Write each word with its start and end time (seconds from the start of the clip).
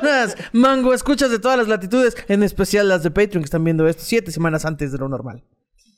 personas, 0.00 0.36
mango, 0.52 0.94
escuchas 0.94 1.30
de 1.30 1.38
todas 1.38 1.58
las 1.58 1.68
latitudes, 1.68 2.16
en 2.28 2.42
especial 2.42 2.88
las 2.88 3.02
de 3.02 3.10
Patreon 3.10 3.42
que 3.42 3.46
están 3.46 3.64
viendo 3.64 3.86
esto 3.86 4.02
siete 4.04 4.30
semanas 4.32 4.64
antes 4.64 4.92
de 4.92 4.98
lo 4.98 5.08
normal. 5.08 5.44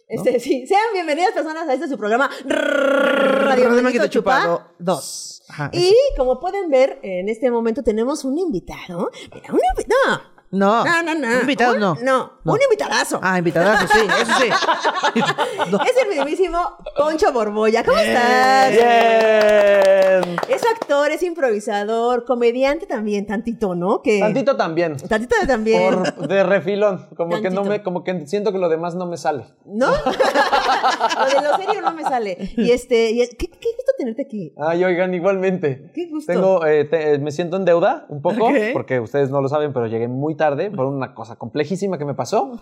Este, 0.06 0.38
sí, 0.38 0.66
sean 0.66 0.92
bienvenidas 0.92 1.32
personas 1.32 1.66
a 1.68 1.74
este 1.74 1.88
su 1.88 1.96
programa 1.96 2.30
Radio 2.44 3.70
Manguito 3.70 4.06
Chupado 4.08 4.58
Chupado 4.58 4.74
2. 4.78 5.42
Ajá, 5.48 5.70
Y 5.72 5.94
como 6.16 6.40
pueden 6.40 6.70
ver, 6.70 6.98
en 7.02 7.28
este 7.28 7.50
momento 7.50 7.82
tenemos 7.82 8.24
un 8.24 8.38
invitado. 8.38 9.10
Mira, 9.34 9.52
un 9.52 9.60
invitado. 9.70 10.33
No, 10.54 10.84
No, 10.84 11.02
no, 11.02 11.14
no. 11.14 11.26
Un 11.28 11.40
invitado, 11.40 11.74
Un- 11.74 11.80
no. 11.80 11.96
No, 12.02 12.32
un 12.44 12.58
invitadazo. 12.62 13.18
Ah, 13.22 13.38
invitadazo, 13.38 13.86
sí, 13.88 14.06
eso 14.20 14.32
sí. 14.40 14.48
No. 15.70 15.78
Es 15.82 15.92
el 16.02 16.08
mismísimo 16.16 16.58
Poncho 16.96 17.32
Borbolla. 17.32 17.82
¿Cómo 17.84 17.98
estás? 17.98 18.70
Bien. 18.70 20.36
Es 20.48 20.62
actor, 20.64 21.10
es 21.10 21.22
improvisador, 21.22 22.24
comediante 22.24 22.86
también, 22.86 23.26
tantito, 23.26 23.74
¿no? 23.74 24.02
Que... 24.02 24.20
Tantito 24.20 24.56
también. 24.56 24.96
Tantito 24.96 25.34
también. 25.46 25.94
Por, 25.94 26.28
de 26.28 26.42
refilón. 26.44 27.06
Como 27.16 27.40
que 27.40 27.50
no 27.50 27.64
me, 27.64 27.82
como 27.82 28.04
que 28.04 28.26
siento 28.26 28.52
que 28.52 28.58
lo 28.58 28.68
demás 28.68 28.94
no 28.94 29.06
me 29.06 29.16
sale. 29.16 29.44
¿No? 29.64 29.88
lo 29.90 31.26
de 31.26 31.48
lo 31.48 31.56
serio 31.56 31.80
no 31.82 31.92
me 31.92 32.02
sale. 32.02 32.36
Y 32.56 32.70
este, 32.70 33.10
y- 33.10 33.26
¿qué, 33.36 33.48
qué 33.48 33.68
gusto 33.76 33.92
tenerte 33.98 34.22
aquí. 34.22 34.52
Ay, 34.58 34.84
oigan, 34.84 35.14
igualmente. 35.14 35.90
Qué 35.94 36.08
gusto. 36.08 36.32
Tengo, 36.32 36.66
eh, 36.66 36.84
te- 36.84 37.14
eh, 37.14 37.18
me 37.18 37.30
siento 37.32 37.56
en 37.56 37.64
deuda 37.64 38.06
un 38.08 38.20
poco, 38.22 38.50
porque 38.72 39.00
ustedes 39.00 39.30
no 39.30 39.40
lo 39.40 39.48
saben, 39.48 39.72
pero 39.72 39.86
llegué 39.86 40.08
muy 40.08 40.36
tarde 40.36 40.43
por 40.74 40.86
una 40.86 41.14
cosa 41.14 41.36
complejísima 41.36 41.98
que 41.98 42.04
me 42.04 42.14
pasó. 42.14 42.60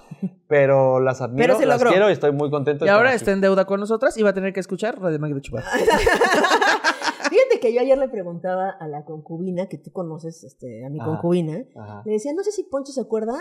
Pero 0.49 1.01
las 1.01 1.21
admiro, 1.21 1.45
Pero 1.45 1.59
se 1.59 1.67
las 1.67 1.79
logró. 1.79 1.91
quiero 1.91 2.11
y 2.11 2.13
estoy 2.13 2.33
muy 2.33 2.51
contento. 2.51 2.85
Y 2.85 2.87
de 2.87 2.91
estar 2.91 2.99
ahora 2.99 3.11
aquí. 3.11 3.17
está 3.17 3.33
en 3.33 3.41
deuda 3.41 3.65
con 3.65 3.81
nosotras 3.81 4.17
y 4.17 4.23
va 4.23 4.31
a 4.31 4.35
tener 4.35 4.53
que 4.53 4.61
escuchar 4.61 5.01
Radio 5.01 5.19
Manguito 5.19 5.41
Chupado. 5.41 5.67
Fíjate 7.31 7.61
que 7.61 7.73
yo 7.73 7.81
ayer 7.81 7.97
le 7.97 8.09
preguntaba 8.09 8.71
a 8.71 8.89
la 8.89 9.05
concubina, 9.05 9.67
que 9.67 9.79
tú 9.79 9.93
conoces 9.93 10.45
este, 10.45 10.85
a 10.85 10.91
mi 10.91 11.01
Ajá. 11.01 11.11
concubina, 11.11 11.65
Ajá, 11.75 12.03
le 12.05 12.13
decía, 12.13 12.33
no 12.35 12.43
sé 12.43 12.53
si 12.53 12.65
Poncho 12.65 12.93
se 12.93 13.01
acuerda 13.01 13.35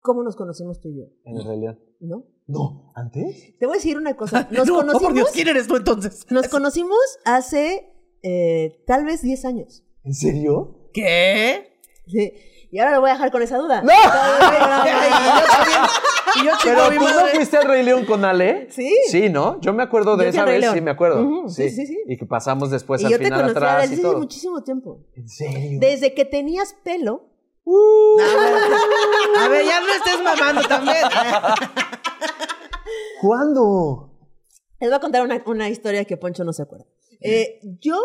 cómo 0.00 0.22
nos 0.22 0.36
conocimos 0.36 0.80
tú 0.80 0.88
y 0.88 0.98
yo, 0.98 1.04
en 1.24 1.44
realidad. 1.44 1.78
¿no? 2.00 2.24
No, 2.46 2.92
¿antes? 2.94 3.56
Te 3.58 3.66
voy 3.66 3.74
a 3.74 3.78
decir 3.78 3.96
una 3.96 4.14
cosa. 4.16 4.48
Nos 4.50 4.66
no, 4.66 4.74
oh, 4.74 4.76
conocimos, 4.78 5.02
por 5.02 5.14
Dios, 5.14 5.30
¿quién 5.32 5.48
eres 5.48 5.66
tú 5.66 5.76
entonces? 5.76 6.26
nos 6.30 6.48
conocimos 6.48 6.98
hace 7.24 7.90
eh, 8.22 8.82
tal 8.86 9.04
vez 9.04 9.22
10 9.22 9.44
años. 9.46 9.84
¿En 10.02 10.12
serio? 10.12 10.90
¿Qué? 10.92 11.80
Sí. 12.06 12.32
Y 12.74 12.80
ahora 12.80 12.90
lo 12.96 13.02
voy 13.02 13.10
a 13.10 13.12
dejar 13.12 13.30
con 13.30 13.40
esa 13.40 13.56
duda. 13.56 13.82
¡No! 13.82 13.92
Y 16.36 16.44
yo, 16.44 16.50
chico, 16.58 16.74
Pero 16.74 16.88
tú 16.88 17.04
no 17.04 17.26
fuiste 17.28 17.56
al 17.56 17.68
Rey 17.68 17.84
León 17.84 18.04
con 18.04 18.24
Ale. 18.24 18.66
Sí. 18.68 18.92
Sí, 19.06 19.28
¿no? 19.28 19.60
Yo 19.60 19.72
me 19.72 19.84
acuerdo 19.84 20.16
de 20.16 20.24
Yo 20.24 20.30
esa 20.30 20.44
vez, 20.44 20.68
sí 20.72 20.80
me 20.80 20.90
acuerdo. 20.90 21.48
Sí, 21.48 21.70
sí, 21.70 21.76
sí, 21.76 21.86
sí. 21.86 21.98
Y 22.08 22.16
que 22.16 22.26
pasamos 22.26 22.72
después 22.72 23.00
y 23.02 23.04
al 23.04 23.12
yo 23.12 23.18
te 23.18 23.26
final 23.26 23.42
conocí 23.42 23.56
atrás 23.56 23.82
desde 23.90 24.00
y 24.00 24.02
todo. 24.02 24.18
muchísimo 24.18 24.60
tiempo. 24.64 25.04
¿En 25.14 25.28
serio? 25.28 25.78
Desde 25.80 26.14
que 26.14 26.24
tenías 26.24 26.74
pelo. 26.82 27.28
A 29.38 29.46
ver, 29.48 29.64
ya 29.64 29.80
no 29.80 29.92
estés 29.94 30.20
mamando 30.20 30.62
también. 30.66 30.96
¿Cuándo? 33.20 34.10
Les 34.80 34.90
voy 34.90 34.96
a 34.96 35.00
contar 35.00 35.22
una, 35.22 35.40
una 35.46 35.68
historia 35.68 36.04
que 36.04 36.16
Poncho 36.16 36.42
no 36.42 36.52
se 36.52 36.62
acuerda. 36.62 36.86
Eh, 37.20 37.60
yo, 37.80 37.96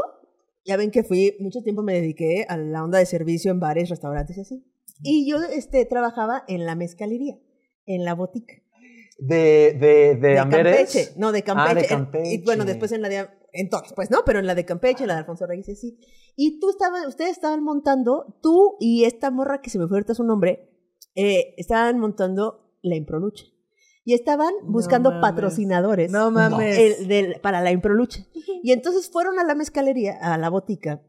ya 0.65 0.77
ven 0.77 0.91
que 0.91 1.03
fui, 1.03 1.35
mucho 1.39 1.61
tiempo 1.61 1.83
me 1.83 1.93
dediqué 1.93 2.45
a 2.47 2.57
la 2.57 2.83
onda 2.83 2.99
de 2.99 3.05
servicio 3.05 3.51
en 3.51 3.59
bares, 3.59 3.89
restaurantes 3.89 4.37
y 4.37 4.41
así. 4.41 4.65
Y 5.01 5.29
yo 5.29 5.37
este, 5.41 5.85
trabajaba 5.85 6.43
en 6.47 6.65
la 6.65 6.75
mezcalería, 6.75 7.37
en 7.85 8.03
la 8.05 8.13
botica. 8.15 8.53
¿De, 9.17 9.73
de, 9.79 10.15
de, 10.15 10.39
Amberes? 10.39 10.75
Campeche. 10.77 11.09
No, 11.17 11.31
de 11.31 11.43
Campeche. 11.43 11.69
Ah, 11.69 11.73
de 11.75 11.81
En- 11.81 11.87
Campeche. 11.87 12.33
y 12.33 12.43
bueno, 12.43 12.65
después 12.65 12.91
en 12.91 13.01
la 13.01 13.09
de... 13.09 13.27
En 13.51 13.67
todas, 13.69 13.93
pues, 13.93 14.11
¿no? 14.11 14.19
Pero 14.25 14.39
en 14.39 14.45
la 14.45 14.55
de 14.55 14.63
Campeche, 14.63 15.03
en 15.03 15.07
la 15.07 15.15
de 15.15 15.19
Alfonso 15.21 15.45
Reyes 15.47 15.67
y 15.69 15.71
así. 15.71 15.99
Y 16.35 16.59
tú 16.59 16.69
estabas, 16.69 17.05
ustedes 17.07 17.31
estaban 17.31 17.63
montando, 17.63 18.37
tú 18.41 18.77
y 18.79 19.05
esta 19.05 19.31
morra 19.31 19.59
que 19.61 19.69
se 19.69 19.79
me 19.79 19.87
fue 19.87 19.97
ahorita 19.97 20.13
su 20.13 20.23
nombre, 20.23 20.69
eh, 21.15 21.55
estaban 21.57 21.99
montando 21.99 22.75
la 22.81 22.95
improlucha. 22.95 23.45
Y 24.09 24.13
estaban 24.15 24.51
buscando 24.63 25.21
patrocinadores 25.21 26.09
No 26.11 26.31
mames. 26.31 26.77
el- 26.79 27.07
del- 27.07 27.39
para 27.41 27.61
la 27.61 27.71
improlucha. 27.71 28.25
Y 28.63 28.71
entonces 28.71 29.09
fueron 29.11 29.37
a 29.37 29.43
la 29.43 29.53
mezcalería, 29.53 30.17
a 30.19 30.37
la 30.39 30.49
botica. 30.49 31.01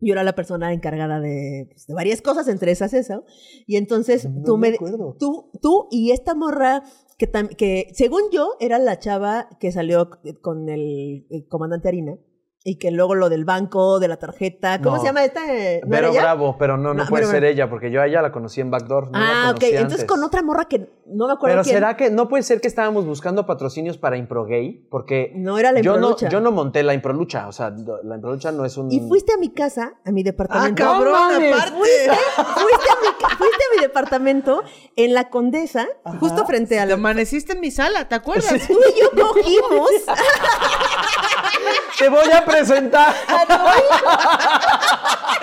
Yo 0.00 0.12
era 0.12 0.22
la 0.22 0.36
persona 0.36 0.72
encargada 0.72 1.18
de, 1.18 1.66
pues, 1.70 1.88
de 1.88 1.94
varias 1.94 2.22
cosas, 2.22 2.46
entre 2.46 2.70
esas 2.70 2.94
eso. 2.94 3.24
Y 3.66 3.76
entonces 3.76 4.30
No 4.30 4.44
tú 4.44 4.56
me 4.56 4.70
me, 4.70 4.76
acuerdo. 4.76 5.16
tú, 5.18 5.50
tú 5.60 5.88
y 5.90 6.12
esta 6.12 6.36
morra 6.36 6.84
que, 7.18 7.28
tam- 7.30 7.56
que 7.56 7.88
según 7.94 8.22
yo 8.30 8.50
era 8.60 8.78
la 8.78 9.00
chava 9.00 9.48
que 9.58 9.72
salió 9.72 10.10
con 10.40 10.68
el, 10.68 11.26
el 11.30 11.48
comandante 11.48 11.88
Harina 11.88 12.16
y 12.64 12.76
que 12.78 12.90
luego 12.90 13.14
lo 13.14 13.28
del 13.28 13.44
banco, 13.44 13.98
de 14.00 14.08
la 14.08 14.16
tarjeta, 14.18 14.80
¿cómo 14.82 14.96
No. 14.96 15.00
se 15.00 15.06
llama 15.08 15.24
esta? 15.24 15.40
¿no 15.40 15.88
Vero 15.88 16.10
ella? 16.10 16.20
Bravo, 16.22 16.56
pero 16.58 16.76
no, 16.76 16.92
no, 16.92 17.04
No, 17.04 17.08
puede 17.08 17.24
ser 17.26 17.44
ella, 17.44 17.70
porque 17.70 17.90
yo 17.90 18.02
a 18.02 18.06
ella 18.06 18.20
la 18.20 18.32
conocí 18.32 18.60
en 18.60 18.70
Backdoor. 18.70 19.10
No 19.12 19.18
la 19.18 19.48
ah, 19.48 19.50
ok. 19.52 19.62
Entonces 19.62 20.04
con 20.06 20.22
otra 20.24 20.42
morra 20.42 20.64
que 20.66 20.90
no 21.06 21.26
me 21.28 21.32
acuerdo 21.32 21.54
Pero 21.54 21.62
quién. 21.62 21.76
será 21.76 21.96
que 21.96 22.10
no 22.10 22.28
puede 22.28 22.42
ser 22.42 22.60
que 22.60 22.68
estábamos 22.68 23.06
buscando 23.06 23.46
patrocinios 23.46 23.96
para 23.96 24.16
Improgay, 24.18 24.86
porque 24.90 25.32
No 25.36 25.56
era 25.58 25.72
la 25.72 25.80
yo 25.80 25.96
no, 25.98 26.16
yo 26.16 26.40
no 26.40 26.50
monté 26.50 26.82
la 26.82 26.94
Improlucha, 26.94 27.48
o 27.48 27.52
sea, 27.52 27.70
la 27.70 28.16
Improlucha 28.16 28.52
no 28.52 28.64
es 28.66 28.76
un 28.76 28.90
Y 28.92 29.00
fuiste 29.00 29.32
a 29.32 29.38
mi 29.38 29.50
casa, 29.50 29.94
a 30.04 30.10
mi 30.10 30.20
Ah, 30.20 30.24
departamento. 30.24 30.82
cabrón, 30.84 31.12
mames. 31.12 31.54
aparte. 31.54 31.76
fuiste, 31.78 32.10
fuiste 32.10 32.90
a 32.90 32.96
mi, 33.00 33.36
fuiste 33.36 33.64
a 33.64 33.76
mi 33.76 33.82
departamento 33.82 34.62
en 34.96 35.14
la 35.14 35.30
Condesa, 35.30 35.86
justo 36.20 36.44
frente 36.44 36.78
a 36.78 36.82
Te 36.82 36.88
la... 36.88 36.94
amaneciste 36.94 37.52
en 37.54 37.60
mi 37.60 37.70
sala, 37.70 38.08
¿te 38.08 38.14
acuerdas? 38.16 38.66
Tú 38.66 38.74
y 38.74 39.00
yo 39.00 39.10
cogimos. 39.12 39.88
Te 41.98 42.08
voy 42.08 42.30
a 42.32 42.44
presentar. 42.48 43.14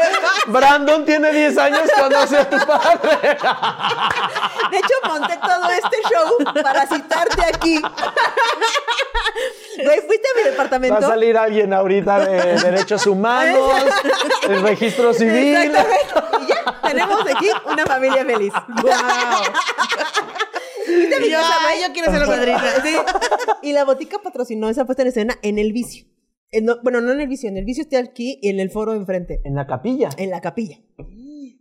Brandon 0.48 1.06
tiene 1.06 1.32
10 1.32 1.58
años, 1.58 1.82
conoce 1.98 2.38
a 2.38 2.50
tu 2.50 2.58
padre. 2.66 3.10
De 4.72 4.78
hecho, 4.78 4.94
monté 5.08 5.38
todo 5.38 5.70
este 5.70 5.98
show 6.10 6.38
para 6.64 6.88
citarte 6.88 7.42
aquí. 7.54 7.82
Güey, 9.84 10.02
fuiste 10.08 10.28
a 10.28 10.38
mi 10.38 10.42
Va 10.44 10.48
a 10.48 10.52
departamento. 10.52 11.02
salir 11.02 11.38
alguien 11.38 11.74
ahorita 11.74 12.20
de 12.20 12.58
derechos 12.60 13.06
humanos, 13.08 13.72
el 14.44 14.62
registro 14.62 15.14
civil. 15.14 15.56
Exactamente. 15.56 16.14
Y 16.42 16.48
ya 16.48 16.82
tenemos 16.82 17.22
aquí 17.22 17.50
una 17.66 17.86
familia 17.86 18.26
feliz. 18.26 18.54
Mi 20.88 21.26
Y 21.28 21.32
yo, 21.32 21.40
casa, 21.40 21.56
ay, 21.62 21.78
güey. 21.80 21.88
yo 21.88 21.94
quiero 21.94 22.12
ser 22.12 22.22
la 22.22 22.28
madrina. 22.28 22.64
Sí. 22.84 22.96
Y 23.64 23.74
la 23.74 23.84
botica 23.86 24.20
patrocinó 24.20 24.70
esa 24.70 24.86
puesta 24.86 25.02
en 25.02 25.08
escena 25.10 25.36
en 25.42 25.58
el 25.60 25.74
vicio. 25.74 26.06
En- 26.52 26.66
no- 26.66 26.76
bueno, 26.84 27.02
no 27.02 27.12
en 27.12 27.22
el 27.22 27.28
vicio, 27.28 27.50
en 27.50 27.58
el 27.58 27.66
vicio 27.66 27.82
está 27.84 28.00
aquí 28.00 28.40
y 28.42 28.50
en 28.50 28.60
el 28.60 28.70
foro 28.72 28.94
enfrente, 28.94 29.42
En 29.44 29.56
la 29.56 29.68
capilla. 29.68 30.10
en 30.18 30.30
la 30.30 30.42
capilla. 30.42 30.78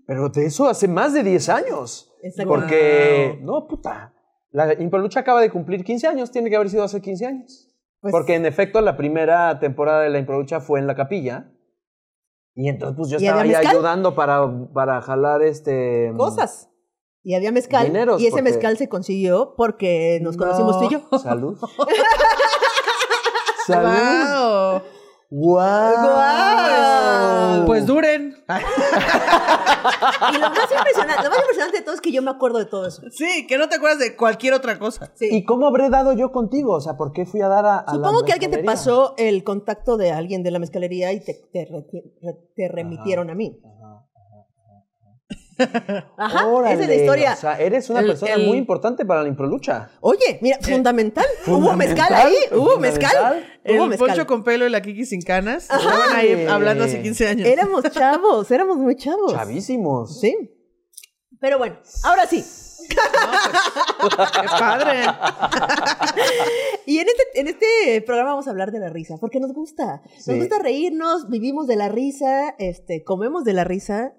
Pero 0.06 0.28
de 0.28 0.46
eso 0.46 0.68
hace 0.68 0.86
más 0.88 1.12
de 1.14 1.22
10 1.22 1.48
años. 1.48 2.12
Exacto. 2.22 2.48
Porque, 2.52 3.38
no, 3.42 3.66
puta. 3.66 4.12
La 4.50 4.72
Improlucha 4.80 5.20
acaba 5.20 5.40
de 5.40 5.50
cumplir 5.50 5.82
15 5.84 6.06
años, 6.06 6.30
tiene 6.30 6.48
que 6.50 6.56
haber 6.56 6.70
sido 6.70 6.84
hace 6.84 7.00
15 7.00 7.26
años. 7.26 7.70
Pues- 8.00 8.12
Porque 8.12 8.34
en 8.34 8.44
efecto 8.46 8.80
la 8.82 8.96
primera 8.96 9.58
temporada 9.58 10.02
de 10.02 10.10
la 10.10 10.18
Improlucha 10.18 10.60
fue 10.60 10.78
en 10.78 10.86
la 10.86 10.94
capilla. 10.94 11.50
Y 12.54 12.68
entonces 12.68 12.96
pues 12.96 13.08
yo 13.10 13.18
¿Y 13.18 13.24
estaba 13.24 13.40
ahí 13.42 13.52
ayudando 13.54 14.14
para, 14.14 14.46
para 14.72 15.00
jalar 15.02 15.42
este... 15.42 16.12
Cosas. 16.16 16.70
Y 17.22 17.34
había 17.34 17.50
mezcal. 17.50 17.86
Dineros, 17.86 18.20
y 18.20 18.26
ese 18.26 18.32
porque- 18.36 18.42
mezcal 18.44 18.76
se 18.76 18.88
consiguió 18.88 19.54
porque 19.56 20.20
nos 20.22 20.36
conocimos 20.36 20.78
tú 20.78 20.86
y 20.86 20.90
yo. 20.90 21.18
Salud. 21.18 21.58
Salud. 23.66 24.82
Wow. 25.30 25.62
Wow. 26.04 27.66
Pues 27.66 27.86
duren. 27.86 28.36
Y 30.32 30.38
lo 30.38 30.50
más 30.50 30.70
impresionante, 30.70 31.24
lo 31.24 31.30
más 31.30 31.38
impresionante 31.40 31.78
de 31.78 31.82
todo 31.82 31.94
es 31.94 32.00
que 32.00 32.12
yo 32.12 32.22
me 32.22 32.30
acuerdo 32.30 32.58
de 32.58 32.66
todo 32.66 32.86
eso. 32.86 33.02
Sí, 33.10 33.46
que 33.46 33.58
no 33.58 33.68
te 33.68 33.76
acuerdas 33.76 33.98
de 33.98 34.16
cualquier 34.16 34.54
otra 34.54 34.78
cosa. 34.78 35.10
Sí. 35.14 35.28
¿Y 35.32 35.44
cómo 35.44 35.66
habré 35.66 35.90
dado 35.90 36.12
yo 36.12 36.30
contigo? 36.30 36.74
O 36.74 36.80
sea, 36.80 36.96
¿por 36.96 37.12
qué 37.12 37.26
fui 37.26 37.40
a 37.40 37.48
dar 37.48 37.66
a, 37.66 37.78
a 37.78 37.84
la 37.86 37.92
Supongo 37.94 38.24
que 38.24 38.32
alguien 38.32 38.50
te 38.50 38.62
pasó 38.62 39.14
el 39.16 39.42
contacto 39.44 39.96
de 39.96 40.12
alguien 40.12 40.42
de 40.42 40.50
la 40.52 40.58
mezcalería 40.58 41.12
y 41.12 41.20
te 41.20 42.68
remitieron 42.68 43.30
a 43.30 43.34
mí. 43.34 43.60
Ajá, 43.64 44.06
Órale, 46.46 46.74
esa 46.74 46.82
es 46.82 46.88
la 46.88 46.94
historia. 46.94 47.32
O 47.32 47.36
sea, 47.36 47.58
eres 47.60 47.88
una 47.90 48.00
El- 48.00 48.06
persona 48.08 48.34
el- 48.34 48.46
muy 48.46 48.58
importante 48.58 49.04
para 49.04 49.22
la 49.22 49.28
Improlucha. 49.28 49.90
Oye, 50.00 50.38
mira, 50.42 50.58
fundamental. 50.60 51.24
Hubo 51.46 51.56
fundamental, 51.56 51.96
mezcal 52.10 52.26
ahí, 52.26 52.34
hubo 52.52 52.78
mezcal. 52.78 53.44
Hubo 53.66 53.84
El 53.84 53.88
mezcal. 53.90 54.08
poncho 54.08 54.26
con 54.26 54.42
pelo 54.44 54.66
y 54.66 54.70
la 54.70 54.82
Kiki 54.82 55.04
sin 55.06 55.22
canas. 55.22 55.64
Estaban 55.70 56.12
ahí 56.16 56.46
hablando 56.46 56.84
hace 56.84 57.00
15 57.02 57.28
años. 57.28 57.48
Éramos 57.48 57.82
chavos, 57.90 58.50
éramos 58.50 58.78
muy 58.78 58.96
chavos. 58.96 59.32
Chavísimos. 59.32 60.20
Sí. 60.20 60.36
Pero 61.40 61.58
bueno, 61.58 61.76
ahora 62.04 62.26
sí. 62.26 62.44
Qué 62.88 62.96
padre. 64.58 65.04
Y 66.86 66.98
en 66.98 67.06
este, 67.08 67.40
en 67.40 67.48
este 67.48 68.02
programa 68.04 68.30
vamos 68.32 68.46
a 68.46 68.50
hablar 68.50 68.70
de 68.72 68.78
la 68.78 68.88
risa, 68.90 69.16
porque 69.20 69.40
nos 69.40 69.52
gusta. 69.52 70.02
Nos 70.26 70.36
gusta 70.36 70.58
reírnos, 70.58 71.28
vivimos 71.30 71.66
de 71.66 71.76
la 71.76 71.88
risa, 71.88 72.54
este, 72.58 73.02
comemos 73.04 73.44
de 73.44 73.52
la 73.54 73.64
risa. 73.64 74.12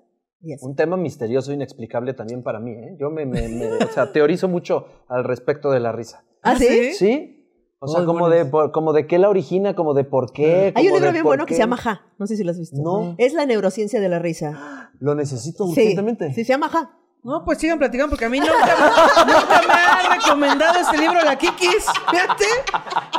Un 0.61 0.75
tema 0.75 0.97
misterioso, 0.97 1.51
inexplicable 1.53 2.13
también 2.13 2.43
para 2.43 2.59
mí. 2.59 2.71
¿eh? 2.71 2.95
Yo 2.99 3.09
me, 3.09 3.25
me- 3.25 3.47
me- 3.49 3.71
o 3.73 3.87
sea, 3.93 4.11
teorizo 4.11 4.47
mucho 4.47 4.85
al 5.07 5.23
respecto 5.23 5.71
de 5.71 5.79
la 5.79 5.91
risa. 5.91 6.23
¿Ah, 6.41 6.55
sí? 6.57 6.93
¿Sí? 6.93 7.31
O 7.79 7.87
sea, 7.87 8.01
Oh, 8.03 8.05
como 8.05 8.29
de, 8.29 8.45
por- 8.45 8.71
como 8.71 8.93
de 8.93 9.05
qué 9.05 9.17
la 9.19 9.29
origina, 9.29 9.75
como 9.75 9.93
de 9.93 10.03
por 10.05 10.31
qué. 10.31 10.71
Hay 10.75 10.87
un 10.87 10.93
libro 10.93 11.11
bien 11.11 11.23
bueno 11.23 11.45
que 11.45 11.53
se 11.55 11.59
llama 11.59 11.77
Ja. 11.77 12.01
No 12.17 12.25
sé 12.27 12.35
si 12.37 12.43
lo 12.43 12.51
has 12.51 12.59
visto. 12.59 12.77
No. 12.81 13.15
Es 13.17 13.33
la 13.33 13.45
neurociencia 13.45 13.99
de 13.99 14.09
la 14.09 14.19
risa. 14.19 14.91
Lo 14.99 15.13
necesito 15.13 15.65
Sí, 15.67 15.71
urgentemente. 15.81 16.29
sí, 16.33 16.45
se 16.45 16.53
llama 16.53 16.69
Ja. 16.69 16.97
No, 17.25 17.43
pues 17.43 17.57
sigan 17.57 17.79
platicando 17.79 18.11
porque 18.11 18.25
a 18.25 18.29
mí 18.29 18.39
nunca, 18.39 18.53
me- 18.53 19.33
nunca 19.33 19.61
me 19.67 19.73
ha 19.73 20.15
recomendado 20.15 20.79
este 20.79 20.95
libro 20.99 21.19
la 21.23 21.35
Kikis. 21.35 21.85
Fíjate. 22.11 22.45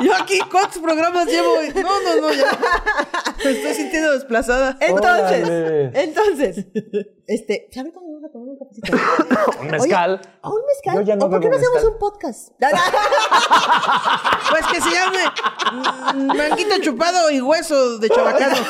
Yo 0.01 0.15
aquí, 0.15 0.39
¿cuántos 0.49 0.81
programas 0.81 1.25
llevo? 1.25 1.55
No, 1.75 2.01
no, 2.01 2.21
no, 2.21 2.31
ya. 2.31 2.45
Me 3.43 3.51
estoy 3.51 3.73
sintiendo 3.73 4.13
desplazada. 4.13 4.77
Entonces, 4.79 5.43
Órale. 5.45 5.91
entonces, 6.03 6.65
este, 7.27 7.67
¿sabes 7.73 7.91
cuándo 7.91 8.13
vamos 8.13 8.23
a 8.29 8.31
tomar 8.31 8.47
un 8.47 8.57
cafecito? 8.57 9.59
Un 9.61 9.67
mezcal. 9.71 10.21
Oye, 10.23 10.29
¿A 10.41 10.49
un 10.51 10.61
mezcal? 10.65 10.95
Yo 10.95 11.01
ya 11.01 11.15
no 11.17 11.25
¿O 11.25 11.29
por 11.29 11.39
qué 11.41 11.49
no 11.49 11.57
hacemos 11.57 11.83
un 11.83 11.97
podcast? 11.99 12.51
Pues 14.49 14.65
que 14.67 14.79
se 14.81 14.89
llame 14.89 15.19
mm, 16.13 16.27
Manguito 16.37 16.77
chupado 16.81 17.29
y 17.29 17.41
hueso 17.41 17.97
de 17.97 18.09
chabacano. 18.09 18.55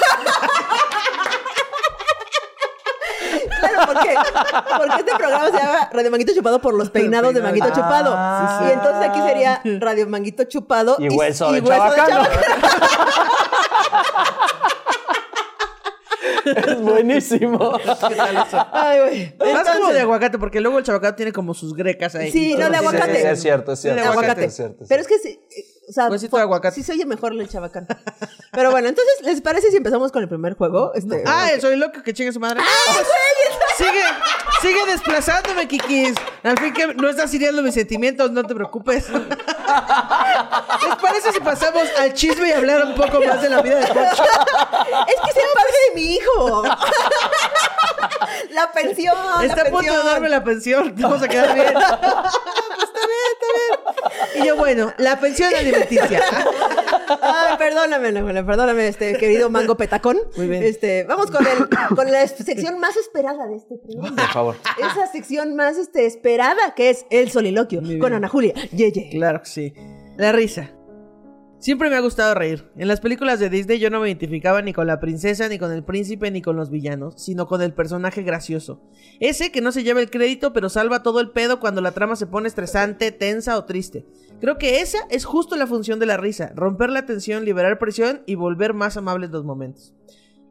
Claro, 3.59 3.86
¿por 3.94 4.00
qué? 4.04 4.15
Porque 4.77 4.95
este 5.00 5.15
programa 5.18 5.45
se 5.48 5.57
llama 5.57 5.89
Radio 5.92 6.12
Manguito 6.12 6.33
Chupado 6.33 6.59
por 6.59 6.74
los 6.74 6.89
peinados 6.89 7.33
de 7.33 7.42
Manguito 7.42 7.68
Ah, 7.69 7.74
Chupado. 7.74 8.12
sí, 8.13 8.56
sí. 8.59 8.69
Y 8.69 8.74
entonces 8.74 9.09
aquí 9.09 9.21
sería 9.21 9.62
Radio 9.80 10.07
Manguito 10.07 10.44
Chupado 10.45 10.95
Y 11.00 11.09
hueso 11.09 11.51
de 11.51 11.59
hueso 11.62 11.75
chabacano. 11.95 12.24
Es 16.45 16.81
buenísimo. 16.81 17.77
Ay, 18.71 19.00
güey. 19.00 19.53
Más 19.53 19.69
como 19.69 19.91
de 19.94 20.01
aguacate, 20.01 20.38
porque 20.38 20.62
luego 20.62 20.77
el 20.79 20.83
chabacano 20.83 21.15
tiene 21.15 21.31
como 21.33 21.53
sus 21.53 21.74
grecas 21.74 22.15
ahí. 22.15 22.31
Sí, 22.31 22.56
no, 22.57 22.69
de 22.69 22.77
aguacate. 22.77 23.15
sí, 23.15 23.21
sí. 23.21 23.27
Es 23.27 23.41
cierto, 23.41 23.71
es 23.74 23.79
cierto. 23.79 23.95
De 24.01 24.06
es 24.06 24.12
aguacate. 24.12 24.50
cierto, 24.50 24.50
es 24.50 24.56
cierto, 24.56 24.85
Pero 24.88 25.01
es 25.01 25.07
que 25.07 25.19
sí, 25.19 25.39
eh, 25.57 25.65
o 25.89 25.91
sea, 25.91 26.06
aguacate. 26.41 26.75
sí 26.75 26.83
se 26.83 26.91
oye 26.94 27.06
mejor 27.06 27.33
el 27.33 27.47
chabacán. 27.47 27.88
Pero 28.51 28.71
bueno, 28.71 28.88
entonces, 28.89 29.13
¿les 29.24 29.41
parece 29.41 29.69
si 29.71 29.77
empezamos 29.77 30.12
con 30.12 30.21
el 30.24 30.29
primer 30.29 30.56
juego? 30.56 30.94
Este, 30.94 31.24
Ah, 31.25 31.51
el 31.53 31.62
soy 31.62 31.75
loco 31.77 32.01
que 32.03 32.13
chingue 32.13 32.31
su 32.33 32.39
madre. 32.39 32.59
Ah, 32.62 32.94
pues, 32.94 33.07
sigue, 33.77 34.03
sigue 34.62 34.85
desplazándome, 34.88 35.68
Kikis. 35.68 36.15
Al 36.44 36.57
fin 36.57 36.74
que 36.74 36.88
no 36.95 37.09
estás 37.09 37.33
hiriendo 37.33 37.62
mis 37.62 37.74
sentimientos, 37.74 38.31
no 38.31 38.44
te 38.44 38.56
preocupes. 38.56 39.09
¿Les 39.09 40.95
parece 41.01 41.31
si 41.33 41.39
pasamos 41.39 41.83
al 42.00 42.13
chisme 42.13 42.50
y 42.50 42.51
hablar 42.51 42.85
un 42.85 42.95
poco 42.95 43.21
más 43.21 43.41
de 43.41 43.50
la 43.50 43.62
vida 43.62 43.79
de 43.79 43.88
Poncho? 43.88 44.24
es 45.07 45.15
que 45.24 45.29
es 45.29 45.38
el 45.38 45.51
padre 45.53 45.74
de 45.89 45.95
mi 45.95 46.15
hijo. 46.15 46.63
la 48.51 48.71
pensión. 48.71 49.18
Está 49.44 49.63
la 49.63 49.69
a 49.69 49.71
punto 49.71 49.97
de 49.97 50.03
darme 50.03 50.30
la 50.30 50.44
pensión. 50.44 50.94
Vamos 50.97 51.21
a 51.21 51.27
quedar 51.27 51.53
bien. 51.53 51.68
Está 51.68 51.97
bien, 53.06 53.27
está 53.33 53.47
bien. 53.56 54.44
Y 54.44 54.47
yo, 54.47 54.56
bueno, 54.56 54.94
la 54.97 55.19
pensión 55.19 55.53
alimenticia. 55.53 56.23
Ay, 57.21 57.57
perdóname, 57.57 58.44
perdóname, 58.44 58.88
este 58.88 59.18
querido 59.18 59.50
mango 59.50 59.75
petacón. 59.75 60.18
Muy 60.36 60.48
bien. 60.48 60.63
Este, 60.63 61.04
vamos 61.04 61.31
con 61.31 61.45
el, 61.45 61.95
con 61.95 62.12
la 62.12 62.27
sección 62.27 62.80
más 62.80 62.95
esperada 62.98 63.48
de 63.48 63.57
este 63.57 63.77
programa. 63.77 64.15
Por 64.15 64.33
favor. 64.33 64.56
Esa 64.77 65.07
sección 65.12 65.56
más 65.56 65.77
este, 65.77 66.06
esperada 66.06 66.75
que 66.75 66.89
es 66.89 67.06
el 67.09 67.31
soliloquio 67.31 67.81
con 68.00 68.13
Ana 68.13 68.27
Julia. 68.27 68.54
Yeye. 68.71 69.09
Claro 69.12 69.42
que 69.42 69.50
sí. 69.50 69.74
La 70.18 70.31
risa. 70.31 70.76
Siempre 71.59 71.89
me 71.89 71.95
ha 71.95 72.01
gustado 72.01 72.36
reír. 72.36 72.69
En 72.77 72.88
las 72.88 73.01
películas 73.01 73.39
de 73.39 73.50
Disney 73.50 73.80
yo 73.80 73.89
no 73.89 74.00
me 74.00 74.07
identificaba 74.07 74.62
ni 74.62 74.74
con 74.74 74.86
la 74.86 75.00
princesa, 75.00 75.50
ni 75.50 75.57
con 75.57 75.71
el 75.71 75.83
príncipe, 75.83 76.30
ni 76.30 76.44
con 76.44 76.56
los 76.56 76.69
villanos, 76.69 77.15
sino 77.18 77.48
con 77.48 77.63
el 77.63 77.74
personaje 77.74 78.21
gracioso. 78.21 78.80
Ese 79.19 79.51
que 79.51 79.62
no 79.62 79.71
se 79.71 79.83
lleva 79.83 80.00
el 80.00 80.12
crédito, 80.12 80.54
pero 80.54 80.69
salva 80.69 81.01
todo 81.01 81.19
el 81.19 81.31
pedo 81.31 81.59
cuando 81.59 81.81
la 81.81 81.94
trama 81.94 82.15
se 82.15 82.27
pone 82.27 82.48
estresante, 82.48 83.12
tensa 83.12 83.57
o 83.57 83.65
triste. 83.65 84.06
Creo 84.39 84.59
que 84.59 84.81
esa 84.81 85.00
es 85.09 85.25
justo 85.25 85.56
la 85.56 85.65
función 85.65 86.00
de 86.00 86.06
la 86.06 86.18
risa, 86.18 86.51
romper 86.56 86.92
la 86.92 87.07
tensión, 87.07 87.44
liberar 87.44 87.80
presión 87.80 88.21
y 88.27 88.36
volver 88.36 88.75
más 88.75 88.95
amables 88.95 89.31
los 89.31 89.44
momentos. 89.44 89.95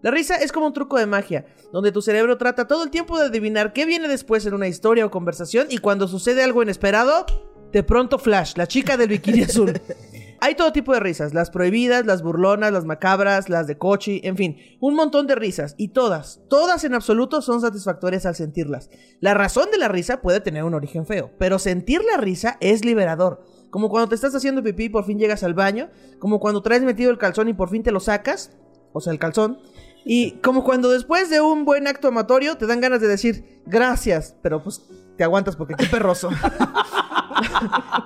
La 0.03 0.11
risa 0.11 0.35
es 0.35 0.51
como 0.51 0.67
un 0.67 0.73
truco 0.73 0.99
de 0.99 1.07
magia, 1.07 1.47
donde 1.73 1.93
tu 1.93 2.03
cerebro 2.03 2.37
trata 2.37 2.67
todo 2.67 2.83
el 2.83 2.91
tiempo 2.91 3.17
de 3.17 3.27
adivinar 3.27 3.73
qué 3.73 3.87
viene 3.87 4.09
después 4.09 4.45
en 4.45 4.55
una 4.55 4.67
historia 4.67 5.07
o 5.07 5.11
conversación 5.13 5.69
y 5.71 5.79
cuando 5.79 6.09
sucede 6.09 6.43
algo 6.43 6.65
inesperado, 6.65 7.27
de 7.73 7.83
pronto 7.85 8.19
Flash, 8.19 8.55
la 8.57 8.67
chica 8.67 8.97
del 8.97 9.09
bikini 9.09 9.43
azul. 9.43 9.73
Hay 10.41 10.55
todo 10.55 10.73
tipo 10.73 10.93
de 10.93 11.01
risas, 11.01 11.35
las 11.35 11.51
prohibidas, 11.51 12.07
las 12.07 12.23
burlonas, 12.23 12.73
las 12.73 12.85
macabras, 12.85 13.49
las 13.49 13.67
de 13.67 13.79
cochi, 13.79 14.21
en 14.25 14.37
fin, 14.37 14.57
un 14.81 14.95
montón 14.95 15.27
de 15.27 15.35
risas 15.35 15.75
y 15.79 15.89
todas, 15.89 16.41
todas 16.49 16.85
en 16.85 16.95
absoluto 16.95 17.43
son 17.43 17.61
satisfactorias 17.61 18.27
al 18.27 18.35
sentirlas. 18.35 18.91
La 19.21 19.35
razón 19.35 19.71
de 19.71 19.79
la 19.79 19.89
risa 19.89 20.21
puede 20.21 20.41
tener 20.41 20.65
un 20.65 20.75
origen 20.75 21.07
feo, 21.07 21.31
pero 21.39 21.59
sentir 21.59 22.03
la 22.05 22.19
risa 22.19 22.57
es 22.61 22.85
liberador. 22.85 23.45
Como 23.71 23.89
cuando 23.89 24.09
te 24.09 24.15
estás 24.15 24.35
haciendo 24.35 24.63
pipí 24.63 24.85
y 24.85 24.89
por 24.89 25.05
fin 25.05 25.19
llegas 25.19 25.43
al 25.43 25.55
baño, 25.55 25.91
como 26.19 26.41
cuando 26.41 26.63
traes 26.63 26.83
metido 26.83 27.11
el 27.11 27.19
calzón 27.19 27.49
y 27.49 27.55
por 27.55 27.71
fin 27.71 27.83
te 27.83 27.93
lo 27.93 28.01
sacas, 28.01 28.53
o 28.93 29.01
sea, 29.01 29.13
el 29.13 29.19
calzón. 29.19 29.59
Y 30.05 30.33
como 30.41 30.63
cuando 30.63 30.91
después 30.91 31.31
de 31.31 31.41
un 31.41 31.65
buen 31.65 31.89
acto 31.89 32.09
amatorio 32.09 32.57
te 32.57 32.67
dan 32.67 32.81
ganas 32.81 33.01
de 33.01 33.09
decir 33.09 33.63
gracias, 33.67 34.37
pero 34.41 34.63
pues 34.63 34.83
te 35.17 35.25
aguantas 35.25 35.57
porque 35.57 35.75
qué 35.75 35.87
perroso. 35.87 36.31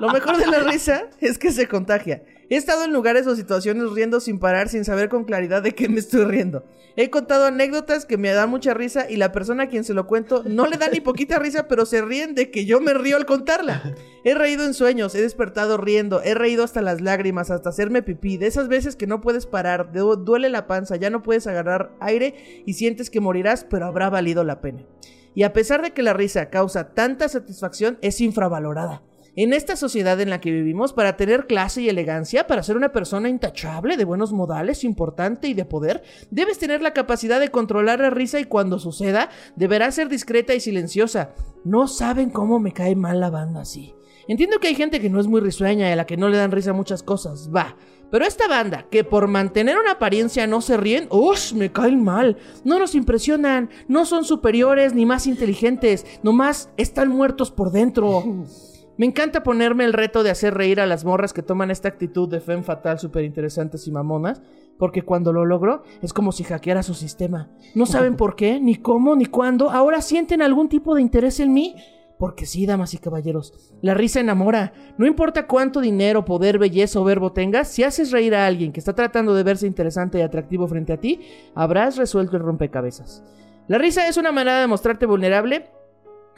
Lo 0.00 0.10
mejor 0.12 0.36
de 0.38 0.46
la 0.46 0.60
risa 0.60 1.04
es 1.20 1.38
que 1.38 1.52
se 1.52 1.68
contagia. 1.68 2.22
He 2.48 2.56
estado 2.56 2.84
en 2.84 2.92
lugares 2.92 3.26
o 3.28 3.36
situaciones 3.36 3.90
riendo 3.92 4.18
sin 4.18 4.40
parar, 4.40 4.68
sin 4.68 4.84
saber 4.84 5.08
con 5.08 5.24
claridad 5.24 5.62
de 5.62 5.72
qué 5.72 5.88
me 5.88 6.00
estoy 6.00 6.24
riendo. 6.24 6.64
He 6.96 7.08
contado 7.08 7.44
anécdotas 7.46 8.04
que 8.04 8.16
me 8.18 8.30
dan 8.32 8.50
mucha 8.50 8.74
risa 8.74 9.08
y 9.08 9.16
la 9.16 9.30
persona 9.30 9.64
a 9.64 9.68
quien 9.68 9.84
se 9.84 9.94
lo 9.94 10.08
cuento 10.08 10.42
no 10.44 10.66
le 10.66 10.76
da 10.76 10.88
ni 10.88 11.00
poquita 11.00 11.38
risa, 11.38 11.68
pero 11.68 11.86
se 11.86 12.02
ríen 12.02 12.34
de 12.34 12.50
que 12.50 12.64
yo 12.64 12.80
me 12.80 12.92
río 12.92 13.16
al 13.16 13.26
contarla. 13.26 13.94
He 14.24 14.34
reído 14.34 14.64
en 14.64 14.74
sueños, 14.74 15.14
he 15.14 15.22
despertado 15.22 15.76
riendo, 15.76 16.20
he 16.22 16.34
reído 16.34 16.64
hasta 16.64 16.82
las 16.82 17.00
lágrimas, 17.00 17.52
hasta 17.52 17.68
hacerme 17.68 18.02
pipí. 18.02 18.36
De 18.36 18.48
esas 18.48 18.66
veces 18.66 18.96
que 18.96 19.06
no 19.06 19.20
puedes 19.20 19.46
parar, 19.46 19.92
du- 19.92 20.16
duele 20.16 20.48
la 20.48 20.66
panza, 20.66 20.96
ya 20.96 21.08
no 21.10 21.22
puedes 21.22 21.46
agarrar 21.46 21.92
aire 22.00 22.62
y 22.66 22.74
sientes 22.74 23.10
que 23.10 23.20
morirás, 23.20 23.62
pero 23.62 23.86
habrá 23.86 24.10
valido 24.10 24.42
la 24.42 24.60
pena. 24.60 24.82
Y 25.36 25.44
a 25.44 25.52
pesar 25.52 25.80
de 25.82 25.92
que 25.92 26.02
la 26.02 26.12
risa 26.14 26.50
causa 26.50 26.92
tanta 26.94 27.28
satisfacción, 27.28 27.98
es 28.02 28.20
infravalorada. 28.20 29.02
En 29.36 29.52
esta 29.52 29.76
sociedad 29.76 30.20
en 30.20 30.30
la 30.30 30.40
que 30.40 30.50
vivimos, 30.50 30.92
para 30.92 31.16
tener 31.16 31.46
clase 31.46 31.82
y 31.82 31.88
elegancia, 31.88 32.46
para 32.46 32.62
ser 32.64 32.76
una 32.76 32.92
persona 32.92 33.28
intachable, 33.28 33.96
de 33.96 34.04
buenos 34.04 34.32
modales, 34.32 34.82
importante 34.82 35.46
y 35.46 35.54
de 35.54 35.64
poder, 35.64 36.02
debes 36.30 36.58
tener 36.58 36.82
la 36.82 36.92
capacidad 36.92 37.38
de 37.38 37.50
controlar 37.50 38.00
la 38.00 38.10
risa 38.10 38.40
y 38.40 38.44
cuando 38.44 38.80
suceda, 38.80 39.30
deberás 39.54 39.94
ser 39.94 40.08
discreta 40.08 40.54
y 40.54 40.60
silenciosa. 40.60 41.34
No 41.64 41.86
saben 41.86 42.30
cómo 42.30 42.58
me 42.58 42.72
cae 42.72 42.96
mal 42.96 43.20
la 43.20 43.30
banda 43.30 43.60
así. 43.60 43.94
Entiendo 44.26 44.58
que 44.58 44.68
hay 44.68 44.74
gente 44.74 45.00
que 45.00 45.10
no 45.10 45.20
es 45.20 45.26
muy 45.26 45.40
risueña 45.40 45.88
y 45.88 45.92
a 45.92 45.96
la 45.96 46.06
que 46.06 46.16
no 46.16 46.28
le 46.28 46.36
dan 46.36 46.52
risa 46.52 46.72
muchas 46.72 47.02
cosas, 47.02 47.50
va. 47.54 47.76
Pero 48.10 48.24
esta 48.24 48.48
banda, 48.48 48.86
que 48.90 49.04
por 49.04 49.28
mantener 49.28 49.78
una 49.78 49.92
apariencia 49.92 50.46
no 50.46 50.60
se 50.60 50.76
ríen, 50.76 51.06
¡ush! 51.10 51.52
Me 51.54 51.70
caen 51.70 52.02
mal. 52.02 52.36
No 52.64 52.78
nos 52.78 52.94
impresionan, 52.96 53.70
no 53.86 54.04
son 54.04 54.24
superiores 54.24 54.94
ni 54.94 55.06
más 55.06 55.26
inteligentes, 55.26 56.04
nomás 56.22 56.70
están 56.76 57.08
muertos 57.08 57.52
por 57.52 57.70
dentro. 57.70 58.24
Me 59.00 59.06
encanta 59.06 59.42
ponerme 59.42 59.86
el 59.86 59.94
reto 59.94 60.22
de 60.22 60.28
hacer 60.28 60.52
reír 60.52 60.78
a 60.78 60.84
las 60.84 61.06
morras 61.06 61.32
que 61.32 61.40
toman 61.40 61.70
esta 61.70 61.88
actitud 61.88 62.28
de 62.28 62.38
femme 62.38 62.62
fatal 62.62 62.98
súper 62.98 63.24
interesantes 63.24 63.86
y 63.86 63.90
mamonas, 63.90 64.42
porque 64.78 65.00
cuando 65.00 65.32
lo 65.32 65.46
logro 65.46 65.84
es 66.02 66.12
como 66.12 66.32
si 66.32 66.44
hackeara 66.44 66.82
su 66.82 66.92
sistema. 66.92 67.48
No 67.74 67.86
saben 67.86 68.14
por 68.14 68.36
qué, 68.36 68.60
ni 68.60 68.76
cómo, 68.76 69.16
ni 69.16 69.24
cuándo, 69.24 69.70
ahora 69.70 70.02
sienten 70.02 70.42
algún 70.42 70.68
tipo 70.68 70.94
de 70.94 71.00
interés 71.00 71.40
en 71.40 71.54
mí. 71.54 71.76
Porque 72.18 72.44
sí, 72.44 72.66
damas 72.66 72.92
y 72.92 72.98
caballeros, 72.98 73.72
la 73.80 73.94
risa 73.94 74.20
enamora. 74.20 74.74
No 74.98 75.06
importa 75.06 75.46
cuánto 75.46 75.80
dinero, 75.80 76.26
poder, 76.26 76.58
belleza 76.58 77.00
o 77.00 77.04
verbo 77.04 77.32
tengas, 77.32 77.68
si 77.68 77.82
haces 77.82 78.10
reír 78.10 78.34
a 78.34 78.44
alguien 78.44 78.70
que 78.70 78.80
está 78.80 78.94
tratando 78.94 79.34
de 79.34 79.44
verse 79.44 79.66
interesante 79.66 80.18
y 80.18 80.20
atractivo 80.20 80.68
frente 80.68 80.92
a 80.92 81.00
ti, 81.00 81.22
habrás 81.54 81.96
resuelto 81.96 82.36
el 82.36 82.42
rompecabezas. 82.42 83.24
La 83.66 83.78
risa 83.78 84.08
es 84.08 84.18
una 84.18 84.30
manera 84.30 84.60
de 84.60 84.66
mostrarte 84.66 85.06
vulnerable 85.06 85.70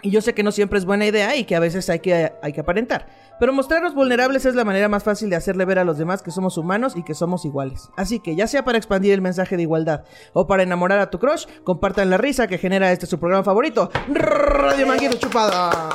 y 0.02 0.10
yo 0.10 0.20
sé 0.20 0.34
que 0.34 0.42
no 0.42 0.52
siempre 0.52 0.78
es 0.78 0.84
buena 0.84 1.06
idea 1.06 1.36
y 1.36 1.44
que 1.44 1.56
a 1.56 1.60
veces 1.60 1.88
hay 1.88 2.00
que, 2.00 2.32
hay 2.42 2.52
que 2.52 2.60
aparentar. 2.60 3.06
Pero 3.38 3.52
mostrarnos 3.52 3.94
vulnerables 3.94 4.44
es 4.44 4.54
la 4.54 4.64
manera 4.64 4.88
más 4.88 5.04
fácil 5.04 5.30
de 5.30 5.36
hacerle 5.36 5.64
ver 5.64 5.78
a 5.78 5.84
los 5.84 5.98
demás 5.98 6.22
que 6.22 6.30
somos 6.30 6.58
humanos 6.58 6.94
y 6.96 7.02
que 7.02 7.14
somos 7.14 7.44
iguales. 7.44 7.90
Así 7.96 8.20
que 8.20 8.36
ya 8.36 8.46
sea 8.46 8.64
para 8.64 8.78
expandir 8.78 9.12
el 9.12 9.20
mensaje 9.20 9.56
de 9.56 9.62
igualdad 9.62 10.04
o 10.32 10.46
para 10.46 10.62
enamorar 10.62 10.98
a 10.98 11.10
tu 11.10 11.18
crush, 11.18 11.46
compartan 11.64 12.10
la 12.10 12.18
risa 12.18 12.46
que 12.46 12.58
genera 12.58 12.92
este 12.92 13.06
su 13.06 13.18
programa 13.18 13.44
favorito, 13.44 13.90
Radio 14.08 14.86
Manguito 14.86 15.18
Chupada. 15.18 15.90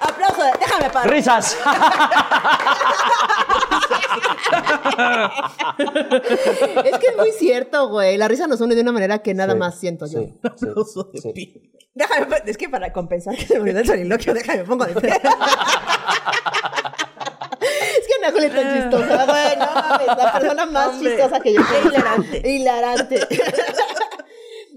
Aplauso, 0.00 0.42
déjame 0.60 0.90
parar. 0.90 1.10
¡Risas! 1.10 1.56
Es 6.84 6.98
que 6.98 7.06
es 7.08 7.16
muy 7.16 7.30
cierto, 7.32 7.88
güey. 7.88 8.16
La 8.16 8.28
risa 8.28 8.46
nos 8.46 8.60
une 8.60 8.74
de 8.74 8.82
una 8.82 8.92
manera 8.92 9.18
que 9.20 9.34
nada 9.34 9.52
Sí, 9.54 9.58
más 9.58 9.78
siento 9.78 10.06
yo. 10.06 10.20
sí, 10.20 10.34
sí, 10.42 10.48
Aplauso 10.68 11.04
de 11.12 11.20
sí. 11.20 11.32
pie. 11.32 11.62
Déjame, 11.94 12.36
es 12.46 12.56
que 12.56 12.68
para 12.68 12.92
compensar 12.92 13.34
que 13.36 13.44
se 13.46 13.54
me 13.54 13.60
olvidó 13.60 13.80
el 13.80 13.86
soliloquio, 13.86 14.32
déjame 14.34 14.64
pongo 14.64 14.84
de 14.86 14.94
pie. 15.00 15.10
Es 15.10 15.18
que 18.06 18.14
Ana 18.24 18.32
Julia 18.32 18.46
es 18.46 18.54
tan 18.54 18.82
chistosa, 18.82 19.24
güey. 19.26 19.56
No 19.58 19.66
mames, 19.74 20.06
la 20.06 20.32
persona 20.32 20.66
más 20.66 20.88
Hombre, 20.94 21.10
chistosa 21.16 21.40
que 21.40 21.52
yo 21.54 21.60
qué 21.68 21.88
hilarante. 21.88 22.48
Hilarante. 22.48 23.26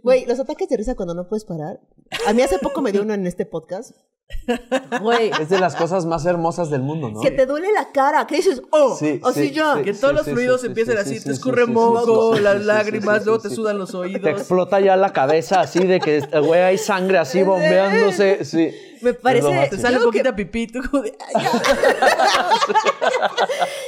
Güey, 0.04 0.26
los 0.26 0.40
ataques 0.40 0.68
de 0.70 0.78
risa 0.78 0.96
cuando 0.96 1.14
no 1.14 1.28
puedes 1.28 1.46
parar. 1.46 1.80
A 2.28 2.34
mí 2.34 2.42
hace 2.42 2.60
poco 2.60 2.82
me 2.82 2.92
dio 2.92 3.02
uno 3.04 3.14
en 3.14 3.28
este 3.28 3.46
podcast. 3.46 3.92
Güey, 5.02 5.30
Es 5.42 5.50
de 5.50 5.60
las 5.60 5.76
cosas 5.76 6.06
más 6.06 6.26
hermosas 6.26 6.70
del 6.70 6.82
mundo, 6.82 7.10
¿no? 7.10 7.20
que 7.20 7.32
te 7.32 7.46
duele 7.46 7.68
la 7.74 7.92
cara, 7.92 8.26
que 8.28 8.38
dices, 8.38 8.62
oh, 8.72 8.96
Sí, 8.96 9.20
así 9.24 9.48
sí, 9.50 9.52
ya. 9.52 9.76
sí. 9.78 9.84
Que 9.84 9.94
todos 9.94 10.14
los 10.14 10.26
fluidos 10.26 10.62
sí, 10.62 10.68
empiecen 10.68 10.96
sí, 10.96 11.00
así, 11.02 11.20
sí, 11.20 11.26
te 11.26 11.32
escurre 11.32 11.66
moco, 11.66 12.32
sí, 12.32 12.38
sí, 12.38 12.44
las 12.44 12.64
lágrimas, 12.64 13.20
sí, 13.20 13.26
luego 13.26 13.42
sí, 13.42 13.50
te 13.50 13.56
sudan 13.56 13.78
los 13.78 13.92
Te 13.92 13.98
oídos. 13.98 14.26
explota 14.26 14.80
ya 14.80 14.96
la 14.96 15.12
cabeza 15.12 15.60
así 15.62 15.80
de 15.86 16.00
que, 16.00 16.22
güey, 16.40 16.62
hay 16.62 16.78
sangre 16.78 17.18
así 17.18 17.44
bombeándose. 17.44 18.46
Sí. 18.46 18.72
Me 19.02 19.14
parece. 19.14 19.68
Te 19.70 19.78
sale 19.78 19.98
un 19.98 20.04
poquito 20.04 20.36
pipí, 20.36 20.68
tú 20.68 20.82
como 20.90 21.04
de, 21.04 21.12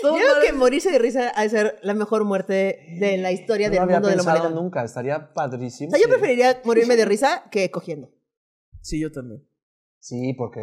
creo 0.01 0.41
que 0.45 0.53
morirse 0.53 0.91
de 0.91 0.99
risa 0.99 1.31
ha 1.35 1.43
de 1.43 1.49
ser 1.49 1.79
la 1.81 1.93
mejor 1.93 2.23
muerte 2.25 2.85
de 2.99 3.17
la 3.17 3.31
historia 3.31 3.69
No 3.69 3.75
del 3.75 3.81
mundo 3.87 4.07
de 4.09 4.15
la 4.15 4.21
humanidad. 4.23 4.49
nunca. 4.49 4.83
Estaría 4.83 5.33
padrísimo. 5.33 5.89
O 5.89 5.91
sea, 5.91 6.01
yo 6.01 6.09
preferiría 6.09 6.61
morirme 6.63 6.95
de 6.95 7.05
risa 7.05 7.43
que 7.51 7.69
cogiendo. 7.71 8.09
Sí, 8.81 8.99
yo 8.99 9.11
también. 9.11 9.47
Sí, 9.99 10.33
porque... 10.33 10.61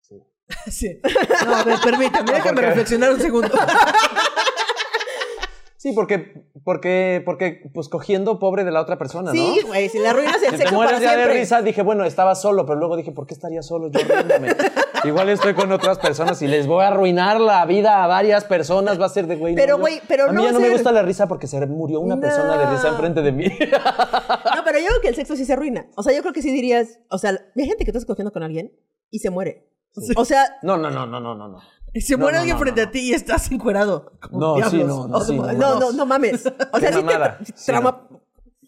sí. 0.00 0.22
Sí. 0.70 1.00
No, 1.44 1.56
a 1.56 1.64
ver, 1.64 1.78
permítame, 1.84 2.32
déjame 2.32 2.62
reflexionar 2.62 3.12
un 3.12 3.20
segundo. 3.20 3.50
Sí, 5.90 5.94
porque, 5.94 6.44
porque, 6.64 7.22
porque, 7.24 7.70
pues 7.72 7.88
cogiendo 7.88 8.38
pobre 8.38 8.64
de 8.64 8.70
la 8.70 8.80
otra 8.80 8.98
persona, 8.98 9.32
¿no? 9.32 9.32
Sí, 9.32 9.60
güey, 9.66 9.88
si 9.88 9.98
le 9.98 10.08
arruinas 10.08 10.36
el 10.42 10.50
Si 10.50 10.50
te 10.50 10.56
sexo 10.58 10.74
mueres 10.74 10.94
para 10.94 11.04
ya 11.04 11.10
de 11.12 11.16
siempre. 11.22 11.40
risa, 11.40 11.62
dije, 11.62 11.82
bueno, 11.82 12.04
estaba 12.04 12.34
solo, 12.34 12.66
pero 12.66 12.78
luego 12.78 12.96
dije, 12.96 13.12
¿por 13.12 13.26
qué 13.26 13.34
estaría 13.34 13.62
solo 13.62 13.88
yo 13.90 14.00
riéndome? 14.00 14.48
Igual 15.04 15.28
estoy 15.28 15.54
con 15.54 15.70
otras 15.72 15.98
personas 15.98 16.42
y 16.42 16.48
les 16.48 16.66
voy 16.66 16.82
a 16.82 16.88
arruinar 16.88 17.40
la 17.40 17.64
vida 17.66 18.02
a 18.02 18.06
varias 18.08 18.44
personas, 18.44 19.00
va 19.00 19.06
a 19.06 19.08
ser 19.08 19.26
de 19.28 19.36
güey. 19.36 19.54
no, 19.54 19.60
Pero, 19.60 19.78
güey, 19.78 20.00
pero 20.08 20.24
A 20.24 20.28
mí 20.28 20.34
no 20.34 20.42
ya 20.44 20.50
no 20.50 20.56
a 20.58 20.60
me 20.60 20.66
ser- 20.66 20.74
gusta 20.74 20.92
la 20.92 21.02
risa 21.02 21.28
porque 21.28 21.46
se 21.46 21.64
murió 21.66 22.00
una 22.00 22.16
No. 22.16 22.20
persona 22.20 22.56
de 22.58 22.66
risa 22.66 22.88
enfrente 22.88 23.22
de 23.22 23.32
mí. 23.32 23.46
No, 24.58 24.64
pero 24.64 24.78
yo 24.80 24.86
creo 24.88 25.00
que 25.00 25.08
el 25.08 25.14
sexo 25.14 25.36
sí 25.36 25.44
se 25.44 25.52
arruina. 25.52 25.86
O 25.96 26.02
sea, 26.02 26.12
yo 26.14 26.20
creo 26.22 26.32
que 26.32 26.42
sí 26.42 26.50
dirías, 26.50 26.98
o 27.10 27.18
sea, 27.18 27.30
hay 27.30 27.64
gente 27.66 27.84
que 27.84 27.90
estás 27.90 28.04
cogiendo 28.04 28.32
con 28.32 28.42
alguien 28.42 28.72
y 29.10 29.20
se 29.20 29.30
muere. 29.30 29.68
O 30.16 30.24
sea, 30.24 30.58
No, 30.62 30.76
no, 30.76 30.90
no, 30.90 31.06
no, 31.06 31.20
no, 31.20 31.34
no, 31.34 31.48
no. 31.48 31.58
Y 31.94 32.00
se 32.00 32.14
No, 32.14 32.20
muere 32.20 32.36
no, 32.36 32.40
alguien 32.40 32.56
no, 32.56 32.60
frente 32.62 32.82
no. 32.82 32.88
a 32.88 32.90
ti 32.90 33.00
y 33.00 33.12
estás 33.12 33.50
encuerado. 33.50 34.12
No, 34.30 34.56
sí, 34.70 34.82
no, 34.84 35.08
no, 35.08 35.20
sí, 35.20 35.36
no, 35.36 35.52
no, 35.52 35.80
no, 35.80 35.92
no 35.92 36.06
mames. 36.06 36.46
O 36.72 36.78
sea, 36.78 36.90
Qué 36.90 36.96
sí 36.96 37.02
te 37.02 37.52
Sí, 37.54 37.66
trauma. 37.66 38.08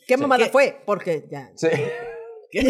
¿Qué 0.07 0.17
mamada 0.17 0.45
¿Qué? 0.45 0.51
fue? 0.51 0.83
Porque 0.85 1.29
ya. 1.31 1.51
Sí. 1.55 1.69
¿Qué 2.51 2.65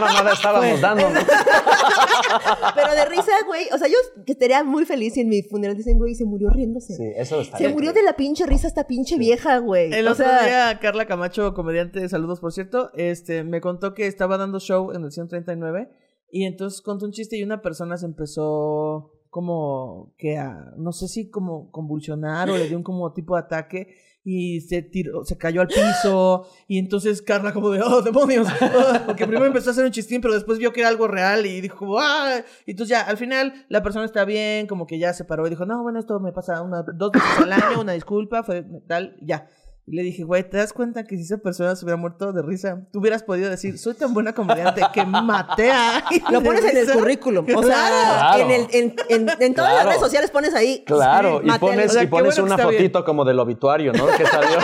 mamada 0.00 0.32
estábamos 0.32 0.80
dando, 0.80 1.08
no? 1.08 1.20
Pero 2.74 2.94
de 2.94 3.04
risa, 3.04 3.32
güey. 3.46 3.68
O 3.72 3.78
sea, 3.78 3.86
yo 3.86 3.96
estaría 4.26 4.64
muy 4.64 4.84
feliz 4.84 5.14
si 5.14 5.20
en 5.20 5.28
mi 5.28 5.42
funeral 5.42 5.76
dicen, 5.76 5.98
güey, 5.98 6.16
se 6.16 6.24
murió 6.24 6.50
riéndose. 6.50 6.94
Sí, 6.96 7.12
eso 7.16 7.40
está 7.40 7.58
Se 7.58 7.68
murió 7.68 7.92
de 7.92 8.02
la 8.02 8.16
pinche 8.16 8.44
risa 8.46 8.66
esta 8.66 8.88
pinche 8.88 9.16
vieja, 9.16 9.58
güey. 9.58 9.92
El 9.92 10.08
o 10.08 10.12
otro 10.12 10.24
sea, 10.24 10.44
día, 10.44 10.78
Carla 10.80 11.06
Camacho, 11.06 11.54
comediante, 11.54 12.08
saludos 12.08 12.40
por 12.40 12.52
cierto, 12.52 12.90
este, 12.94 13.44
me 13.44 13.60
contó 13.60 13.94
que 13.94 14.06
estaba 14.08 14.36
dando 14.36 14.58
show 14.58 14.90
en 14.92 15.04
el 15.04 15.12
139 15.12 15.90
y 16.32 16.44
entonces 16.46 16.80
contó 16.82 17.06
un 17.06 17.12
chiste 17.12 17.36
y 17.36 17.44
una 17.44 17.62
persona 17.62 17.96
se 17.96 18.06
empezó 18.06 19.12
como 19.34 20.14
que 20.16 20.38
a, 20.38 20.74
no 20.76 20.92
sé 20.92 21.08
si 21.08 21.28
como 21.28 21.72
convulsionar 21.72 22.48
o 22.50 22.56
le 22.56 22.68
dio 22.68 22.76
un 22.76 22.84
como 22.84 23.12
tipo 23.12 23.34
de 23.34 23.42
ataque 23.42 23.96
y 24.22 24.60
se 24.60 24.80
tiró, 24.80 25.24
se 25.24 25.36
cayó 25.36 25.60
al 25.60 25.66
piso 25.66 26.46
y 26.68 26.78
entonces 26.78 27.20
Carla 27.20 27.52
como 27.52 27.70
de, 27.70 27.82
oh, 27.82 28.00
demonios, 28.00 28.46
ah", 28.60 29.02
porque 29.04 29.26
primero 29.26 29.46
empezó 29.46 29.70
a 29.70 29.72
hacer 29.72 29.86
un 29.86 29.90
chistín 29.90 30.20
pero 30.20 30.34
después 30.34 30.60
vio 30.60 30.72
que 30.72 30.82
era 30.82 30.88
algo 30.88 31.08
real 31.08 31.46
y 31.46 31.60
dijo 31.60 31.98
ah, 31.98 32.42
y 32.64 32.70
entonces 32.70 32.96
ya, 32.96 33.00
al 33.00 33.16
final 33.16 33.66
la 33.68 33.82
persona 33.82 34.04
está 34.04 34.24
bien, 34.24 34.68
como 34.68 34.86
que 34.86 35.00
ya 35.00 35.12
se 35.12 35.24
paró 35.24 35.44
y 35.48 35.50
dijo, 35.50 35.66
no, 35.66 35.82
bueno, 35.82 35.98
esto 35.98 36.20
me 36.20 36.30
pasa 36.30 36.62
una, 36.62 36.84
dos 36.84 37.10
veces 37.10 37.28
al 37.38 37.52
año, 37.54 37.80
una 37.80 37.94
disculpa, 37.94 38.44
fue 38.44 38.64
tal, 38.86 39.16
ya. 39.20 39.48
Y 39.86 39.94
le 39.96 40.02
dije, 40.02 40.22
güey, 40.24 40.48
¿te 40.48 40.56
das 40.56 40.72
cuenta 40.72 41.04
que 41.04 41.14
si 41.16 41.22
esa 41.24 41.36
persona 41.36 41.76
se 41.76 41.84
hubiera 41.84 41.98
muerto 41.98 42.32
de 42.32 42.40
risa, 42.40 42.80
tú 42.90 43.00
hubieras 43.00 43.22
podido 43.22 43.50
decir, 43.50 43.78
soy 43.78 43.92
tan 43.92 44.14
buena 44.14 44.32
comediante 44.32 44.80
que 44.94 45.04
maté 45.04 45.70
a... 45.70 46.02
lo 46.30 46.42
pones 46.42 46.64
en 46.64 46.76
el 46.78 46.86
risa"? 46.86 46.94
currículum. 46.98 47.46
O 47.54 47.62
sea, 47.62 47.74
Claro. 47.88 48.44
en, 48.44 48.50
el, 48.50 48.66
en, 48.72 48.96
en, 49.10 49.28
en 49.40 49.54
todas 49.54 49.70
Claro. 49.72 49.76
las 49.76 49.84
redes 49.86 50.00
sociales 50.00 50.30
pones 50.30 50.54
ahí. 50.54 50.84
Claro, 50.86 51.40
sí, 51.42 51.48
y 51.54 51.58
pones, 51.58 51.62
alguien. 51.62 51.88
O 51.90 51.92
sea, 51.92 52.02
y 52.02 52.06
pones 52.06 52.34
bueno 52.40 52.54
una 52.54 52.56
bien. 52.66 52.78
fotito 52.78 53.04
como 53.04 53.24
del 53.26 53.38
obituario, 53.38 53.92
¿no? 53.92 54.06
Que 54.06 54.24
salió. 54.26 54.58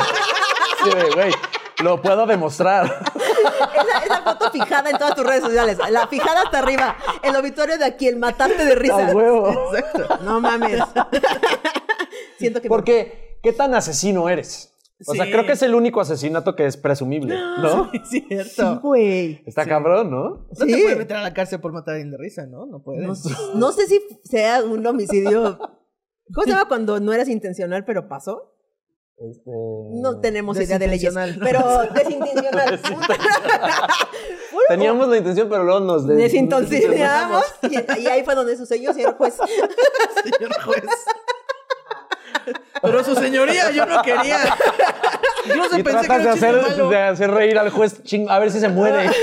Sí, 0.85 0.91
güey, 1.15 1.33
lo 1.85 2.01
puedo 2.01 2.25
demostrar. 2.25 2.87
Esa, 3.15 4.05
esa 4.07 4.23
foto 4.23 4.51
fijada 4.51 4.89
en 4.89 4.97
todas 4.97 5.15
tus 5.15 5.27
redes 5.27 5.43
sociales. 5.45 5.77
La 5.91 6.07
fijada 6.07 6.41
hasta 6.47 6.61
arriba. 6.61 6.97
El 7.23 7.37
obituario 7.37 7.77
de 7.77 7.85
aquí, 7.85 8.09
el 8.09 8.17
mataste 8.17 8.65
de 8.65 8.75
risa. 8.75 9.09
A 9.09 9.15
huevo. 9.15 9.75
Exacto. 9.75 10.19
No 10.25 10.41
mames. 10.41 10.81
Siento 12.39 12.63
que. 12.63 12.69
Porque, 12.69 13.39
¿qué 13.43 13.53
tan 13.53 13.75
asesino 13.75 14.27
eres? 14.31 14.70
O 15.07 15.15
sea, 15.15 15.25
Sí. 15.25 15.31
creo 15.33 15.47
que 15.47 15.53
es 15.53 15.63
el 15.63 15.75
único 15.75 16.01
asesinato 16.01 16.55
que 16.55 16.67
es 16.67 16.77
presumible, 16.77 17.35
¿no? 17.35 17.91
Es 17.95 18.09
Sí, 18.09 18.25
cierto. 18.29 18.81
güey. 18.81 19.43
Está 19.47 19.65
cabrón, 19.67 20.11
¿no? 20.11 20.29
No 20.31 20.67
te 20.67 20.67
Sí. 20.75 20.83
puedes 20.83 20.99
meter 20.99 21.17
a 21.17 21.23
la 21.23 21.33
cárcel 21.35 21.61
por 21.61 21.73
matar 21.73 21.95
a 21.95 21.97
alguien 21.97 22.11
de 22.11 22.19
risa, 22.19 22.47
¿no? 22.47 22.67
No 22.67 22.83
puedes. 22.83 23.03
No, 23.07 23.15
no 23.55 23.73
sé 23.73 23.87
si 23.87 24.01
sea 24.25 24.63
un 24.63 24.87
homicidio. 24.87 25.59
¿Cómo 26.35 26.45
se 26.45 26.51
llama 26.51 26.69
cuando 26.69 27.01
no 27.01 27.13
eras 27.13 27.29
intencional, 27.29 27.85
pero 27.85 28.09
pasó? 28.09 28.55
Este... 29.17 29.51
No 30.01 30.21
tenemos 30.21 30.59
idea 30.59 30.79
de 30.79 30.87
leyes. 30.87 31.15
Pero 31.43 31.61
desintencional. 31.95 32.81
Teníamos 34.69 35.09
la 35.09 35.17
intención, 35.19 35.49
pero 35.49 35.65
luego 35.65 35.81
nos 35.81 36.07
des- 36.07 36.17
Desintencionamos. 36.17 37.45
Y, 37.63 38.01
y 38.03 38.07
ahí 38.07 38.23
fue 38.25 38.35
donde 38.35 38.57
sucedió, 38.57 38.93
señor 38.95 39.17
juez. 39.17 39.35
señor 39.35 40.63
juez. 40.63 40.85
Pero 42.83 43.05
su 43.05 43.15
señoría, 43.15 43.71
yo 43.71 43.87
no 43.87 44.03
quería. 44.03 44.39
Incluso 45.45 45.79
Y 45.79 45.83
pensé 45.83 46.01
que 46.03 46.07
tratas 46.07 46.23
de 46.23 46.29
un 46.29 46.33
chiste 46.35 46.47
hacer, 46.47 46.63
malo. 46.77 46.89
de 46.91 47.03
hacer 47.03 47.31
reír 47.31 47.59
al 47.59 47.71
juez, 47.71 48.03
ching, 48.05 48.29
a 48.31 48.39
ver 48.39 48.51
si 48.51 48.61
se 48.61 48.69
muere. 48.69 49.11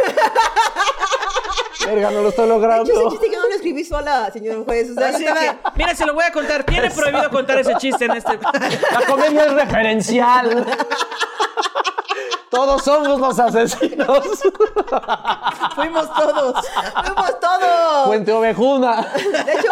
Verga, 1.85 2.11
no 2.11 2.21
lo 2.21 2.29
estoy 2.29 2.45
De 2.47 2.49
logrando. 2.53 2.83
hecho, 2.91 2.99
ese 2.99 3.09
chiste 3.11 3.29
yo 3.33 3.39
no 3.41 3.47
lo 3.47 3.53
escribí 3.55 3.83
sola, 3.85 4.29
señor 4.31 4.65
juez. 4.65 4.89
O 4.91 4.93
sea, 4.95 5.11
yo 5.11 5.17
que, 5.19 5.57
mira, 5.75 5.95
se 5.95 6.05
lo 6.05 6.13
voy 6.13 6.25
a 6.25 6.31
contar. 6.31 6.63
Tiene 6.65 6.89
prohibido 6.91 7.29
contar 7.29 7.59
ese 7.59 7.75
chiste 7.75 8.05
en 8.05 8.11
este. 8.11 8.37
La 8.91 9.01
comedia 9.07 9.45
es 9.45 9.53
referencial. 9.53 10.65
Todos 12.49 12.83
somos 12.83 13.19
los 13.19 13.39
asesinos. 13.39 14.19
Fuimos 15.75 16.13
todos. 16.15 16.65
¡Fuimos 17.05 17.39
todos! 17.39 18.07
Puente 18.07 18.31
Ovejuna. 18.33 19.07
De 19.45 19.53
hecho, 19.53 19.71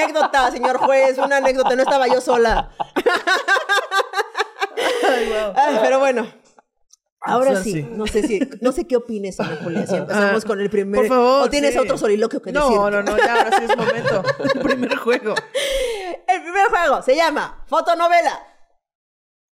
anécdota, 0.00 0.50
señor 0.50 0.78
juez. 0.78 1.18
Una 1.18 1.36
anécdota. 1.38 1.74
No 1.76 1.82
estaba 1.82 2.08
yo 2.08 2.20
sola. 2.20 2.70
Ay, 5.54 5.78
pero 5.82 5.98
bueno. 5.98 6.26
Ahora 7.24 7.62
sí, 7.62 7.72
sí. 7.72 7.86
no 7.88 8.06
sé 8.08 8.26
si, 8.26 8.40
no 8.60 8.72
sé 8.72 8.84
qué 8.88 8.96
opines, 8.96 9.36
señor 9.36 9.62
Julia, 9.62 9.86
si 9.86 9.94
empezamos 9.94 10.42
Ah, 10.42 10.46
con 10.46 10.60
el 10.60 10.68
primer. 10.68 11.02
Por 11.02 11.08
favor. 11.08 11.42
¿O 11.42 11.50
tienes 11.50 11.72
sí. 11.72 11.78
otro 11.78 11.96
soliloquio 11.96 12.42
que 12.42 12.50
no, 12.50 12.62
decir? 12.64 12.76
No, 12.76 12.90
no, 13.02 13.16
ya, 13.16 13.34
ahora 13.36 13.58
sí 13.58 13.64
es 13.68 13.76
momento. 13.76 14.22
El 14.54 14.60
primer 14.60 14.96
juego. 14.96 15.34
El 16.26 16.42
primer 16.42 16.66
juego 16.68 17.02
se 17.02 17.14
llama 17.14 17.62
Fotonovela. 17.66 18.40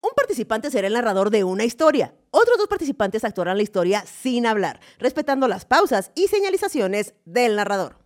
Un 0.01 0.11
participante 0.15 0.69
será 0.69 0.87
el 0.87 0.93
narrador 0.93 1.29
de 1.29 1.45
una 1.45 1.63
historia. 1.63 2.13
Otros 2.31 2.57
dos 2.57 2.67
participantes 2.67 3.23
actuarán 3.23 3.55
la 3.55 3.63
historia 3.63 4.03
sin 4.05 4.45
hablar, 4.47 4.81
respetando 4.97 5.47
las 5.47 5.63
pausas 5.63 6.11
y 6.13 6.27
señalizaciones 6.27 7.13
del 7.23 7.55
narrador. 7.55 8.00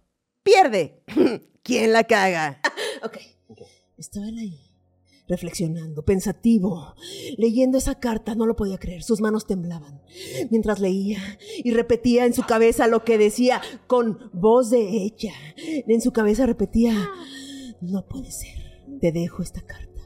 Pierde. 0.46 1.02
¿Quién 1.64 1.92
la 1.92 2.04
caga? 2.04 2.62
ok. 3.04 3.18
Estaban 3.98 4.38
ahí, 4.38 4.60
reflexionando, 5.28 6.06
pensativo, 6.06 6.94
leyendo 7.38 7.80
esa 7.80 7.96
carta, 7.96 8.36
no 8.36 8.46
lo 8.46 8.56
podía 8.56 8.78
creer, 8.78 9.02
sus 9.02 9.22
manos 9.22 9.48
temblaban, 9.48 10.02
mientras 10.52 10.80
leía 10.80 11.18
y 11.64 11.72
repetía 11.72 12.26
en 12.26 12.34
su 12.34 12.44
cabeza 12.44 12.88
lo 12.88 13.04
que 13.04 13.18
decía 13.18 13.62
con 13.88 14.30
voz 14.34 14.70
de 14.70 14.82
ella. 14.82 15.34
En 15.56 16.02
su 16.02 16.12
cabeza 16.12 16.46
repetía, 16.46 17.10
no 17.82 18.06
puede 18.06 18.32
ser, 18.32 18.84
te 19.00 19.14
dejo 19.14 19.42
esta 19.42 19.62
carta 19.62 20.02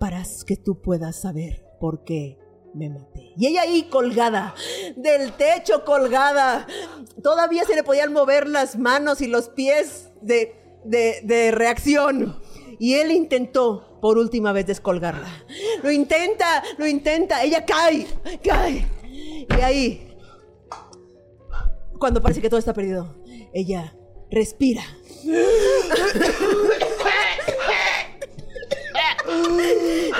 para 0.00 0.24
que 0.46 0.56
tú 0.56 0.80
puedas 0.80 1.20
saber 1.20 1.66
por 1.78 2.02
qué 2.02 2.38
me 2.74 2.90
maté. 2.90 3.32
Y 3.36 3.46
ella 3.46 3.62
ahí 3.62 3.84
colgada, 3.84 4.54
del 4.96 5.32
techo 5.32 5.84
colgada, 5.84 6.66
todavía 7.22 7.64
se 7.64 7.74
le 7.74 7.82
podían 7.82 8.12
mover 8.12 8.48
las 8.48 8.76
manos 8.76 9.20
y 9.20 9.26
los 9.26 9.48
pies 9.48 10.10
de, 10.20 10.54
de, 10.84 11.20
de 11.22 11.50
reacción. 11.50 12.40
Y 12.80 12.94
él 12.94 13.10
intentó 13.10 13.98
por 14.00 14.18
última 14.18 14.52
vez 14.52 14.66
descolgarla. 14.66 15.28
Lo 15.82 15.90
intenta, 15.90 16.62
lo 16.76 16.86
intenta, 16.86 17.42
ella 17.42 17.64
cae, 17.64 18.06
cae. 18.42 18.86
Y 19.10 19.60
ahí, 19.60 20.16
cuando 21.98 22.22
parece 22.22 22.40
que 22.40 22.48
todo 22.48 22.58
está 22.58 22.72
perdido, 22.72 23.16
ella 23.52 23.96
respira. 24.30 24.82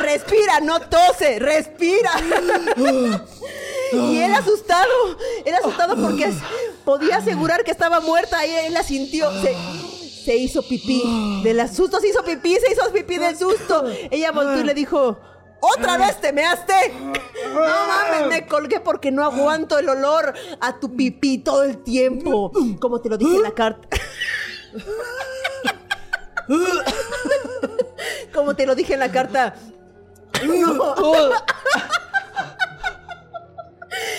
Respira, 0.02 0.60
no 0.60 0.80
tose, 0.80 1.38
respira. 1.38 2.10
Y 3.92 4.18
él 4.18 4.34
asustado, 4.34 5.18
él 5.44 5.54
asustado 5.54 5.96
porque 5.96 6.30
podía 6.84 7.16
asegurar 7.16 7.64
que 7.64 7.70
estaba 7.70 8.00
muerta 8.00 8.44
y 8.46 8.54
él 8.66 8.74
la 8.74 8.82
sintió. 8.82 9.30
Se, 9.42 9.54
se 10.24 10.36
hizo 10.36 10.62
pipí. 10.62 11.40
Del 11.42 11.66
susto 11.74 12.00
se 12.00 12.08
hizo 12.08 12.22
pipí, 12.22 12.56
se 12.56 12.72
hizo 12.72 12.92
pipí 12.92 13.16
del 13.16 13.36
susto. 13.36 13.84
Ella 14.10 14.32
volvió 14.32 14.60
y 14.60 14.64
le 14.64 14.74
dijo, 14.74 15.18
¿Otra 15.60 15.98
vez 15.98 16.20
te 16.20 16.32
measte? 16.32 16.92
No 17.52 17.60
mames, 17.60 18.28
me 18.28 18.46
colgué 18.46 18.80
porque 18.80 19.10
no 19.10 19.24
aguanto 19.24 19.78
el 19.78 19.88
olor 19.88 20.32
a 20.60 20.78
tu 20.78 20.94
pipí 20.94 21.38
todo 21.38 21.64
el 21.64 21.82
tiempo. 21.82 22.52
Como 22.80 23.00
te 23.00 23.08
lo 23.08 23.16
dije 23.18 23.36
en 23.36 23.42
la 23.42 23.52
carta. 23.52 23.88
Como 28.38 28.54
te 28.54 28.66
lo 28.66 28.76
dije 28.76 28.94
en 28.94 29.00
la 29.00 29.10
carta. 29.10 29.56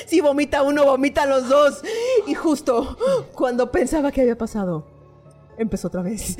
Si 0.05 0.19
vomita 0.21 0.61
uno, 0.61 0.83
vomita 0.83 1.25
los 1.25 1.47
dos. 1.47 1.81
Y 2.27 2.33
justo 2.33 2.97
cuando 3.33 3.71
pensaba 3.71 4.11
que 4.11 4.19
había 4.19 4.37
pasado, 4.37 4.85
empezó 5.57 5.87
otra 5.87 6.01
vez. 6.01 6.35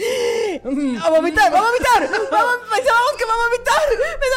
¡A 0.62 1.10
vomitar! 1.10 1.54
¡Va 1.54 1.60
a 1.60 1.62
vomitar! 1.62 2.02
¡Pensábamos 2.02 3.14
que 3.18 3.24
va 3.24 3.34
a 3.34 3.38
vomitar! 3.48 3.82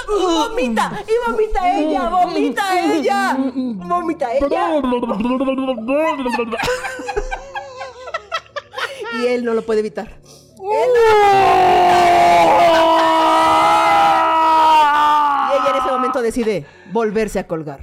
¡Vomita! 0.06 1.02
¡Y 1.04 1.14
vomita 1.28 1.78
ella! 1.80 2.08
¡Vomita 2.10 2.80
ella! 2.80 3.36
¡Vomita 3.88 4.34
ella! 4.34 4.80
Y 9.20 9.26
él 9.26 9.44
no 9.44 9.54
lo 9.54 9.62
puede 9.62 9.80
evitar. 9.80 10.20
Él 10.62 10.90
Y 15.50 15.54
ella 15.54 15.70
en 15.70 15.76
ese 15.76 15.90
momento 15.90 16.21
decide 16.32 16.66
volverse 16.92 17.38
a 17.38 17.46
colgar. 17.46 17.80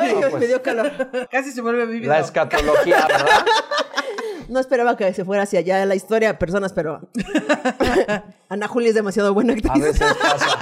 Ay, 0.00 0.14
Dios, 0.16 0.32
me 0.34 0.46
dio 0.46 0.62
calor. 0.62 0.90
Casi 1.30 1.52
se 1.52 1.60
vuelve 1.60 1.86
vívido. 1.86 2.12
La 2.12 2.20
escatología, 2.20 3.06
¿verdad? 3.06 3.44
No 4.48 4.58
esperaba 4.60 4.96
que 4.96 5.14
se 5.14 5.24
fuera 5.24 5.44
hacia 5.44 5.60
allá 5.60 5.86
la 5.86 5.94
historia 5.94 6.28
de 6.28 6.34
personas, 6.34 6.72
pero 6.72 7.00
Ana 8.48 8.68
Julia 8.68 8.88
es 8.90 8.94
demasiado 8.94 9.32
buena 9.32 9.52
A 9.52 9.56
actriz. 9.56 9.82
veces 9.82 10.14
pasa. 10.20 10.58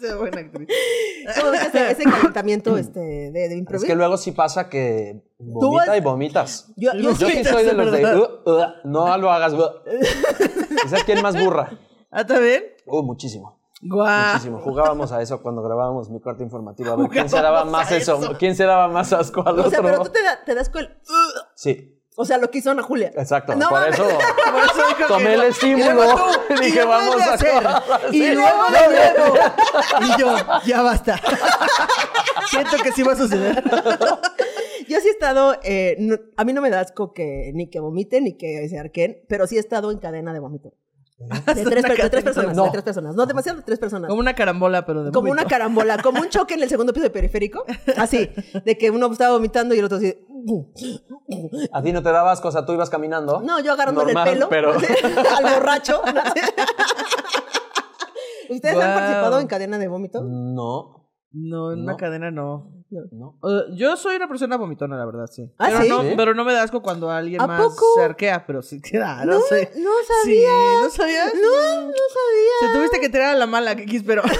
Buena 0.18 0.40
actriz. 0.40 0.68
Todo 1.40 1.52
ese, 1.54 1.90
ese 1.92 2.04
calentamiento 2.04 2.76
este, 2.76 3.00
de, 3.00 3.30
de 3.32 3.46
Es 3.46 3.58
improviso. 3.58 3.86
que 3.86 3.94
luego 3.94 4.16
sí 4.16 4.32
pasa 4.32 4.68
que 4.68 5.22
vomita 5.38 5.92
has- 5.92 5.98
y 5.98 6.00
vomitas. 6.00 6.72
Yo- 6.76 6.92
yo 6.94 7.12
Yo 7.12 7.28
sí- 7.28 7.44
soy 7.44 7.64
de 7.64 7.72
los 7.74 7.90
de. 7.92 8.04
"Uh, 8.16 8.50
uh", 8.50 8.64
no 8.84 9.16
lo 9.18 9.30
hagas. 9.30 9.52
uh". 9.54 9.70
¿Sabes 10.88 11.04
quién 11.04 11.22
más 11.22 11.34
burra? 11.42 11.70
¿Ah, 12.10 12.24
también? 12.24 12.64
Uh, 12.86 13.02
muchísimo. 13.02 13.58
Guau. 13.82 14.32
Muchísimo. 14.32 14.58
Jugábamos 14.60 15.12
a 15.12 15.20
eso 15.20 15.42
cuando 15.42 15.62
grabábamos 15.62 16.08
mi 16.10 16.20
cuarto 16.20 16.42
informativo. 16.42 16.92
A 16.92 16.96
ver 16.96 17.08
quién 17.08 17.28
se 17.28 17.36
daba 17.36 17.64
más 17.64 17.90
a 17.92 17.96
eso. 17.96 18.16
eso. 18.18 18.36
¿Quién 18.38 18.54
se 18.56 18.64
daba 18.64 18.88
más 18.88 19.12
asco 19.12 19.46
al 19.46 19.58
O 19.58 19.68
sea, 19.70 19.80
otro? 19.80 19.82
pero 19.82 20.02
tú 20.04 20.10
te, 20.10 20.22
da- 20.22 20.42
te 20.44 20.54
das 20.54 20.70
cuenta. 20.70 20.96
Sí, 21.54 21.95
O 22.18 22.24
sea, 22.24 22.38
lo 22.38 22.50
que 22.50 22.58
hizo 22.58 22.70
Ana 22.70 22.82
Julia. 22.82 23.10
exacto. 23.14 23.54
No 23.54 23.68
Por 23.68 23.86
eso 23.88 24.04
Por 24.08 24.64
eso 24.64 24.88
dijo 24.88 25.06
tomé 25.08 25.24
que- 25.24 25.34
el 25.34 25.42
estímulo. 25.42 26.14
tú, 26.16 26.54
Y 26.54 26.54
y 26.54 26.60
dije, 26.66 26.84
vamos 26.84 27.20
a 27.20 27.34
hacer. 27.34 27.62
Y 28.12 28.30
luego 28.32 28.62
No. 28.70 30.06
Y 30.06 30.20
yo, 30.20 30.36
ya 30.64 30.82
basta. 30.82 31.20
Siento 32.50 32.76
que 32.82 32.92
sí 32.92 33.02
va 33.02 33.12
a 33.12 33.16
suceder. 33.16 33.62
Yo 34.88 35.00
sí 35.00 35.08
he 35.08 35.10
estado. 35.10 35.56
eh, 35.62 35.96
no- 35.98 36.16
a 36.36 36.44
mí 36.44 36.52
no 36.52 36.60
me 36.62 36.70
da 36.70 36.80
asco 36.80 37.12
que 37.12 37.50
ni 37.54 37.68
que 37.68 37.80
vomiten 37.80 38.24
ni 38.24 38.36
que 38.36 38.68
se 38.68 38.78
arquen, 38.78 39.24
pero 39.28 39.46
sí 39.46 39.56
he 39.56 39.60
estado 39.60 39.90
en 39.90 39.98
cadena 39.98 40.32
de 40.32 40.38
vómito. 40.40 40.72
De 41.18 41.64
tres, 41.64 41.82
per- 41.82 41.96
de 41.96 42.10
tres 42.10 42.24
personas, 42.24 42.54
No. 42.54 42.64
de 42.64 42.70
tres 42.72 42.82
personas. 42.84 43.14
No, 43.14 43.24
demasiado 43.24 43.58
de 43.58 43.64
tres 43.64 43.78
personas. 43.78 44.08
Como 44.08 44.20
una 44.20 44.34
carambola, 44.34 44.84
pero 44.84 45.02
de 45.02 45.12
Como 45.12 45.30
una 45.32 45.46
carambola, 45.46 45.96
como 46.02 46.20
un 46.20 46.28
choque 46.30 46.54
en 46.54 46.62
el 46.62 46.68
segundo 46.68 46.92
piso 46.92 47.04
de 47.04 47.10
periférico. 47.10 47.64
Así, 47.96 48.28
de 48.64 48.76
que 48.76 48.90
uno 48.90 49.10
estaba 49.10 49.32
vomitando 49.32 49.74
y 49.74 49.78
el 49.78 49.86
otro 49.86 49.96
así. 49.96 50.14
A 51.72 51.82
ti 51.82 51.92
no 51.92 52.02
te 52.02 52.10
dabas 52.12 52.40
cosa, 52.42 52.66
tú 52.66 52.72
ibas 52.74 52.90
caminando. 52.90 53.40
No, 53.40 53.60
yo 53.60 53.72
agarrándole 53.72 54.12
Normal, 54.12 54.28
el 54.28 54.34
pelo 54.34 54.48
Pero 54.50 54.72
al 55.36 55.54
borracho. 55.54 56.02
¿Ustedes 58.50 58.76
han 58.76 58.94
participado 58.94 59.40
en 59.40 59.46
cadena 59.46 59.78
de 59.78 59.88
vómito? 59.88 60.22
no, 60.22 61.08
No, 61.32 61.72
en 61.72 61.80
una 61.82 61.96
cadena 61.96 62.30
no. 62.30 62.75
No. 62.90 63.36
Uh, 63.42 63.74
yo 63.74 63.96
soy 63.96 64.16
una 64.16 64.28
persona 64.28 64.56
vomitona, 64.56 64.96
la 64.96 65.04
verdad, 65.04 65.26
sí. 65.30 65.50
¿Ah, 65.58 65.66
pero, 65.68 65.82
sí? 65.82 65.88
No, 65.88 66.02
¿Sí? 66.02 66.14
pero 66.16 66.34
no 66.34 66.44
me 66.44 66.52
da 66.54 66.62
asco 66.62 66.82
cuando 66.82 67.10
alguien 67.10 67.40
¿A 67.40 67.46
más 67.46 67.60
poco? 67.62 67.84
se 67.96 68.04
arquea, 68.04 68.46
pero 68.46 68.62
sí, 68.62 68.80
claro, 68.82 69.32
No, 69.32 69.40
sí. 69.40 69.56
no 69.76 69.90
Sí, 70.00 70.06
sabía. 70.22 70.80
¿no 70.82 70.90
sabías? 70.90 71.34
No, 71.34 71.80
no 71.82 71.92
sabía. 71.92 72.56
Se 72.60 72.68
tuviste 72.78 73.00
que 73.00 73.08
tirar 73.08 73.34
a 73.34 73.38
la 73.38 73.46
mala, 73.46 73.74
Kikis, 73.76 74.02
pero... 74.04 74.22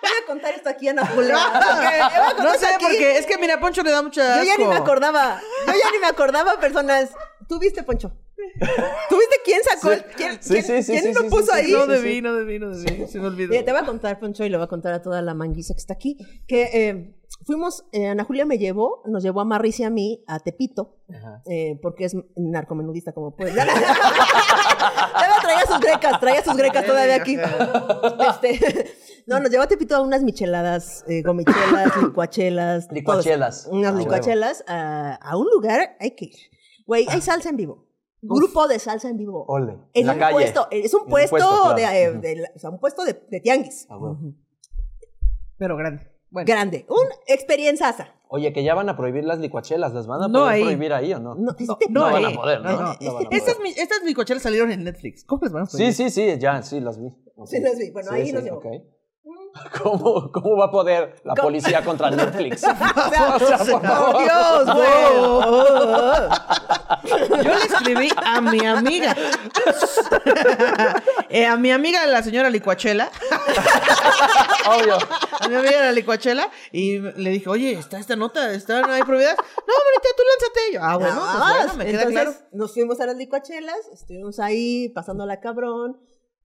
Voy 0.00 0.10
a 0.22 0.26
contar 0.26 0.54
esto 0.54 0.68
aquí, 0.68 0.88
Ana 0.88 1.06
Julia. 1.06 1.34
no 2.38 2.52
esto 2.52 2.58
sé, 2.66 2.74
aquí. 2.74 2.84
porque 2.84 3.18
es 3.18 3.26
que 3.26 3.36
mira, 3.38 3.58
Poncho 3.60 3.82
le 3.82 3.90
da 3.90 4.02
mucha 4.02 4.38
Yo 4.38 4.44
ya 4.44 4.56
ni 4.56 4.64
me 4.66 4.76
acordaba. 4.76 5.40
Yo 5.66 5.72
ya 5.72 5.90
ni 5.92 5.98
me 5.98 6.06
acordaba, 6.06 6.58
personas. 6.60 7.10
¿Tú 7.48 7.58
viste, 7.58 7.82
Poncho? 7.82 8.12
¿Tú 9.08 9.16
viste 9.18 9.36
quién 9.44 9.60
sacó? 9.64 9.92
el- 9.92 10.04
¿Quién, 10.16 10.38
Sí, 10.40 10.54
quién- 10.54 10.64
sí, 10.64 10.82
sí, 10.82 10.92
quién 11.00 11.14
sí, 11.14 11.22
lo 11.22 11.28
puso 11.28 11.52
sí, 11.52 11.58
ahí? 11.60 11.72
No 11.72 11.86
debí, 11.86 12.20
no 12.22 12.34
debí, 12.34 12.58
no 12.58 12.70
debí. 12.70 13.06
Se 13.06 13.18
me 13.20 13.26
olvidó. 13.26 13.50
Mira, 13.50 13.64
te 13.64 13.72
voy 13.72 13.80
a 13.80 13.84
contar, 13.86 14.18
Poncho, 14.20 14.44
y 14.44 14.48
le 14.48 14.56
voy 14.56 14.64
a 14.64 14.68
contar 14.68 14.92
a 14.94 15.02
toda 15.02 15.22
la 15.22 15.34
manguisa 15.34 15.74
que 15.74 15.80
está 15.80 15.94
aquí, 15.94 16.16
que 16.46 16.62
eh, 16.72 17.16
fuimos, 17.44 17.84
eh, 17.92 18.06
Ana 18.08 18.24
Julia 18.24 18.44
me 18.46 18.58
llevó, 18.58 19.02
nos 19.06 19.22
llevó 19.22 19.40
a 19.40 19.44
Marris 19.44 19.80
y 19.80 19.84
a 19.84 19.90
mí 19.90 20.22
a 20.28 20.38
Tepito, 20.40 20.96
eh, 21.50 21.78
porque 21.82 22.04
es 22.04 22.16
narcomenudista 22.36 23.12
como 23.12 23.34
puede. 23.34 23.54
Ya, 23.54 23.66
traía 25.42 25.66
sus 25.66 25.80
grecas, 25.80 26.20
traía 26.20 26.44
sus 26.44 26.56
grecas 26.56 26.86
todavía 26.86 27.16
aquí. 27.16 27.36
Este, 28.30 28.86
no, 29.26 29.40
nos 29.40 29.50
llevó 29.50 29.64
a 29.64 29.68
Tepito 29.68 29.96
a 29.96 30.00
unas 30.00 30.22
micheladas, 30.22 31.04
eh, 31.08 31.22
gomichelas, 31.22 31.96
licuachelas. 32.02 32.88
Licuachelas. 32.92 33.66
Unas 33.70 33.94
Ah, 33.94 33.98
licuachelas 33.98 34.64
a, 34.68 35.14
a 35.16 35.36
un 35.36 35.46
lugar, 35.50 35.96
hay 36.00 36.12
que 36.12 36.26
ir. 36.26 36.36
Güey, 36.86 37.06
hay 37.08 37.20
salsa 37.20 37.48
en 37.50 37.56
vivo. 37.56 37.87
Grupo 38.20 38.66
de 38.68 38.78
salsa 38.78 39.08
en 39.08 39.16
vivo. 39.16 39.44
Ole. 39.46 39.78
En 39.94 40.06
la 40.06 40.12
un 40.14 40.18
calle. 40.18 40.32
puesto, 40.34 40.66
es 40.70 40.92
un 40.94 41.06
puesto, 41.06 41.30
puesto, 41.36 41.74
de, 41.74 41.82
claro. 41.82 41.96
eh, 41.96 42.12
de 42.18 42.44
o 42.54 42.58
sea, 42.58 42.70
un 42.70 42.78
puesto 42.80 43.04
de, 43.04 43.12
de 43.30 43.40
tianguis. 43.40 43.86
Ah, 43.88 43.96
bueno. 43.96 44.18
Pero 45.58 45.76
grande. 45.76 46.06
Bueno. 46.30 46.46
Grande. 46.46 46.86
Una 46.88 47.14
experiencia. 47.26 47.94
Oye, 48.28 48.52
que 48.52 48.62
ya 48.62 48.74
van 48.74 48.88
a 48.90 48.96
prohibir 48.96 49.24
las 49.24 49.38
licuachelas. 49.38 49.94
¿Las 49.94 50.06
van 50.06 50.22
a 50.22 50.28
No 50.28 50.40
poder 50.40 50.54
ahí. 50.54 50.62
prohibir 50.62 50.92
ahí 50.92 51.14
o 51.14 51.20
no? 51.20 51.34
No, 51.34 51.52
No, 51.58 51.78
No 51.88 52.02
van 52.02 52.24
a 52.26 52.30
poder, 52.32 52.60
¿no? 52.60 52.92
Estas, 53.30 54.02
micochelas 54.04 54.42
salieron 54.42 54.70
en 54.70 54.84
Netflix. 54.84 55.24
¿Cómo 55.24 55.42
les 55.44 55.52
van 55.52 55.62
a 55.62 55.66
Sí, 55.66 55.76
prohibir? 55.78 55.94
sí, 55.94 56.10
sí, 56.10 56.38
ya, 56.38 56.62
sí, 56.62 56.80
las 56.80 57.00
vi. 57.00 57.08
Sí, 57.46 57.60
las 57.60 57.78
vi. 57.78 57.90
Bueno, 57.90 58.10
ahí 58.12 58.30
nos 58.32 58.42
llevó. 58.44 58.58
ok. 58.58 58.66
¿Cómo, 59.82 60.30
¿Cómo 60.32 60.56
va 60.56 60.66
a 60.66 60.70
poder 60.70 61.16
la 61.24 61.34
¿Cómo? 61.34 61.48
policía 61.48 61.82
contra 61.84 62.10
Netflix? 62.10 62.62
O 62.68 63.10
sea, 63.10 63.36
O 63.36 63.38
sea, 63.38 63.58
por 63.58 63.68
por 63.70 63.82
favor. 63.82 64.22
Dios, 64.22 64.64
güey. 64.74 64.98
Yo 67.44 67.54
le 67.54 67.64
escribí 67.64 68.10
a 68.16 68.40
mi 68.40 68.66
amiga. 68.66 69.16
Eh, 71.28 71.46
a 71.46 71.56
mi 71.56 71.70
amiga, 71.70 72.06
la 72.06 72.22
señora 72.22 72.50
Licuachela. 72.50 73.10
Obvio. 74.66 74.98
A 75.40 75.48
mi 75.48 75.54
amiga 75.54 75.80
la 75.80 75.92
licuachela. 75.92 76.50
Y 76.72 76.98
le 76.98 77.30
dije, 77.30 77.48
oye, 77.48 77.72
está 77.72 77.98
esta 77.98 78.16
nota, 78.16 78.52
están 78.52 78.88
ahí 78.90 79.02
prohibidas. 79.02 79.36
No, 79.36 79.74
bonita, 79.84 80.08
tú 80.16 80.22
lánzate. 80.28 80.72
Yo, 80.74 80.80
ah, 80.82 80.96
bueno, 80.96 81.14
Nada 81.14 81.38
pues 81.38 81.58
bueno, 81.58 81.74
me 81.74 81.84
queda 81.86 82.02
Entonces, 82.02 82.22
claro. 82.22 82.48
nos 82.52 82.74
fuimos 82.74 83.00
a 83.00 83.06
las 83.06 83.16
licuachelas, 83.16 83.88
estuvimos 83.92 84.38
ahí 84.40 84.88
pasándola 84.90 85.40
cabrón. 85.40 85.98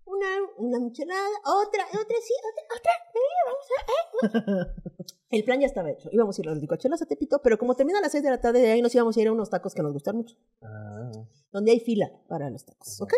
Una, 0.05 0.27
una 0.57 0.79
michelada, 0.79 1.37
otra, 1.45 1.85
otra, 1.85 2.17
sí, 2.21 2.33
otra, 2.49 2.63
otra. 2.77 2.93
eh, 3.15 3.41
vamos 3.45 3.67
a, 3.71 3.81
eh. 4.27 5.13
El 5.33 5.43
plan 5.43 5.59
ya 5.59 5.65
estaba 5.65 5.89
hecho. 5.89 6.09
Íbamos 6.11 6.37
a 6.37 6.41
ir 6.43 6.47
a 6.47 6.51
las 6.51 6.61
licuachelas 6.61 7.01
a 7.01 7.07
Tepito, 7.07 7.41
pero 7.41 7.57
como 7.57 7.73
termina 7.73 7.97
a 7.97 8.01
las 8.03 8.11
6 8.11 8.23
de 8.23 8.29
la 8.29 8.39
tarde, 8.39 8.61
de 8.61 8.71
ahí 8.71 8.83
nos 8.83 8.93
íbamos 8.93 9.17
a 9.17 9.19
ir 9.19 9.27
a 9.27 9.31
unos 9.31 9.49
tacos 9.49 9.73
que 9.73 9.81
nos 9.81 9.91
gustan 9.91 10.15
mucho. 10.15 10.35
Ah, 10.61 11.09
donde 11.51 11.71
hay 11.71 11.79
fila 11.79 12.11
para 12.27 12.51
los 12.51 12.63
tacos, 12.65 13.01
¿ok? 13.01 13.13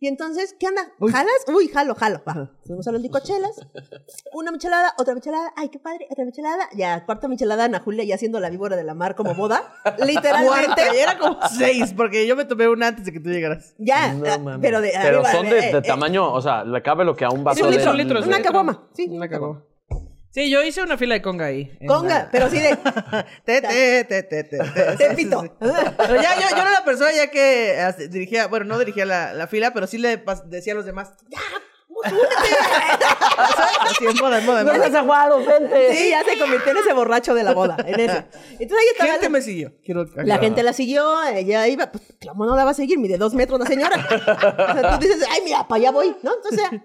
Y 0.00 0.08
entonces, 0.08 0.54
¿qué 0.58 0.66
onda? 0.68 0.80
Uy. 0.98 1.12
¿Jalas? 1.12 1.44
Uy, 1.54 1.68
jalo, 1.68 1.94
jalo. 1.94 2.22
Va. 2.26 2.50
Fuimos 2.64 2.88
a 2.88 2.92
las 2.92 3.02
licuachelas. 3.02 3.66
Una 4.32 4.50
michelada, 4.50 4.94
otra 4.96 5.14
michelada. 5.14 5.52
Ay, 5.56 5.68
qué 5.68 5.78
padre, 5.78 6.06
otra 6.10 6.24
michelada. 6.24 6.70
Ya, 6.74 7.04
cuarta 7.04 7.28
michelada, 7.28 7.64
Ana 7.64 7.80
Julia 7.80 8.04
ya 8.04 8.14
haciendo 8.14 8.40
la 8.40 8.48
víbora 8.48 8.74
de 8.74 8.84
la 8.84 8.94
mar 8.94 9.14
como 9.14 9.34
boda. 9.34 9.74
Literalmente. 10.06 10.82
Era 10.94 11.18
como 11.18 11.38
seis, 11.50 11.92
porque 11.94 12.26
yo 12.26 12.34
me 12.34 12.46
tomé 12.46 12.66
una 12.66 12.88
antes 12.88 13.04
de 13.04 13.12
que 13.12 13.20
tú 13.20 13.28
llegaras. 13.28 13.74
Ya, 13.76 14.14
no 14.14 14.38
mames. 14.38 14.60
pero 14.62 14.80
de 14.80 14.92
Pero 15.02 15.18
arriba, 15.18 15.32
son 15.32 15.50
de, 15.50 15.58
eh, 15.58 15.72
de 15.72 15.78
eh, 15.78 15.82
tamaño, 15.82 16.32
o 16.32 16.40
sea, 16.40 16.64
le 16.64 16.82
cabe 16.82 17.04
lo 17.04 17.14
que 17.14 17.26
a 17.26 17.30
un 17.30 17.44
vaso 17.44 17.62
un 17.62 17.70
de... 17.70 17.76
litro, 17.76 17.90
un 17.90 17.96
litro, 17.98 18.22
una 18.22 18.40
caguama. 18.40 18.88
Sí, 18.94 19.06
Una 19.10 19.28
cagó. 19.28 19.67
Sí, 20.30 20.50
yo 20.50 20.62
hice 20.62 20.82
una 20.82 20.96
fila 20.98 21.14
de 21.14 21.22
conga 21.22 21.46
ahí. 21.46 21.76
Conga, 21.86 22.08
la- 22.24 22.30
pero 22.30 22.50
sí 22.50 22.58
de 22.60 22.76
Te, 23.44 23.60
te, 23.62 24.04
te, 24.04 24.22
te, 24.22 24.44
te, 24.44 24.44
te. 24.44 24.96
Tepito. 24.98 25.42
Pero 25.60 26.22
ya, 26.22 26.34
yo, 26.36 26.48
yo 26.50 26.56
era 26.62 26.70
la 26.70 26.84
persona 26.84 27.10
ya 27.12 27.30
que 27.30 27.76
dirigía, 28.10 28.46
bueno, 28.46 28.66
no 28.66 28.78
dirigía 28.78 29.06
la, 29.06 29.32
la 29.32 29.46
fila, 29.46 29.72
pero 29.72 29.86
sí 29.86 29.96
le 29.98 30.22
pas- 30.24 30.44
decía 30.44 30.74
a 30.74 30.76
los 30.76 30.84
demás, 30.84 31.12
ya. 31.28 31.38
Así 33.80 34.06
en 34.06 34.16
moda, 34.16 34.38
en 34.38 34.46
moda, 34.46 34.60
en 34.60 34.66
¡No 34.66 34.72
moda. 34.72 34.84
seas 34.84 34.94
aguado, 34.96 35.44
vente! 35.44 35.94
Sí, 35.96 36.10
ya 36.10 36.22
se 36.24 36.38
convirtió 36.38 36.70
en 36.72 36.76
ese 36.78 36.92
borracho 36.92 37.34
de 37.34 37.42
la 37.42 37.54
boda, 37.54 37.76
en 37.86 37.98
ese. 38.00 38.16
Entonces 38.52 38.78
ahí 38.78 38.86
estaba 38.92 39.12
Gente 39.12 39.28
me 39.30 39.42
siguió. 39.42 39.72
Quiero 39.84 40.04
La 40.16 40.38
gente 40.38 40.62
la 40.62 40.72
siguió, 40.72 41.22
ella 41.24 41.66
iba, 41.66 41.90
pues, 41.90 42.04
¿cómo 42.26 42.46
no 42.46 42.54
la 42.54 42.64
va 42.64 42.70
a 42.70 42.74
seguir? 42.74 42.98
Mide 42.98 43.16
dos 43.18 43.34
metros 43.34 43.58
la 43.58 43.66
señora. 43.66 43.96
O 43.96 44.80
sea, 44.80 44.98
tú 44.98 45.06
dices, 45.06 45.24
ay, 45.30 45.40
mira, 45.44 45.66
para 45.66 45.80
allá 45.80 45.90
voy, 45.90 46.14
¿no? 46.22 46.32
Entonces, 46.36 46.80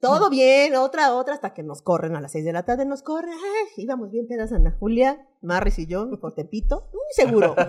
todo 0.00 0.28
bien, 0.30 0.74
otra, 0.76 1.14
otra, 1.14 1.34
hasta 1.34 1.54
que 1.54 1.62
nos 1.62 1.82
corren 1.82 2.16
a 2.16 2.20
las 2.20 2.32
seis 2.32 2.44
de 2.44 2.52
la 2.52 2.64
tarde, 2.64 2.84
nos 2.84 3.02
corren. 3.02 3.32
Ay, 3.32 3.82
íbamos 3.82 4.10
bien 4.10 4.26
pedas 4.28 4.52
Ana 4.52 4.76
Julia, 4.78 5.26
Marris 5.42 5.78
y 5.78 5.86
yo, 5.86 6.08
por 6.20 6.34
Tepito. 6.34 6.88
Muy 6.92 7.02
seguro. 7.12 7.54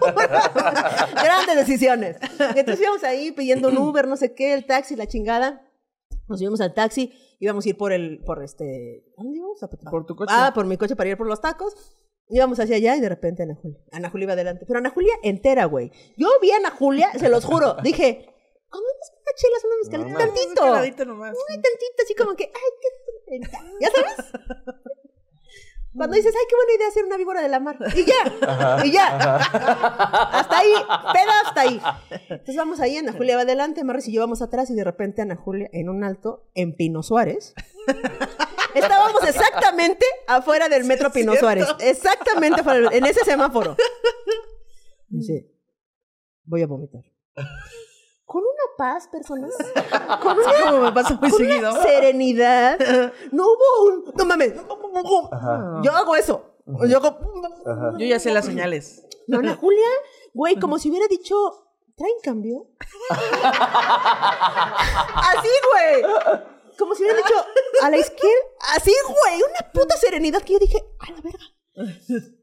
Gracias 1.14 1.56
decisiones. 1.56 2.18
Entonces 2.56 2.82
íbamos 2.82 3.04
ahí 3.04 3.32
pidiendo 3.32 3.70
un 3.70 3.78
Uber, 3.90 4.08
no 4.08 4.18
sé 4.18 4.34
qué, 4.34 4.54
el 4.54 4.66
taxi, 4.66 4.96
la 4.96 5.08
chingada. 5.08 5.64
Nos 6.28 6.40
subimos 6.40 6.60
al 6.62 6.74
taxi, 6.74 7.14
íbamos 7.40 7.66
a 7.66 7.70
ir 7.70 7.78
por 7.78 7.94
el, 7.94 8.22
por 8.26 8.44
este, 8.44 9.06
¿dónde 9.18 9.38
íbamos? 9.38 9.64
A- 9.64 9.70
Por 9.70 10.06
tu 10.06 10.16
coche. 10.16 10.34
Ah, 10.36 10.52
por 10.54 10.66
mi 10.66 10.76
coche 10.78 10.96
para 10.96 11.10
ir 11.10 11.18
por 11.18 11.28
los 11.28 11.40
tacos. 11.42 11.74
Íbamos 12.30 12.60
hacia 12.60 12.76
allá 12.76 12.98
y 12.98 13.00
de 13.00 13.08
repente 13.08 13.44
Ana 13.44 13.56
Julia. 13.56 13.80
Ana 13.94 14.10
Julia 14.10 14.26
iba 14.26 14.34
adelante. 14.34 14.66
Pero 14.68 14.80
Ana 14.80 14.90
Julia 14.90 15.14
entera, 15.24 15.64
güey. 15.64 15.92
Yo 16.18 16.28
vi 16.42 16.52
a 16.52 16.58
Ana 16.58 16.72
Julia, 16.72 17.10
se 17.18 17.30
los 17.30 17.46
juro. 17.46 17.78
Dije, 17.82 18.26
¿cómo 18.70 18.84
es 19.02 19.12
una 19.28 19.36
chelas, 19.36 19.64
una 19.66 19.76
mezcalita? 19.78 20.10
No, 20.10 20.18
tantito. 20.18 20.62
Un 20.64 20.68
caladito 20.70 21.06
nomás. 21.06 21.34
Muy 21.34 21.62
tantito, 21.62 22.04
así 22.04 22.16
como 22.16 22.36
que, 22.36 22.46
ay, 22.46 22.72
qué. 22.82 23.42
¿Ya 23.82 23.90
sabes? 23.92 24.32
Cuando 25.96 26.16
dices, 26.16 26.34
ay, 26.38 26.46
qué 26.48 26.56
buena 26.56 26.74
idea 26.76 26.88
hacer 26.88 27.06
una 27.06 27.18
víbora 27.18 27.42
de 27.42 27.50
la 27.50 27.60
mar. 27.60 27.78
Y 27.96 28.06
ya, 28.06 28.86
y 28.86 28.92
ya. 28.92 29.36
Hasta 29.36 30.60
ahí, 30.60 30.74
peda 31.14 31.42
hasta 31.44 31.62
ahí. 31.62 31.82
Entonces 32.30 32.56
vamos 32.56 32.80
ahí, 32.80 32.98
Ana 32.98 33.14
Julia 33.14 33.36
va 33.36 33.42
adelante, 33.42 33.84
Marris 33.84 34.08
y 34.08 34.14
yo 34.14 34.22
vamos 34.22 34.42
atrás 34.42 34.70
y 34.70 34.76
de 34.76 34.84
repente 34.84 35.24
Ana 35.24 35.36
Julia 35.36 35.70
en 35.74 35.90
un 35.90 36.04
alto 36.04 36.50
en 36.54 36.76
Pino 36.76 37.02
Suárez. 37.02 37.56
Estábamos 38.76 39.24
exactamente 39.28 40.06
afuera 40.28 40.70
del 40.70 40.84
metro 40.84 41.12
Pino 41.12 41.36
Suárez. 41.36 41.68
Exactamente 41.80 42.62
afuera, 42.62 42.90
en 42.92 43.06
ese 43.06 43.26
semáforo. 43.26 43.76
Dice, 45.08 45.52
voy 46.44 46.62
a 46.62 46.68
vomitar. 46.68 47.02
Con 48.28 48.42
una 48.44 48.76
paz, 48.78 49.08
personas. 49.08 49.52
Con 50.22 50.38
una 50.38 50.66
Como 50.70 50.82
me 50.82 50.92
pasa 50.92 51.16
muy 51.20 51.30
con 51.32 51.40
seguido. 51.40 51.72
una 51.72 51.82
serenidad. 51.82 52.78
No 53.32 53.46
hubo 53.46 53.88
un. 53.88 54.14
No 54.16 54.26
mames. 54.26 54.54
Yo 55.84 55.92
hago 55.94 56.16
eso. 56.16 56.44
Yo 56.88 56.98
hago. 56.98 57.18
Yo 57.98 58.06
ya 58.06 58.20
sé 58.20 58.32
las 58.32 58.44
señales. 58.46 59.04
No, 59.28 59.40
Ana 59.40 59.56
Julia, 59.56 59.88
güey, 60.34 60.56
como 60.60 60.78
si 60.78 60.90
hubiera 60.90 61.08
dicho. 61.08 61.36
¿Traen 61.96 62.14
cambio? 62.22 62.68
Así, 65.16 65.50
güey. 65.72 66.04
Como 66.78 66.94
si 66.94 67.04
hubiera 67.04 67.18
dicho 67.18 67.34
a 67.82 67.90
la 67.90 67.98
izquierda. 67.98 68.36
Así, 68.76 68.92
güey. 69.08 69.42
Una 69.42 69.72
puta 69.72 69.98
serenidad 69.98 70.42
que 70.44 70.54
yo 70.54 70.60
dije, 70.60 70.78
a 71.00 71.12
la 71.12 71.22
verga. 71.22 71.46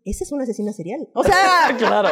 Esa 0.05 0.25
es 0.25 0.33
una 0.33 0.43
asesina 0.45 0.73
serial. 0.73 1.09
O 1.15 1.23
sea, 1.23 1.75
Claro. 1.79 2.09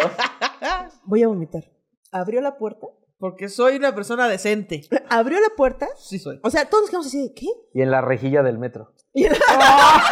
voy 1.05 1.23
a 1.23 1.29
vomitar. 1.29 1.65
Abrió 2.13 2.41
la 2.41 2.59
puerta. 2.59 2.87
Porque 3.23 3.49
soy 3.49 3.77
una 3.77 3.95
persona 3.95 4.27
decente. 4.27 4.83
Abrió 5.09 5.39
la 5.39 5.51
puerta. 5.57 5.87
Sí 5.97 6.19
soy. 6.19 6.41
O 6.43 6.51
sea, 6.51 6.69
todos 6.69 6.83
nos 6.83 6.91
quedamos 6.91 7.07
así 7.07 7.23
de, 7.23 7.33
¿qué? 7.33 7.47
Y 7.73 7.81
en 7.81 7.93
la 7.93 8.01
rejilla 8.01 8.43
del 8.43 8.59
metro. 8.59 8.95
Y 9.15 9.27
en 9.27 9.33
la, 9.33 9.39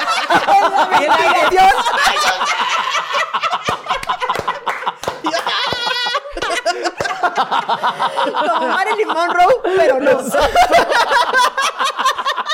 en 0.56 0.70
la 0.70 0.86
ventilación. 0.86 1.70
Como 8.48 8.68
Marilyn 8.68 9.08
Monroe, 9.08 9.54
pero 9.76 9.98
no. 9.98 10.18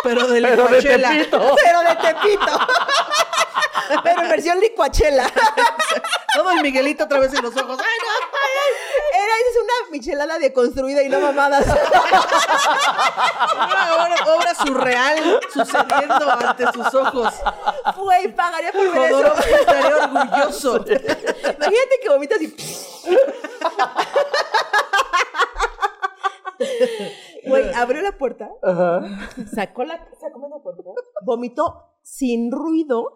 Pero 0.05 0.27
del 0.29 0.43
Pero 0.45 0.69
de. 0.69 0.83
Tepito. 0.83 1.55
Pero 1.63 1.81
de 1.81 1.97
Tepito. 1.97 2.59
Pero 4.03 4.23
en 4.23 4.29
versión 4.29 4.61
licuachela. 4.61 5.31
Todo 6.35 6.51
el 6.51 6.61
Miguelito 6.63 7.05
otra 7.05 7.19
vez 7.21 7.33
en 7.35 7.43
los 7.43 7.57
ojos. 7.57 7.79
¡Ay, 7.81 7.99
no! 8.03 8.09
Era 9.19 9.33
esa 9.37 9.51
es 9.51 9.57
una 9.57 9.73
michelada 9.91 10.39
deconstruida 10.39 11.03
y 11.03 11.09
no 11.09 11.21
mamadas. 11.21 11.67
Una 13.55 13.95
obra, 13.95 14.17
obra 14.35 14.55
surreal 14.55 15.41
sucediendo 15.53 16.31
ante 16.31 16.71
sus 16.73 16.95
ojos. 16.95 17.35
Güey, 17.97 18.35
pagaría 18.35 18.73
por 18.73 18.93
ver 18.93 19.11
eso. 19.11 19.35
Estaría 19.35 19.97
orgulloso. 19.97 20.85
Imagínate 20.87 22.01
que 22.03 22.09
vomitas 22.09 22.43
y. 22.43 22.55
Güey, 27.47 27.73
abrió 27.75 28.03
la 28.03 28.13
puerta, 28.13 28.51
sacó 29.55 29.85
la, 29.85 30.05
sacó 30.21 30.49
la 30.49 30.59
puerta, 30.63 30.83
vomitó 31.23 31.97
sin 32.03 32.51
ruido, 32.51 33.15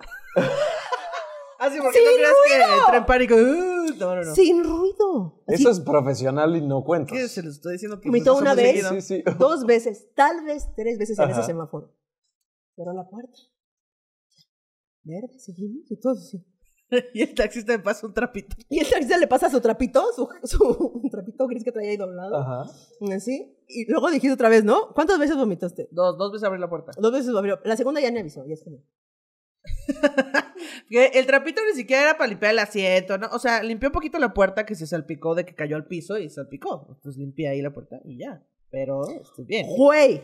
Así 1.59 1.79
porque 1.79 1.99
¡Sin 1.99 2.07
no 2.07 2.14
creas 2.14 2.33
que 2.49 2.55
ruido! 2.64 2.81
entré 2.81 2.97
en 2.97 3.07
pánico. 3.07 3.35
Uh, 3.35 3.99
no, 3.99 4.16
no, 4.16 4.23
no. 4.23 4.35
sin 4.35 4.64
ruido. 4.64 5.43
Así, 5.47 5.62
Eso 5.62 5.71
es 5.71 5.81
profesional 5.81 6.57
y 6.57 6.62
no 6.62 6.83
cuentos. 6.85 7.16
¿Qué 7.16 7.29
se 7.29 7.43
les 7.43 7.57
estoy 7.57 7.73
diciendo 7.75 8.01
que 8.01 8.09
Vomitó 8.09 8.37
una 8.37 8.55
vez. 8.55 8.87
Sí, 8.88 9.01
sí. 9.03 9.25
dos 9.38 9.66
veces, 9.66 10.09
tal 10.14 10.43
vez 10.45 10.69
tres 10.75 10.99
veces 10.99 11.19
en 11.19 11.31
Ajá. 11.31 11.38
ese 11.40 11.47
semáforo. 11.49 11.95
Cerró 12.77 12.95
la 12.95 13.07
puerta. 13.09 13.37
Verde, 15.03 15.38
seguimos 15.38 15.90
y 15.90 16.01
todo 16.01 16.12
así. 16.14 16.45
Y 17.14 17.23
el 17.23 17.35
taxista 17.35 17.73
me 17.73 17.79
pasa 17.79 18.05
un 18.07 18.12
trapito. 18.14 18.57
Y 18.69 18.81
el 18.81 18.88
taxista 18.88 19.16
le 19.16 19.29
pasa 19.29 19.49
su 19.49 19.61
trapito, 19.61 20.03
su, 20.12 20.29
su 20.45 20.64
un 21.03 21.09
trapito 21.11 21.47
gris 21.47 21.62
que 21.62 21.71
traía 21.73 21.90
ahí 21.90 21.97
doblado. 21.97 22.37
Ajá. 22.37 22.62
Así. 23.14 23.57
Y 23.69 23.88
luego 23.90 24.11
dijiste 24.11 24.33
otra 24.33 24.49
vez, 24.49 24.64
¿no? 24.64 24.93
¿Cuántas 24.95 25.19
veces 25.19 25.37
vomitaste? 25.37 25.88
Dos, 25.93 26.19
dos 26.19 26.33
veces 26.33 26.45
abrí 26.47 26.59
la 26.59 26.69
puerta. 26.69 26.90
Dos 26.99 27.12
veces 27.12 27.33
abrió. 27.35 27.61
La 27.64 27.77
segunda 27.77 28.01
ya 28.01 28.11
me 28.11 28.21
avisó. 28.21 28.45
Ya 28.47 28.55
está 28.55 28.71
bien. 28.71 28.83
Que 28.83 29.10
el 30.90 31.27
trapito 31.27 31.61
ni 31.64 31.75
siquiera 31.77 32.03
era 32.03 32.16
para 32.18 32.29
limpiar 32.29 32.53
el 32.53 32.59
asiento, 32.59 33.18
¿no? 33.18 33.29
O 33.33 33.38
sea, 33.38 33.62
limpió 33.62 33.88
un 33.88 33.92
poquito 33.92 34.18
la 34.18 34.33
puerta 34.35 34.64
que 34.66 34.75
se 34.75 34.87
salpicó 34.87 35.35
de 35.35 35.44
que 35.44 35.55
cayó 35.55 35.77
al 35.77 35.87
piso 35.87 36.18
y 36.18 36.29
salpicó. 36.31 36.87
Entonces 36.88 37.18
limpié 37.18 37.49
ahí 37.49 37.62
la 37.62 37.73
puerta 37.73 38.01
y 38.05 38.18
ya. 38.18 38.42
Pero 38.73 39.03
estoy 39.09 39.44
bien. 39.46 39.66
Güey, 39.77 40.23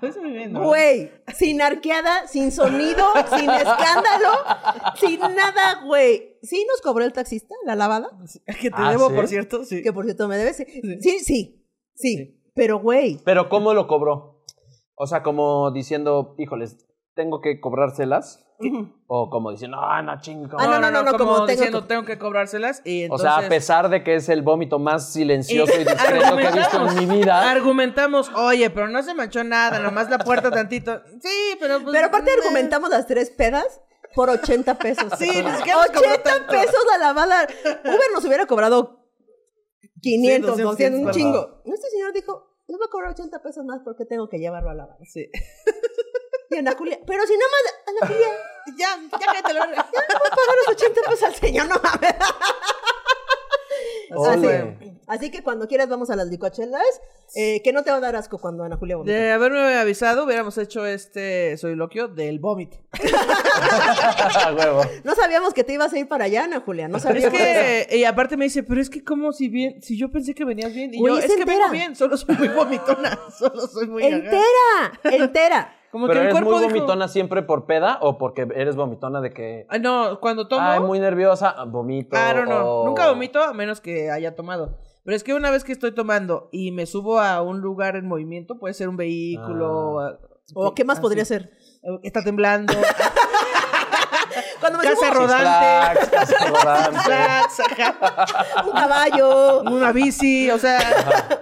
Estoy 0.00 0.30
bien, 0.32 0.54
¿no? 0.54 0.64
güey. 0.64 1.10
Sin 1.34 1.60
arqueada, 1.60 2.26
sin 2.26 2.50
sonido, 2.50 3.04
sin 3.38 3.50
escándalo, 3.50 4.30
sin 4.98 5.20
nada, 5.20 5.82
güey. 5.84 6.38
¿Sí 6.42 6.64
nos 6.66 6.80
cobró 6.80 7.04
el 7.04 7.12
taxista 7.12 7.54
la 7.66 7.74
lavada? 7.76 8.08
Que 8.60 8.70
te 8.70 8.76
Ah, 8.78 8.90
debo, 8.92 9.10
¿sí? 9.10 9.14
por 9.14 9.28
cierto, 9.28 9.64
sí. 9.64 9.82
Que 9.82 9.92
por 9.92 10.06
cierto 10.06 10.28
me 10.28 10.38
debes. 10.38 10.56
Sí, 10.56 10.64
Sí. 10.64 10.98
sí, 11.00 11.18
sí. 11.18 11.20
sí. 11.20 12.16
Sí. 12.16 12.40
Pero, 12.54 12.80
güey. 12.80 13.20
Pero 13.24 13.50
¿cómo 13.50 13.74
lo 13.74 13.86
cobró? 13.86 14.42
O 14.94 15.06
sea, 15.06 15.22
como 15.22 15.70
diciendo, 15.70 16.34
híjoles, 16.38 16.78
tengo 17.14 17.42
que 17.42 17.60
cobrárselas. 17.60 18.47
O 19.06 19.30
como 19.30 19.50
diciendo, 19.52 19.78
ah, 19.80 20.02
no, 20.02 20.20
chingo. 20.20 20.56
Ah, 20.58 20.66
no, 20.66 20.80
no, 20.80 20.90
no, 20.90 21.02
no, 21.02 21.12
como, 21.12 21.18
como 21.18 21.34
tengo 21.34 21.46
diciendo, 21.46 21.82
que- 21.82 21.88
tengo 21.88 22.04
que 22.04 22.18
cobrárselas 22.18 22.82
y 22.84 23.02
O 23.02 23.04
entonces... 23.04 23.30
sea, 23.30 23.46
a 23.46 23.48
pesar 23.48 23.88
de 23.88 24.02
que 24.02 24.16
es 24.16 24.28
el 24.28 24.42
vómito 24.42 24.78
más 24.78 25.12
silencioso 25.12 25.72
y, 25.74 25.84
discreto 25.84 26.36
que 26.36 26.44
he 26.46 26.52
visto 26.52 26.86
en 26.88 26.94
mi 27.08 27.16
vida. 27.18 27.50
Argumentamos, 27.50 28.30
oye, 28.34 28.68
pero 28.70 28.88
no 28.88 29.02
se 29.02 29.14
manchó 29.14 29.44
nada, 29.44 29.78
nomás 29.78 30.10
la 30.10 30.18
puerta 30.18 30.50
tantito. 30.50 31.00
Sí, 31.22 31.56
pero 31.60 31.80
pues... 31.80 31.94
Pero 31.94 32.06
aparte 32.08 32.30
eh, 32.30 32.34
argumentamos 32.38 32.90
las 32.90 33.06
tres 33.06 33.30
pedas 33.30 33.80
por 34.14 34.28
80 34.28 34.74
pesos. 34.78 35.12
Sí, 35.18 35.26
ni 35.30 35.50
siquiera 35.52 35.78
nos 35.78 35.86
cobró 35.86 36.10
80 36.10 36.22
tanto. 36.22 36.50
pesos 36.52 36.84
la 36.90 36.98
lavada. 36.98 37.46
Uber 37.84 38.10
nos 38.12 38.24
hubiera 38.24 38.46
cobrado 38.46 39.06
500, 40.00 40.56
Sí, 40.56 40.62
200, 40.62 40.64
200, 40.64 41.00
un 41.00 41.10
chingo. 41.12 41.62
Este 41.64 41.90
señor 41.90 42.12
dijo, 42.12 42.48
les 42.66 42.76
voy 42.76 42.86
a 42.86 42.90
cobrar 42.90 43.10
80 43.12 43.40
pesos 43.40 43.64
más 43.64 43.80
porque 43.84 44.04
tengo 44.04 44.28
que 44.28 44.38
llevarlo 44.38 44.70
a 44.70 44.74
lavar. 44.74 44.98
Sí. 45.06 45.30
Y 46.50 46.56
Ana 46.56 46.74
Julia, 46.76 46.98
pero 47.06 47.26
si 47.26 47.34
nada 47.34 47.50
más, 47.50 47.74
Ana 47.88 48.06
Julia, 48.14 48.28
Ya, 48.78 49.18
ya 49.18 49.26
cállate 49.26 49.52
la 49.54 49.66
verga. 49.66 49.86
ya 49.92 50.00
no 50.14 50.18
voy 50.18 50.28
a 50.28 50.30
pagar 50.30 50.56
los 50.66 50.68
80 50.68 51.00
pesos 51.02 51.22
al 51.24 51.34
señor, 51.34 51.66
no 51.68 51.76
mames. 51.82 52.14
Así. 54.26 54.48
Así 55.06 55.30
que 55.30 55.42
cuando 55.42 55.68
quieras 55.68 55.88
vamos 55.88 56.10
a 56.10 56.16
las 56.16 56.26
licuachelas, 56.28 56.82
eh, 57.34 57.62
que 57.62 57.72
no 57.72 57.82
te 57.82 57.90
va 57.90 57.98
a 57.98 58.00
dar 58.00 58.16
asco 58.16 58.38
cuando 58.38 58.64
Ana 58.64 58.76
Julia 58.76 58.96
vomita. 58.96 59.12
De 59.16 59.30
haberme 59.32 59.76
avisado, 59.78 60.24
hubiéramos 60.24 60.56
hecho 60.58 60.84
este 60.86 61.56
soliloquio 61.56 62.08
del 62.08 62.38
vómito. 62.38 62.78
A 64.46 64.52
huevo. 64.54 64.82
No 65.04 65.14
sabíamos 65.14 65.54
que 65.54 65.64
te 65.64 65.74
ibas 65.74 65.92
a 65.92 65.98
ir 65.98 66.08
para 66.08 66.24
allá, 66.24 66.44
Ana 66.44 66.60
Julia, 66.60 66.88
no 66.88 66.96
Es 66.98 67.02
sabíamos 67.04 67.32
eso. 67.34 67.44
que, 67.88 67.96
y 67.96 68.04
aparte 68.04 68.36
me 68.36 68.44
dice, 68.46 68.62
pero 68.62 68.80
es 68.80 68.90
que 68.90 69.04
como 69.04 69.32
si 69.32 69.48
bien, 69.48 69.82
si 69.82 69.98
yo 69.98 70.10
pensé 70.10 70.34
que 70.34 70.44
venías 70.44 70.72
bien, 70.74 70.92
y 70.94 71.04
yo, 71.06 71.18
es 71.18 71.24
es 71.26 71.36
que 71.36 71.44
vengo 71.44 71.68
bien, 71.70 71.94
solo 71.96 72.16
soy 72.16 72.34
muy 72.36 72.48
vomitona, 72.48 73.18
solo 73.38 73.66
soy 73.66 73.86
muy 73.86 74.02
gaga". 74.02 74.16
Entera, 74.16 75.16
entera. 75.24 75.74
Como 75.90 76.06
¿Pero 76.06 76.20
que 76.20 76.26
el 76.26 76.36
eres 76.36 76.42
muy 76.44 76.54
dijo, 76.58 76.66
vomitona 76.68 77.08
siempre 77.08 77.42
por 77.42 77.64
peda 77.66 77.98
o 78.02 78.18
porque 78.18 78.46
eres 78.54 78.76
vomitona 78.76 79.20
de 79.22 79.32
que... 79.32 79.66
"Ah, 79.70 79.78
no, 79.78 80.20
cuando 80.20 80.46
tomo, 80.46 80.62
Ay, 80.66 80.80
muy 80.80 80.98
nerviosa, 80.98 81.54
vomito. 81.64 82.10
claro, 82.10 82.44
no, 82.44 82.58
o- 82.82 82.84
nunca 82.86 83.08
vomito 83.08 83.42
a 83.42 83.54
menos 83.54 83.80
que 83.80 84.10
haya 84.10 84.34
tomado. 84.36 84.76
Pero 85.04 85.16
es 85.16 85.24
que 85.24 85.32
una 85.32 85.50
vez 85.50 85.64
que 85.64 85.72
estoy 85.72 85.92
tomando 85.94 86.50
y 86.52 86.72
me 86.72 86.84
subo 86.84 87.18
a 87.20 87.40
un 87.40 87.60
lugar 87.62 87.96
en 87.96 88.06
movimiento, 88.06 88.58
puede 88.58 88.74
ser 88.74 88.90
un 88.90 88.98
vehículo. 88.98 90.00
Ah. 90.00 90.18
¿O 90.54 90.74
qué 90.74 90.84
más 90.84 90.98
así. 90.98 91.02
podría 91.02 91.24
ser? 91.24 91.50
Eh, 91.82 91.98
Está 92.02 92.22
temblando. 92.22 92.74
Cuando 94.60 94.78
me 94.78 94.84
Casa 94.84 94.96
subo 94.96 95.10
rodante. 95.14 95.44
Flags, 95.44 96.08
casa 96.10 96.46
rodante. 96.48 97.00
Flags, 97.00 97.60
ajá, 97.60 98.64
un 98.66 98.72
caballo, 98.72 99.62
una 99.62 99.92
bici, 99.92 100.50
o 100.50 100.58
sea, 100.58 100.78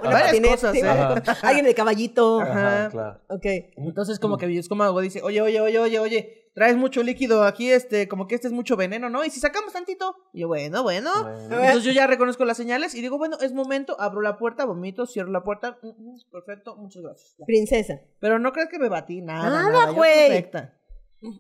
una 0.01 0.11
varias 0.11 0.31
patineta, 0.31 0.55
cosas, 0.55 0.75
¿eh? 0.75 0.89
Ajá. 0.89 1.49
alguien 1.49 1.65
de 1.67 1.75
caballito. 1.75 2.41
Ajá. 2.41 2.53
Ajá, 2.79 2.89
claro. 2.91 3.21
Ok. 3.29 3.47
Entonces, 3.77 4.19
como 4.19 4.37
que 4.39 4.47
mi 4.47 4.59
estómago 4.59 5.01
dice, 5.01 5.21
oye, 5.23 5.41
oye, 5.41 5.61
oye, 5.61 5.79
oye, 5.79 5.99
oye, 5.99 6.51
traes 6.55 6.77
mucho 6.77 7.03
líquido 7.03 7.45
aquí, 7.45 7.71
este, 7.71 8.09
como 8.09 8.27
que 8.27 8.35
este 8.35 8.47
es 8.49 8.53
mucho 8.53 8.77
veneno, 8.77 9.11
¿no? 9.11 9.25
Y 9.25 9.31
si 9.31 9.41
sacamos 9.41 9.73
tantito, 9.75 10.17
y 10.33 10.41
yo, 10.41 10.49
bueno, 10.49 10.83
bueno. 10.83 11.11
Bueno. 11.23 11.55
Entonces 11.57 11.85
yo 11.85 11.93
ya 11.93 12.07
reconozco 12.07 12.45
las 12.47 12.57
señales 12.57 12.95
y 12.95 13.03
digo, 13.03 13.19
bueno, 13.19 13.37
es 13.41 13.53
momento, 13.53 13.97
abro 14.01 14.23
la 14.23 14.39
puerta, 14.39 14.65
vomito, 14.65 15.07
cierro 15.07 15.31
la 15.31 15.43
puerta, 15.43 15.79
mm, 15.83 15.89
mm, 15.89 16.31
perfecto, 16.33 16.77
muchas 16.77 17.03
gracias. 17.03 17.35
Ya. 17.39 17.45
Princesa. 17.45 18.01
Pero 18.21 18.39
no 18.39 18.53
crees 18.53 18.69
que 18.71 18.79
me 18.79 18.89
batí, 18.89 19.21
nada, 19.21 19.71
Nada, 19.71 19.91
güey. 19.91 20.29
perfecta. 20.29 20.73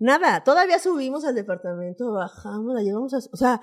Nada, 0.00 0.42
todavía 0.44 0.78
subimos 0.78 1.24
al 1.24 1.34
departamento, 1.34 2.12
bajamos, 2.12 2.74
la 2.74 2.82
llevamos 2.82 3.14
a... 3.14 3.18
O 3.32 3.36
sea, 3.36 3.60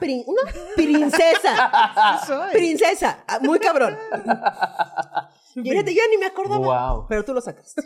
prin- 0.00 0.24
una 0.26 0.42
princesa. 0.76 2.48
princesa. 2.52 3.24
Ah, 3.26 3.38
Muy 3.42 3.58
cabrón. 3.58 3.96
Fíjate, 5.54 5.94
yo 5.94 6.02
ni 6.10 6.16
me 6.18 6.26
acordaba. 6.26 6.92
Wow. 6.94 7.06
Pero 7.08 7.24
tú 7.24 7.34
lo 7.34 7.40
sacaste. 7.40 7.82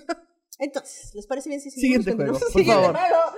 Entonces, 0.58 1.14
¿les 1.14 1.26
parece 1.26 1.48
bien 1.50 1.60
si 1.60 1.70
Siguiente 1.70 2.12
seguimos? 2.12 2.38
juego, 2.38 2.52
Continuamos? 2.52 2.92
por 2.92 2.96
Siguiente 2.96 2.98
favor. 2.98 3.34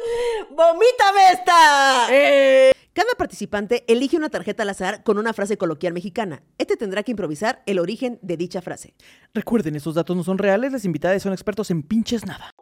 juego. 0.51 0.73
¡Vomítame 0.75 1.33
esta! 1.33 2.07
Eh, 2.11 2.73
Cada 2.93 3.13
participante 3.17 3.85
elige 3.89 4.17
una 4.17 4.29
tarjeta 4.29 4.63
al 4.63 4.69
azar 4.71 5.03
con 5.03 5.19
una 5.19 5.33
frase 5.33 5.57
coloquial 5.59 5.95
mexicana. 5.95 6.43
Este 6.59 6.77
tendrá 6.77 7.03
que 7.03 7.11
improvisar 7.13 7.63
el 7.67 7.79
origen 7.81 8.19
de 8.23 8.37
dicha 8.37 8.61
frase. 8.63 8.95
Recuerden, 9.35 9.75
estos 9.77 9.95
datos 9.95 10.17
no 10.17 10.23
son 10.23 10.39
reales, 10.39 10.71
las 10.73 10.85
invitadas 10.85 11.23
son 11.23 11.33
expertos 11.33 11.71
en 11.73 11.83
pinches 11.83 12.25
nada. 12.27 12.53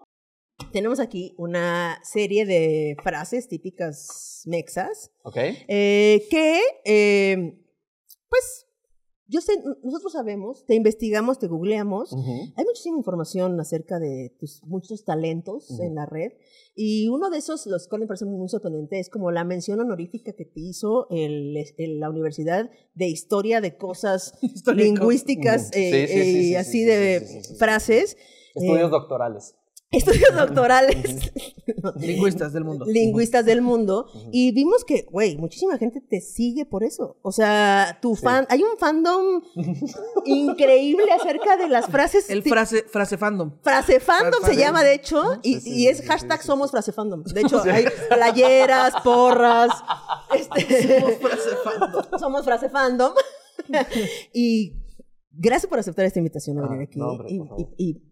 Tenemos 0.77 1.01
aquí 1.01 1.33
una 1.39 1.99
serie 2.05 2.45
de 2.45 2.99
frases 3.03 3.49
típicas 3.49 4.43
mexas 4.45 5.11
¿Ok? 5.23 5.39
eh, 5.69 6.27
que, 6.31 6.61
eh, 6.85 7.59
pues, 8.29 8.67
yo 9.27 9.41
sé, 9.41 9.55
nosotros 9.83 10.13
sabemos, 10.13 10.67
te 10.67 10.75
investigamos, 10.75 11.39
te 11.39 11.47
googleamos. 11.47 12.13
Ujú. 12.13 12.53
Hay 12.57 12.65
muchísima 12.67 12.99
información 12.99 13.59
acerca 13.59 13.99
de 13.99 14.37
tus 14.39 14.63
muchos 14.65 15.03
talentos 15.07 15.71
Ujú. 15.71 15.83
en 15.83 15.95
la 15.95 16.05
red 16.05 16.33
y 16.75 17.09
uno 17.09 17.31
de 17.31 17.39
esos, 17.39 17.65
los 17.65 17.89
cuales 17.89 18.05
me 18.05 18.09
parece 18.09 18.27
muy 18.27 18.47
sorprendente, 18.51 18.99
es 19.01 19.09
como 19.09 19.31
la 19.31 19.45
mención 19.45 19.81
honorífica 19.81 20.35
que 20.35 20.45
te 20.45 20.61
hizo 20.61 21.07
el- 21.09 21.57
el- 21.79 22.01
la 22.01 22.11
Universidad 22.11 22.71
de 22.95 23.09
Historia 23.09 23.63
de 23.63 23.79
Cosas 23.79 24.35
Histórico. 24.43 24.85
Lingüísticas 24.85 25.63
Ujú. 25.63 25.73
Sí, 25.73 25.81
eh, 25.85 26.07
sí, 26.07 26.13
sí, 26.19 26.25
sí, 26.35 26.43
sí, 26.49 26.55
así 26.55 26.71
sí, 26.81 26.85
de 26.85 27.43
frases. 27.59 28.19
Estudios 28.55 28.89
eh, 28.89 28.91
doctorales. 28.91 29.55
Estudios 29.91 30.35
doctorales. 30.35 31.33
Lingüistas 32.01 32.53
del 32.53 32.65
mundo. 32.65 32.85
lingüistas 32.87 33.45
del 33.45 33.61
mundo 33.63 34.07
y 34.33 34.53
vimos 34.53 34.85
que, 34.85 35.07
güey, 35.11 35.37
muchísima 35.37 35.79
gente 35.79 36.01
te 36.01 36.21
sigue 36.21 36.65
por 36.67 36.85
eso. 36.85 37.17
O 37.23 37.33
sea, 37.33 37.99
tu 38.03 38.15
Sí. 38.17 38.23
fan, 38.23 38.47
hay 38.49 38.63
un 38.63 38.77
fandom 38.79 39.43
increíble 40.25 41.11
acerca 41.13 41.57
de 41.57 41.69
las 41.69 41.87
frases. 41.87 42.29
El 42.31 42.43
frase, 42.43 42.83
frase 42.85 43.17
fandom. 43.19 43.53
frase 43.63 44.01
fandom 44.01 44.43
se 44.45 44.57
llama, 44.57 44.83
de 44.83 44.95
hecho, 44.95 45.23
y, 45.43 45.87
es 45.87 46.03
hashtag 46.03 46.43
somos 46.43 46.71
frase 46.71 46.93
fandom. 46.93 47.23
De 47.25 47.41
hecho, 47.41 47.61
hay 47.71 47.87
playeras, 48.09 48.95
porras, 49.03 49.71
este, 50.35 51.01
Frase 51.17 51.51
fandom. 51.65 52.03
somos 52.19 52.45
frase 52.45 52.69
fandom. 52.69 53.13
y 54.33 54.75
gracias 55.33 55.69
por 55.69 55.79
aceptar 55.79 56.05
esta 56.05 56.19
invitación 56.19 56.59
Ah, 56.59 56.69
venir 56.69 56.83
aquí. 56.89 56.99
no, 56.99 57.09
hombre, 57.11 57.29
y 57.79 58.03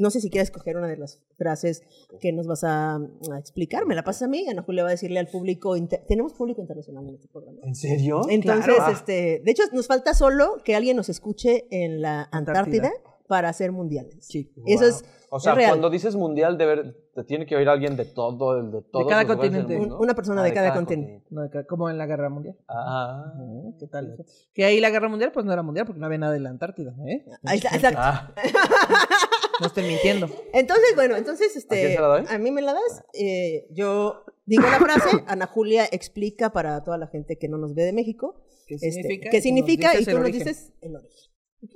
no 0.00 0.10
sé 0.10 0.20
si 0.20 0.30
quieres 0.30 0.48
escoger 0.48 0.76
una 0.76 0.88
de 0.88 0.96
las 0.96 1.20
frases 1.36 1.82
que 2.20 2.32
nos 2.32 2.46
vas 2.46 2.64
a, 2.64 2.96
a 2.96 3.38
explicar. 3.38 3.86
Me 3.86 3.94
la 3.94 4.02
pasas 4.02 4.22
a 4.22 4.28
mí. 4.28 4.46
Ana 4.48 4.62
Julia 4.62 4.82
va 4.82 4.88
a 4.88 4.92
decirle 4.92 5.20
al 5.20 5.28
público. 5.28 5.76
inter- 5.76 6.04
Tenemos 6.08 6.32
público 6.32 6.60
internacional 6.60 7.06
en 7.08 7.14
este 7.14 7.28
programa. 7.28 7.58
¿En 7.62 7.74
serio? 7.74 8.22
Entonces, 8.28 8.74
Claro. 8.74 8.92
este, 8.92 9.42
de 9.44 9.50
hecho, 9.50 9.62
nos 9.72 9.86
falta 9.86 10.14
solo 10.14 10.56
que 10.64 10.74
alguien 10.74 10.96
nos 10.96 11.08
escuche 11.08 11.66
en 11.70 12.00
la 12.02 12.28
Antártida, 12.32 12.88
Antártida. 12.88 12.90
para 13.28 13.48
hacer 13.48 13.70
mundiales. 13.72 14.16
Sí. 14.26 14.52
Eso 14.66 14.86
es, 14.86 15.04
O 15.30 15.38
sea, 15.38 15.52
es 15.54 15.68
cuando 15.68 15.88
dices 15.90 16.16
mundial, 16.16 16.58
de 16.58 16.66
ver, 16.66 16.96
te 17.14 17.22
tiene 17.24 17.46
que 17.46 17.54
oír 17.54 17.68
alguien 17.68 17.96
de 17.96 18.04
todo, 18.04 18.56
el 18.58 18.72
de 18.72 18.82
todos 18.82 19.06
cada 19.08 19.22
los 19.22 19.30
lugares 19.30 19.52
del 19.52 19.62
continente. 19.62 19.78
mundo. 19.78 19.98
Una 20.00 20.14
persona 20.14 20.40
Ah, 20.40 20.44
de 20.44 20.52
cada 20.52 20.72
continente. 20.74 21.24
No, 21.30 21.42
como 21.68 21.88
en 21.90 21.98
la 21.98 22.06
Guerra 22.06 22.28
Mundial. 22.30 22.56
Ah. 22.68 23.32
Ah, 23.36 23.72
¿Qué 23.78 23.86
tal? 23.86 24.12
eso? 24.12 24.24
Que 24.52 24.64
ahí 24.64 24.80
la 24.80 24.90
Guerra 24.90 25.08
Mundial, 25.08 25.30
pues 25.32 25.46
no 25.46 25.52
era 25.52 25.62
mundial 25.62 25.86
porque 25.86 26.00
no 26.00 26.06
había 26.06 26.18
nada 26.18 26.32
de 26.32 26.40
la 26.40 26.50
Antártida, 26.50 26.92
¿eh? 27.06 27.24
Ahí 27.44 27.58
está, 27.58 27.68
exacto. 27.76 28.00
Ah. 28.02 28.32
No 29.60 29.66
estén 29.66 29.86
mintiendo. 29.86 30.28
Entonces, 30.52 30.94
bueno, 30.94 31.16
entonces, 31.16 31.54
este, 31.56 31.96
¿A 31.96 32.22
la 32.22 32.38
mí 32.38 32.50
me 32.50 32.62
la 32.62 32.72
das. 32.74 33.04
eh, 33.14 33.66
yo 33.70 34.24
digo 34.46 34.62
la 34.62 34.78
frase, 34.78 35.08
Ana 35.26 35.46
Julia 35.46 35.86
explica 35.90 36.50
para 36.52 36.82
toda 36.82 36.98
la 36.98 37.06
gente 37.08 37.38
que 37.38 37.48
no 37.48 37.58
nos 37.58 37.74
ve 37.74 37.84
de 37.84 37.92
México 37.92 38.42
¿Qué 38.66 38.74
este, 38.76 38.90
significa? 38.92 39.30
qué 39.30 39.40
significa 39.40 39.94
y 39.94 39.98
dices 39.98 40.14
tú 40.14 40.20
nos 40.20 40.32
dices 40.32 40.72
el 40.80 40.96
origen. 40.96 41.30
¿Ok? 41.62 41.70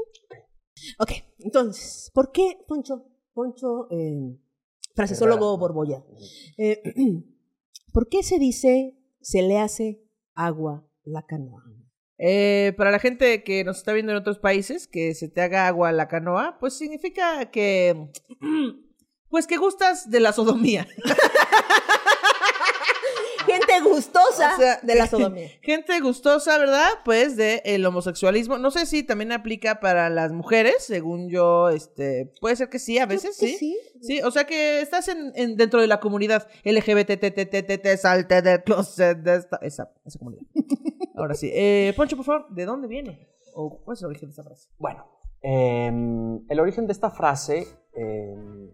Ok, 0.99 1.11
entonces, 1.39 2.11
¿por 2.15 2.33
qué 2.33 2.59
Poncho, 2.67 3.07
Poncho, 3.33 3.89
eh, 3.91 4.39
frasesólogo 4.95 5.57
Borbolla? 5.59 6.05
Eh, 6.59 6.83
¿Por 7.93 8.09
qué 8.09 8.23
se 8.23 8.39
dice 8.39 8.99
se 9.21 9.43
le 9.43 9.59
hace 9.59 10.03
agua 10.35 10.89
la 11.05 11.25
canoa? 11.27 11.63
Eh, 12.19 12.73
para 12.77 12.91
la 12.91 12.99
gente 12.99 13.43
que 13.43 13.65
nos 13.65 13.79
está 13.79 13.93
viendo 13.93 14.13
en 14.13 14.19
otros 14.19 14.39
países, 14.39 14.87
que 14.87 15.15
se 15.15 15.29
te 15.29 15.41
haga 15.41 15.67
agua 15.67 15.93
la 15.93 16.09
canoa, 16.09 16.59
pues 16.61 16.75
significa 16.75 17.51
que. 17.51 18.11
Pues 19.31 19.49
que 19.49 19.57
gustas 19.57 20.11
de 20.13 20.21
la 20.21 20.33
sodomía. 20.33 20.87
Gente 23.75 23.89
gustosa 23.91 24.55
O 24.55 24.59
sea, 24.61 24.81
de 24.83 24.95
la 24.95 25.07
sodomía. 25.09 25.49
Gente 25.63 26.01
gustosa, 26.01 26.59
¿verdad? 26.59 26.89
Pues 27.05 27.37
de 27.37 27.63
el 27.65 27.85
homosexualismo. 27.87 28.59
No 28.59 28.71
sé 28.71 28.87
si 28.87 29.03
también 29.03 29.33
aplica 29.33 29.81
para 29.81 30.11
las 30.11 30.33
mujeres, 30.33 30.77
según 30.81 31.29
yo, 31.31 31.69
este, 31.71 32.33
puede 32.41 32.57
ser 32.57 32.69
que 32.69 32.79
sí, 32.79 32.99
a 32.99 33.07
veces 33.07 33.37
sí. 33.37 33.57
sí. 33.59 33.79
Sí, 34.03 34.21
o 34.23 34.31
sea 34.31 34.45
que 34.45 34.81
estás 34.83 35.09
en, 35.09 35.33
en- 35.35 35.57
dentro 35.57 35.81
de 35.81 35.87
la 35.87 35.99
comunidad 36.01 36.47
LGBTTTTT, 36.65 37.87
salte 37.99 38.43
del 38.43 38.63
closet 38.63 39.19
de 39.19 39.37
esta, 39.37 39.57
esa, 39.63 39.91
esa 40.05 40.19
comunidad. 40.19 40.43
Ahora 41.17 41.35
sí. 41.35 41.51
Eh, 41.53 41.93
Poncho, 41.97 42.17
por 42.17 42.25
favor, 42.25 42.47
¿de 42.51 42.65
dónde 42.67 42.89
viene? 42.89 43.29
¿O 43.55 43.81
cuál 43.85 43.97
es 43.97 44.03
el 44.03 44.09
origen 44.09 44.29
de 44.29 44.33
esa 44.33 44.43
frase? 44.43 44.69
Bueno, 44.79 45.07
em, 45.41 46.45
el 46.49 46.61
origen 46.61 46.87
de 46.87 46.93
esta 46.93 47.11
frase 47.11 47.67
em, 47.95 48.71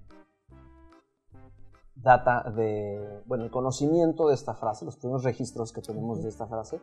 data 2.02 2.42
de, 2.50 3.22
bueno, 3.26 3.44
el 3.44 3.50
conocimiento 3.50 4.28
de 4.28 4.34
esta 4.34 4.54
frase, 4.54 4.84
los 4.84 4.96
primeros 4.96 5.22
registros 5.24 5.72
que 5.72 5.80
tenemos 5.82 6.22
de 6.22 6.28
esta 6.28 6.46
frase, 6.46 6.80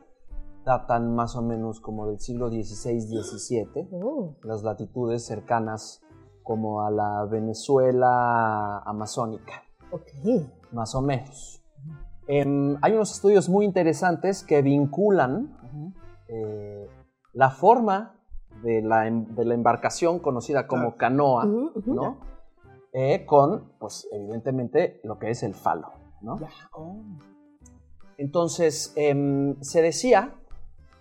datan 0.66 1.16
más 1.16 1.36
o 1.36 1.42
menos 1.42 1.80
como 1.80 2.08
del 2.08 2.20
siglo 2.20 2.50
XVI-XVII, 2.50 3.88
Oh, 3.94 4.36
las 4.44 4.64
latitudes 4.64 5.26
cercanas 5.26 6.02
como 6.44 6.82
a 6.84 6.92
la 6.92 7.26
Venezuela 7.26 8.80
amazónica, 8.80 9.64
ok. 9.92 10.44
más 10.72 10.94
o 10.96 11.02
menos. 11.02 11.64
Em, 12.28 12.78
hay 12.82 12.94
unos 12.94 13.12
estudios 13.14 13.48
muy 13.50 13.66
interesantes 13.66 14.44
que 14.44 14.62
vinculan 14.62 15.56
eh, 16.28 16.90
la 17.34 17.50
forma 17.50 18.16
de 18.64 18.82
la, 18.82 19.08
em- 19.08 19.34
de 19.36 19.46
la 19.46 19.54
embarcación 19.54 20.20
conocida 20.20 20.68
como 20.68 20.98
canoa. 20.98 21.46
¿no? 21.46 22.18
Eh, 23.00 23.26
con, 23.28 23.74
pues, 23.78 24.08
evidentemente, 24.12 25.00
lo 25.04 25.20
que 25.20 25.30
es 25.30 25.44
el 25.44 25.54
falo, 25.54 25.92
¿no? 26.22 26.40
Entonces, 28.18 28.92
em, 28.96 29.56
se 29.62 29.84
decía 29.84 30.34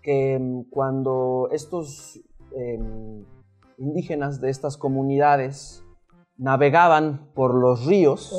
que 0.02 0.34
em, 0.34 0.64
cuando 0.64 1.48
estos 1.52 2.20
em, 2.54 3.24
indígenas 3.78 4.42
de 4.42 4.50
estas 4.50 4.76
comunidades 4.76 5.82
navegaban 6.36 7.30
por 7.34 7.54
los 7.54 7.86
ríos, 7.86 8.30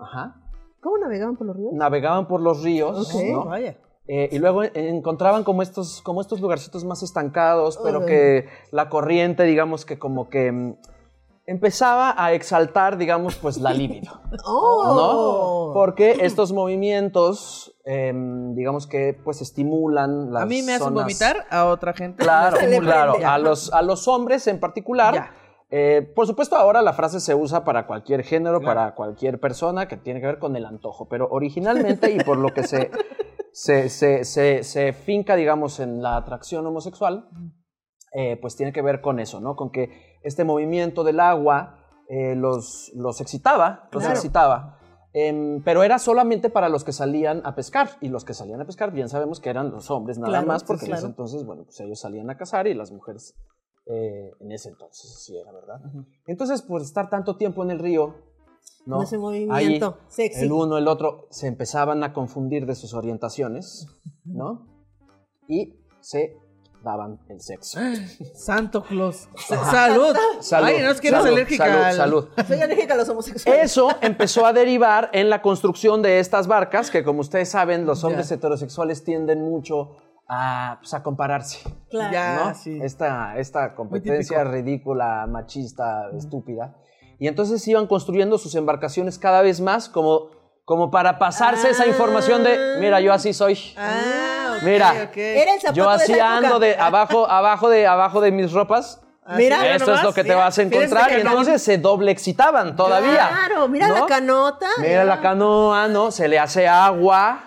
ajá, 0.00 0.42
¿Cómo 0.80 0.98
navegaban 0.98 1.36
por 1.36 1.46
los 1.46 1.56
ríos? 1.56 1.72
navegaban 1.74 2.26
por 2.26 2.40
los 2.40 2.64
ríos. 2.64 3.14
¿no? 3.32 3.44
Vaya. 3.44 3.76
Eh, 4.08 4.28
y 4.32 4.38
luego 4.38 4.64
en- 4.64 4.72
encontraban 4.76 5.44
como 5.44 5.62
estos, 5.62 6.02
como 6.02 6.20
estos 6.20 6.40
lugarcitos 6.40 6.84
más 6.84 7.02
estancados, 7.04 7.78
pero 7.82 8.04
que 8.04 8.46
la 8.72 8.88
corriente, 8.88 9.44
digamos 9.44 9.84
que 9.84 9.96
como 9.98 10.28
que 10.28 10.76
empezaba 11.46 12.14
a 12.16 12.32
exaltar, 12.32 12.96
digamos, 12.98 13.36
pues 13.36 13.58
la 13.58 13.72
libido, 13.72 14.20
¡Oh! 14.44 15.68
¿no? 15.68 15.74
Porque 15.74 16.18
estos 16.22 16.52
movimientos, 16.52 17.76
em, 17.84 18.54
digamos 18.54 18.86
que 18.86 19.18
pues 19.24 19.40
estimulan 19.42 20.32
las 20.32 20.42
A 20.42 20.46
mí 20.46 20.62
me 20.62 20.72
hacen 20.74 20.88
zonas- 20.88 21.04
vomitar, 21.04 21.46
a 21.50 21.66
otra 21.66 21.92
gente. 21.92 22.22
Claro, 22.22 22.56
Se 22.60 22.66
le 22.68 22.80
claro. 22.80 23.14
A 23.24 23.38
los, 23.38 23.72
a 23.72 23.82
los 23.82 24.08
hombres 24.08 24.46
en 24.48 24.58
particular. 24.60 25.14
Ya. 25.14 25.30
eh, 25.70 26.12
por 26.14 26.26
supuesto, 26.26 26.56
ahora 26.56 26.82
la 26.82 26.92
frase 26.92 27.20
se 27.20 27.34
usa 27.34 27.64
para 27.64 27.86
cualquier 27.86 28.22
género, 28.24 28.60
Claro. 28.60 28.74
para 28.80 28.94
cualquier 28.94 29.38
persona 29.40 29.86
que 29.88 29.96
tiene 29.96 30.20
que 30.20 30.26
ver 30.26 30.38
con 30.38 30.56
el 30.56 30.64
antojo. 30.64 31.08
Pero 31.08 31.28
originalmente, 31.30 32.10
y 32.10 32.18
por 32.18 32.38
lo 32.38 32.48
que 32.54 32.64
se, 32.64 32.90
se, 33.52 33.88
se- 33.88 34.24
se- 34.24 34.62
se 34.64 34.92
finca, 34.92 35.36
digamos, 35.36 35.78
en 35.80 36.02
la 36.02 36.16
atracción 36.16 36.66
homosexual, 36.66 37.28
eh, 38.18 38.38
pues 38.40 38.56
tiene 38.56 38.72
que 38.72 38.80
ver 38.80 39.02
con 39.02 39.20
eso, 39.20 39.40
¿no? 39.40 39.56
Con 39.56 39.70
que 39.70 40.16
este 40.22 40.42
movimiento 40.42 41.04
del 41.04 41.20
agua 41.20 41.84
eh, 42.08 42.34
los, 42.34 42.90
los 42.94 43.20
excitaba, 43.20 43.88
los 43.92 44.02
Claro. 44.02 44.14
excitaba. 44.16 44.78
Em, 45.12 45.62
pero 45.62 45.82
era 45.82 45.98
solamente 45.98 46.48
para 46.48 46.68
los 46.70 46.82
que 46.82 46.92
salían 46.92 47.42
a 47.44 47.54
pescar. 47.54 47.90
Y 48.00 48.08
los 48.08 48.24
que 48.24 48.32
salían 48.32 48.60
a 48.60 48.64
pescar, 48.64 48.90
bien 48.90 49.08
sabemos 49.10 49.38
que 49.40 49.50
eran 49.50 49.70
los 49.70 49.90
hombres 49.90 50.16
nada 50.18 50.30
Claro, 50.30 50.46
más, 50.46 50.62
sí, 50.62 50.66
porque 50.66 50.86
en 50.86 50.94
ese 50.94 51.06
entonces, 51.06 51.44
bueno, 51.44 51.64
pues 51.64 51.78
ellos 51.80 52.00
salían 52.00 52.30
a 52.30 52.36
cazar 52.38 52.66
y 52.66 52.74
las 52.74 52.90
mujeres 52.90 53.34
eh, 53.86 54.30
en 54.40 54.50
ese 54.52 54.70
entonces 54.70 55.12
así 55.14 55.36
era, 55.36 55.52
¿verdad? 55.52 55.80
Entonces, 56.26 56.62
por 56.62 56.80
estar 56.80 57.10
tanto 57.10 57.36
tiempo 57.36 57.62
en 57.64 57.70
el 57.70 57.78
río, 57.78 58.14
¿no? 58.86 59.02
Ese 59.02 59.18
movimiento 59.18 59.98
sexy. 60.08 60.44
El 60.44 60.52
uno, 60.52 60.78
el 60.78 60.88
otro, 60.88 61.26
se 61.30 61.48
empezaban 61.48 62.02
a 62.02 62.12
confundir 62.12 62.64
de 62.66 62.74
sus 62.74 62.94
orientaciones, 62.94 63.86
¿no? 64.24 64.66
Y 65.48 65.80
se 66.00 66.36
daban 66.86 67.18
el 67.28 67.40
sexo. 67.40 67.78
Santo 68.34 68.82
Claus. 68.84 69.28
Sa- 69.36 69.70
Salud. 69.70 70.16
Salud, 70.40 70.68
Ay, 70.68 70.80
no 70.82 70.90
es 70.90 71.00
que 71.00 71.08
eres 71.08 71.24
alérgica 71.24 71.64
salud, 71.66 71.82
al- 71.82 71.96
salud. 71.96 72.28
Soy 72.48 72.62
alérgica 72.62 72.94
a 72.94 72.96
los 72.96 73.08
homosexuales. 73.10 73.64
Eso 73.64 73.88
empezó 74.00 74.46
a 74.46 74.52
derivar 74.52 75.10
en 75.12 75.28
la 75.28 75.42
construcción 75.42 76.00
de 76.00 76.20
estas 76.20 76.46
barcas, 76.46 76.90
que 76.90 77.04
como 77.04 77.20
ustedes 77.20 77.50
saben, 77.50 77.84
los 77.84 78.04
hombres 78.04 78.30
heterosexuales 78.30 79.04
tienden 79.04 79.42
mucho 79.42 79.96
a, 80.28 80.78
pues, 80.80 80.94
a 80.94 81.02
compararse. 81.02 81.58
Claro. 81.90 82.12
Ya. 82.12 82.36
¿no? 82.36 82.42
Ah, 82.44 82.54
sí. 82.54 82.78
Esta, 82.82 83.36
esta 83.38 83.74
competencia 83.74 84.44
ridícula, 84.44 85.26
machista, 85.28 86.08
estúpida. 86.16 86.76
Y 87.18 87.28
entonces 87.28 87.66
iban 87.68 87.86
construyendo 87.86 88.38
sus 88.38 88.54
embarcaciones 88.54 89.18
cada 89.18 89.42
vez 89.42 89.60
más 89.60 89.88
como, 89.88 90.30
como 90.64 90.90
para 90.90 91.18
pasarse 91.18 91.70
esa 91.70 91.86
información 91.86 92.44
de, 92.44 92.76
mira, 92.80 93.00
yo 93.00 93.12
así 93.12 93.32
soy. 93.32 93.58
Ah, 93.76 94.25
ok, 94.56 94.62
Mira. 94.62 94.90
ok. 95.08 95.16
Era 95.16 95.54
el 95.54 95.60
zapato 95.60 95.76
Yo 95.76 95.88
de 95.88 95.94
así 95.94 96.12
época. 96.12 96.36
ando 96.36 96.58
de 96.58 96.76
abajo, 96.76 97.28
abajo 97.28 97.68
de, 97.68 97.86
abajo 97.86 98.20
de 98.20 98.32
mis 98.32 98.52
ropas. 98.52 99.00
Mira, 99.36 99.58
mira 99.58 99.72
Esto 99.76 99.84
es 99.84 99.88
nomás, 99.88 100.04
lo 100.04 100.12
que 100.12 100.22
te 100.22 100.28
mira, 100.28 100.36
vas 100.36 100.58
a 100.58 100.62
encontrar. 100.62 101.10
Y 101.10 101.14
entonces 101.14 101.60
se 101.62 101.78
doble 101.78 102.12
excitaban 102.12 102.76
todavía. 102.76 103.28
Claro, 103.28 103.66
mira 103.68 103.88
¿no? 103.88 103.94
la 103.94 104.06
canota. 104.06 104.68
Mira 104.78 105.04
la 105.04 105.20
canoa, 105.20 105.88
¿no? 105.88 106.10
Se 106.12 106.28
le 106.28 106.38
hace 106.38 106.68
agua. 106.68 107.40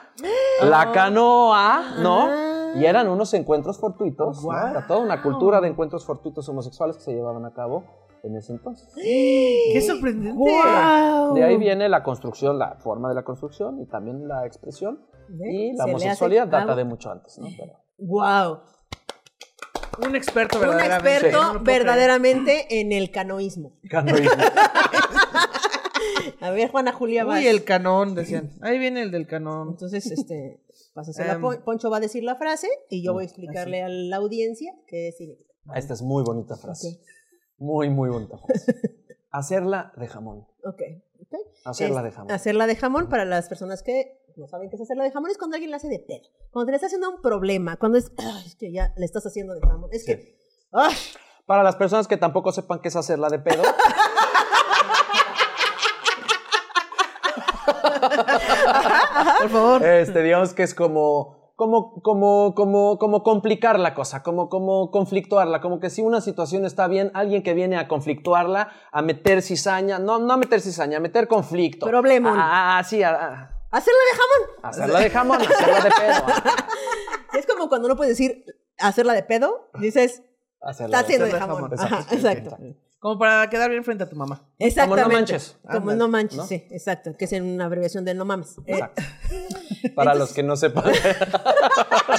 La 0.61 0.91
canoa, 0.91 1.95
¿no? 1.99 2.27
Ah. 2.29 2.73
Y 2.75 2.85
eran 2.85 3.07
unos 3.07 3.33
encuentros 3.33 3.79
fortuitos. 3.79 4.37
¿no? 4.37 4.43
Guau. 4.43 4.67
Era 4.67 4.85
toda 4.87 4.99
una 4.99 5.21
cultura 5.21 5.61
de 5.61 5.69
encuentros 5.69 6.05
fortuitos 6.05 6.47
homosexuales 6.49 6.97
que 6.97 7.03
se 7.03 7.13
llevaban 7.13 7.45
a 7.45 7.53
cabo 7.53 7.85
en 8.23 8.35
ese 8.35 8.51
entonces. 8.51 8.89
Qué 8.95 9.81
sorprendente. 9.85 10.37
¡Guau! 10.37 11.33
De 11.33 11.43
ahí 11.45 11.57
viene 11.57 11.87
la 11.87 12.03
construcción, 12.03 12.59
la 12.59 12.75
forma 12.75 13.09
de 13.09 13.15
la 13.15 13.23
construcción 13.23 13.79
y 13.81 13.85
también 13.85 14.27
la 14.27 14.45
expresión. 14.45 14.99
La 15.75 15.85
homosexualidad 15.85 16.43
hace 16.43 16.51
data 16.51 16.75
de 16.75 16.83
mucho 16.85 17.11
antes, 17.11 17.37
¿no? 17.37 17.47
Pero- 17.57 17.73
¡Wow! 17.97 18.59
Un 20.07 20.15
experto 20.15 20.57
Un 20.57 20.61
verdaderamente. 20.61 21.11
experto 21.13 21.37
puedo 21.39 21.63
creer. 21.63 21.79
verdaderamente 21.79 22.79
en 22.79 22.91
el 22.93 23.11
canoísmo. 23.11 23.73
Canoísmo. 23.89 24.31
A 26.41 26.51
ver, 26.51 26.69
Juana 26.71 26.93
Julia. 26.93 27.25
Uy, 27.25 27.45
el 27.47 27.63
canón, 27.65 28.15
decían. 28.15 28.51
Ahí 28.61 28.79
viene 28.79 29.01
el 29.01 29.11
del 29.11 29.27
canón. 29.27 29.69
Entonces, 29.71 30.09
este. 30.09 30.61
Em, 31.17 31.41
Pon- 31.41 31.61
Poncho 31.63 31.89
va 31.89 31.97
a 31.97 31.99
decir 31.99 32.23
la 32.23 32.35
frase 32.35 32.67
y 32.89 33.03
yo 33.03 33.13
voy 33.13 33.23
a 33.23 33.25
explicarle 33.25 33.83
a 33.83 33.89
la 33.89 34.15
audiencia 34.17 34.73
qué 34.87 35.11
significa. 35.17 35.53
Esta 35.75 35.93
es 35.93 36.01
muy 36.01 36.23
bonita 36.23 36.55
frase. 36.57 36.99
Muy, 37.57 37.89
muy 37.89 38.09
bonita 38.09 38.37
frase. 38.37 38.75
Hacerla 39.31 39.91
de 39.97 40.07
jamón. 40.07 40.47
Ok. 40.65 40.81
ok. 41.21 41.39
Hacerla 41.65 41.99
Es- 41.99 42.03
de 42.05 42.11
jamón. 42.11 42.31
Hacerla 42.31 42.67
de 42.67 42.75
jamón 42.75 43.09
para 43.09 43.25
las 43.25 43.47
personas 43.49 43.83
que 43.83 44.18
no 44.39 44.47
saben 44.47 44.69
qué 44.69 44.75
es 44.77 44.81
hacerla 44.81 45.03
de 45.03 45.11
jamón 45.11 45.29
es 45.29 45.37
cuando 45.37 45.55
alguien 45.55 45.69
la 45.71 45.77
hace 45.77 45.87
de 45.89 45.99
pedo. 45.99 46.27
Cuando 46.51 46.65
te 46.67 46.71
le 46.71 46.75
está 46.77 46.87
haciendo 46.87 47.09
un 47.09 47.21
problema, 47.21 47.77
cuando 47.77 47.97
es, 47.97 48.11
"Ay, 48.17 48.43
es 48.47 48.55
que 48.55 48.71
ya 48.71 48.93
le 48.97 49.05
estás 49.05 49.25
haciendo 49.25 49.53
de 49.53 49.61
jamón. 49.61 49.89
Es 49.93 50.05
que, 50.05 50.37
¡ay! 50.71 50.95
Para 51.45 51.63
las 51.63 51.75
personas 51.75 52.07
que 52.07 52.17
tampoco 52.17 52.51
sepan 52.51 52.79
qué 52.79 52.87
es 52.89 52.95
hacerla 52.95 53.29
de 53.29 53.39
pedo, 53.39 53.63
Por 59.41 59.49
favor. 59.49 59.83
este, 59.85 60.21
digamos 60.23 60.53
que 60.53 60.63
es 60.63 60.73
como, 60.73 61.53
como, 61.55 62.01
como, 62.01 62.53
como, 62.55 62.97
como 62.97 63.23
complicar 63.23 63.79
la 63.79 63.93
cosa, 63.93 64.23
como, 64.23 64.49
como 64.49 64.91
conflictuarla, 64.91 65.61
como 65.61 65.79
que 65.79 65.89
si 65.89 66.01
una 66.01 66.21
situación 66.21 66.65
está 66.65 66.87
bien, 66.87 67.11
alguien 67.13 67.43
que 67.43 67.53
viene 67.53 67.77
a 67.77 67.87
conflictuarla, 67.87 68.69
a 68.91 69.01
meter 69.01 69.41
cizaña, 69.41 69.99
no, 69.99 70.19
no 70.19 70.33
a 70.33 70.37
meter 70.37 70.61
cizaña, 70.61 70.97
a 70.97 71.01
meter 71.01 71.27
conflicto. 71.27 71.85
Problemón. 71.85 72.35
Ah, 72.37 72.79
ah, 72.79 72.83
sí, 72.83 73.03
a, 73.03 73.09
a- 73.11 73.58
¡Hacerla 73.71 73.99
de 74.11 74.17
jamón! 74.17 74.59
hacerla 74.63 74.99
de 74.99 75.09
jamón, 75.09 75.41
hacerla 75.41 75.83
de 75.83 75.91
pedo. 75.91 76.25
Es 77.39 77.45
como 77.45 77.69
cuando 77.69 77.87
no 77.87 77.95
puedes 77.95 78.17
decir 78.17 78.43
hacerla 78.79 79.13
de 79.13 79.23
pedo, 79.23 79.69
dices, 79.79 80.23
hacerla 80.61 80.97
está 80.97 81.05
haciendo 81.05 81.25
de 81.25 81.31
hacerla 81.33 81.53
de 81.53 81.59
jamón. 81.59 81.77
jamón. 81.77 81.93
Ajá, 81.93 82.15
exacto. 82.15 82.57
Como 82.99 83.17
para 83.17 83.49
quedar 83.49 83.69
bien 83.69 83.85
frente 83.85 84.03
a 84.03 84.09
tu 84.09 84.17
mamá. 84.17 84.45
Exactamente. 84.57 85.03
Como 85.03 85.13
no 85.13 85.19
manches. 85.19 85.57
Como 85.71 85.93
no 85.93 86.07
manches, 86.09 86.37
¿no? 86.37 86.45
sí, 86.45 86.67
exacto. 86.69 87.15
Que 87.17 87.25
es 87.25 87.31
en 87.31 87.45
una 87.45 87.65
abreviación 87.65 88.03
de 88.03 88.13
no 88.13 88.25
mames. 88.25 88.57
Eh, 88.65 88.73
Exacto. 88.73 89.01
Para 89.95 90.15
los 90.15 90.33
que 90.33 90.43
no 90.43 90.55
sepan. 90.57 90.85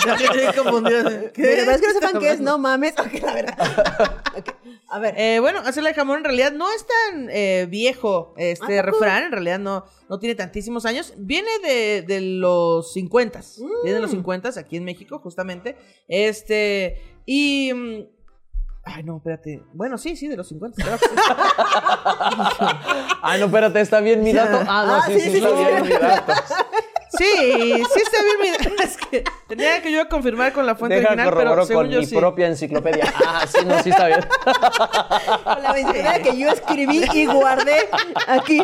Ya 0.07 0.17
quedé 0.17 0.55
confundido. 0.55 1.03
Pero 1.05 1.33
¿Qué? 1.33 1.63
para 1.67 1.73
los 1.73 1.81
que 1.81 1.87
no 1.89 1.93
sepan 1.93 2.21
¿Qué 2.21 2.31
es 2.31 2.41
no 2.41 2.57
mames. 2.57 2.95
Ok, 2.99 3.13
la 3.23 3.35
verdad. 3.35 4.23
Ok, 4.39 4.49
A 4.93 4.99
ver. 4.99 5.15
Eh, 5.17 5.39
bueno, 5.41 5.61
hacerla 5.61 5.91
de 5.91 5.95
jamón 5.95 6.19
en 6.19 6.25
realidad 6.25 6.53
no 6.53 6.67
es 6.73 6.85
tan 6.85 7.29
eh, 7.31 7.67
viejo 7.71 8.35
este 8.37 8.83
refrán, 8.83 9.25
en 9.25 9.33
realidad 9.33 9.59
no, 9.61 9.85
no 10.09 10.19
tiene 10.19 10.35
tantísimos 10.35 10.85
años. 10.85 11.15
Viene 11.17 11.49
de, 11.63 12.03
de 12.03 12.21
los 12.21 12.93
50, 12.93 13.41
viene 13.85 13.95
de 13.97 14.03
los 14.03 14.11
50 14.11 14.51
aquí 14.59 14.77
en 14.77 14.85
México, 14.85 15.21
justamente. 15.21 15.77
Este, 16.09 17.01
y... 17.25 17.73
mm, 17.73 18.01
Ay, 18.83 19.03
no, 19.05 19.19
espérate. 19.19 19.63
Bueno, 19.75 19.99
sí, 19.99 20.17
sí, 20.17 20.27
de 20.27 20.37
los 20.39 20.49
50. 20.49 20.83
claro. 20.83 20.99
Ay, 23.23 23.39
no, 23.41 23.47
espérate, 23.47 23.81
está 23.81 24.01
bien 24.01 24.23
mi 24.25 24.33
dato. 24.33 24.57
Ah, 24.69 24.85
no, 24.87 24.95
Ah, 24.95 25.03
sí, 25.07 25.13
sí, 25.15 25.21
sí, 25.21 25.31
sí, 25.31 25.37
está 25.37 25.51
sí. 25.51 25.55
bien 25.57 25.83
mi 25.83 25.89
dato. 25.91 26.33
Sí, 27.17 27.25
sí 27.25 28.01
está 28.03 28.23
bien. 28.23 28.37
Mira, 28.41 28.75
es 28.85 28.97
que 28.97 29.25
tenía 29.49 29.83
que 29.83 29.93
yo 29.93 30.09
confirmar 30.09 30.53
con 30.53 30.65
la 30.65 30.77
fuente 30.77 30.97
Deja 30.97 31.09
original, 31.09 31.35
pero 31.37 31.67
según 31.67 31.85
con 31.85 31.93
yo 31.93 32.01
mi 32.01 32.07
sí. 32.07 32.17
propia 32.17 32.47
enciclopedia. 32.47 33.13
Ah, 33.27 33.47
sí, 33.47 33.65
no, 33.65 33.83
sí 33.83 33.91
está 33.91 34.07
bien. 34.07 34.21
Con 35.45 35.63
la 35.63 35.71
enciclopedia 35.71 36.23
que 36.23 36.39
yo 36.39 36.51
escribí 36.51 37.05
y 37.13 37.27
guardé 37.27 37.89
aquí. 38.29 38.59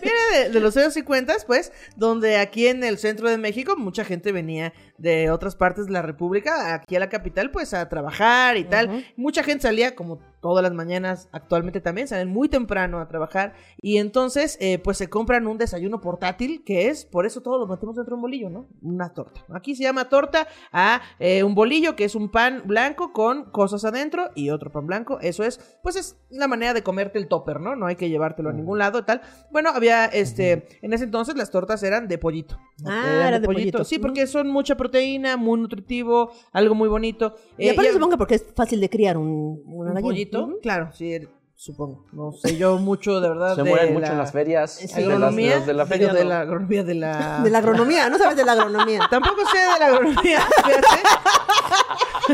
Viene 0.00 0.20
de, 0.38 0.50
de 0.50 0.60
los 0.60 0.76
años 0.76 0.94
50, 0.94 1.36
pues, 1.46 1.72
donde 1.96 2.38
aquí 2.38 2.66
en 2.66 2.82
el 2.82 2.98
centro 2.98 3.28
de 3.28 3.38
México 3.38 3.76
mucha 3.76 4.04
gente 4.04 4.32
venía 4.32 4.72
de 5.02 5.32
otras 5.32 5.56
partes 5.56 5.86
de 5.86 5.92
la 5.92 6.00
República, 6.00 6.74
aquí 6.74 6.94
a 6.94 7.00
la 7.00 7.08
capital, 7.08 7.50
pues, 7.50 7.74
a 7.74 7.88
trabajar 7.88 8.56
y 8.56 8.64
tal. 8.64 9.04
Mucha 9.16 9.42
gente 9.42 9.62
salía, 9.62 9.96
como 9.96 10.20
todas 10.40 10.62
las 10.62 10.72
mañanas, 10.72 11.28
actualmente 11.32 11.80
también, 11.80 12.06
salen 12.06 12.28
muy 12.28 12.48
temprano 12.48 13.00
a 13.00 13.08
trabajar. 13.08 13.54
Y 13.80 13.98
entonces, 13.98 14.56
eh, 14.60 14.78
pues, 14.78 14.98
se 14.98 15.10
compran 15.10 15.48
un 15.48 15.58
desayuno 15.58 16.00
portátil, 16.00 16.62
que 16.64 16.88
es, 16.88 17.04
por 17.04 17.26
eso 17.26 17.40
todos 17.40 17.58
lo 17.58 17.66
metemos 17.66 17.96
dentro 17.96 18.12
de 18.12 18.16
un 18.16 18.22
bolillo, 18.22 18.48
¿no? 18.48 18.68
Una 18.80 19.12
torta. 19.12 19.44
Aquí 19.52 19.74
se 19.74 19.82
llama 19.82 20.08
torta 20.08 20.46
a 20.70 21.02
eh, 21.18 21.42
un 21.42 21.56
bolillo, 21.56 21.96
que 21.96 22.04
es 22.04 22.14
un 22.14 22.30
pan 22.30 22.62
blanco 22.64 23.12
con 23.12 23.50
cosas 23.50 23.84
adentro 23.84 24.30
y 24.36 24.50
otro 24.50 24.70
pan 24.70 24.86
blanco. 24.86 25.18
Eso 25.20 25.42
es, 25.42 25.78
pues, 25.82 25.96
es 25.96 26.16
la 26.30 26.46
manera 26.46 26.74
de 26.74 26.84
comerte 26.84 27.18
el 27.18 27.26
topper, 27.26 27.58
¿no? 27.60 27.74
No 27.74 27.86
hay 27.86 27.96
que 27.96 28.08
llevártelo 28.08 28.50
a 28.50 28.52
ningún 28.52 28.78
lado, 28.78 29.04
tal. 29.04 29.20
Bueno, 29.50 29.70
había, 29.74 30.04
este, 30.04 30.68
en 30.80 30.92
ese 30.92 31.04
entonces 31.04 31.34
las 31.34 31.50
tortas 31.50 31.82
eran 31.82 32.06
de 32.06 32.18
pollito. 32.18 32.56
Ah, 32.86 33.24
eran 33.26 33.42
de 33.42 33.46
pollito. 33.46 33.82
Sí, 33.82 33.98
porque 33.98 34.28
son 34.28 34.48
mucha 34.48 34.76
proteína, 34.76 34.91
muy 35.38 35.60
nutritivo, 35.60 36.32
algo 36.52 36.74
muy 36.74 36.88
bonito. 36.88 37.34
Y 37.58 37.68
Eh, 37.68 37.70
aparte 37.72 37.90
y- 37.90 37.92
supongo 37.94 38.12
que 38.12 38.18
porque 38.18 38.34
es 38.36 38.44
fácil 38.54 38.80
de 38.80 38.88
criar 38.90 39.16
un, 39.16 39.62
una 39.66 39.92
un 39.92 40.00
pollito, 40.00 40.58
claro, 40.62 40.90
sí, 40.92 41.18
supongo. 41.54 42.06
No 42.12 42.32
sé 42.32 42.56
yo 42.56 42.78
mucho, 42.78 43.20
de 43.20 43.28
verdad, 43.28 43.54
Se 43.54 43.62
de 43.62 43.68
mueren 43.70 43.94
la 43.94 44.00
mucho 44.00 44.12
en 44.12 44.18
las 44.18 44.32
ferias. 44.32 44.72
Sí. 44.72 44.86
de 44.86 44.92
las- 44.92 44.96
de 44.96 45.02
agronomía, 45.14 45.56
las 45.56 45.66
de 45.66 45.74
la 45.74 45.86
feria. 45.86 46.12
de 46.12 46.24
la 46.24 46.40
agronomía 46.40 46.82
de 46.84 46.94
la... 46.94 47.40
De 47.44 47.50
la 47.50 47.58
agronomía, 47.58 48.08
no 48.08 48.18
sabes 48.18 48.36
de 48.36 48.44
la 48.44 48.52
agronomía. 48.52 49.00
Tampoco 49.10 49.42
sé 49.50 49.58
de 49.58 49.78
la 49.78 49.86
agronomía, 49.86 50.40
fíjate. 50.64 50.86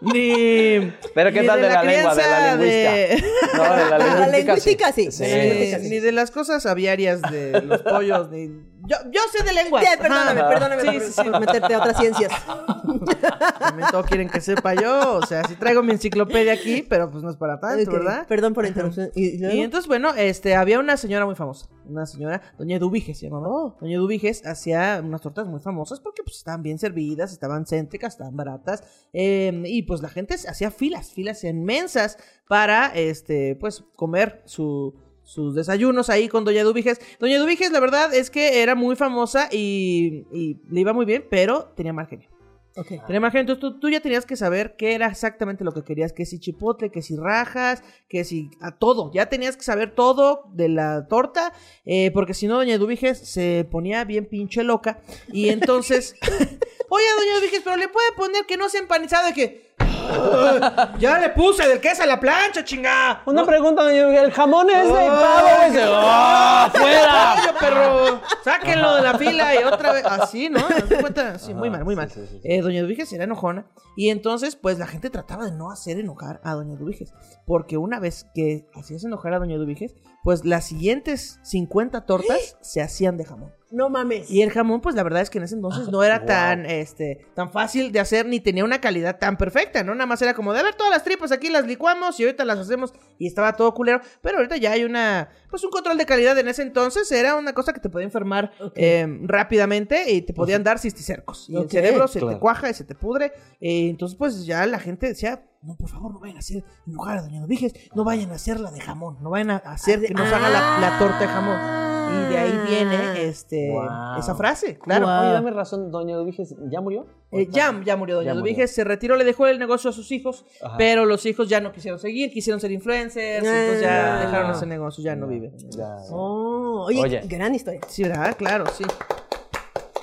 Ni... 0.00 0.92
Pero 1.14 1.32
¿qué 1.32 1.40
ni 1.40 1.46
tal 1.46 1.60
de 1.60 1.68
la 1.68 1.82
lengua, 1.82 2.14
de 2.14 2.22
la 2.22 2.54
lingüística? 2.56 2.92
de- 2.92 3.24
No, 3.56 3.62
de 3.76 3.90
la 3.90 3.98
La 3.98 4.28
lingüística, 4.28 4.92
sí, 4.92 5.10
Sí, 5.10 5.22
la 5.22 5.28
Eh, 5.28 5.48
lingüística 5.48 5.78
sí. 5.80 5.88
ni 5.88 5.98
de 6.00 6.12
las 6.12 6.30
cosas 6.30 6.66
aviarias 6.66 7.22
de 7.22 7.62
los 7.62 7.82
pollos, 7.82 8.30
ni... 8.30 8.48
Yo, 8.86 8.96
yo 9.10 9.20
sé 9.32 9.42
de 9.44 9.52
lengua. 9.52 9.82
Ya, 9.82 10.00
perdóname, 10.00 10.42
perdóname 10.44 10.80
Sí, 10.82 10.86
por, 10.88 11.00
sí, 11.00 11.12
sí. 11.12 11.30
por 11.30 11.40
meterte 11.40 11.74
a 11.74 11.78
otras 11.78 11.96
ciencias. 11.98 12.32
También 13.58 13.88
todo 13.90 14.02
quieren 14.04 14.28
que 14.28 14.40
sepa 14.40 14.74
yo. 14.74 15.14
O 15.16 15.26
sea, 15.26 15.44
sí 15.44 15.54
traigo 15.56 15.82
mi 15.82 15.92
enciclopedia 15.92 16.52
aquí, 16.52 16.82
pero 16.88 17.10
pues 17.10 17.22
no 17.22 17.30
es 17.30 17.36
para 17.36 17.58
tanto, 17.60 17.90
Ok, 17.90 17.96
¿verdad? 17.96 18.26
Perdón 18.26 18.54
por 18.54 18.64
la 18.64 18.68
interrupción. 18.68 19.10
¿Y 19.14 19.60
entonces, 19.60 19.88
bueno, 19.88 20.12
este, 20.16 20.54
había 20.54 20.78
una 20.78 20.96
señora 20.96 21.26
muy 21.26 21.34
famosa. 21.34 21.68
Una 21.86 22.06
señora, 22.06 22.42
Doña 22.58 22.76
Eduviges 22.76 23.18
se 23.18 23.26
llamaba. 23.26 23.48
Oh. 23.48 23.76
Doña 23.80 23.96
Eduviges 23.96 24.44
hacía 24.46 25.00
unas 25.04 25.20
tortas 25.20 25.46
muy 25.46 25.60
famosas 25.60 26.00
porque 26.00 26.22
pues 26.22 26.36
estaban 26.36 26.62
bien 26.62 26.78
servidas, 26.78 27.32
estaban 27.32 27.66
céntricas, 27.66 28.14
estaban 28.14 28.36
baratas. 28.36 28.82
eh, 29.12 29.62
y 29.66 29.82
pues 29.82 30.02
la 30.02 30.08
gente 30.08 30.34
hacía 30.34 30.70
filas, 30.70 31.10
filas 31.12 31.44
inmensas 31.44 32.18
para, 32.48 32.86
este, 32.94 33.56
pues, 33.56 33.84
comer 33.96 34.42
su, 34.46 34.94
sus 35.26 35.54
desayunos 35.56 36.08
ahí 36.08 36.28
con 36.28 36.44
Doña 36.44 36.60
Eduviges. 36.60 37.00
Doña 37.18 37.36
Eduviges, 37.36 37.72
la 37.72 37.80
verdad 37.80 38.14
es 38.14 38.30
que 38.30 38.62
era 38.62 38.74
muy 38.74 38.94
famosa 38.96 39.48
y, 39.50 40.24
y 40.32 40.60
le 40.70 40.80
iba 40.80 40.92
muy 40.92 41.04
bien, 41.04 41.26
pero 41.28 41.64
tenía 41.74 41.92
mal 41.92 42.06
genio. 42.06 42.30
Ok. 42.76 42.88
Tenía 43.06 43.20
mal 43.20 43.32
genio. 43.32 43.40
Entonces 43.52 43.60
tú, 43.60 43.80
tú 43.80 43.88
ya 43.88 44.00
tenías 44.00 44.24
que 44.24 44.36
saber 44.36 44.76
qué 44.76 44.94
era 44.94 45.08
exactamente 45.08 45.64
lo 45.64 45.72
que 45.72 45.82
querías, 45.82 46.12
que 46.12 46.26
si 46.26 46.38
chipotle, 46.38 46.90
que 46.90 47.02
si 47.02 47.16
rajas, 47.16 47.82
que 48.08 48.22
si 48.22 48.50
a 48.60 48.78
todo. 48.78 49.10
Ya 49.12 49.26
tenías 49.26 49.56
que 49.56 49.64
saber 49.64 49.94
todo 49.94 50.44
de 50.52 50.68
la 50.68 51.08
torta, 51.08 51.52
eh, 51.84 52.10
porque 52.12 52.34
si 52.34 52.46
no, 52.46 52.56
Doña 52.56 52.74
Eduviges 52.74 53.18
se 53.18 53.66
ponía 53.70 54.04
bien 54.04 54.26
pinche 54.26 54.62
loca. 54.62 55.00
Y 55.32 55.48
entonces, 55.48 56.14
oye, 56.88 57.04
Doña 57.18 57.38
Eduviges, 57.38 57.62
pero 57.64 57.76
le 57.76 57.88
puede 57.88 58.12
poner 58.16 58.46
que 58.46 58.56
no 58.56 58.68
sea 58.68 58.80
empanizado 58.80 59.26
de 59.26 59.34
que... 59.34 59.66
ya 60.98 61.18
le 61.18 61.30
puse 61.30 61.68
del 61.68 61.80
queso 61.80 62.02
a 62.02 62.06
la 62.06 62.20
plancha, 62.20 62.64
chingada. 62.64 63.22
Una 63.26 63.44
pregunta, 63.44 63.82
doña 63.82 64.06
Miguel, 64.06 64.24
¿el 64.26 64.32
jamón 64.32 64.68
es 64.70 64.86
de 64.86 64.92
pavo 64.92 65.46
o 65.46 65.62
es 65.62 65.72
de... 65.72 65.84
¡Oh, 65.86 66.70
fuera! 66.72 67.34
¡Pollo, 67.36 67.58
perro! 67.58 68.20
Sáquenlo 68.44 68.94
de 68.96 69.02
la 69.02 69.18
fila 69.18 69.54
y 69.54 69.64
otra 69.64 69.92
vez. 69.92 70.04
Así, 70.04 70.48
¿no? 70.48 70.62
¿Te 70.66 70.82
das 70.82 71.00
cuenta? 71.00 71.38
Sí, 71.38 71.54
muy 71.54 71.70
mal, 71.70 71.84
muy 71.84 71.96
mal. 71.96 72.10
sí, 72.10 72.20
sí, 72.26 72.38
sí. 72.40 72.40
Eh, 72.44 72.60
Doña 72.62 72.80
Eduviges 72.80 73.12
era 73.12 73.24
enojona. 73.24 73.66
Y 73.96 74.10
entonces, 74.10 74.56
pues 74.56 74.78
la 74.78 74.86
gente 74.86 75.10
trataba 75.10 75.46
de 75.46 75.52
no 75.52 75.70
hacer 75.70 75.98
enojar 75.98 76.40
a 76.44 76.54
Doña 76.54 76.74
Eduviges. 76.74 77.12
Porque 77.46 77.76
una 77.76 78.00
vez 78.00 78.26
que 78.34 78.66
hacías 78.74 79.04
enojar 79.04 79.34
a 79.34 79.38
Doña 79.38 79.56
Eduviges, 79.56 79.94
pues 80.26 80.44
las 80.44 80.64
siguientes 80.66 81.38
50 81.44 82.04
tortas 82.04 82.56
se 82.60 82.82
hacían 82.82 83.16
de 83.16 83.24
jamón. 83.24 83.52
No 83.70 83.88
mames. 83.90 84.28
Y 84.30 84.42
el 84.42 84.50
jamón, 84.50 84.80
pues 84.80 84.94
la 84.96 85.04
verdad 85.04 85.22
es 85.22 85.30
que 85.30 85.38
en 85.38 85.44
ese 85.44 85.54
entonces 85.54 85.88
no 85.88 86.02
era 86.02 86.18
Wow. 86.18 86.26
tan, 86.26 86.66
este, 86.66 87.26
tan 87.34 87.50
fácil 87.52 87.92
de 87.92 88.00
hacer 88.00 88.26
ni 88.26 88.40
tenía 88.40 88.64
una 88.64 88.80
calidad 88.80 89.18
tan 89.20 89.36
perfecta, 89.36 89.84
¿no? 89.84 89.94
Nada 89.94 90.06
más 90.06 90.20
era 90.22 90.34
como 90.34 90.52
de 90.52 90.58
a 90.60 90.62
ver 90.64 90.74
todas 90.74 90.92
las 90.92 91.04
tripas 91.04 91.30
aquí 91.30 91.48
las 91.48 91.64
licuamos 91.66 92.18
y 92.18 92.24
ahorita 92.24 92.44
las 92.44 92.58
hacemos 92.58 92.92
y 93.18 93.26
estaba 93.28 93.52
todo 93.52 93.72
culero. 93.74 94.00
Pero 94.20 94.38
ahorita 94.38 94.56
ya 94.56 94.72
hay 94.72 94.82
una, 94.84 95.28
pues 95.48 95.62
un 95.62 95.70
control 95.70 95.96
de 95.98 96.06
calidad 96.06 96.36
en 96.38 96.48
ese 96.48 96.62
entonces 96.62 97.10
era 97.12 97.36
una 97.36 97.52
cosa 97.52 97.72
que 97.72 97.80
te 97.80 97.88
podía 97.88 98.06
enfermar 98.06 98.50
eh, 98.74 99.06
rápidamente 99.22 100.10
y 100.12 100.22
te 100.22 100.32
podían 100.32 100.64
dar 100.64 100.78
cisticercos. 100.80 101.48
Y 101.48 101.54
el 101.56 101.62
Ok, 101.62 101.70
cerebro 101.70 102.08
se 102.08 102.18
te 102.20 102.38
cuaja 102.40 102.68
y 102.70 102.74
se 102.74 102.84
te 102.84 102.94
pudre. 102.96 103.26
eh, 103.60 103.88
entonces, 103.88 104.16
pues 104.18 104.44
ya 104.44 104.66
la 104.66 104.78
gente 104.80 105.06
decía, 105.06 105.44
no, 105.66 105.76
por 105.76 105.88
favor, 105.90 106.12
no 106.12 106.20
vayan 106.20 106.36
a 106.36 106.40
hacer 106.40 106.64
enojar 106.86 107.18
a 107.18 107.22
Doña 107.22 107.40
Noviges, 107.40 107.74
no 107.94 108.04
vayan 108.04 108.30
a 108.30 108.34
hacer 108.34 108.60
la 108.60 108.70
de 108.70 108.80
jamón, 108.80 109.18
no 109.20 109.30
vayan 109.30 109.50
a 109.50 109.56
hacer 109.56 110.00
que 110.00 110.14
nos 110.14 110.32
haga 110.32 110.48
la, 110.48 110.78
la 110.80 110.98
torta 110.98 111.18
de 111.18 111.26
jamón. 111.28 111.86
Y 112.06 112.30
de 112.30 112.38
ahí 112.38 112.52
Ah. 112.56 112.64
viene 112.68 113.22
este 113.24 113.70
Wow. 113.72 114.20
esa 114.20 114.36
frase, 114.36 114.78
claro. 114.78 115.06
Wow. 115.06 115.22
Oye, 115.22 115.32
dame 115.32 115.50
razón, 115.50 115.90
doña 115.90 116.14
Dubiges, 116.16 116.54
¿ya 116.70 116.80
murió? 116.80 117.04
Eh, 117.32 117.48
ya, 117.50 117.74
ya 117.84 117.96
murió 117.96 118.14
Doña. 118.16 118.32
Dubiges, 118.32 118.72
se 118.72 118.84
retiró, 118.84 119.16
le 119.16 119.24
dejó 119.24 119.48
el 119.48 119.58
negocio 119.58 119.90
a 119.90 119.92
sus 119.92 120.12
hijos, 120.12 120.46
Ajá. 120.62 120.76
pero 120.78 121.04
los 121.04 121.26
hijos 121.26 121.48
ya 121.48 121.60
no 121.60 121.72
quisieron 121.72 121.98
seguir, 121.98 122.30
quisieron 122.30 122.60
ser 122.60 122.70
influencers, 122.70 123.44
entonces 123.44 123.80
ya 123.82 124.18
Ah. 124.18 124.20
dejaron 124.20 124.52
ese 124.52 124.66
negocio, 124.66 125.02
ya 125.02 125.16
no 125.16 125.26
vive. 125.26 125.50
Ya. 125.76 125.96
Oh, 126.12 126.84
oye, 126.86 127.00
Oye. 127.00 127.22
gran 127.26 127.56
historia. 127.56 127.80
Sí, 127.88 128.04
¿verdad? 128.04 128.36
Claro, 128.38 128.66
sí. 128.72 128.84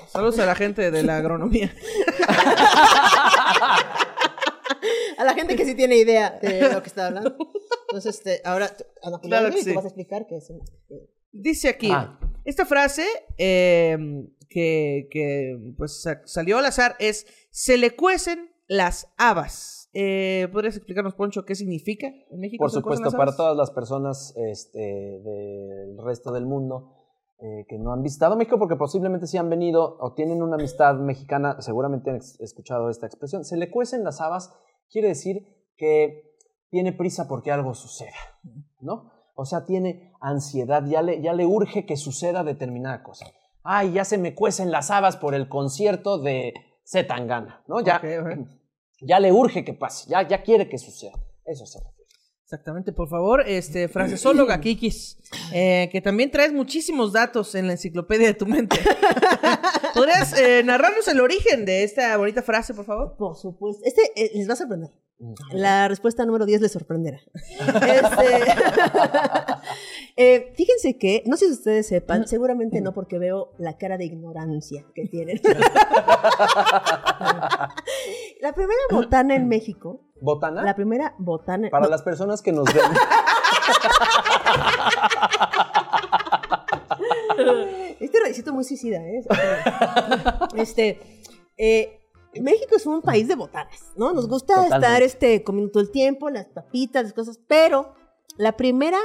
Saludos 0.07 0.38
a 0.39 0.45
la 0.45 0.55
gente 0.55 0.91
de 0.91 1.03
la 1.03 1.18
agronomía. 1.18 1.72
A 5.17 5.23
la 5.23 5.34
gente 5.34 5.55
que 5.55 5.65
sí 5.65 5.75
tiene 5.75 5.97
idea 5.97 6.39
de 6.41 6.71
lo 6.73 6.81
que 6.81 6.88
está 6.89 7.07
hablando. 7.07 7.36
Entonces, 7.89 8.15
este, 8.17 8.41
ahora, 8.43 8.71
Ana 9.03 9.17
Julia, 9.19 9.39
Claro 9.39 9.55
que 9.55 9.73
vas 9.73 9.86
a 9.86 9.88
explicar 9.88 10.25
qué 10.27 10.38
es. 10.38 10.49
un- 10.49 10.61
que- 10.88 11.09
Dice 11.31 11.69
aquí, 11.69 11.89
Ah. 11.91 12.19
esta 12.45 12.65
frase 12.65 13.05
eh, 13.38 13.97
que, 14.49 15.07
que, 15.09 15.57
pues 15.77 16.01
sa- 16.03 16.21
salió 16.25 16.59
al 16.59 16.65
azar 16.65 16.95
es, 16.99 17.25
se 17.51 17.77
le 17.77 17.95
cuecen 17.95 18.51
las 18.67 19.11
habas. 19.17 19.89
Eh, 19.93 20.47
¿Podrías 20.51 20.75
explicarnos, 20.75 21.13
Poncho, 21.15 21.43
qué 21.45 21.55
significa 21.55 22.07
en 22.07 22.39
México? 22.39 22.63
Por 22.63 22.71
supuesto, 22.71 23.11
para 23.11 23.36
todas 23.36 23.55
las 23.57 23.71
personas 23.71 24.34
este, 24.38 24.79
del 24.79 25.97
resto 26.03 26.31
del 26.31 26.45
mundo 26.45 26.95
eh, 27.39 27.65
que 27.67 27.77
no 27.77 27.91
han 27.93 28.01
visitado 28.01 28.36
México, 28.36 28.57
porque 28.57 28.75
posiblemente 28.75 29.27
sí 29.27 29.38
han 29.38 29.49
venido 29.49 29.97
o 29.99 30.13
tienen 30.13 30.41
una 30.41 30.55
amistad 30.55 30.95
mexicana, 30.95 31.57
seguramente 31.61 32.09
han 32.11 32.19
escuchado 32.39 32.89
esta 32.89 33.05
expresión. 33.05 33.43
Se 33.43 33.57
le 33.57 33.69
cuecen 33.69 34.03
las 34.03 34.21
habas, 34.21 34.53
quiere 34.93 35.09
decir 35.09 35.45
que 35.75 36.37
tiene 36.69 36.93
prisa 36.93 37.27
porque 37.27 37.51
algo 37.51 37.73
suceda, 37.73 38.15
¿no? 38.79 39.11
O 39.35 39.45
sea, 39.45 39.65
tiene 39.65 40.13
ansiedad, 40.21 40.85
ya 40.85 41.01
le, 41.01 41.21
ya 41.21 41.33
le 41.33 41.45
urge 41.45 41.85
que 41.85 41.97
suceda 41.97 42.43
determinada 42.43 43.01
cosa. 43.03 43.25
Ay, 43.63 43.93
ya 43.93 44.05
se 44.05 44.17
me 44.17 44.35
cuecen 44.35 44.71
las 44.71 44.91
habas 44.91 45.17
por 45.17 45.33
el 45.33 45.49
concierto 45.49 46.19
de 46.19 46.53
Zetangana, 46.85 47.63
¿no? 47.67 47.81
Ya, 47.81 48.01
ya 49.01 49.19
le 49.19 49.31
urge 49.31 49.65
que 49.65 49.73
pase, 49.73 50.09
ya, 50.09 50.27
ya 50.27 50.43
quiere 50.43 50.69
que 50.69 50.77
suceda. 50.77 51.13
Eso 51.45 51.65
refiere. 51.65 51.92
Exactamente, 52.53 52.91
por 52.91 53.09
favor, 53.09 53.43
este, 53.47 53.87
frasesóloga 53.87 54.61
Kikis, 54.61 55.17
eh, 55.55 55.89
que 55.91 56.01
también 56.01 56.29
traes 56.29 56.53
muchísimos 56.53 57.11
datos 57.11 57.55
en 57.55 57.65
la 57.65 57.73
enciclopedia 57.73 58.27
de 58.27 58.35
tu 58.35 58.45
mente. 58.45 58.77
¿Podrías 59.95 60.37
eh, 60.37 60.61
narrarnos 60.63 61.07
el 61.07 61.19
origen 61.19 61.65
de 61.65 61.83
esta 61.83 62.15
bonita 62.15 62.43
frase, 62.43 62.75
por 62.75 62.85
favor? 62.85 63.15
Por 63.17 63.35
supuesto. 63.35 63.83
Este 63.83 64.03
eh, 64.15 64.33
les 64.35 64.47
va 64.47 64.53
a 64.53 64.57
sorprender. 64.57 64.91
La 65.51 65.87
respuesta 65.87 66.25
número 66.25 66.45
10 66.45 66.61
les 66.61 66.71
sorprenderá. 66.71 67.19
Este, 67.59 68.43
eh, 70.17 70.53
fíjense 70.55 70.97
que, 70.97 71.23
no 71.25 71.37
sé 71.37 71.45
si 71.47 71.53
ustedes 71.53 71.87
sepan, 71.87 72.27
seguramente 72.27 72.81
no 72.81 72.93
porque 72.93 73.17
veo 73.19 73.53
la 73.57 73.77
cara 73.77 73.97
de 73.97 74.05
ignorancia 74.05 74.85
que 74.93 75.07
tienen. 75.07 75.39
la 78.41 78.53
primera 78.53 78.81
botana 78.91 79.35
en 79.35 79.47
México, 79.47 80.01
¿Botana? 80.24 80.63
la 80.63 80.74
primera 80.74 81.15
botana... 81.17 81.69
Para 81.69 81.84
no, 81.84 81.89
las 81.89 82.01
personas 82.01 82.41
que 82.41 82.53
nos 82.53 82.74
ven. 82.74 82.82
Este 87.99 88.19
requisito 88.21 88.53
muy 88.53 88.63
suicida, 88.63 89.01
¿eh? 89.01 89.24
Este, 90.55 90.99
eh, 91.57 91.99
México 92.41 92.76
es 92.76 92.86
un 92.86 93.01
país 93.01 93.28
de 93.28 93.36
botanas, 93.36 93.91
¿no? 93.97 94.13
Nos 94.13 94.28
gusta 94.28 94.55
Totalmente. 94.55 94.86
estar 94.86 95.01
este, 95.01 95.43
comiendo 95.43 95.71
todo 95.71 95.84
el 95.84 95.91
tiempo, 95.91 96.30
las 96.30 96.45
papitas, 96.45 97.03
las 97.03 97.13
cosas, 97.13 97.39
pero 97.47 97.93
la 98.38 98.55
primera 98.55 98.99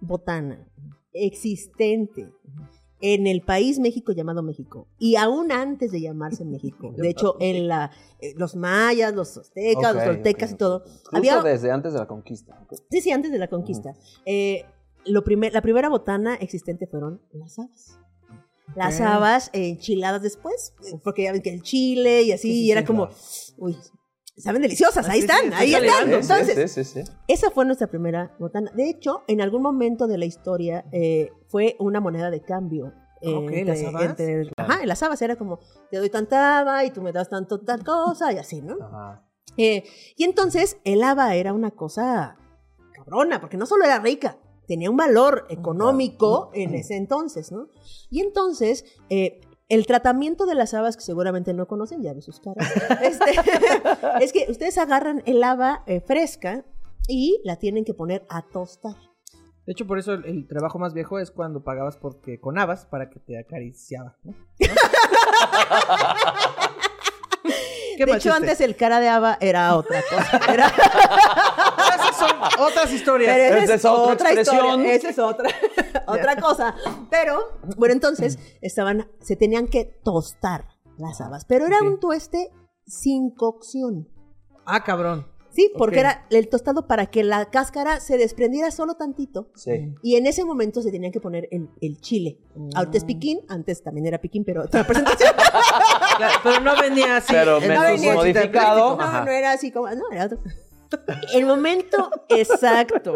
botana 0.00 0.66
existente 1.12 2.32
en 3.02 3.26
el 3.26 3.42
país 3.42 3.78
México 3.78 4.12
llamado 4.12 4.42
México, 4.42 4.88
y 4.98 5.16
aún 5.16 5.52
antes 5.52 5.90
de 5.92 6.00
llamarse 6.00 6.44
México, 6.44 6.92
de 6.96 7.10
hecho, 7.10 7.36
en 7.40 7.68
la, 7.68 7.90
eh, 8.20 8.32
los 8.36 8.56
mayas, 8.56 9.12
los 9.12 9.36
aztecas, 9.36 9.94
los 9.94 10.04
toltecas 10.04 10.52
y 10.52 10.54
todo. 10.54 10.84
Incluso 10.86 11.16
había, 11.16 11.42
desde 11.42 11.70
antes 11.70 11.92
de 11.92 11.98
la 11.98 12.06
conquista. 12.06 12.66
Sí, 12.90 13.02
sí, 13.02 13.10
antes 13.10 13.30
de 13.32 13.38
la 13.38 13.48
conquista. 13.48 13.94
Eh, 14.24 14.64
lo 15.04 15.24
primer, 15.24 15.52
la 15.52 15.62
primera 15.62 15.88
botana 15.88 16.36
existente 16.36 16.86
fueron 16.86 17.20
las 17.32 17.58
habas. 17.58 17.98
Las 18.76 19.00
habas 19.00 19.50
enchiladas 19.52 20.22
después, 20.22 20.72
porque 21.04 21.24
ya 21.24 21.32
ven 21.32 21.42
que 21.42 21.52
el 21.52 21.62
chile 21.62 22.22
y 22.22 22.32
así, 22.32 22.48
Sí, 22.48 22.54
sí, 22.54 22.64
y 22.64 22.70
era 22.70 22.80
sí, 22.80 22.86
como, 22.86 23.08
uy, 23.58 23.76
saben 24.36 24.62
deliciosas, 24.62 25.08
ahí 25.08 25.20
Sí, 25.20 25.26
sí, 25.28 25.32
están, 25.32 25.44
está 25.46 25.58
ahí 25.58 25.74
están. 25.74 26.12
Entonces, 26.12 26.72
sí, 26.72 26.84
sí, 26.84 27.02
sí. 27.04 27.12
esa 27.28 27.50
fue 27.50 27.64
nuestra 27.64 27.86
primera 27.88 28.34
botana. 28.38 28.70
De 28.74 28.88
hecho, 28.88 29.22
en 29.28 29.40
algún 29.40 29.62
momento 29.62 30.06
de 30.06 30.18
la 30.18 30.24
historia 30.24 30.84
eh, 30.92 31.30
fue 31.48 31.76
una 31.78 32.00
moneda 32.00 32.30
de 32.30 32.42
cambio. 32.42 32.92
eh, 33.20 33.34
Ok, 33.34 33.50
entre- 33.52 33.64
¿las 33.64 33.84
habas? 33.84 34.02
entre- 34.04 34.50
ajá, 34.56 34.82
en 34.82 34.88
las 34.88 35.02
habas 35.02 35.22
era 35.22 35.36
como, 35.36 35.60
te 35.90 35.98
doy 35.98 36.10
tanta 36.10 36.58
haba 36.60 36.84
y 36.84 36.90
tú 36.90 37.02
me 37.02 37.12
das 37.12 37.28
tanto 37.28 37.60
tal 37.60 37.84
cosa 37.84 38.32
y 38.32 38.38
así, 38.38 38.62
¿no? 38.62 38.76
Ajá. 38.82 39.24
Eh, 39.56 39.84
y 40.16 40.24
entonces 40.24 40.78
el 40.84 41.02
haba 41.04 41.34
era 41.36 41.52
una 41.52 41.70
cosa 41.70 42.36
cabrona, 42.94 43.40
porque 43.40 43.56
no 43.56 43.66
solo 43.66 43.84
era 43.84 43.98
rica, 44.00 44.38
tenía 44.66 44.90
un 44.90 44.96
valor 44.96 45.46
económico 45.50 46.50
en 46.54 46.74
ese 46.74 46.96
entonces, 46.96 47.52
¿no? 47.52 47.68
Y 48.10 48.20
entonces, 48.22 48.84
eh, 49.10 49.40
el 49.72 49.86
tratamiento 49.86 50.44
de 50.44 50.54
las 50.54 50.74
habas, 50.74 50.98
que 50.98 51.02
seguramente 51.02 51.54
no 51.54 51.66
conocen, 51.66 52.02
ya 52.02 52.12
de 52.12 52.20
sus 52.20 52.40
caras, 52.40 52.70
este, 53.02 53.24
es 54.20 54.30
que 54.34 54.44
ustedes 54.50 54.76
agarran 54.76 55.22
el 55.24 55.42
haba 55.42 55.82
eh, 55.86 56.00
fresca 56.00 56.66
y 57.08 57.40
la 57.42 57.56
tienen 57.56 57.86
que 57.86 57.94
poner 57.94 58.26
a 58.28 58.42
tostar. 58.42 58.96
De 59.64 59.72
hecho, 59.72 59.86
por 59.86 59.98
eso 59.98 60.12
el, 60.12 60.26
el 60.26 60.46
trabajo 60.46 60.78
más 60.78 60.92
viejo 60.92 61.18
es 61.18 61.30
cuando 61.30 61.64
pagabas 61.64 61.96
porque 61.96 62.38
con 62.38 62.58
habas 62.58 62.84
para 62.84 63.08
que 63.08 63.18
te 63.18 63.38
acariciaba, 63.38 64.18
¿no? 64.24 64.34
¿Qué 67.96 68.04
de 68.04 68.12
hecho, 68.12 68.30
chiste? 68.30 68.36
antes 68.36 68.60
el 68.60 68.76
cara 68.76 69.00
de 69.00 69.08
haba 69.08 69.38
era 69.40 69.74
otra 69.76 70.02
cosa. 70.02 70.40
Era, 70.52 70.70
Esas 71.88 72.16
son 72.16 72.30
otras 72.58 72.92
historias. 72.92 73.36
Pero 73.36 73.56
esa 73.56 73.64
Esa 73.64 73.74
es 73.74 73.84
otra 73.84 74.32
expresión. 74.32 74.56
historia, 74.66 74.94
esa 74.94 75.08
es 75.10 75.18
otra, 75.18 75.50
otra 76.06 76.36
cosa. 76.36 76.74
Pero, 77.10 77.58
bueno, 77.76 77.94
entonces, 77.94 78.38
estaban, 78.60 79.10
se 79.20 79.36
tenían 79.36 79.68
que 79.68 79.84
tostar 80.04 80.68
las 80.98 81.20
habas. 81.20 81.44
Pero 81.44 81.66
era 81.66 81.82
un 81.82 81.98
tueste 82.00 82.50
sin 82.86 83.30
cocción. 83.30 84.08
Ah, 84.64 84.84
cabrón. 84.84 85.26
Sí, 85.54 85.70
porque 85.76 86.00
era 86.00 86.26
el 86.30 86.48
tostado 86.48 86.86
para 86.86 87.06
que 87.06 87.22
la 87.22 87.50
cáscara 87.50 88.00
se 88.00 88.16
desprendiera 88.16 88.70
solo 88.70 88.94
tantito. 88.94 89.50
Sí. 89.54 89.94
Y 90.02 90.16
en 90.16 90.26
ese 90.26 90.46
momento 90.46 90.80
se 90.80 90.90
tenían 90.90 91.12
que 91.12 91.20
poner 91.20 91.46
el, 91.50 91.68
el 91.82 92.00
chile. 92.00 92.38
Mm. 92.54 92.70
Ahorita 92.74 92.96
es 92.96 93.04
piquín, 93.04 93.40
antes 93.48 93.82
también 93.82 94.06
era 94.06 94.18
piquín, 94.18 94.44
pero 94.46 94.62
otra 94.64 94.82
presentación. 94.86 95.30
Claro, 96.16 96.40
pero 96.42 96.60
no 96.60 96.80
venía 96.80 97.18
así. 97.18 97.34
Pero 97.34 97.58
en 97.60 97.68
menos 97.68 97.84
bolsita 97.84 98.08
de 98.08 98.14
modificado. 98.16 98.96
No, 98.96 99.02
Ajá. 99.02 99.24
no 99.26 99.30
era 99.30 99.52
así 99.52 99.70
como, 99.70 99.90
no, 99.90 100.04
era 100.10 100.24
otro. 100.24 100.38
El 101.34 101.46
momento 101.46 102.10
exacto, 102.28 103.14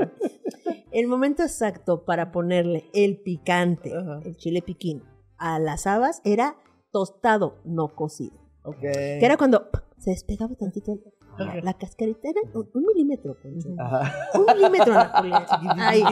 el 0.92 1.06
momento 1.06 1.42
exacto 1.42 2.04
para 2.04 2.32
ponerle 2.32 2.84
el 2.94 3.18
picante, 3.20 3.92
el 4.24 4.36
chile 4.36 4.62
piquín, 4.62 5.02
a 5.38 5.58
las 5.58 5.86
habas 5.86 6.20
era 6.24 6.56
tostado, 6.92 7.58
no 7.64 7.88
cocido. 7.88 8.36
Ok. 8.62 8.80
Que 8.80 9.20
era 9.24 9.36
cuando 9.36 9.68
se 9.98 10.10
despegaba 10.10 10.54
tantito 10.54 10.98
la, 11.38 11.74
cascarita, 11.74 12.30
era 12.30 12.40
un, 12.54 12.68
un 12.72 12.84
milímetro, 12.86 13.36
Poncho. 13.42 13.68
Ajá. 13.78 14.10
Un 14.34 14.46
milímetro. 14.46 14.94
Ahí. 15.78 16.02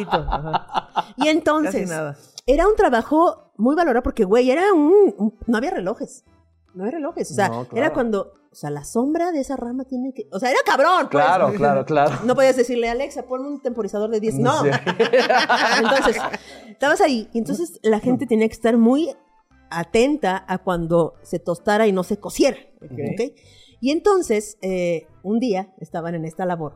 Y 1.16 1.28
entonces, 1.28 1.90
era 2.46 2.68
un 2.68 2.76
trabajo 2.76 3.52
muy 3.56 3.74
valorado 3.74 4.02
porque, 4.02 4.24
güey, 4.24 4.50
era 4.50 4.72
un, 4.74 5.14
un- 5.16 5.38
No 5.46 5.56
había 5.56 5.70
relojes. 5.70 6.24
No 6.74 6.84
había 6.84 6.96
relojes. 6.98 7.30
O 7.30 7.34
sea, 7.34 7.48
No, 7.48 7.64
claro. 7.68 7.86
era 7.86 7.94
cuando. 7.94 8.32
O 8.50 8.56
sea, 8.56 8.70
la 8.70 8.84
sombra 8.84 9.32
de 9.32 9.40
esa 9.40 9.56
rama 9.56 9.84
tiene 9.84 10.12
que. 10.14 10.28
O 10.30 10.38
sea, 10.38 10.50
era 10.50 10.60
cabrón. 10.64 11.08
pues. 11.10 11.24
Claro, 11.24 11.52
claro, 11.54 11.84
claro. 11.84 12.20
No 12.24 12.34
podías 12.34 12.56
decirle, 12.56 12.88
Alexa, 12.88 13.24
ponme 13.24 13.48
un 13.48 13.60
temporizador 13.60 14.10
de 14.10 14.20
10. 14.20 14.36
No. 14.38 14.62
Sí. 14.62 14.68
Entonces, 15.78 16.16
estabas 16.68 17.00
ahí. 17.00 17.28
Y 17.32 17.38
entonces 17.38 17.80
la 17.82 18.00
gente 18.00 18.26
tenía 18.26 18.46
que 18.48 18.54
estar 18.54 18.76
muy 18.76 19.10
atenta 19.70 20.44
a 20.46 20.58
cuando 20.58 21.14
se 21.22 21.38
tostara 21.38 21.86
y 21.86 21.92
no 21.92 22.02
se 22.04 22.18
cociera. 22.18 22.58
¿ok? 22.82 23.32
Y 23.80 23.90
entonces, 23.90 24.56
eh, 24.62 25.08
un 25.22 25.40
día 25.40 25.74
estaban 25.78 26.14
en 26.14 26.24
esta 26.24 26.46
labor. 26.46 26.74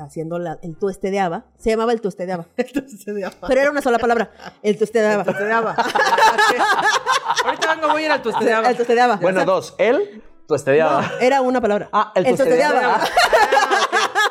Haciendo 0.00 0.38
la- 0.38 0.58
el 0.62 0.76
tuestedeaba. 0.76 1.44
Se 1.58 1.70
llamaba 1.70 1.92
el 1.92 2.00
tuestedeaba. 2.00 2.46
Entonces 2.56 3.02
se 3.02 3.12
llama. 3.12 3.34
Pero 3.46 3.60
era 3.60 3.70
una 3.70 3.82
sola 3.82 3.98
palabra. 3.98 4.30
El 4.62 4.76
tuestedeaba. 4.78 5.24
Tuestedeaba. 5.24 5.74
Ahorita 7.44 7.74
vengo, 7.74 7.88
voy 7.92 8.02
a 8.02 8.06
ir 8.06 8.12
al 8.12 8.22
tuestedeaba. 8.22 8.68
El 8.70 8.76
tuestedeaba. 8.76 9.16
Bueno, 9.16 9.44
dos. 9.44 9.74
Él, 9.78 10.22
tu 10.46 10.54
estediaba. 10.54 11.10
Era 11.20 11.40
una 11.42 11.60
palabra. 11.60 11.88
Ah, 11.92 12.12
el 12.14 12.24
tuestedeaba. 12.24 12.98
tuestedeaba. 12.98 13.04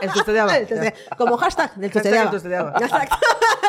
El 0.01 0.09
tueste- 0.11 0.93
Como 1.17 1.37
hashtag 1.37 1.75
del. 1.75 1.91
Exacto. 2.81 3.15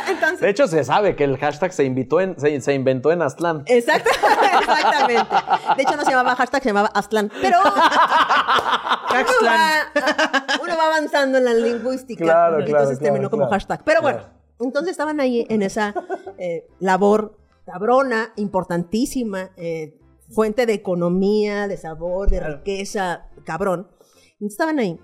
Entonces, 0.08 0.40
De 0.40 0.48
hecho, 0.48 0.66
se 0.66 0.82
sabe 0.84 1.14
que 1.16 1.24
el 1.24 1.36
hashtag 1.38 1.72
se, 1.72 1.84
invitó 1.84 2.20
en, 2.20 2.38
se, 2.40 2.60
se 2.60 2.74
inventó 2.74 3.12
en 3.12 3.22
Aztlán. 3.22 3.62
Exacto, 3.66 4.10
exactamente. 4.60 5.26
De 5.76 5.82
hecho, 5.82 5.96
no 5.96 6.04
se 6.04 6.10
llamaba 6.10 6.34
hashtag, 6.36 6.62
se 6.62 6.68
llamaba 6.70 6.88
Aztlán. 6.94 7.30
Pero 7.40 7.58
uno 7.64 7.72
va, 9.46 9.92
uno 10.62 10.76
va 10.76 10.86
avanzando 10.86 11.38
en 11.38 11.44
la 11.44 11.54
lingüística. 11.54 12.24
Claro, 12.24 12.60
y 12.60 12.64
claro, 12.64 12.78
entonces 12.78 12.98
terminó 12.98 13.22
claro, 13.22 13.30
como 13.30 13.42
claro. 13.44 13.52
hashtag. 13.52 13.82
Pero 13.84 14.02
bueno, 14.02 14.18
Claro. 14.20 14.34
entonces 14.60 14.90
estaban 14.92 15.20
ahí 15.20 15.46
en 15.48 15.62
esa 15.62 15.94
eh, 16.38 16.66
labor 16.80 17.36
cabrona, 17.66 18.32
importantísima, 18.36 19.50
eh, 19.56 19.96
fuente 20.30 20.66
de 20.66 20.72
economía, 20.74 21.68
de 21.68 21.76
sabor, 21.76 22.30
de 22.30 22.38
Claro. 22.38 22.56
riqueza, 22.58 23.26
cabrón. 23.44 23.88
Entonces, 24.32 24.52
estaban 24.52 24.78
ahí. 24.78 24.98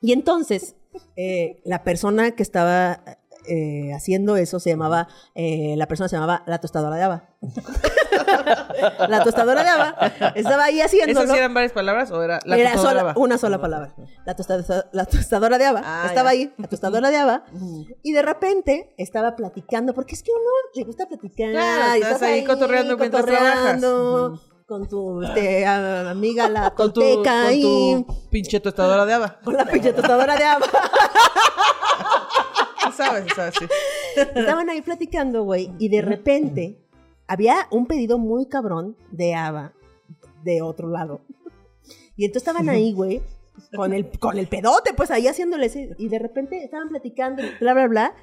Y 0.00 0.12
entonces, 0.12 0.76
eh, 1.16 1.60
la 1.64 1.82
persona 1.84 2.32
que 2.32 2.42
estaba 2.42 3.00
eh, 3.48 3.92
haciendo 3.94 4.36
eso 4.36 4.60
se 4.60 4.70
llamaba, 4.70 5.08
eh, 5.34 5.74
la 5.76 5.86
persona 5.86 6.08
se 6.08 6.16
llamaba 6.16 6.42
la 6.46 6.58
tostadora 6.58 6.96
de 6.96 7.02
haba. 7.02 7.28
la 9.08 9.24
tostadora 9.24 9.62
de 9.62 9.68
haba 9.70 9.94
estaba 10.34 10.64
ahí 10.64 10.80
haciéndolo. 10.80 11.22
¿Esas 11.24 11.36
eran 11.36 11.54
varias 11.54 11.72
palabras 11.72 12.10
o 12.10 12.22
era 12.22 12.38
la 12.44 12.56
Era 12.56 12.72
tostadora 12.72 13.00
sola- 13.00 13.10
Ava? 13.12 13.20
una 13.20 13.38
sola 13.38 13.60
palabra. 13.60 13.94
La, 14.26 14.36
tosta- 14.36 14.88
la 14.92 15.04
tostadora 15.06 15.58
de 15.58 15.64
haba 15.66 15.80
Ah, 15.84 16.04
estaba 16.06 16.30
ya. 16.34 16.38
ahí, 16.40 16.52
la 16.58 16.68
tostadora 16.68 17.10
de 17.10 17.16
haba, 17.16 17.44
y 18.02 18.12
de 18.12 18.22
repente 18.22 18.94
estaba 18.98 19.36
platicando, 19.36 19.94
porque 19.94 20.14
es 20.14 20.22
que 20.22 20.30
uno 20.32 20.50
le 20.74 20.84
gusta 20.84 21.06
platicar. 21.06 21.50
Claro, 21.50 21.96
y 21.98 22.02
estás 22.02 22.22
ahí 22.22 22.44
cotorreando 22.44 22.96
mientras 22.98 23.22
cotorreando 23.22 24.40
Con 24.70 24.88
tu 24.88 25.20
este, 25.20 25.66
a- 25.66 26.10
amiga, 26.10 26.48
la 26.48 26.70
Con 26.70 26.92
tu, 26.92 27.00
con 27.00 27.60
tu 27.60 28.06
pinche 28.30 28.60
tostadora 28.60 29.04
de 29.04 29.14
haba. 29.14 29.40
Con 29.40 29.54
la 29.54 29.64
pinche 29.64 29.92
tostadora 29.92 30.36
de 30.36 30.44
haba. 30.44 30.64
Sabes, 32.96 33.24
sabes, 33.34 33.54
sí. 33.58 33.66
Estaban 34.14 34.70
ahí 34.70 34.80
platicando, 34.80 35.42
güey, 35.42 35.72
y 35.80 35.88
de 35.88 36.02
repente 36.02 36.78
había 37.26 37.66
un 37.72 37.86
pedido 37.86 38.16
muy 38.18 38.46
cabrón 38.46 38.96
de 39.10 39.34
Ava 39.34 39.72
de 40.44 40.62
otro 40.62 40.88
lado. 40.88 41.20
Y 42.16 42.26
entonces 42.26 42.46
estaban 42.46 42.68
ahí, 42.68 42.92
güey, 42.92 43.22
con 43.74 43.92
el, 43.92 44.08
con 44.20 44.38
el 44.38 44.46
pedote, 44.46 44.94
pues 44.94 45.10
ahí 45.10 45.26
haciéndole 45.26 45.66
ese, 45.66 45.96
y 45.98 46.08
de 46.08 46.20
repente 46.20 46.62
estaban 46.62 46.90
platicando, 46.90 47.42
y 47.42 47.50
bla, 47.58 47.74
bla, 47.74 47.88
bla. 47.88 48.14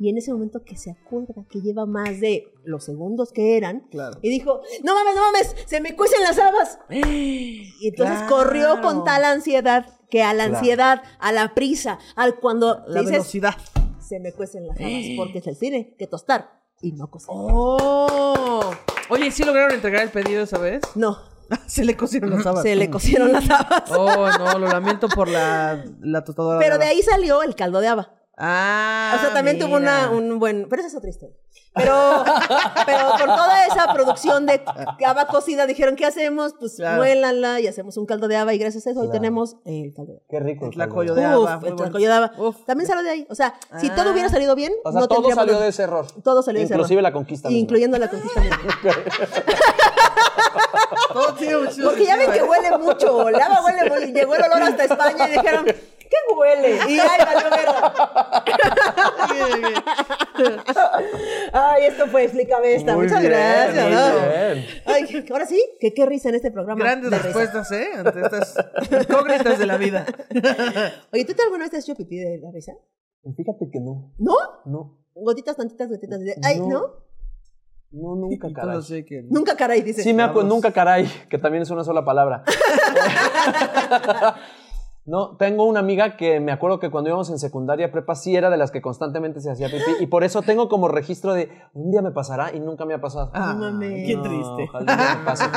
Y 0.00 0.08
en 0.08 0.18
ese 0.18 0.32
momento 0.32 0.62
que 0.64 0.76
se 0.76 0.90
acuerda 0.90 1.34
que 1.48 1.60
lleva 1.60 1.86
más 1.86 2.20
de 2.20 2.52
los 2.64 2.84
segundos 2.84 3.30
que 3.32 3.56
eran, 3.56 3.86
Claro. 3.90 4.18
y 4.22 4.28
dijo, 4.28 4.60
no 4.82 4.94
mames, 4.94 5.14
no 5.14 5.22
mames, 5.22 5.54
se 5.66 5.80
me 5.80 5.94
cuecen 5.94 6.22
las 6.22 6.38
habas. 6.38 6.78
Y 6.90 7.88
entonces 7.88 8.16
Claro. 8.18 8.34
corrió 8.36 8.80
con 8.82 9.04
tal 9.04 9.24
ansiedad 9.24 9.86
que 10.10 10.22
a 10.22 10.32
la 10.34 10.44
Claro. 10.44 10.58
ansiedad, 10.58 11.02
a 11.20 11.32
la 11.32 11.54
prisa, 11.54 11.98
al 12.16 12.36
cuando 12.40 12.82
La 12.88 13.00
dices, 13.00 13.12
velocidad. 13.12 13.54
se 14.00 14.18
me 14.20 14.32
cuecen 14.32 14.66
las 14.66 14.78
habas, 14.80 14.92
porque 15.16 15.38
es 15.38 15.46
el 15.46 15.56
cine, 15.56 15.94
que 15.98 16.06
tostar 16.06 16.60
y 16.82 16.92
no 16.92 17.08
cocer. 17.10 17.28
Oh. 17.30 18.70
Oye, 19.10 19.30
¿sí 19.30 19.44
lograron 19.44 19.72
entregar 19.74 20.02
el 20.02 20.10
pedido 20.10 20.42
esa 20.42 20.58
vez? 20.58 20.82
No, 20.94 21.18
Se 21.66 21.84
le 21.84 21.96
cocieron 21.96 22.30
las 22.30 22.44
habas. 22.46 22.62
se 22.62 22.74
le 22.74 22.90
cocieron 22.90 23.32
las 23.32 23.48
habas. 23.50 23.90
Oh, 23.90 24.28
no, 24.38 24.58
lo 24.58 24.66
lamento 24.68 25.08
por 25.08 25.28
la, 25.28 25.84
la 26.00 26.24
tostadora 26.24 26.58
Pero 26.58 26.78
de 26.78 26.84
haba. 26.84 26.90
ahí 26.90 27.02
salió 27.02 27.42
el 27.42 27.54
caldo 27.54 27.80
de 27.80 27.88
haba. 27.88 28.14
Ah, 28.36 29.14
O 29.16 29.20
sea, 29.20 29.32
también 29.32 29.58
tuvo 29.58 29.76
una, 29.76 30.10
un 30.10 30.38
buen... 30.40 30.66
Pero 30.68 30.80
esa 30.80 30.88
es 30.88 30.96
otra 30.96 31.08
historia. 31.10 31.36
Pero, 31.72 32.24
pero 32.86 33.10
por 33.10 33.24
toda 33.26 33.66
esa 33.66 33.92
producción 33.92 34.46
de 34.46 34.62
haba 35.06 35.26
cocida 35.26 35.66
dijeron, 35.66 35.96
¿qué 35.96 36.04
hacemos? 36.06 36.54
Pues 36.58 36.76
Claro. 36.76 36.96
muélanla 36.98 37.60
y 37.60 37.66
hacemos 37.66 37.96
un 37.96 38.06
caldo 38.06 38.26
de 38.28 38.36
haba 38.36 38.54
y 38.54 38.58
gracias 38.58 38.86
a 38.86 38.90
eso 38.90 39.00
hoy 39.00 39.10
tenemos 39.10 39.56
el 39.64 39.92
caldo 39.94 40.12
de 40.12 40.18
haba. 40.18 40.26
Qué 40.28 40.40
rico. 40.40 40.64
El 40.66 40.70
tlacoyo 40.72 41.14
de 41.14 41.22
Uf, 41.26 41.48
haba. 41.48 41.58
muy 41.60 41.68
el 41.70 41.76
tlacoyo 41.76 42.08
de 42.08 42.14
haba. 42.14 42.32
Uf. 42.38 42.56
También 42.66 42.86
salió 42.88 43.02
de 43.04 43.10
ahí. 43.10 43.26
O 43.30 43.34
sea, 43.34 43.54
si 43.80 43.88
Ah. 43.88 43.94
todo 43.94 44.12
hubiera 44.12 44.28
salido 44.28 44.54
bien, 44.54 44.72
O 44.84 44.90
sea, 44.92 45.00
no 45.00 45.08
todo 45.08 45.30
salió 45.32 45.58
de 45.60 45.68
ese 45.68 45.82
error. 45.84 46.06
Todo 46.22 46.42
salió 46.42 46.58
de 46.60 46.64
ese 46.66 46.74
Inclusive 46.74 46.98
error. 47.00 47.02
la 47.10 47.12
conquista 47.12 47.48
misma. 47.48 47.60
Incluyendo 47.60 47.98
la 47.98 48.08
conquista 48.10 48.40
misma. 48.40 48.58
Todo 51.12 51.34
tiene 51.34 51.56
mucho 51.58 51.82
Porque 51.84 52.04
ya 52.04 52.16
ven 52.16 52.30
que 52.32 52.42
huele 52.42 52.78
mucho. 52.78 53.28
El 53.28 53.34
haba 53.40 53.64
huele 53.64 53.90
mucho. 53.90 54.06
Llegó 54.12 54.34
el 54.34 54.42
olor 54.42 54.62
hasta 54.62 54.84
España 54.84 55.28
y 55.28 55.32
dijeron, 55.32 55.66
¿qué 56.14 56.34
huele? 56.34 56.70
Y 56.88 56.98
ay, 56.98 57.18
valió 57.24 57.50
verga. 57.50 58.44
Ay, 61.52 61.84
esto 61.86 62.06
fue, 62.08 62.24
explícame 62.24 62.74
esta. 62.74 62.94
Muy 62.94 63.04
Muchas 63.06 63.20
bien, 63.20 63.32
gracias. 63.32 63.84
muy 63.84 63.94
¿no? 63.94 64.28
bien. 64.28 64.66
Ay, 64.86 65.26
ahora 65.30 65.46
sí, 65.46 65.62
que 65.80 65.92
qué 65.94 66.06
risa 66.06 66.28
en 66.28 66.34
este 66.36 66.50
programa. 66.50 66.82
Grandes 66.82 67.10
de 67.10 67.16
risa. 67.18 67.28
respuestas, 67.28 67.72
¿eh? 67.72 67.88
Ante 67.96 68.20
estas 68.20 68.54
incógnitas 69.08 69.58
de 69.58 69.66
la 69.66 69.76
vida. 69.76 70.04
Oye, 71.12 71.24
¿tú 71.24 71.34
te 71.34 71.42
alguna 71.42 71.64
vez 71.64 71.70
te 71.70 71.76
has 71.78 71.84
hecho 71.84 71.94
pipí 71.96 72.16
de 72.18 72.38
la 72.38 72.50
risa? 72.52 72.72
Fíjate 73.36 73.70
que 73.72 73.80
no. 73.80 74.12
¿No? 74.18 74.34
No. 74.66 74.98
Gotitas, 75.14 75.56
tantitas, 75.56 75.88
gotitas. 75.88 76.20
De... 76.20 76.34
Ay, 76.42 76.60
No. 76.60 76.68
¿no? 76.68 77.04
No, 77.96 78.16
nunca, 78.16 78.48
caray. 78.52 78.72
todos 78.72 78.88
sé 78.88 79.04
que- 79.04 79.22
Nunca 79.30 79.56
caray, 79.56 79.80
dice. 79.82 80.02
Sí, 80.02 80.12
me 80.12 80.24
acuerdo, 80.24 80.48
nunca 80.48 80.72
caray, 80.72 81.08
que 81.30 81.38
también 81.38 81.62
es 81.62 81.70
una 81.70 81.84
sola 81.84 82.04
palabra. 82.04 82.42
No, 85.06 85.36
tengo 85.36 85.64
una 85.64 85.80
amiga 85.80 86.16
que 86.16 86.40
me 86.40 86.50
acuerdo 86.50 86.80
que 86.80 86.90
cuando 86.90 87.10
íbamos 87.10 87.28
en 87.28 87.38
secundaria 87.38 87.92
prepa 87.92 88.14
sí 88.14 88.34
era 88.36 88.48
de 88.48 88.56
las 88.56 88.70
que 88.70 88.80
constantemente 88.80 89.38
se 89.40 89.50
hacía 89.50 89.68
pipí 89.68 89.82
y 90.00 90.06
por 90.06 90.24
eso 90.24 90.40
tengo 90.40 90.70
como 90.70 90.88
registro 90.88 91.34
de 91.34 91.50
un 91.74 91.90
día 91.90 92.00
me 92.00 92.10
pasará 92.10 92.54
y 92.54 92.60
nunca 92.60 92.86
me 92.86 92.94
ha 92.94 93.00
pasado. 93.02 93.30
Ah, 93.34 93.54
qué 93.80 94.14
No, 94.16 94.22
triste. 94.22 94.64
ojalá 94.68 95.16
me 95.18 95.24
pase. 95.26 95.44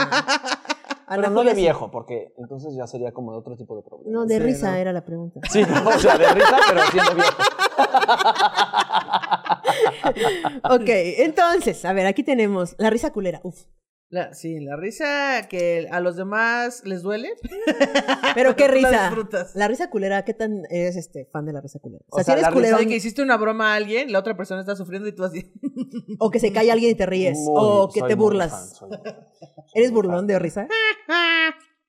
Pero 1.09 1.29
no 1.29 1.45
de 1.45 1.53
viejo, 1.53 1.89
porque 1.89 2.33
entonces 2.37 2.75
ya 2.75 2.85
sería 2.85 3.13
como 3.13 3.31
de 3.31 3.37
otro 3.37 3.55
tipo 3.55 3.77
de 3.77 3.81
problema. 3.81 4.11
No, 4.11 4.25
de 4.25 4.35
Sí, 4.35 4.41
risa 4.43 4.71
no. 4.71 4.75
era 4.77 4.91
la 4.91 5.05
pregunta. 5.05 5.39
Sí, 5.49 5.61
no, 5.63 5.87
o 5.87 5.91
sea, 5.93 6.17
de 6.17 6.27
risa, 6.33 6.57
pero 6.67 6.81
siendo 6.91 7.15
viejo. 7.15 7.37
Ok, 10.69 10.83
entonces, 11.19 11.83
a 11.85 11.93
ver, 11.93 12.05
aquí 12.07 12.23
tenemos 12.23 12.75
la 12.77 12.89
risa 12.89 13.11
culera. 13.11 13.39
Uf. 13.43 13.63
La- 14.09 14.33
sí, 14.33 14.59
la 14.61 14.77
risa 14.77 15.47
que 15.49 15.87
a 15.91 15.99
los 15.99 16.15
demás 16.15 16.81
les 16.85 17.01
duele. 17.01 17.29
Pero 18.35 18.55
qué 18.55 18.67
La 18.67 18.73
risa. 18.73 19.03
disfrutas. 19.09 19.55
La 19.55 19.67
risa 19.67 19.89
culera, 19.89 20.23
¿qué 20.23 20.33
tan 20.33 20.63
eres 20.69 20.95
este 20.95 21.25
fan 21.25 21.45
de 21.45 21.51
la 21.53 21.59
risa 21.61 21.79
culera? 21.79 22.05
O 22.09 22.15
O 22.15 22.23
sea, 22.23 22.23
si 22.23 22.29
la 22.31 22.33
eres 22.35 22.45
risa 22.47 22.53
culero 22.53 22.77
De 22.77 22.87
que 22.87 22.95
hiciste 22.95 23.21
una 23.21 23.35
broma 23.37 23.73
a 23.73 23.75
alguien, 23.75 24.11
la 24.11 24.19
otra 24.19 24.37
persona 24.37 24.61
está 24.61 24.75
sufriendo 24.77 25.07
y 25.09 25.13
tú 25.15 25.23
así. 25.25 25.51
o 26.19 26.31
que 26.31 26.39
se 26.39 26.53
cae 26.53 26.71
alguien 26.71 26.91
y 26.91 26.95
te 26.95 27.05
ríes, 27.05 27.37
Muy- 27.39 27.53
o 27.57 27.89
que 27.93 28.01
te 28.01 28.15
burlas. 28.15 28.51
fan, 28.51 28.67
soy. 28.69 28.89
¿Eres 29.73 29.91
burlón 29.91 30.25
de 30.25 30.39
risa? 30.39 30.67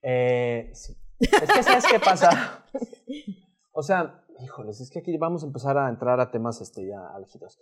Eh, 0.02 0.70
sí. 0.74 0.96
Es 1.20 1.30
que, 1.52 1.62
¿sabes 1.62 1.84
qué 1.90 1.98
pasa? 2.00 2.64
O 3.72 3.82
sea, 3.82 4.24
híjoles, 4.42 4.80
es 4.80 4.90
que 4.90 5.00
aquí 5.00 5.16
vamos 5.18 5.42
a 5.42 5.46
empezar 5.46 5.76
a 5.78 5.88
entrar 5.88 6.20
a 6.20 6.30
temas 6.30 6.60
este, 6.60 6.86
ya 6.86 6.98
álgidos. 7.14 7.58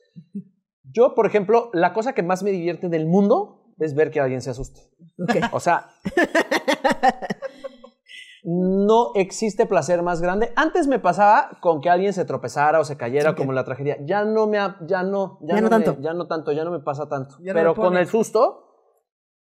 Yo, 0.83 1.15
por 1.15 1.27
ejemplo, 1.27 1.71
la 1.73 1.93
cosa 1.93 2.15
que 2.15 2.23
más 2.23 2.43
me 2.43 2.51
divierte 2.53 2.89
del 2.89 3.07
mundo 3.07 3.66
es 3.79 3.95
ver 3.95 4.11
que 4.11 4.21
alguien 4.21 4.41
se 4.43 4.51
asuste. 4.51 4.81
O 5.53 5.61
sea, 5.61 5.89
no 8.45 9.13
existe 9.17 9.67
placer 9.67 10.03
más 10.03 10.21
grande. 10.21 10.53
Antes 10.55 10.87
me 10.87 10.99
pasaba 11.01 11.59
con 11.61 11.81
que 11.81 11.91
alguien 11.91 12.13
se 12.13 12.25
tropezara 12.25 12.79
o 12.81 12.85
se 12.85 12.97
cayera, 12.97 13.35
como 13.35 13.53
la 13.53 13.65
tragedia. 13.65 13.97
Ya 14.05 14.25
no 14.25 14.47
me, 14.47 14.59
ha- 14.59 14.77
ya 14.87 15.03
no, 15.03 15.39
Ya 15.43 15.57
no 15.57 15.63
me- 15.63 15.69
tanto. 15.71 15.97
ya 16.01 16.13
no 16.15 16.27
tanto, 16.29 16.53
ya 16.53 16.65
no 16.65 16.71
me 16.71 16.79
pasa 16.81 17.09
tanto. 17.09 17.37
Ya 17.41 17.53
Pero 17.55 17.75
me 17.75 17.83
con 17.83 17.97
el 17.97 18.07
susto, 18.07 18.63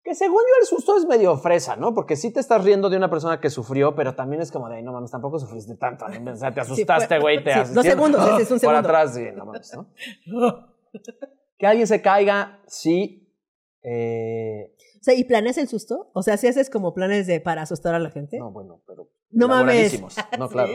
que 0.03 0.15
según 0.15 0.38
yo 0.38 0.61
el 0.61 0.68
susto 0.68 0.95
es 0.95 1.05
medio 1.05 1.36
fresa, 1.38 1.76
¿no? 1.76 1.93
Porque 1.93 2.15
sí 2.15 2.32
te 2.32 2.39
estás 2.39 2.63
riendo 2.63 2.89
de 2.89 2.95
una 2.95 3.09
persona 3.09 3.41
que 3.41 3.49
sufrió, 3.49 3.93
pero 3.93 4.15
también 4.15 4.41
es 4.41 4.53
como 4.53 4.70
de, 4.70 4.78
"Ay, 4.78 4.84
no 4.84 4.93
mames, 4.93 5.11
tampoco 5.11 5.38
sufriste 5.38 5.76
tanto. 5.76 6.07
¿no? 6.07 6.32
O 6.32 6.36
sea, 6.38 6.53
te 6.53 6.61
asustaste, 6.61 7.20
güey, 7.20 7.43
te 7.43 7.65
sí, 7.65 7.74
dos 7.74 7.84
segundos, 7.86 8.22
es 8.39 8.49
un 8.51 8.55
Por 8.55 8.59
segundo. 8.59 8.80
atrás, 8.80 9.13
sí, 9.15 9.26
no 9.36 9.45
mames, 9.47 9.74
¿no? 9.76 9.88
que 11.57 11.68
alguien 11.68 11.88
se 11.88 12.01
caiga, 12.01 12.61
sí. 12.68 13.26
Eh, 13.89 14.73
O 14.99 15.03
sea, 15.03 15.13
¿y 15.13 15.23
planeas 15.23 15.57
el 15.57 15.69
susto? 15.69 16.11
O 16.13 16.21
sea, 16.21 16.35
si 16.35 16.47
haces 16.47 16.69
como 16.69 16.93
planes 16.93 17.25
de 17.25 17.39
para 17.39 17.61
asustar 17.61 17.95
a 17.95 17.99
la 17.99 18.09
gente. 18.09 18.38
no, 18.38 18.51
bueno, 18.51 18.81
pero. 18.85 19.09
No 19.31 19.47
mames. 19.47 20.01
No, 20.38 20.49
claro. 20.49 20.71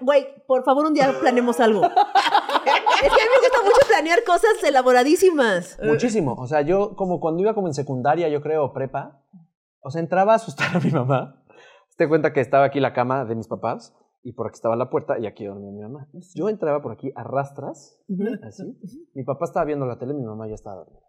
Güey, 0.00 0.26
por 0.46 0.64
favor, 0.64 0.86
un 0.86 0.94
día 0.94 1.12
planemos 1.20 1.60
algo. 1.60 1.82
es 1.84 1.90
que 1.90 3.08
a 3.22 3.24
mí 3.24 3.30
me 3.34 3.48
gusta 3.48 3.62
mucho 3.62 3.86
planear 3.86 4.24
cosas 4.24 4.62
elaboradísimas. 4.64 5.78
Muchísimo. 5.82 6.34
O 6.38 6.46
sea, 6.46 6.62
yo 6.62 6.96
como 6.96 7.20
cuando 7.20 7.42
iba 7.42 7.54
como 7.54 7.66
en 7.66 7.74
secundaria, 7.74 8.28
yo 8.28 8.40
creo, 8.40 8.72
prepa, 8.72 9.22
o 9.80 9.90
sea, 9.90 10.00
entraba 10.00 10.32
a 10.32 10.36
asustar 10.36 10.76
a 10.76 10.80
mi 10.80 10.90
mamá. 10.90 11.44
Te 11.96 12.08
cuenta 12.08 12.32
que 12.32 12.40
estaba 12.40 12.64
aquí 12.64 12.80
la 12.80 12.94
cama 12.94 13.24
de 13.26 13.34
mis 13.34 13.48
papás 13.48 13.94
y 14.22 14.32
por 14.32 14.46
aquí 14.46 14.54
estaba 14.54 14.76
la 14.76 14.88
puerta 14.88 15.18
y 15.18 15.26
aquí 15.26 15.44
dormía 15.44 15.70
mi 15.70 15.82
mamá. 15.82 16.08
Yo 16.34 16.48
entraba 16.48 16.80
por 16.80 16.92
aquí 16.92 17.12
a 17.14 17.22
rastras, 17.24 17.98
así. 18.46 18.78
Mi 19.14 19.24
papá 19.24 19.44
estaba 19.44 19.66
viendo 19.66 19.84
la 19.86 19.98
tele, 19.98 20.14
mi 20.14 20.24
mamá 20.24 20.48
ya 20.48 20.54
estaba 20.54 20.76
dormida. 20.76 21.02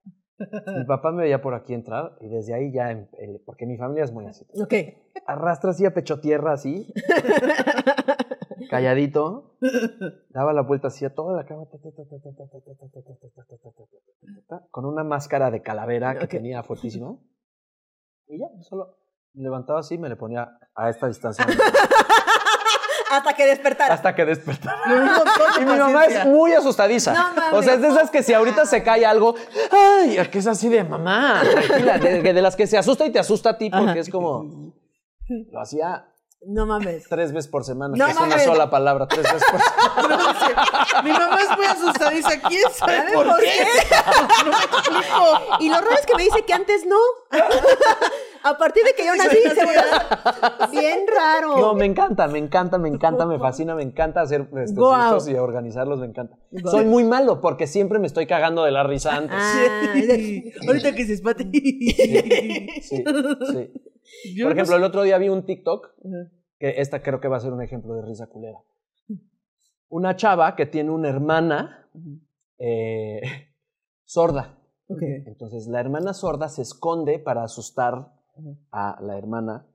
Mi 0.78 0.86
papá 0.86 1.12
me 1.12 1.24
veía 1.24 1.42
por 1.42 1.54
aquí 1.54 1.74
entrar 1.74 2.18
y 2.22 2.28
desde 2.28 2.54
ahí 2.54 2.72
ya, 2.74 2.92
em- 2.92 3.08
eh, 3.20 3.42
porque 3.46 3.66
mi 3.66 3.78
familia 3.78 4.04
es 4.04 4.12
muy 4.12 4.26
así. 4.26 4.46
Ok. 4.62 4.74
Arrastras 5.28 5.80
y 5.82 5.86
a 5.86 5.94
pecho 5.94 6.20
tierra 6.20 6.54
así. 6.54 6.92
calladito, 8.70 9.58
daba 10.30 10.54
la 10.54 10.62
vuelta 10.62 10.88
así 10.88 11.06
a 11.06 11.14
toda 11.14 11.36
la 11.36 11.46
cama, 11.46 11.66
ta, 11.66 11.78
ta, 11.78 11.90
ta, 11.92 12.04
ta, 12.10 12.18
ta, 12.24 12.32
ta, 12.34 12.44
ta, 12.50 12.60
ta, 12.60 12.76
ta, 12.76 12.88
ta, 12.92 13.02
ta, 13.02 13.02
ta, 13.04 13.28
ta, 13.30 13.46
ta, 13.46 13.58
ta, 13.58 13.58
ta, 13.58 13.86
ta, 13.86 14.42
ta, 14.48 14.68
con 14.72 14.86
una 14.86 15.04
máscara 15.04 15.52
de 15.52 15.62
calavera 15.62 16.16
que 16.18 16.26
Ok. 16.26 16.32
tenía 16.32 16.64
fuertísima. 16.64 17.16
Y 18.28 18.40
ya, 18.40 18.48
solo 18.62 18.98
me 19.34 19.44
levantaba 19.44 19.80
así 19.80 19.96
y 19.96 19.98
me 19.98 20.10
le 20.10 20.16
ponía 20.16 20.58
a 20.76 20.90
esta 20.90 21.08
distancia 21.08 21.46
Hasta 23.18 23.34
que 23.34 23.46
despertara. 23.46 23.94
hasta 23.94 24.16
que 24.16 24.26
despertara. 24.26 24.80
Y 25.60 25.66
mi 25.66 25.76
mamá 25.78 26.06
es 26.06 26.26
muy 26.26 26.54
asustadiza. 26.54 27.14
No 27.14 27.34
mames. 27.34 27.54
o 27.54 27.64
sea, 27.64 27.74
es 27.76 27.82
de 27.82 27.88
esas 27.90 28.10
que 28.10 28.24
si 28.24 28.34
ahorita 28.34 28.66
se 28.66 28.84
cae 28.84 29.06
algo, 29.06 29.36
ay, 29.72 30.18
que 30.32 30.40
es 30.40 30.48
así 30.48 30.70
de 30.70 30.84
mamá, 30.84 31.42
tranquila, 31.50 31.98
de, 31.98 32.22
de 32.34 32.42
las 32.42 32.56
que 32.56 32.68
se 32.68 32.78
asusta 32.78 33.06
y 33.06 33.12
te 33.12 33.20
asusta 33.20 33.52
a 33.52 33.58
ti 33.58 33.70
porque 33.70 33.92
Ajá. 33.92 34.00
es 34.00 34.10
como 34.10 34.74
lo 35.52 35.62
hacía 35.62 36.06
No 36.46 36.66
mames. 36.66 37.06
tres 37.10 37.32
veces 37.32 37.50
por 37.50 37.64
semana, 37.64 37.96
No 37.96 38.06
que 38.06 38.12
es 38.12 38.18
una 38.20 38.40
sola 38.40 38.70
palabra, 38.70 39.08
tres 39.08 39.24
veces 39.24 39.44
por 39.50 39.62
semana. 39.62 40.34
No 40.94 41.04
Mi 41.04 41.12
mamá 41.12 41.38
es 41.42 41.58
muy 41.58 41.66
asustadiza. 41.66 42.30
¿Quién 42.48 42.64
sabe 42.74 42.98
¿Sabe 42.98 43.14
por 43.14 43.28
por 43.28 43.40
qué? 43.40 43.46
qué? 43.46 43.96
No 44.46 44.52
me 44.52 44.58
explico. 44.58 45.58
Y 45.60 45.70
lo 45.70 45.76
raro 45.76 45.92
es 45.98 46.06
que 46.06 46.16
me 46.16 46.24
dice 46.24 46.44
que 46.46 46.54
antes 46.54 46.86
no. 46.86 46.98
A 48.44 48.58
partir 48.58 48.84
de 48.84 48.94
que 48.94 49.06
yo 49.06 49.16
nací, 49.16 49.38
se 49.38 49.66
volvió 49.66 49.82
bien 50.72 51.00
raro. 51.08 51.58
No, 51.58 51.74
me 51.76 51.86
encanta, 51.86 52.28
me 52.28 52.40
encanta, 52.40 52.78
me 52.78 52.90
encanta, 52.90 53.26
me 53.26 53.40
fascina, 53.40 53.76
me 53.76 53.84
encanta 53.84 54.22
hacer 54.22 54.42
estos 54.58 54.98
listos 54.98 55.30
y 55.30 55.36
organizarlos, 55.36 56.00
me 56.00 56.08
encanta. 56.08 56.38
Soy 56.66 56.86
muy 56.86 57.04
malo 57.04 57.40
porque 57.42 57.68
siempre 57.68 58.00
me 58.00 58.08
estoy 58.08 58.28
cagando 58.28 58.64
de 58.64 58.72
la 58.72 58.84
risa 58.84 59.16
antes. 59.16 59.38
Ah, 59.40 59.94
Sí. 59.94 60.52
Ahorita 60.68 60.94
que 60.94 61.06
se 61.06 61.14
espate. 61.14 61.44
Sí, 61.52 62.82
sí. 62.82 63.04
Por 64.44 64.52
ejemplo, 64.52 64.76
el 64.76 64.84
otro 64.84 65.04
día 65.04 65.18
vi 65.18 65.30
un 65.30 65.46
TikTok 65.46 65.90
que 66.60 66.82
esta 66.82 67.02
creo 67.02 67.20
que 67.20 67.28
va 67.28 67.38
a 67.38 67.40
ser 67.40 67.54
un 67.54 67.62
ejemplo 67.62 67.96
de 67.96 68.02
risa 68.06 68.28
culera. 68.28 68.60
Una 69.90 70.16
chava 70.16 70.56
que 70.56 70.66
tiene 70.66 70.90
una 70.92 71.10
hermana 71.10 71.90
eh, 72.58 73.22
sorda. 74.06 74.60
Entonces 74.90 75.68
la 75.68 75.80
hermana 75.80 76.14
sorda 76.14 76.50
se 76.50 76.62
esconde 76.62 77.20
para 77.20 77.44
asustar 77.44 78.12
a 78.72 78.98
la 79.02 79.18
hermana. 79.18 79.66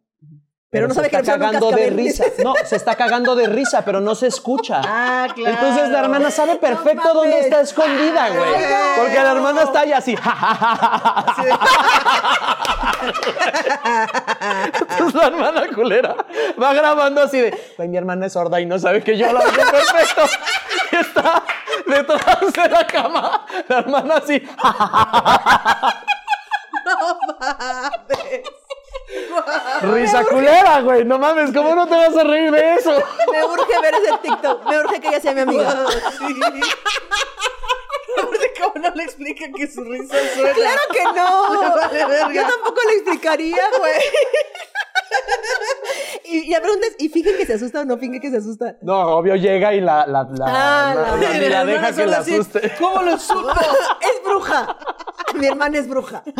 Pero 0.71 0.87
no 0.87 0.93
sabe 0.93 1.09
que 1.09 1.17
está 1.17 1.39
cagando 1.39 1.71
de 1.71 1.89
risa. 1.89 2.25
No, 2.45 2.53
se 2.63 2.77
está 2.77 2.95
cagando 2.95 3.35
de 3.35 3.47
risa, 3.47 3.87
pero 3.87 4.01
no 4.03 4.15
se 4.15 4.27
escucha. 4.27 4.83
Ah, 5.21 5.27
claro. 5.35 5.57
Entonces 5.57 5.89
la 5.89 6.01
hermana 6.01 6.31
sabe 6.31 6.57
perfecto 6.57 7.03
mames. 7.09 7.15
dónde 7.15 7.41
está 7.41 7.61
escondida, 7.63 8.29
güey. 8.29 8.55
Ay, 8.55 9.01
Porque 9.01 9.15
la 9.15 9.33
hermana 9.33 9.63
está 9.63 9.81
ahí 9.81 9.93
así. 9.93 10.15
Entonces 14.91 15.15
la 15.15 15.27
hermana 15.27 15.63
culera 15.75 16.17
va 16.61 16.75
grabando 16.75 17.23
así 17.23 17.41
de, 17.41 17.59
güey, 17.77 17.89
mi 17.89 17.97
hermana 17.97 18.27
es 18.27 18.33
sorda 18.35 18.61
y 18.61 18.67
no 18.67 18.79
sabe 18.79 19.03
que 19.03 19.17
yo 19.17 19.33
la 19.33 19.41
veo 19.41 19.53
perfecto. 19.53 20.23
Y 20.93 20.97
está 20.97 21.43
detrás 21.87 22.53
de 22.53 22.69
la 22.69 22.87
cama, 22.87 23.47
la 23.69 23.79
hermana 23.79 24.17
así. 24.17 24.43
ja, 27.41 27.91
Risa 29.83 30.25
culera, 30.25 30.81
güey. 30.83 31.05
No 31.05 31.19
mames, 31.19 31.53
¿cómo 31.53 31.75
no 31.75 31.87
te 31.87 31.95
vas 31.97 32.17
a 32.17 32.25
reír 32.25 32.51
de 32.51 32.75
eso? 32.75 32.93
Me 33.33 33.45
urge 33.45 33.81
ver 33.81 33.95
ese 33.95 34.19
TikTok. 34.23 34.65
Me 34.69 34.79
urge 34.81 35.01
que 35.01 35.09
ella 35.09 35.21
sea 35.21 35.33
mi 35.33 35.41
amiga. 35.41 35.87
Sí. 36.19 36.35
Aparte, 38.23 38.53
¿Cómo 38.61 38.75
no 38.89 38.95
le 38.95 39.05
explica 39.05 39.45
que 39.55 39.67
su 39.67 39.85
risa 39.85 40.17
suena? 40.35 40.53
Claro 40.53 40.81
que 40.93 41.05
no. 41.05 41.49
Vale. 42.09 42.35
Yo 42.35 42.43
tampoco 42.43 42.81
le 42.89 42.95
explicaría, 42.97 43.63
güey. 43.79 43.93
Y, 46.25 46.39
y 46.49 46.51
la 46.51 46.61
pregunta 46.61 46.87
es, 46.89 46.97
¿y 46.99 47.09
finge 47.09 47.35
que 47.37 47.47
se 47.47 47.55
asusta 47.55 47.81
o 47.81 47.85
no 47.85 47.97
finge 47.97 48.21
que 48.21 48.31
se 48.31 48.37
asusta? 48.39 48.77
No, 48.83 49.17
obvio 49.17 49.37
llega 49.37 49.73
y 49.73 49.81
la, 49.81 50.07
la, 50.07 50.25
la, 50.25 50.45
Ah, 50.47 50.95
la- 50.95 51.17
la- 51.17 51.39
la- 51.39 51.49
la 51.49 51.65
deja 51.65 51.93
que 51.95 52.07
la 52.07 52.19
así, 52.19 52.35
asuste. 52.35 52.75
¿Cómo 52.79 53.03
lo 53.03 53.19
supo? 53.19 53.49
¡Es 54.01 54.23
bruja! 54.25 54.77
Mi 55.39 55.47
hermana 55.47 55.79
es 55.79 55.89
bruja. 55.89 56.23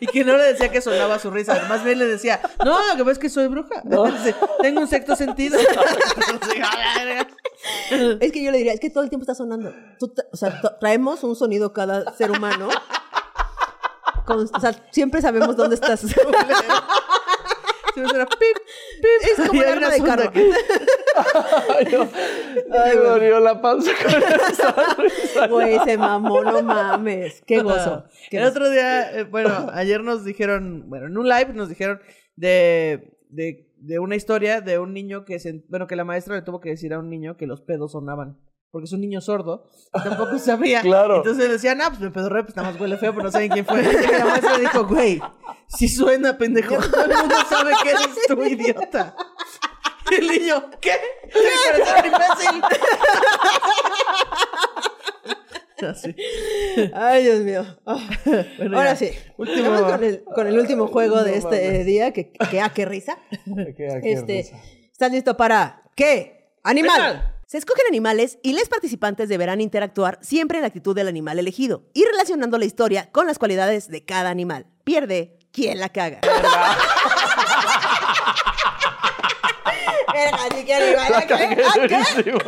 Y 0.00 0.06
que 0.08 0.24
no 0.24 0.36
le 0.36 0.42
decía 0.42 0.70
que 0.70 0.82
sonaba 0.82 1.18
su 1.20 1.30
risa, 1.30 1.66
más 1.68 1.84
bien 1.84 1.98
le 2.00 2.06
decía, 2.06 2.40
no, 2.64 2.78
lo 2.88 2.96
que 2.96 3.04
pasa 3.04 3.12
es 3.12 3.18
que 3.20 3.30
soy 3.30 3.46
bruja. 3.46 3.80
Tengo 4.60 4.80
un 4.80 4.88
sexto 4.88 5.14
sentido. 5.16 5.56
Es 8.20 8.32
que 8.32 8.42
yo 8.42 8.50
le 8.50 8.58
diría, 8.58 8.72
es 8.74 8.80
que 8.80 8.90
todo 8.90 9.04
el 9.04 9.08
tiempo 9.08 9.22
está 9.22 9.34
sonando. 9.34 9.72
Tú 9.98 10.12
o 10.32 10.36
sea, 10.36 10.60
tra- 10.60 10.78
traemos 10.78 11.22
un 11.22 11.36
sonido 11.36 11.72
cada 11.72 12.12
ser 12.16 12.30
humano. 12.32 12.68
Con- 14.26 14.48
o 14.52 14.60
sea, 14.60 14.74
siempre 14.90 15.22
sabemos 15.22 15.56
dónde 15.56 15.76
estás. 15.76 16.02
Suena 18.08 18.26
pip, 18.26 18.38
pip. 19.00 19.38
Es 19.38 19.46
como 19.48 19.62
el 19.62 19.68
arma 19.68 19.86
una 19.86 19.90
de 19.90 20.02
carro. 20.02 20.30
que- 20.32 20.50
Ay, 21.78 21.86
no. 21.92 22.08
Ay, 22.72 22.96
me 22.96 23.02
dolió 23.04 23.40
la 23.40 23.60
panza 23.60 23.90
con 24.02 24.22
esa. 24.22 25.46
Güey, 25.48 25.78
se 25.84 25.96
mamó, 25.96 26.42
no 26.42 26.62
mames. 26.62 27.42
Qué 27.46 27.60
gozo. 27.60 28.04
Qué 28.30 28.38
El 28.38 28.42
gozo. 28.44 28.52
otro 28.52 28.70
día, 28.70 29.18
eh, 29.18 29.24
bueno, 29.24 29.68
ayer 29.72 30.02
nos 30.02 30.24
dijeron, 30.24 30.84
bueno, 30.88 31.06
en 31.06 31.16
un 31.18 31.28
live 31.28 31.52
nos 31.54 31.68
dijeron 31.68 32.00
de, 32.36 33.16
de, 33.28 33.68
de 33.78 33.98
una 34.00 34.16
historia 34.16 34.60
de 34.60 34.78
un 34.78 34.92
niño 34.92 35.24
que 35.24 35.38
se, 35.38 35.62
bueno, 35.68 35.86
que 35.86 35.96
la 35.96 36.04
maestra 36.04 36.34
le 36.34 36.42
tuvo 36.42 36.60
que 36.60 36.70
decir 36.70 36.92
a 36.94 36.98
un 36.98 37.08
niño 37.10 37.36
que 37.36 37.46
los 37.46 37.60
pedos 37.60 37.92
sonaban. 37.92 38.38
Porque 38.74 38.86
es 38.86 38.92
un 38.92 39.02
niño 39.02 39.20
sordo, 39.20 39.68
y 39.94 40.02
tampoco 40.02 40.36
sabía. 40.36 40.80
Claro. 40.82 41.18
Entonces 41.18 41.46
le 41.46 41.52
decían, 41.52 41.80
ah, 41.80 41.90
pues 41.90 42.00
me 42.00 42.10
pedorré, 42.10 42.42
pues 42.42 42.56
nada 42.56 42.72
más 42.72 42.80
huele 42.80 42.96
feo, 42.96 43.12
pero 43.12 43.22
no 43.22 43.30
saben 43.30 43.52
quién 43.52 43.64
fue. 43.64 43.80
Y 43.84 44.18
la 44.18 44.24
maestra 44.24 44.58
dijo, 44.58 44.84
güey, 44.84 45.22
si 45.68 45.86
suena, 45.86 46.36
pendejo. 46.36 46.74
Todo 46.78 47.04
el 47.04 47.16
mundo 47.16 47.36
sabe 47.48 47.70
que 47.84 47.90
eres 47.90 48.08
tú, 48.26 48.42
idiota. 48.44 49.14
Y 50.10 50.14
el 50.20 50.26
niño, 50.26 50.70
¿qué? 50.80 50.90
Que 51.32 52.00
un 52.00 52.06
imbécil. 52.06 52.62
Así. 55.88 56.16
Ay, 56.94 57.22
Dios 57.22 57.40
mío. 57.42 57.64
Ah. 57.86 57.98
Bueno, 58.58 58.76
Ahora 58.78 58.94
ya. 58.94 58.96
sí. 58.96 59.10
Último- 59.36 59.70
Vamos 59.70 59.92
con 59.92 60.02
el, 60.04 60.24
con 60.24 60.46
el 60.48 60.58
último 60.58 60.86
juego 60.88 61.22
de 61.22 61.36
este 61.36 61.84
día, 61.84 62.12
que, 62.12 62.32
que 62.32 62.60
ah, 62.60 62.72
qué 62.74 62.84
risa. 62.86 63.18
Qué- 63.76 64.00
qué 64.02 64.12
Este, 64.12 64.36
risa. 64.38 64.56
¿Estás 64.90 65.12
listo 65.12 65.36
para 65.36 65.82
qué? 65.94 66.50
Animal. 66.64 67.00
Animal. 67.00 67.33
Se 67.54 67.58
escogen 67.58 67.84
animales 67.88 68.40
y 68.42 68.52
los 68.52 68.68
participantes 68.68 69.28
deberán 69.28 69.60
interactuar 69.60 70.18
siempre 70.22 70.58
en 70.58 70.62
la 70.62 70.66
actitud 70.66 70.92
del 70.92 71.06
animal 71.06 71.38
elegido 71.38 71.84
y 71.94 72.04
relacionando 72.04 72.58
la 72.58 72.64
historia 72.64 73.12
con 73.12 73.28
las 73.28 73.38
cualidades 73.38 73.86
de 73.86 74.04
cada 74.04 74.30
animal. 74.30 74.66
Pierde 74.82 75.38
quien 75.52 75.78
la 75.78 75.88
caga. 75.90 76.18
Verga, 80.12 80.38
ni 80.52 80.64
qué 80.64 80.74
animal 80.74 81.12
la 81.12 81.26
caga. 81.28 81.54
Qué 81.54 81.62
durísimo. 81.80 82.38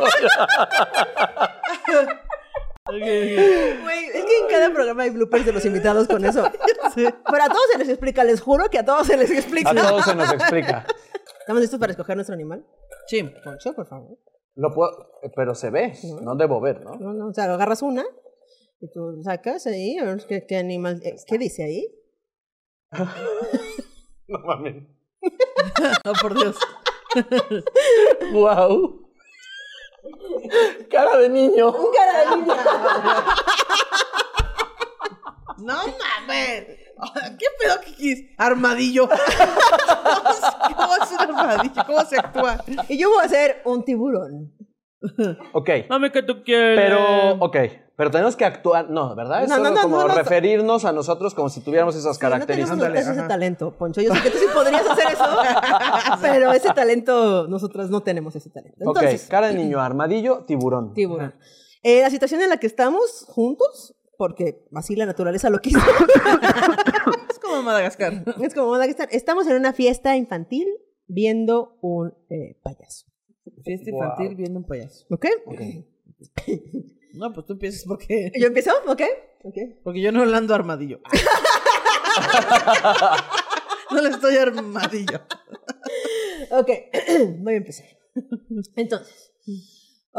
Güey, 2.89 4.05
es 4.07 4.25
que 4.25 4.37
en 4.39 4.47
cada 4.49 4.73
programa 4.73 5.03
hay 5.03 5.11
bloopers 5.11 5.45
de 5.45 5.53
los 5.53 5.63
invitados 5.63 6.09
con 6.09 6.25
eso. 6.25 6.51
Pero 6.95 7.43
a 7.43 7.47
todos 7.47 7.65
se 7.71 7.77
les 7.77 7.87
explica, 7.87 8.25
les 8.25 8.41
juro 8.41 8.69
que 8.69 8.79
a 8.79 8.83
todos 8.83 9.07
se 9.07 9.15
les 9.15 9.31
explica. 9.31 9.69
A 9.69 9.73
todos 9.73 10.03
se 10.03 10.15
nos 10.15 10.33
explica. 10.33 10.85
¿Estamos 11.39 11.61
listos 11.61 11.79
para 11.79 11.93
escoger 11.93 12.17
nuestro 12.17 12.35
animal? 12.35 12.65
Sí. 13.07 13.23
Poncho, 13.23 13.73
por 13.73 13.87
favor. 13.87 14.17
Lo 14.57 14.73
puedo, 14.73 15.21
pero 15.35 15.53
se 15.53 15.69
ve, 15.69 15.93
no 16.23 16.35
debo 16.35 16.59
ver, 16.59 16.83
¿no? 16.83 16.95
No, 16.95 17.13
no, 17.13 17.27
o 17.27 17.33
sea, 17.33 17.43
agarras 17.53 17.83
una 17.83 18.03
y 18.81 18.89
tú 18.91 19.21
sacas 19.23 19.67
ahí, 19.67 19.97
a 19.99 20.05
ver 20.05 20.25
qué, 20.27 20.47
qué 20.47 20.57
animal, 20.57 20.99
eh, 21.03 21.15
¿qué 21.27 21.37
dice 21.37 21.63
ahí? 21.63 21.87
No 24.29 24.39
mames. 24.39 24.83
Oh, 26.05 26.13
por 26.21 26.33
Dios. 26.33 26.57
Wow. 28.33 29.07
Cara 30.89 31.17
de 31.17 31.29
niño. 31.29 31.71
Un 31.71 31.93
cara 31.93 32.29
de 32.29 32.37
niña. 32.37 32.55
No 35.59 35.75
mames. 35.75 36.65
¿Qué 37.37 37.45
pedo, 37.59 37.79
Kikis? 37.85 38.25
Armadillo. 38.37 39.07
¿Cómo 40.75 40.95
es 40.95 41.11
un 41.11 41.19
armadillo? 41.39 41.83
¿Cómo 41.85 42.05
se 42.05 42.17
actúa? 42.17 42.63
Y 42.87 42.97
yo 42.97 43.09
voy 43.09 43.21
a 43.21 43.25
hacer 43.25 43.61
un 43.65 43.83
tiburón. 43.83 44.53
Ok. 45.53 45.69
Mami, 45.89 46.09
que 46.11 46.23
tú 46.23 46.43
quieres. 46.43 46.79
Pero, 46.79 47.33
ok. 47.39 47.57
Pero 47.95 48.11
tenemos 48.11 48.35
que 48.35 48.45
actuar. 48.45 48.89
No, 48.89 49.15
¿verdad? 49.15 49.43
Es 49.43 49.49
No, 49.49 49.57
no, 49.57 49.63
solo 49.65 49.75
no, 49.75 49.81
como 49.81 49.97
no, 50.01 50.07
no. 50.07 50.13
referirnos 50.15 50.85
a 50.85 50.91
nosotros 50.91 51.33
como 51.33 51.49
si 51.49 51.61
tuviéramos 51.61 51.95
esas 51.95 52.15
Sí, 52.17 52.23
no 52.23 52.29
tenemos 52.29 52.45
características. 52.45 52.77
nosotros 52.77 52.99
ese 53.01 53.19
ajá. 53.19 53.27
talento, 53.27 53.77
Poncho. 53.77 54.01
Yo 54.01 54.13
sé 54.13 54.21
que 54.21 54.29
tú 54.31 54.37
sí 54.37 54.45
podrías 54.53 54.85
hacer 54.87 55.07
eso, 55.13 55.23
pero 56.21 56.51
ese 56.51 56.73
talento, 56.73 57.47
nosotras 57.47 57.89
no 57.89 58.01
tenemos 58.01 58.35
ese 58.35 58.49
talento. 58.49 58.77
Entonces, 58.79 59.23
ok, 59.25 59.29
cara 59.31 59.47
de 59.47 59.55
niño, 59.55 59.79
armadillo, 59.81 60.45
tiburón. 60.45 60.93
tiburón. 60.93 61.35
Eh, 61.83 62.01
la 62.01 62.09
situación 62.09 62.41
en 62.41 62.49
la 62.49 62.57
que 62.57 62.67
estamos 62.67 63.25
juntos, 63.29 63.95
porque 64.17 64.65
así 64.73 64.95
la 64.95 65.05
naturaleza 65.05 65.49
lo 65.49 65.59
quiso, 65.59 65.79
Es 67.29 67.39
como 67.39 67.61
Madagascar. 67.63 68.23
es 68.41 68.53
como 68.53 68.71
Madagascar. 68.71 69.09
Estamos 69.11 69.47
en 69.47 69.55
una 69.55 69.73
fiesta 69.73 70.15
infantil 70.17 70.67
viendo 71.07 71.77
un 71.81 72.13
eh, 72.29 72.57
payaso. 72.63 73.05
Fiesta 73.63 73.91
Wow. 73.91 74.03
infantil 74.03 74.35
viendo 74.35 74.59
un 74.59 74.65
payaso. 74.65 75.05
¿Ok? 75.09 75.25
No, 77.13 77.33
pues 77.33 77.45
tú 77.45 77.53
empiezas 77.53 77.83
porque. 77.87 78.31
¿Yo 78.39 78.47
empiezo? 78.47 78.71
¿Ok? 78.87 79.01
Ok. 79.43 79.55
Porque 79.83 80.01
yo 80.01 80.11
no 80.11 80.25
le 80.25 80.35
ando 80.35 80.53
armadillo. 80.53 80.99
no 83.91 84.01
le 84.01 84.09
estoy 84.09 84.35
armadillo. 84.37 85.21
Ok, 86.51 86.69
voy 87.39 87.53
a 87.53 87.57
empezar. 87.57 87.85
Entonces. 88.75 89.31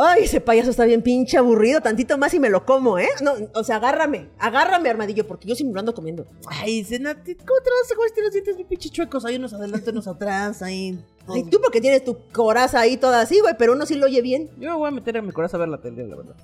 Ay, 0.01 0.23
ese 0.23 0.41
payaso 0.41 0.71
está 0.71 0.85
bien 0.85 1.03
pinche 1.03 1.37
aburrido. 1.37 1.81
Tantito 1.81 2.17
más 2.19 2.33
y 2.33 2.39
me 2.39 2.49
lo 2.49 2.65
como, 2.65 3.01
¿eh? 3.01 3.09
No, 3.21 3.33
o 3.53 3.65
sea, 3.65 3.77
agárrame. 3.77 4.29
Agárrame, 4.39 4.89
armadillo, 4.89 5.27
porque 5.27 5.49
yo 5.49 5.57
siempre 5.57 5.75
lo 5.75 5.81
ando 5.81 5.93
comiendo. 5.93 6.25
Ay, 6.47 6.85
Zena, 6.85 7.15
¿cómo 7.15 7.25
te 7.27 7.35
vas 7.35 7.93
a 7.93 7.97
comer 7.97 8.13
los 8.23 8.33
dientes 8.33 8.55
bien 8.55 8.69
pinche 8.69 8.91
chuecos? 8.91 9.25
Hay 9.25 9.35
unos 9.35 9.53
adelante, 9.55 9.91
unos 9.91 10.07
atrás, 10.07 10.63
ahí. 10.63 11.05
Ay, 11.27 11.43
tú 11.51 11.61
porque 11.61 11.81
tienes 11.81 12.05
tu 12.05 12.17
coraza 12.33 12.79
ahí 12.79 12.97
toda 12.97 13.21
así, 13.21 13.41
güey, 13.41 13.55
pero 13.59 13.73
uno 13.73 13.87
sí 13.87 13.97
lo 13.97 14.07
oye 14.07 14.23
bien. 14.23 14.49
Yo 14.61 14.71
me 14.71 14.77
voy 14.77 14.87
a 14.87 14.93
meter 14.93 15.17
en 15.17 15.27
mi 15.27 15.33
corazón 15.33 15.61
a 15.61 15.63
ver 15.63 15.69
la 15.69 15.81
tele, 15.81 16.07
la 16.07 16.15
verdad. 16.15 16.37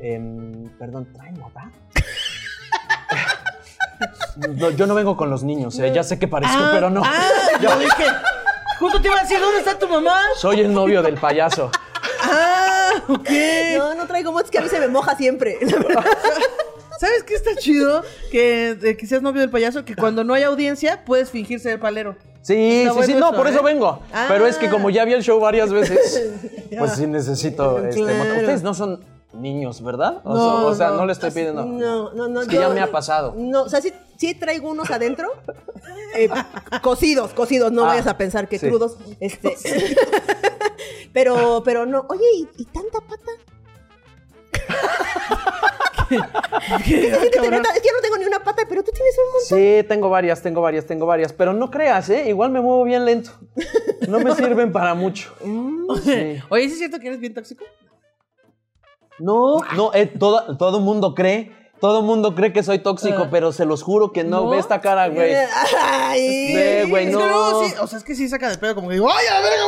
Em, 0.00 0.68
perdón, 0.76 1.06
¿trae 1.14 1.30
moda? 1.32 1.70
No, 4.56 4.70
yo 4.70 4.86
no 4.88 4.94
vengo 4.96 5.16
con 5.16 5.30
los 5.30 5.44
niños, 5.44 5.78
eh, 5.78 5.92
ya 5.94 6.02
sé 6.02 6.18
que 6.18 6.26
parezco, 6.26 6.64
pero 6.72 6.90
no. 6.90 7.00
Ah, 7.04 7.28
yo 7.62 7.78
dije. 7.78 8.04
Justo 8.80 9.00
te 9.00 9.06
iba 9.06 9.18
a 9.18 9.22
decir, 9.22 9.38
¿dónde 9.38 9.60
está 9.60 9.78
tu 9.78 9.88
mamá? 9.88 10.20
Soy 10.36 10.60
el 10.60 10.74
novio 10.74 11.00
del 11.00 11.14
payaso. 11.14 11.70
Ah, 12.24 12.90
ok. 13.08 13.28
No, 13.78 13.94
no 13.94 14.06
traigo 14.06 14.32
mods 14.32 14.50
que 14.50 14.58
a 14.58 14.62
mí 14.62 14.68
se 14.68 14.80
me 14.80 14.88
moja 14.88 15.16
siempre. 15.16 15.58
¿Sabes 17.00 17.22
qué 17.24 17.34
está 17.34 17.56
chido? 17.56 18.02
Que, 18.30 18.74
de 18.74 18.96
que 18.96 19.06
seas 19.06 19.22
novio 19.22 19.40
del 19.40 19.50
payaso, 19.50 19.84
que 19.84 19.96
cuando 19.96 20.24
no 20.24 20.32
hay 20.34 20.44
audiencia 20.44 21.04
puedes 21.04 21.30
fingir 21.30 21.60
ser 21.60 21.80
palero. 21.80 22.16
Sí, 22.40 22.82
Está 22.82 22.90
sí, 22.90 22.96
bueno 22.96 23.14
sí, 23.14 23.18
no, 23.18 23.28
eso, 23.28 23.36
por 23.36 23.48
eso 23.48 23.60
¿eh? 23.60 23.72
vengo. 23.72 24.02
Ah. 24.12 24.26
Pero 24.28 24.46
es 24.46 24.56
que 24.56 24.68
como 24.68 24.90
ya 24.90 25.04
vi 25.04 25.14
el 25.14 25.22
show 25.22 25.40
varias 25.40 25.72
veces, 25.72 26.22
pues 26.78 26.92
sí 26.92 27.06
necesito 27.06 27.82
este, 27.84 28.02
Claro. 28.02 28.40
Ustedes 28.40 28.62
no 28.62 28.74
son 28.74 29.00
niños, 29.34 29.82
¿verdad? 29.82 30.20
O, 30.24 30.34
No, 30.34 30.36
sea, 30.36 30.66
o 30.66 30.74
sea, 30.74 30.88
no. 30.90 30.96
no 30.98 31.06
le 31.06 31.12
estoy 31.12 31.30
pidiendo. 31.30 31.64
No, 31.64 32.12
no, 32.12 32.28
no. 32.28 32.42
Es 32.42 32.48
que 32.48 32.56
ya 32.56 32.68
me 32.68 32.80
ha 32.80 32.90
pasado. 32.90 33.34
No, 33.36 33.62
o 33.64 33.68
sea, 33.68 33.80
sí, 33.80 33.92
sí 34.16 34.34
traigo 34.34 34.70
unos 34.70 34.90
adentro. 34.90 35.28
eh, 36.16 36.28
cocidos, 36.82 37.32
cocidos, 37.34 37.72
no 37.72 37.84
Ah, 37.84 37.88
vayas 37.88 38.06
a 38.06 38.16
pensar 38.16 38.48
que 38.48 38.58
sí. 38.58 38.68
crudos. 38.68 38.96
Este. 39.20 39.56
pero, 41.12 41.62
pero 41.64 41.86
no. 41.86 42.06
Oye, 42.08 42.24
¿y, 42.36 42.48
y 42.62 42.64
tanta 42.66 43.00
pata? 43.00 43.32
¿Qué? 46.08 46.16
Es 47.08 47.30
que, 47.30 47.50
neta, 47.50 47.70
es 47.74 47.80
que 47.80 47.88
yo 47.88 47.94
no 47.94 48.00
tengo 48.02 48.16
ni 48.18 48.24
una 48.26 48.42
pata, 48.42 48.62
pero 48.68 48.82
tú 48.84 48.90
tienes 48.92 49.14
un 49.18 49.24
montón. 49.32 49.58
Sí, 49.58 49.88
tengo 49.88 50.10
varias, 50.10 50.42
tengo 50.42 50.60
varias, 50.60 50.86
tengo 50.86 51.06
varias. 51.06 51.32
Pero 51.32 51.52
no 51.52 51.70
creas, 51.70 52.08
¿eh? 52.10 52.28
Igual 52.28 52.50
me 52.50 52.60
muevo 52.60 52.84
bien 52.84 53.04
lento. 53.04 53.30
No 54.08 54.20
me 54.20 54.34
sirven 54.34 54.70
para 54.72 54.94
mucho. 54.94 55.32
Sí. 56.04 56.36
Oye, 56.50 56.66
¿sí 56.66 56.72
es 56.72 56.78
cierto 56.78 56.98
que 57.00 57.08
eres 57.08 57.20
bien 57.20 57.34
tóxico? 57.34 57.64
No, 59.18 59.58
no, 59.76 59.92
eh, 59.94 60.06
todo, 60.06 60.56
todo 60.56 60.80
mundo 60.80 61.14
cree. 61.14 61.62
Todo 61.80 62.00
mundo 62.02 62.34
cree 62.34 62.52
que 62.52 62.62
soy 62.62 62.78
tóxico, 62.78 63.24
Ah. 63.24 63.28
pero 63.30 63.52
se 63.52 63.66
los 63.66 63.82
juro 63.82 64.10
que 64.10 64.24
no. 64.24 64.42
¿No? 64.44 64.50
Ve 64.50 64.58
esta 64.58 64.80
cara, 64.80 65.08
güey. 65.08 65.34
Ay. 65.82 66.54
Ve, 66.54 66.86
güey, 66.88 67.06
Es 67.08 67.12
no. 67.12 67.18
que 67.18 67.24
luego 67.26 67.64
sí, 67.64 67.74
o 67.80 67.86
sea, 67.86 67.98
es 67.98 68.04
que 68.04 68.14
sí 68.14 68.26
saca 68.28 68.48
de 68.48 68.56
pedo 68.56 68.74
como 68.74 68.88
que 68.88 68.94
digo, 68.94 69.08
ay, 69.12 69.26
a 69.26 69.34
la 69.34 69.40
verga, 69.40 69.64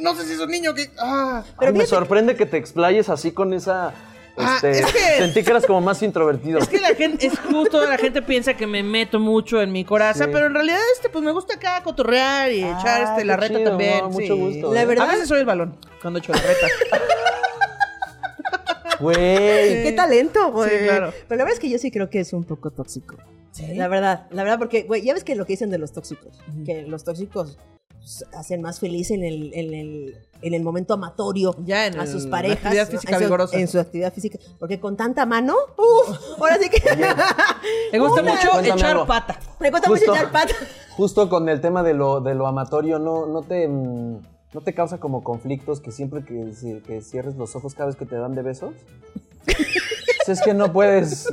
no 0.00 0.14
sé 0.16 0.24
si 0.26 0.32
es 0.32 0.40
un 0.40 0.50
niño 0.50 0.74
que... 0.74 0.90
Ah. 0.98 1.42
Ay, 1.46 1.52
Pero 1.60 1.72
me 1.72 1.78
fíjate 1.80 1.96
sorprende 1.96 2.34
que 2.34 2.46
te 2.46 2.56
explayes 2.56 3.08
así 3.08 3.30
con 3.30 3.52
esa. 3.52 3.92
Ah, 4.36 4.54
este, 4.56 4.70
es 4.80 4.86
que- 4.86 5.18
Sentí 5.18 5.42
que 5.44 5.50
eras 5.50 5.64
como 5.66 5.80
más 5.80 6.02
introvertido. 6.02 6.58
Es 6.58 6.66
que 6.68 6.80
la 6.80 6.94
gente, 6.94 7.26
es 7.26 7.38
justo, 7.38 7.84
la 7.86 7.98
gente 7.98 8.22
piensa 8.22 8.54
que 8.54 8.66
me 8.66 8.82
meto 8.82 9.20
mucho 9.20 9.60
en 9.60 9.70
mi 9.70 9.84
coraza, 9.84 10.24
Sí. 10.24 10.30
pero 10.32 10.46
en 10.46 10.54
realidad, 10.54 10.78
este, 10.94 11.08
pues 11.08 11.22
me 11.22 11.30
gusta 11.30 11.54
acá 11.54 11.82
cotorrear 11.84 12.50
y 12.50 12.64
Ah, 12.64 12.78
echar 12.80 13.02
este, 13.02 13.24
la 13.24 13.34
qué 13.36 13.40
reta 13.42 13.58
chido, 13.58 13.70
también. 13.70 13.98
no, 14.00 14.08
mucho 14.10 14.34
sí. 14.34 14.40
gusto, 14.40 14.74
La 14.74 14.82
¿eh? 14.82 14.86
verdad- 14.86 15.08
A 15.08 15.12
veces 15.12 15.28
soy 15.28 15.40
el 15.40 15.46
balón 15.46 15.76
cuando 16.02 16.18
echo 16.18 16.32
la 16.32 16.40
reta. 16.40 16.66
Güey. 19.00 19.82
Qué 19.82 19.92
talento, 19.96 20.52
güey. 20.52 20.70
Sí, 20.70 20.76
claro. 20.84 21.12
Pero 21.28 21.38
la 21.38 21.44
verdad 21.44 21.54
es 21.54 21.60
que 21.60 21.70
yo 21.70 21.78
sí 21.78 21.90
creo 21.90 22.10
que 22.10 22.20
es 22.20 22.32
un 22.32 22.44
poco 22.44 22.70
tóxico. 22.70 23.16
¿Sí? 23.52 23.74
La 23.74 23.88
verdad, 23.88 24.26
la 24.30 24.42
verdad, 24.44 24.58
porque, 24.58 24.82
güey, 24.84 25.02
ya 25.02 25.12
ves 25.14 25.24
que 25.24 25.34
lo 25.34 25.44
que 25.46 25.54
dicen 25.54 25.70
de 25.70 25.78
los 25.78 25.92
tóxicos, 25.92 26.38
que 26.64 26.82
los 26.82 27.02
tóxicos 27.02 27.58
pues, 27.98 28.24
hacen 28.32 28.62
más 28.62 28.78
feliz 28.78 29.10
en 29.10 29.24
el, 29.24 29.52
en 29.54 29.74
el, 29.74 30.14
en 30.40 30.54
el 30.54 30.62
momento 30.62 30.94
amatorio 30.94 31.54
Ya 31.64 31.86
en 31.86 31.98
a 31.98 32.04
el- 32.04 32.08
sus 32.08 32.24
la 32.26 32.30
parejas. 32.30 32.58
actividad 32.66 32.88
física 32.88 33.18
vigorosa. 33.18 33.58
En 33.58 33.66
su 33.68 33.80
actividad 33.80 34.12
física. 34.12 34.38
Porque 34.58 34.78
con 34.78 34.96
tanta 34.96 35.26
mano, 35.26 35.56
uf, 35.76 36.16
ahora 36.38 36.58
sí 36.58 36.70
que. 36.70 36.80
Me 37.92 37.98
gusta 37.98 38.22
Una- 38.22 38.32
mucho 38.34 38.50
Cuéntame 38.52 38.68
echar 38.80 38.90
algo. 38.92 39.06
pata. 39.06 39.38
Me 39.58 39.70
Justo. 39.70 39.90
mucho 39.90 40.14
echar 40.14 40.30
pata. 40.30 40.54
Justo 40.96 41.28
con 41.28 41.48
el 41.48 41.60
tema 41.60 41.82
de 41.82 41.94
lo, 41.94 42.20
de 42.20 42.34
lo 42.34 42.46
amatorio, 42.46 42.98
¿no, 43.00 43.26
no, 43.26 43.42
te, 43.42 43.66
mm, 43.66 44.18
¿no 44.52 44.60
te 44.62 44.74
causa 44.74 44.98
como 44.98 45.22
conflictos 45.24 45.80
que 45.80 45.92
siempre 45.92 46.24
que, 46.24 46.52
si- 46.54 46.80
que 46.80 47.00
cierres 47.02 47.36
los 47.36 47.54
ojos 47.56 47.74
cada 47.74 47.86
vez 47.86 47.96
que 47.96 48.06
te 48.06 48.16
dan 48.16 48.34
de 48.34 48.42
besos? 48.42 48.74
Pues 50.26 50.38
es 50.38 50.44
que 50.44 50.52
no 50.52 50.70
puedes. 50.70 51.26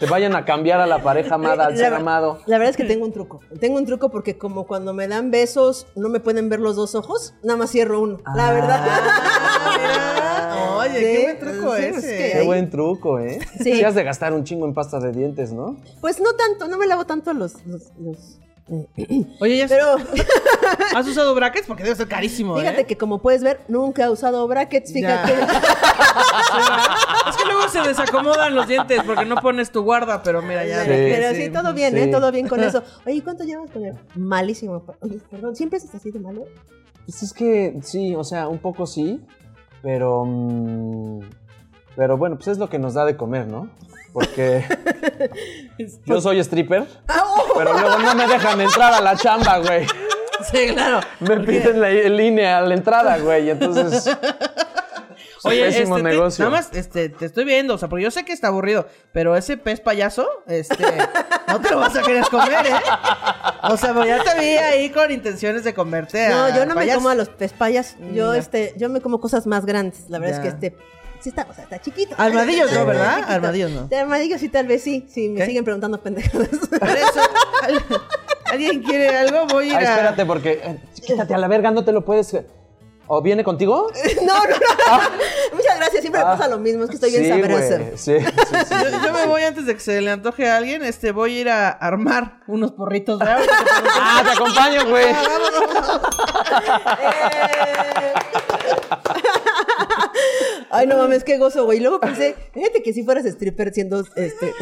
Te 0.00 0.06
vayan 0.06 0.34
a 0.34 0.44
cambiar 0.44 0.80
a 0.80 0.86
la 0.88 1.02
pareja 1.02 1.36
amada, 1.36 1.66
al 1.66 1.72
La 1.72 1.78
ser 1.78 1.94
amado. 1.94 2.40
La 2.46 2.58
verdad 2.58 2.70
es 2.70 2.76
que 2.76 2.82
tengo 2.84 3.04
un 3.06 3.12
truco. 3.12 3.40
Tengo 3.60 3.78
un 3.78 3.86
truco 3.86 4.10
porque 4.10 4.36
como 4.36 4.66
cuando 4.66 4.92
me 4.92 5.06
dan 5.06 5.30
besos 5.30 5.86
no 5.94 6.08
me 6.08 6.18
pueden 6.18 6.48
ver 6.48 6.58
los 6.60 6.74
dos 6.74 6.94
ojos, 6.96 7.34
nada 7.44 7.56
más 7.56 7.70
cierro 7.70 8.00
uno. 8.00 8.18
La 8.34 8.48
Ah. 8.48 8.52
verdad. 8.52 8.80
Ah, 8.86 10.78
Oye, 10.88 11.00
qué 11.00 11.22
buen 11.24 11.38
truco 11.38 11.76
sí, 11.76 11.82
es 11.84 11.96
ese. 11.98 12.16
que- 12.18 12.32
Qué 12.38 12.42
buen 12.44 12.70
truco, 12.70 13.18
¿eh? 13.20 13.38
Sí. 13.58 13.72
Sí. 13.74 13.84
has 13.84 13.94
de 13.94 14.02
gastar 14.04 14.32
un 14.32 14.42
chingo 14.44 14.66
en 14.66 14.74
pasta 14.74 14.98
de 15.00 15.12
dientes, 15.12 15.52
¿no? 15.52 15.76
Pues 16.00 16.20
no 16.20 16.32
tanto, 16.34 16.66
no 16.68 16.76
me 16.78 16.86
lavo 16.86 17.04
tanto 17.06 17.32
los... 17.32 17.64
los- 17.66 17.92
los- 18.00 18.38
Oye, 19.40 19.56
¿ya 19.56 19.66
Pero 19.66 19.96
has 20.96 21.06
usado 21.06 21.34
brackets? 21.34 21.66
Porque 21.66 21.82
debe 21.82 21.96
ser 21.96 22.08
carísimo, 22.08 22.56
fíjate 22.56 22.82
¿eh? 22.82 22.86
que 22.86 22.96
como 22.98 23.18
puedes 23.18 23.42
ver, 23.42 23.60
nunca 23.68 24.04
he 24.04 24.10
usado 24.10 24.46
brackets, 24.46 24.92
fíjate. 24.92 25.34
Es 27.28 27.36
que 27.36 27.44
luego 27.44 27.68
se 27.68 27.80
desacomodan 27.82 28.54
los 28.54 28.66
dientes 28.66 29.02
porque 29.04 29.24
no 29.24 29.36
pones 29.36 29.70
tu 29.70 29.82
guarda, 29.82 30.22
pero 30.22 30.42
mira, 30.42 30.64
ya. 30.64 30.82
Sí. 30.82 30.88
Pero 30.88 31.34
sí, 31.34 31.50
todo 31.50 31.74
bien, 31.74 31.96
¿eh? 31.96 32.08
Todo 32.08 32.32
bien 32.32 32.48
con 32.48 32.62
eso. 32.62 32.82
Oye, 33.06 33.22
¿cuánto 33.22 33.44
llevas 33.44 33.70
con 33.70 33.84
él? 33.84 33.94
Malísimo. 34.14 34.84
Perdón, 35.30 35.54
¿siempre 35.54 35.78
es 35.78 35.94
así 35.94 36.10
de 36.10 36.18
malo? 36.18 36.44
Pues 37.04 37.22
es 37.22 37.32
que 37.32 37.78
sí, 37.82 38.14
o 38.14 38.24
sea, 38.24 38.48
un 38.48 38.58
poco 38.58 38.86
sí, 38.86 39.20
pero. 39.82 40.24
mm, 40.24 41.20
pero 41.96 42.16
bueno, 42.16 42.36
pues 42.36 42.48
es 42.48 42.58
lo 42.58 42.68
que 42.68 42.78
nos 42.78 42.94
da 42.94 43.04
de 43.04 43.16
comer, 43.16 43.46
¿no? 43.46 43.70
Porque 44.18 44.64
yo 46.06 46.20
soy 46.20 46.38
stripper, 46.40 46.84
pero 47.56 47.72
luego 47.72 47.98
no 47.98 48.14
me 48.14 48.26
dejan 48.26 48.60
entrar 48.60 48.94
a 48.94 49.00
la 49.00 49.16
chamba, 49.16 49.58
güey. 49.58 49.86
Sí, 50.52 50.68
claro. 50.72 51.00
Me 51.20 51.38
piden 51.40 51.80
la 51.80 51.90
línea 51.90 52.58
a 52.58 52.60
la 52.62 52.74
entrada, 52.74 53.18
güey. 53.18 53.50
Entonces. 53.50 54.06
es 55.38 55.44
Oye, 55.44 55.64
pésimo 55.66 55.96
este, 55.98 56.08
te- 56.10 56.16
negocio. 56.16 56.44
nada 56.44 56.56
más 56.56 56.70
este, 56.74 57.08
te 57.10 57.24
estoy 57.26 57.44
viendo, 57.44 57.74
o 57.74 57.78
sea, 57.78 57.88
porque 57.88 58.02
yo 58.04 58.10
sé 58.10 58.24
que 58.24 58.32
está 58.32 58.48
aburrido, 58.48 58.86
pero 59.12 59.36
ese 59.36 59.56
pez 59.56 59.80
payaso, 59.80 60.28
este, 60.48 60.84
no 61.46 61.60
te 61.60 61.70
lo 61.70 61.78
vas 61.78 61.94
a 61.96 62.02
querer 62.02 62.24
comer, 62.28 62.66
¿eh? 62.66 62.72
O 63.62 63.76
sea, 63.76 63.94
pues 63.94 64.08
ya 64.08 64.22
te 64.22 64.38
vi 64.40 64.46
ahí 64.56 64.90
con 64.90 65.10
intenciones 65.12 65.62
de 65.62 65.74
comerte 65.74 66.28
No, 66.28 66.44
a 66.46 66.56
yo 66.56 66.66
no 66.66 66.74
me 66.74 66.92
como 66.92 67.08
a 67.08 67.14
los 67.14 67.28
pespayas. 67.28 67.96
Yo, 68.12 68.30
Mm, 68.30 68.34
ya. 68.34 68.38
este, 68.38 68.74
yo 68.76 68.88
me 68.88 69.00
como 69.00 69.20
cosas 69.20 69.46
más 69.46 69.64
grandes. 69.64 70.08
La 70.08 70.18
verdad 70.18 70.42
Ya. 70.42 70.48
es 70.48 70.54
que 70.54 70.66
este... 70.68 70.76
Sí 71.20 71.30
está, 71.30 71.46
o 71.50 71.52
sea, 71.54 71.64
está 71.64 71.80
chiquito. 71.80 72.14
Armadillos 72.18 72.72
no, 72.72 72.86
¿verdad? 72.86 73.16
chiquito. 73.16 73.32
Armadillos 73.32 73.70
no. 73.72 73.86
De 73.88 73.96
armadillos 73.98 74.40
sí, 74.40 74.48
tal 74.48 74.66
vez 74.66 74.82
sí. 74.82 75.06
Sí, 75.12 75.28
me 75.28 75.40
¿Qué? 75.40 75.46
siguen 75.46 75.64
preguntando 75.64 76.00
pendejadas. 76.00 76.48
Por 76.78 76.88
eso, 76.88 77.20
¿al- 77.62 77.84
¿alguien 78.52 78.82
quiere 78.82 79.08
algo? 79.16 79.46
Voy 79.46 79.64
a 79.64 79.68
ir 79.68 79.76
Ay, 79.76 79.84
a... 79.86 79.90
espérate, 79.90 80.24
porque. 80.26 80.52
eh, 80.64 80.78
quítate 81.04 81.34
a 81.34 81.38
la 81.38 81.48
verga, 81.48 81.70
no 81.70 81.84
te 81.84 81.92
lo 81.92 82.04
puedes. 82.04 82.36
¿O 83.10 83.22
viene 83.22 83.42
contigo? 83.42 83.90
no, 84.22 84.34
no, 84.34 84.42
no. 84.50 85.00
Muchas 85.54 85.76
gracias. 85.78 86.02
Siempre 86.02 86.20
me 86.22 86.26
Ah. 86.28 86.36
pasa 86.36 86.46
lo 86.46 86.58
mismo. 86.58 86.84
Es 86.84 86.90
que 86.90 86.96
estoy 86.96 87.10
bien 87.10 87.24
sí, 87.24 87.30
sabrosa. 87.30 87.78
güey, 87.78 87.90
Sí, 87.96 88.18
sí, 88.20 88.56
sí. 88.68 88.74
Yo, 88.84 89.02
yo 89.06 89.12
me 89.14 89.24
voy 89.26 89.42
antes 89.44 89.64
de 89.64 89.72
que 89.74 89.80
se 89.80 90.00
le 90.02 90.10
antoje 90.10 90.46
a 90.46 90.58
alguien, 90.58 90.84
este, 90.84 91.12
voy 91.12 91.38
a 91.38 91.40
ir 91.40 91.48
a 91.48 91.70
armar 91.70 92.40
unos 92.46 92.72
porritos, 92.72 93.18
¿verdad? 93.18 93.40
Ah, 94.00 94.22
te 94.24 94.30
acompaño, 94.32 94.86
güey. 94.90 95.06
Eh. 95.06 95.14
Ay, 100.70 100.86
no 100.86 100.96
mames, 100.98 101.24
qué 101.24 101.38
gozo, 101.38 101.64
güey. 101.64 101.78
Y 101.78 101.80
luego 101.80 102.00
pensé, 102.00 102.34
fíjate 102.52 102.82
que 102.82 102.92
si 102.92 103.02
fueras 103.04 103.24
stripper 103.24 103.72
siendo 103.72 104.00
este, 104.16 104.52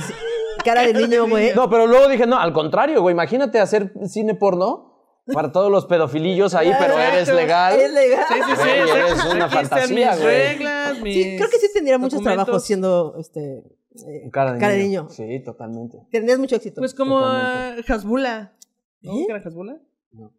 cara 0.64 0.82
de 0.82 0.92
niño, 0.94 1.28
güey. 1.28 1.54
No, 1.54 1.68
pero 1.68 1.86
luego 1.86 2.08
dije, 2.08 2.26
no, 2.26 2.38
al 2.38 2.52
contrario, 2.52 3.02
güey. 3.02 3.12
Imagínate 3.12 3.58
hacer 3.58 3.92
cine 4.06 4.34
porno 4.34 4.92
para 5.32 5.50
todos 5.50 5.70
los 5.70 5.86
pedofilillos 5.86 6.54
ahí, 6.54 6.70
pero 6.78 6.98
eres 6.98 7.32
legal. 7.32 7.78
Es 7.78 7.92
legal. 7.92 8.24
Sí, 8.28 8.34
sí, 8.34 8.52
sí. 8.56 8.62
Güey, 8.62 8.90
eres 8.90 9.24
una 9.24 9.44
Aquí 9.46 9.54
fantasía, 9.54 10.10
mis 10.12 10.20
güey. 10.22 10.48
reglas, 10.48 11.00
mis 11.00 11.14
Sí, 11.14 11.36
creo 11.36 11.50
que 11.50 11.58
sí 11.58 11.66
tendría 11.74 11.98
muchos 11.98 12.22
trabajos 12.22 12.64
siendo 12.64 13.16
este, 13.18 13.62
eh, 14.06 14.30
Cara 14.30 14.52
de, 14.52 14.58
niño. 14.78 15.02
niño. 15.02 15.08
Sí, 15.08 15.42
totalmente. 15.44 15.98
Tendrías 16.10 16.38
mucho 16.38 16.56
éxito. 16.56 16.80
Pues 16.80 16.94
como 16.94 17.18
Hasbula. 17.18 18.52
¿No? 19.02 19.12
¿Eh? 19.12 19.24
¿Qué 19.26 19.32
era 19.32 19.42
Hasbula? 19.44 19.78
No. 20.12 20.32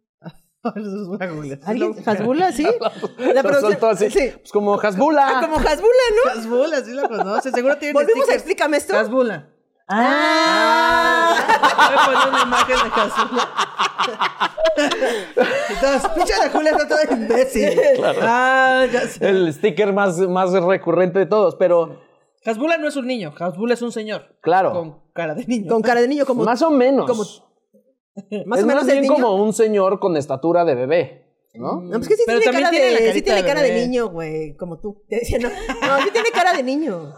¿Alguien? 1.66 1.96
¿Hasbula? 2.04 2.52
¿Sí? 2.52 2.64
La 3.18 3.42
producción- 3.42 3.72
soltó 3.72 3.88
así. 3.90 4.10
Sí. 4.10 4.32
Pues 4.38 4.52
como 4.52 4.74
Hasbula. 4.80 5.38
Ah, 5.38 5.40
como 5.40 5.56
Hasbula, 5.56 6.04
¿no? 6.24 6.30
Hasbula, 6.32 6.80
sí 6.84 6.92
la 6.92 7.08
conoces. 7.08 7.52
Seguro 7.54 7.76
tiene 7.78 7.92
Volvemos 7.94 8.28
a 8.28 8.34
explícame 8.34 8.76
esto. 8.76 8.96
Hasbula. 8.98 9.48
Ah. 9.90 11.34
Voy 11.88 11.96
a 11.98 12.04
poner 12.04 12.28
una 12.28 12.42
imagen 12.42 12.76
de 12.76 13.00
Hasbula. 13.00 13.48
Entonces, 15.70 16.10
pinche 16.14 16.34
de 16.42 16.50
Julia 16.50 16.70
está 16.72 16.88
toda 16.88 17.02
imbécil. 17.16 17.80
Ah, 18.22 18.84
ya 18.92 19.00
sé. 19.08 19.28
El 19.28 19.52
sticker 19.52 19.92
más, 19.92 20.18
más 20.18 20.52
recurrente 20.52 21.18
de 21.20 21.26
todos, 21.26 21.54
pero 21.56 22.00
Hasbula 22.44 22.76
no 22.78 22.88
es 22.88 22.96
un 22.96 23.06
niño. 23.06 23.32
Hasbula 23.38 23.74
es 23.74 23.82
un 23.82 23.92
señor. 23.92 24.36
claro. 24.40 24.72
Con 24.72 25.00
cara 25.12 25.34
de 25.34 25.44
niño. 25.46 25.68
Con 25.68 25.82
cara 25.82 26.00
de 26.00 26.08
niño, 26.08 26.26
como. 26.26 26.44
más 26.44 26.62
o 26.62 26.70
menos. 26.70 27.06
como- 27.08 27.24
más 28.46 28.58
es 28.58 28.64
o 28.64 28.66
menos 28.66 28.84
más 28.84 28.86
bien 28.86 29.02
niño. 29.02 29.14
como 29.14 29.42
un 29.42 29.52
señor 29.52 29.98
con 30.00 30.16
estatura 30.16 30.64
de 30.64 30.74
bebé. 30.74 31.24
¿no? 31.54 31.80
No, 31.80 31.90
pues 31.96 32.08
que 32.08 32.16
sí 32.16 32.22
Pero 32.26 32.38
tiene 32.40 32.52
también 32.52 32.64
cara, 32.64 32.70
tiene 32.70 32.92
la 32.92 33.06
de, 33.06 33.12
sí 33.14 33.22
tiene 33.22 33.42
de 33.42 33.48
cara 33.48 33.62
de 33.62 33.74
niño, 33.86 34.08
güey, 34.10 34.54
como 34.56 34.78
tú. 34.78 35.02
Te 35.08 35.16
decía, 35.16 35.38
no, 35.40 35.48
no, 35.48 36.02
sí 36.04 36.10
tiene 36.12 36.30
cara 36.30 36.52
de 36.52 36.62
niño. 36.62 37.12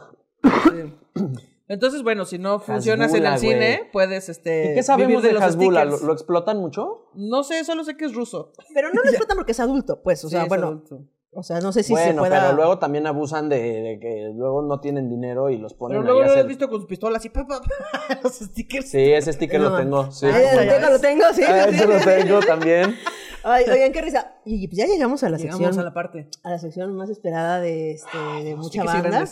Entonces, 1.68 2.02
bueno, 2.02 2.24
si 2.24 2.38
no 2.38 2.58
funcionas 2.58 3.14
en 3.14 3.26
el 3.26 3.38
cine, 3.38 3.88
puedes 3.92 4.28
este 4.28 4.72
¿Y 4.72 4.74
qué 4.74 4.82
sabemos 4.82 5.08
vivir 5.22 5.22
de 5.24 5.32
los 5.34 5.42
Hasbula? 5.42 5.84
¿Lo, 5.84 5.90
stickers. 5.92 6.06
lo 6.06 6.12
explotan 6.14 6.58
mucho? 6.58 7.10
No 7.14 7.44
sé, 7.44 7.64
solo 7.64 7.84
sé 7.84 7.96
que 7.96 8.06
es 8.06 8.14
ruso. 8.14 8.52
Pero 8.74 8.88
no 8.92 9.02
lo 9.02 9.08
explotan 9.10 9.36
porque 9.36 9.52
es 9.52 9.60
adulto, 9.60 10.02
pues. 10.02 10.24
O 10.24 10.28
Sí, 10.28 10.32
sea, 10.32 10.42
es 10.44 10.48
bueno, 10.48 10.66
adulto. 10.68 11.04
O 11.32 11.42
sea, 11.42 11.60
no 11.60 11.72
sé 11.72 11.82
si 11.82 11.94
se 11.94 12.00
bueno, 12.00 12.22
pueda... 12.22 12.40
pero 12.40 12.56
luego 12.56 12.78
también 12.78 13.06
abusan 13.06 13.48
de, 13.48 13.58
de 13.58 13.98
que 14.00 14.30
luego 14.34 14.62
no 14.62 14.80
tienen 14.80 15.08
dinero 15.08 15.48
y 15.50 15.58
los 15.58 15.74
ponen 15.74 15.98
Pero 16.00 16.04
luego 16.04 16.20
ahí 16.22 16.26
lo 16.26 16.32
hacer... 16.32 16.46
visto 16.46 16.68
con 16.68 16.80
sus 16.80 16.88
pistolas 16.88 17.24
y 17.24 17.30
pa, 17.30 17.46
pa, 17.46 17.60
pa, 17.60 18.20
los 18.22 18.34
stickers. 18.34 18.90
Sí, 18.90 19.12
ese 19.12 19.32
sticker 19.32 19.60
No. 19.60 19.70
lo 19.70 19.76
tengo. 19.78 20.10
Sí. 20.10 20.26
Ay, 20.26 20.56
lo 20.56 20.64
¿ya 20.64 20.76
tengo, 20.78 20.90
lo 20.90 20.98
tengo, 21.00 21.24
sí. 21.32 21.42
Ah, 21.46 21.64
ese 21.68 21.86
lo 21.86 22.00
tengo 22.00 22.40
también. 22.40 22.96
Ay, 23.44 23.64
oigan, 23.70 23.92
qué 23.92 24.02
risa. 24.02 24.34
Y 24.44 24.66
pues 24.68 24.76
ya 24.78 24.86
llegamos 24.86 25.22
a 25.22 25.30
la 25.30 25.38
Llegamos 25.38 25.60
sección, 25.60 25.80
a 25.80 25.84
la 25.84 25.94
parte. 25.94 26.28
a 26.42 26.50
la 26.50 26.58
sección 26.58 26.94
más 26.94 27.08
esperada 27.08 27.60
de, 27.60 27.92
este, 27.92 28.18
de 28.18 28.54
mucha 28.56 28.82
Stickers 28.82 28.94
y 28.98 29.02
banda. 29.02 29.24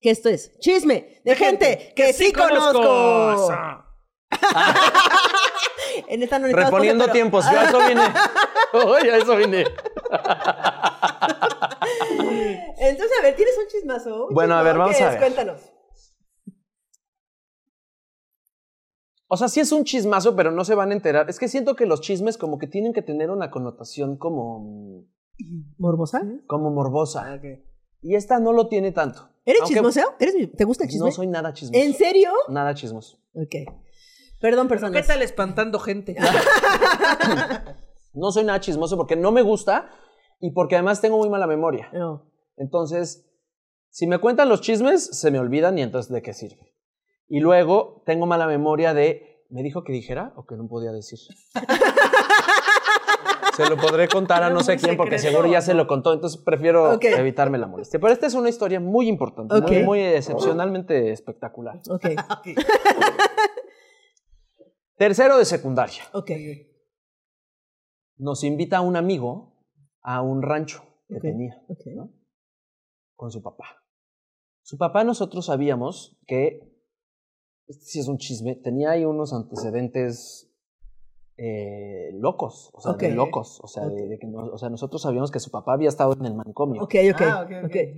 Que 0.00 0.10
esto 0.10 0.28
es 0.30 0.58
chisme 0.60 1.20
de 1.24 1.36
gente 1.36 1.92
que 1.94 2.12
sí 2.14 2.32
conozco. 2.32 3.52
En 6.08 6.22
esta 6.22 6.38
no 6.38 6.48
Reponiendo 6.48 7.04
pero- 7.04 7.12
tiempos. 7.12 7.44
Yo 7.50 7.58
a 7.58 7.64
eso 7.64 7.78
vine. 7.88 8.02
Oye, 8.72 9.10
a 9.12 9.16
eso 9.18 9.36
vine. 9.36 9.64
Entonces, 12.78 13.18
a 13.18 13.22
ver, 13.22 13.36
¿tienes 13.36 13.56
un 13.58 13.66
chismazo? 13.68 14.26
Un 14.28 14.34
Bueno, 14.34 14.54
a 14.54 14.62
ver, 14.62 14.78
vamos 14.78 15.00
a 15.00 15.10
ver. 15.10 15.18
Cuéntanos. 15.18 15.60
O 19.32 19.36
sea, 19.36 19.48
sí 19.48 19.60
es 19.60 19.70
un 19.70 19.84
chismazo, 19.84 20.34
pero 20.34 20.50
no 20.50 20.64
se 20.64 20.74
van 20.74 20.90
a 20.90 20.94
enterar. 20.94 21.30
Es 21.30 21.38
que 21.38 21.46
siento 21.46 21.76
que 21.76 21.86
los 21.86 22.00
chismes 22.00 22.36
como 22.36 22.58
que 22.58 22.66
tienen 22.66 22.92
que 22.92 23.02
tener 23.02 23.30
una 23.30 23.50
connotación 23.50 24.16
como, 24.16 25.04
¿Morbosa? 25.78 26.22
como 26.48 26.70
morbosa. 26.70 27.34
Ok. 27.36 27.44
Y 28.02 28.16
esta 28.16 28.40
no 28.40 28.52
lo 28.52 28.66
tiene 28.68 28.90
tanto. 28.92 29.28
¿Eres 29.44 29.60
Aunque 29.62 29.74
chismoso? 29.74 30.00
¿Eres, 30.18 30.34
¿Te 30.56 30.64
gusta 30.64 30.84
el 30.84 30.90
chisme? 30.90 31.06
No 31.06 31.12
soy 31.12 31.26
nada 31.28 31.52
chismoso. 31.52 31.80
¿En 31.80 31.94
serio? 31.94 32.30
Nada 32.48 32.74
chismoso. 32.74 33.18
Ok. 33.34 33.54
Perdón, 34.40 34.66
¿Qué 34.66 34.70
personas. 34.70 35.06
tal 35.06 35.22
espantando 35.22 35.78
gente? 35.78 36.16
No 38.12 38.32
soy 38.32 38.42
nada 38.44 38.58
chismoso 38.58 38.96
porque 38.96 39.14
no 39.14 39.30
me 39.30 39.40
gusta 39.42 39.88
y 40.40 40.50
porque 40.50 40.74
además 40.74 41.00
tengo 41.00 41.16
muy 41.18 41.28
mala 41.28 41.46
memoria. 41.46 41.90
No. 41.92 42.28
Entonces, 42.56 43.24
si 43.90 44.08
me 44.08 44.18
cuentan 44.18 44.48
los 44.48 44.60
chismes, 44.60 45.16
se 45.18 45.30
me 45.30 45.38
olvidan 45.38 45.78
y 45.78 45.82
entonces 45.82 46.10
¿de 46.12 46.20
qué 46.20 46.34
sirve? 46.34 46.74
Y 47.28 47.38
luego 47.38 48.02
tengo 48.06 48.26
mala 48.26 48.48
memoria 48.48 48.94
de, 48.94 49.44
¿me 49.48 49.62
dijo 49.62 49.84
que 49.84 49.92
dijera 49.92 50.32
o 50.34 50.44
que 50.44 50.56
no 50.56 50.66
podía 50.66 50.90
decir? 50.90 51.20
se 53.56 53.68
lo 53.68 53.76
podré 53.76 54.08
contar 54.08 54.42
a 54.42 54.50
no 54.50 54.64
sé 54.64 54.76
quién 54.76 54.96
porque 54.96 55.18
secreto, 55.18 55.36
seguro 55.38 55.52
ya 55.52 55.60
se 55.60 55.74
lo 55.74 55.86
contó, 55.86 56.12
entonces 56.12 56.40
prefiero 56.42 56.94
Ok. 56.94 57.04
evitarme 57.04 57.58
la 57.58 57.68
molestia. 57.68 58.00
Pero 58.00 58.12
esta 58.12 58.26
es 58.26 58.34
una 58.34 58.48
historia 58.48 58.80
muy 58.80 59.06
importante, 59.08 59.54
muy, 59.60 59.84
muy 59.84 60.00
excepcionalmente 60.00 61.12
espectacular. 61.12 61.80
Ok. 61.88 62.06
Tercero 65.00 65.38
de 65.38 65.46
secundaria. 65.46 66.02
Ok. 66.12 66.30
Nos 68.18 68.44
invita 68.44 68.82
un 68.82 68.96
amigo 68.96 69.64
a 70.02 70.20
un 70.20 70.42
rancho 70.42 70.82
que 71.08 71.18
tenía. 71.20 71.64
Con 73.16 73.30
su 73.30 73.42
papá. 73.42 73.82
Su 74.62 74.76
papá 74.76 75.02
nosotros 75.02 75.46
sabíamos 75.46 76.20
que, 76.26 76.84
este 77.66 77.82
sí 77.82 78.00
es 78.00 78.08
un 78.08 78.18
chisme, 78.18 78.56
tenía 78.56 78.90
ahí 78.90 79.06
unos 79.06 79.32
antecedentes 79.32 80.49
eh, 81.42 82.10
locos, 82.12 82.68
o 82.74 82.80
sea, 82.82 82.92
de 82.92 83.10
locos, 83.12 83.60
o 83.62 83.66
sea, 83.66 83.86
de, 83.86 84.06
de 84.08 84.18
que 84.18 84.26
no- 84.26 84.44
o 84.52 84.58
sea, 84.58 84.68
nosotros 84.68 85.00
sabíamos 85.00 85.30
que 85.30 85.40
su 85.40 85.50
papá 85.50 85.72
había 85.72 85.88
estado 85.88 86.12
en 86.12 86.26
el 86.26 86.34
manicomio. 86.34 86.82
Ok, 86.82 86.94
ok. 87.14 87.20
Ah. 87.22 87.46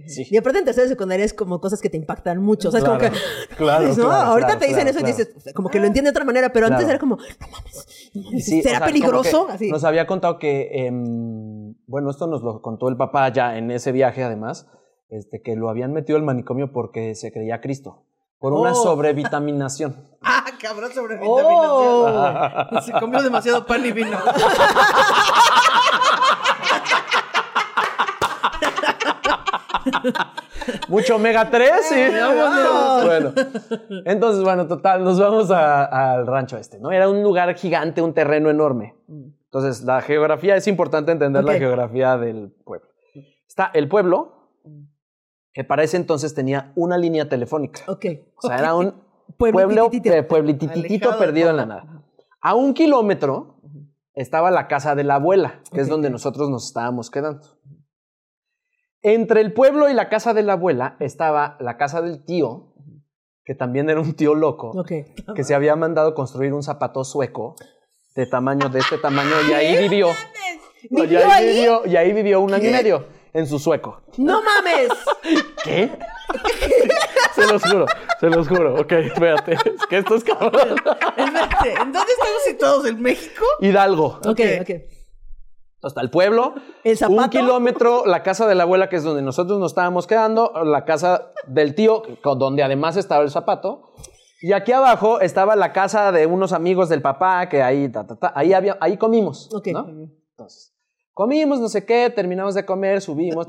Sí. 0.06 0.24
Y 0.30 0.36
aparte 0.36 0.60
en 0.60 0.64
tercera 0.64 0.86
secundaria 0.86 1.24
es 1.24 1.34
como 1.34 1.60
cosas 1.60 1.80
que 1.80 1.90
te 1.90 1.96
impactan 1.96 2.40
mucho. 2.40 2.68
O 2.68 2.70
sea, 2.70 2.78
es 2.78 2.84
como 2.86 2.98
que. 2.98 3.10
claro, 3.56 3.88
¿no? 3.88 3.94
claro, 3.96 4.12
Ahorita 4.12 4.46
claro, 4.46 4.60
te 4.60 4.66
dicen 4.68 4.82
claro, 4.84 4.90
eso 4.90 5.00
y 5.00 5.02
claro. 5.02 5.16
dices, 5.34 5.54
como 5.54 5.70
que 5.70 5.80
lo 5.80 5.86
entiende 5.86 6.08
de 6.08 6.12
otra 6.12 6.24
manera, 6.24 6.52
pero 6.52 6.66
antes 6.66 6.84
Claro. 6.84 6.90
era 6.92 7.00
como, 7.00 7.16
no 7.16 7.46
mames, 7.50 8.44
Sí, 8.44 8.60
o 8.60 8.62
¿será 8.62 8.78
sea, 8.78 8.86
peligroso? 8.86 9.48
Así. 9.50 9.68
Nos 9.70 9.82
había 9.82 10.06
contado 10.06 10.38
que, 10.38 10.86
em, 10.86 11.74
bueno, 11.88 12.10
esto 12.10 12.28
nos 12.28 12.42
lo 12.44 12.62
contó 12.62 12.88
el 12.88 12.96
papá 12.96 13.28
ya 13.32 13.58
en 13.58 13.72
ese 13.72 13.90
viaje, 13.90 14.22
además, 14.22 14.68
este, 15.08 15.42
que 15.42 15.56
lo 15.56 15.68
habían 15.68 15.92
metido 15.92 16.16
al 16.16 16.22
manicomio 16.24 16.70
porque 16.72 17.16
se 17.16 17.32
creía 17.32 17.60
Cristo, 17.60 18.04
por 18.38 18.52
una 18.52 18.70
Oh. 18.72 18.74
sobrevitaminación. 18.76 19.96
ah, 20.22 20.41
cabrón, 20.62 20.92
sobre 20.92 21.18
Oh. 21.20 22.06
vitaminación. 22.06 22.82
Se 22.86 22.92
comió 22.92 23.22
demasiado 23.22 23.66
pan 23.66 23.84
y 23.84 23.92
vino. 23.92 24.18
Mucho 30.88 31.16
omega 31.16 31.50
3, 31.50 31.70
sí. 31.88 31.96
vámonos. 32.20 33.04
Bueno, 33.04 33.32
entonces, 34.04 34.44
bueno, 34.44 34.66
total, 34.68 35.02
nos 35.02 35.18
vamos 35.18 35.50
a- 35.50 36.12
al 36.14 36.26
rancho 36.26 36.56
este, 36.56 36.78
¿no? 36.78 36.92
Era 36.92 37.08
un 37.08 37.22
lugar 37.22 37.54
gigante, 37.54 38.00
un 38.00 38.14
terreno 38.14 38.48
enorme. 38.50 38.94
Entonces, 39.08 39.82
la 39.84 40.00
geografía, 40.00 40.56
es 40.56 40.66
importante 40.68 41.12
entender 41.12 41.44
la 41.44 41.54
geografía 41.54 42.16
del 42.16 42.50
pueblo. 42.64 42.88
Está 43.46 43.70
el 43.74 43.88
pueblo, 43.88 44.48
que 45.52 45.64
para 45.64 45.82
ese 45.82 45.96
entonces 45.96 46.34
tenía 46.34 46.72
una 46.74 46.96
línea 46.96 47.28
telefónica. 47.28 47.82
Ok. 47.88 48.06
O 48.42 48.46
sea, 48.46 48.58
era 48.58 48.74
un. 48.74 48.94
Pueblo, 49.36 49.90
Alejado 49.90 51.12
de 51.12 51.18
perdido 51.18 51.50
en 51.50 51.56
la 51.56 51.66
nada. 51.66 52.04
A 52.40 52.54
un 52.54 52.74
kilómetro 52.74 53.60
estaba 54.14 54.50
la 54.50 54.68
casa 54.68 54.94
de 54.94 55.04
la 55.04 55.16
abuela, 55.16 55.62
que 55.72 55.80
es 55.80 55.88
donde 55.88 56.10
nosotros 56.10 56.50
nos 56.50 56.66
estábamos 56.66 57.10
quedando. 57.10 57.58
Entre 59.02 59.40
el 59.40 59.52
pueblo 59.52 59.88
y 59.88 59.94
la 59.94 60.08
casa 60.08 60.34
de 60.34 60.42
la 60.42 60.54
abuela 60.54 60.96
estaba 61.00 61.56
la 61.60 61.76
casa 61.76 62.02
del 62.02 62.24
tío, 62.24 62.74
que 63.44 63.54
también 63.54 63.90
era 63.90 64.00
un 64.00 64.14
tío 64.14 64.34
loco, 64.34 64.84
que 64.84 65.44
se 65.44 65.54
había 65.54 65.74
mandado 65.76 66.14
construir 66.14 66.52
un 66.52 66.62
zapato 66.62 67.04
sueco 67.04 67.56
de 68.14 68.26
tamaño 68.26 68.68
de 68.68 68.78
este 68.80 68.98
tamaño 68.98 69.30
y 69.48 69.52
ahí 69.52 69.76
vivió. 69.78 70.08
Y 70.82 71.00
¿Vivió 71.00 71.18
ahí 71.18 71.30
ahí? 71.30 71.54
vivió, 71.54 71.86
y 71.86 71.96
ahí 71.96 72.12
vivió 72.12 72.40
un 72.40 72.54
año 72.54 72.68
y 72.68 72.72
medio 72.72 73.21
en 73.34 73.46
su 73.46 73.58
sueco. 73.58 74.02
¡No 74.18 74.42
mames! 74.42 74.88
¿Qué? 75.64 75.90
se 77.34 77.46
los 77.46 77.62
juro, 77.62 77.86
se 78.20 78.28
los 78.28 78.48
juro. 78.48 78.80
Ok, 78.80 78.92
espérate. 78.92 79.52
Es 79.52 79.86
que 79.88 79.98
esto 79.98 80.14
es 80.14 80.24
cabrón. 80.24 80.76
Espérate, 81.16 81.72
¿en 81.72 81.92
dónde 81.92 82.12
estamos 82.12 82.42
situados? 82.46 82.86
¿En 82.86 83.00
México? 83.00 83.44
Hidalgo. 83.60 84.20
Ok, 84.26 84.40
ok. 84.60 84.70
Hasta 85.82 86.00
el 86.00 86.10
pueblo. 86.10 86.54
¿El 86.84 86.96
zapato? 86.96 87.22
Un 87.22 87.28
kilómetro, 87.28 88.06
la 88.06 88.22
casa 88.22 88.46
de 88.46 88.54
la 88.54 88.62
abuela, 88.62 88.88
que 88.88 88.96
es 88.96 89.02
donde 89.02 89.22
nosotros 89.22 89.58
nos 89.58 89.72
estábamos 89.72 90.06
quedando, 90.06 90.52
la 90.64 90.84
casa 90.84 91.32
del 91.46 91.74
tío, 91.74 92.02
donde 92.22 92.62
además 92.62 92.96
estaba 92.96 93.24
el 93.24 93.30
zapato. 93.30 93.94
Y 94.40 94.52
aquí 94.52 94.72
abajo 94.72 95.20
estaba 95.20 95.56
la 95.56 95.72
casa 95.72 96.12
de 96.12 96.26
unos 96.26 96.52
amigos 96.52 96.88
del 96.88 97.02
papá, 97.02 97.48
que 97.48 97.62
ahí, 97.62 97.88
ta, 97.88 98.06
ta, 98.06 98.16
ta, 98.16 98.32
ahí, 98.34 98.52
había, 98.52 98.76
ahí 98.80 98.96
comimos. 98.96 99.48
Ok. 99.52 99.68
¿no? 99.68 99.86
Comimos, 101.14 101.60
no 101.60 101.68
sé 101.68 101.84
qué, 101.84 102.10
terminamos 102.10 102.54
de 102.54 102.64
comer, 102.64 103.00
subimos 103.02 103.46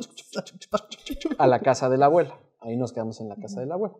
a 1.38 1.48
la 1.48 1.60
casa 1.60 1.90
de 1.90 1.98
la 1.98 2.06
abuela. 2.08 2.40
Ahí 2.60 2.76
nos 2.78 2.92
quedamos 2.94 3.20
en 3.22 3.30
la 3.30 3.36
casa 3.36 3.60
de 3.60 3.66
la 3.66 3.76
abuela. 3.76 3.96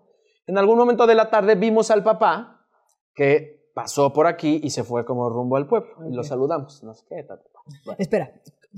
En 0.48 0.58
algún 0.58 0.78
momento 0.78 1.08
de 1.08 1.16
la 1.16 1.30
tarde 1.30 1.56
vimos 1.56 1.90
al 1.92 2.04
papá 2.04 2.66
que 3.16 3.70
pasó 3.74 4.12
por 4.14 4.28
aquí 4.28 4.60
y 4.64 4.70
se 4.70 4.84
fue 4.84 5.06
como 5.06 5.30
rumbo 5.30 5.56
al 5.58 5.68
pueblo. 5.68 5.90
Y 6.10 6.14
lo 6.14 6.24
saludamos. 6.24 6.84
No 6.84 6.94
sé 6.94 7.06
qué, 7.08 7.24
ta, 7.24 7.38
ta, 7.38 7.44
ta. 7.44 7.60
Bueno, 7.86 7.98
Espera, 8.00 8.32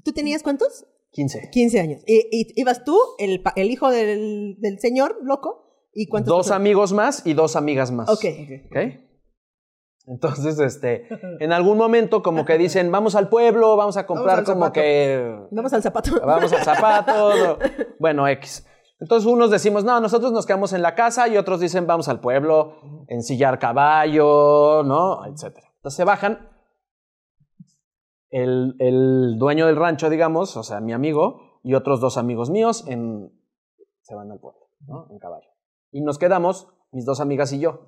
¿tú 0.04 0.12
tenías 0.12 0.44
cuántos? 0.44 0.86
15. 1.12 1.50
15 1.52 1.80
años. 1.80 2.04
¿Y, 2.06 2.28
y- 2.32 2.54
ibas 2.62 2.84
tú, 2.84 2.98
el, 3.20 3.42
el 3.56 3.72
hijo 3.72 3.90
del, 3.90 4.58
del 4.60 4.80
señor 4.80 5.18
loco? 5.24 5.64
¿Y 5.94 6.08
cuántos? 6.08 6.30
Dos 6.30 6.38
personas? 6.48 6.60
amigos 6.62 6.94
más 6.94 7.26
y 7.26 7.34
dos 7.34 7.56
amigas 7.56 7.90
más. 7.92 8.10
Ok. 8.10 8.26
¿Ok? 8.68 8.78
Entonces, 10.08 10.60
este, 10.60 11.08
en 11.40 11.52
algún 11.52 11.78
momento 11.78 12.22
como 12.22 12.46
que 12.46 12.58
dicen, 12.58 12.92
vamos 12.92 13.16
al 13.16 13.28
pueblo, 13.30 13.76
vamos 13.76 13.98
a 13.98 14.06
comprar 14.06 14.38
Vamos 14.38 14.50
como 14.50 14.66
zapato. 14.66 14.74
que 14.74 15.48
Vamos 15.52 15.74
al 15.74 15.82
zapato. 15.82 16.12
vamos 16.26 16.54
al 16.54 16.64
zapato, 16.64 17.36
no. 17.36 17.58
bueno, 18.00 18.28
X. 18.28 18.68
Entonces 19.00 19.30
unos 19.30 19.50
decimos, 19.52 19.84
no, 19.84 20.00
nosotros 20.00 20.32
nos 20.32 20.46
quedamos 20.46 20.74
en 20.74 20.82
la 20.82 20.96
casa 20.96 21.28
y 21.28 21.38
otros 21.38 21.60
dicen, 21.60 21.88
vamos 21.88 22.08
al 22.08 22.20
pueblo, 22.22 22.76
ensillar 23.08 23.60
caballo, 23.60 24.84
¿no? 24.84 25.26
Etcétera. 25.26 25.68
Entonces 25.78 25.98
se 25.98 26.04
bajan. 26.04 26.50
El, 28.30 28.76
el 28.80 29.38
dueño 29.38 29.66
del 29.68 29.76
rancho, 29.76 30.10
digamos, 30.10 30.56
o 30.58 30.64
sea, 30.64 30.82
mi 30.82 30.94
amigo 30.94 31.60
y 31.64 31.74
otros 31.74 32.00
dos 32.00 32.18
amigos 32.18 32.50
míos 32.50 32.84
en, 32.88 33.32
se 34.02 34.14
van 34.14 34.32
al 34.32 34.40
pueblo, 34.40 34.68
¿no? 34.88 35.08
En 35.10 35.20
caballo. 35.20 35.48
Y 35.92 36.02
nos 36.02 36.18
quedamos, 36.18 36.68
mis 36.92 37.06
dos 37.06 37.20
amigas 37.22 37.52
y 37.54 37.60
yo. 37.60 37.88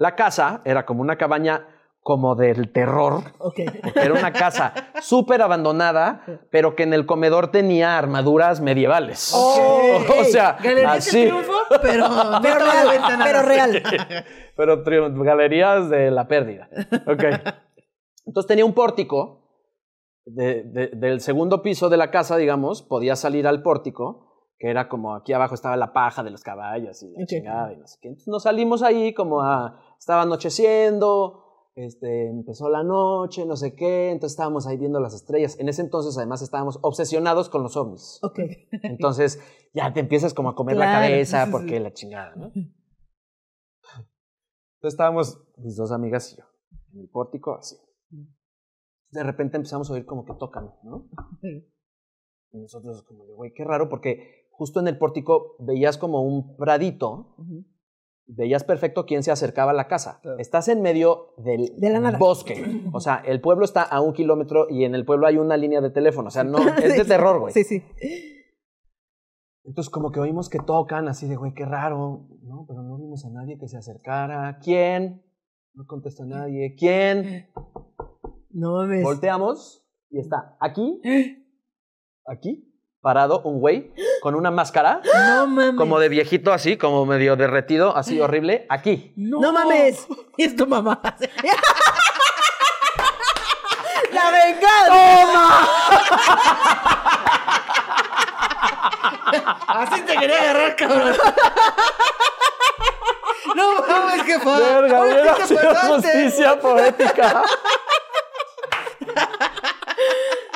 La 0.00 0.16
casa 0.16 0.62
era 0.64 0.86
como 0.86 1.02
una 1.02 1.16
cabaña 1.16 1.66
como 2.02 2.34
del 2.34 2.72
terror, 2.72 3.22
ok. 3.38 3.58
era 3.94 4.14
una 4.14 4.32
casa 4.32 4.72
súper 5.02 5.42
abandonada, 5.42 6.24
pero 6.50 6.74
que 6.74 6.84
en 6.84 6.94
el 6.94 7.04
comedor 7.04 7.50
tenía 7.50 7.98
armaduras 7.98 8.62
medievales. 8.62 9.32
Oh, 9.36 9.98
o 10.20 10.24
sea, 10.24 10.56
así. 10.88 11.26
triunfo, 11.26 11.52
pero 11.82 12.08
no 12.08 12.40
real, 12.40 12.88
pero 13.22 13.42
real. 13.42 13.82
pero 14.56 14.82
galerías 15.22 15.90
de 15.90 16.10
la 16.10 16.26
pérdida. 16.26 16.70
Ok. 17.06 17.22
Entonces 18.24 18.48
tenía 18.48 18.64
un 18.64 18.72
pórtico 18.72 19.42
de- 20.24 20.62
de- 20.64 20.90
del 20.94 21.20
segundo 21.20 21.60
piso 21.62 21.90
de 21.90 21.98
la 21.98 22.10
casa, 22.10 22.38
digamos, 22.38 22.82
podías 22.82 23.18
salir 23.20 23.46
al 23.46 23.62
pórtico, 23.62 24.48
que 24.58 24.70
era 24.70 24.88
como 24.88 25.14
aquí 25.14 25.34
abajo 25.34 25.54
estaba 25.54 25.76
la 25.76 25.92
paja 25.92 26.22
de 26.22 26.30
los 26.30 26.42
caballos 26.42 27.02
y 27.02 27.10
la 27.12 27.26
chingada 27.26 27.72
y 27.74 27.76
no 27.76 27.86
sé 27.86 27.98
qué. 28.00 28.08
Entonces 28.08 28.28
nos 28.28 28.42
salimos 28.44 28.82
ahí 28.82 29.12
como 29.12 29.42
a... 29.42 29.78
Estaba 30.00 30.22
anocheciendo, 30.22 31.44
este, 31.74 32.30
empezó 32.30 32.70
la 32.70 32.82
noche, 32.82 33.44
no 33.44 33.54
sé 33.54 33.74
qué, 33.74 34.10
entonces 34.10 34.32
estábamos 34.32 34.66
ahí 34.66 34.78
viendo 34.78 34.98
las 34.98 35.12
estrellas. 35.12 35.60
En 35.60 35.68
ese 35.68 35.82
entonces 35.82 36.16
además 36.16 36.40
estábamos 36.40 36.78
obsesionados 36.80 37.50
con 37.50 37.62
los 37.62 37.76
ovnis. 37.76 38.18
Ok. 38.22 38.38
Entonces 38.82 39.40
ya 39.74 39.92
te 39.92 40.00
empiezas 40.00 40.32
como 40.32 40.48
a 40.48 40.54
comer 40.54 40.78
la 40.78 40.86
cabeza 40.86 41.44
sí, 41.44 41.52
porque 41.52 41.76
sí. 41.76 41.80
la 41.80 41.92
chingada, 41.92 42.34
¿no? 42.34 42.46
Entonces 42.54 42.74
estábamos 44.94 45.38
mis 45.58 45.76
dos 45.76 45.92
amigas 45.92 46.32
y 46.32 46.38
yo 46.38 46.44
en 46.94 47.00
el 47.00 47.08
pórtico 47.10 47.54
así. 47.54 47.76
De 49.10 49.22
repente 49.22 49.58
empezamos 49.58 49.90
a 49.90 49.92
oír 49.92 50.06
como 50.06 50.24
que 50.24 50.32
tocan, 50.34 50.72
¿no? 50.82 51.10
Y 52.52 52.58
nosotros 52.58 53.02
como 53.02 53.26
de, 53.26 53.34
güey, 53.34 53.52
qué 53.52 53.64
raro 53.64 53.90
porque 53.90 54.48
justo 54.50 54.80
en 54.80 54.88
el 54.88 54.96
pórtico 54.96 55.56
veías 55.58 55.98
como 55.98 56.22
un 56.22 56.56
pradito, 56.56 57.36
veías 58.36 58.64
perfecto 58.64 59.06
quién 59.06 59.22
se 59.22 59.30
acercaba 59.30 59.72
a 59.72 59.74
la 59.74 59.88
casa. 59.88 60.20
Claro. 60.22 60.38
Estás 60.38 60.68
en 60.68 60.82
medio 60.82 61.34
del 61.38 61.74
De 61.76 61.90
la 61.90 62.00
nada. 62.00 62.18
bosque. 62.18 62.54
O 62.92 63.00
sea, 63.00 63.22
el 63.24 63.40
pueblo 63.40 63.64
está 63.64 63.82
a 63.82 64.00
un 64.00 64.12
kilómetro 64.12 64.66
y 64.68 64.84
en 64.84 64.94
el 64.94 65.04
pueblo 65.04 65.26
hay 65.26 65.38
una 65.38 65.56
línea 65.56 65.80
de 65.80 65.90
teléfono. 65.90 66.28
O 66.28 66.30
sea, 66.30 66.44
no, 66.44 66.58
es 66.82 66.96
de 66.96 67.04
terror, 67.04 67.40
güey. 67.40 67.52
Sí, 67.52 67.64
sí. 67.64 67.82
Entonces 69.64 69.90
como 69.90 70.10
que 70.10 70.20
oímos 70.20 70.48
que 70.48 70.58
tocan, 70.58 71.06
así 71.08 71.28
de, 71.28 71.36
güey, 71.36 71.52
qué 71.54 71.64
raro, 71.64 72.26
¿no? 72.42 72.64
Pero 72.66 72.82
no 72.82 72.96
vimos 72.98 73.24
a 73.24 73.30
nadie 73.30 73.58
que 73.58 73.68
se 73.68 73.76
acercara. 73.76 74.58
¿Quién? 74.62 75.22
No 75.74 75.86
contesta 75.86 76.24
nadie. 76.24 76.74
¿Quién? 76.76 77.50
No 78.50 78.72
mames. 78.76 79.04
Volteamos 79.04 79.86
y 80.10 80.18
está 80.18 80.56
aquí, 80.60 81.00
aquí, 82.26 82.69
parado 83.00 83.40
un 83.42 83.60
güey 83.60 83.92
con 84.22 84.34
una 84.34 84.50
máscara, 84.50 85.00
No 85.14 85.46
mames. 85.46 85.76
como 85.76 85.98
de 85.98 86.08
viejito 86.08 86.52
así, 86.52 86.76
como 86.76 87.06
medio 87.06 87.36
derretido, 87.36 87.96
así 87.96 88.20
horrible, 88.22 88.66
aquí. 88.68 89.12
No 89.16 89.52
mames. 89.52 90.06
Y 90.36 90.44
es 90.44 90.56
tu 90.56 90.66
mamá. 90.66 91.00
¡La 94.12 94.30
venganza! 94.30 95.68
Así 99.68 100.00
te 100.02 100.16
quería 100.16 100.40
agarrar, 100.42 100.76
cabrón. 100.76 101.16
No 103.54 103.74
mames, 103.86 104.22
qué 104.24 104.38
padre. 104.40 104.82
Verga, 104.82 105.00
hubiera 105.00 105.46
sido 105.46 105.74
justicia 105.74 106.60
poética. 106.60 107.42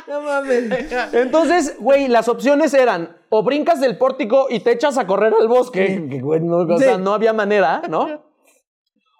No 0.09 0.21
mames. 0.43 0.93
Entonces, 1.13 1.77
güey, 1.79 2.09
las 2.09 2.29
opciones 2.29 2.75
eran 2.75 3.17
o 3.29 3.43
brincas 3.43 3.81
del 3.81 3.99
pórtico 3.99 4.47
y 4.51 4.61
te 4.61 4.73
echas 4.73 4.99
a 4.99 5.07
correr 5.07 5.33
al 5.39 5.49
bosque, 5.49 6.07
que, 6.11 6.21
güey, 6.21 6.41
no, 6.41 6.59
o 6.59 6.79
sea, 6.79 6.99
no 6.99 7.13
había 7.15 7.33
manera, 7.33 7.83
¿no? 7.89 8.23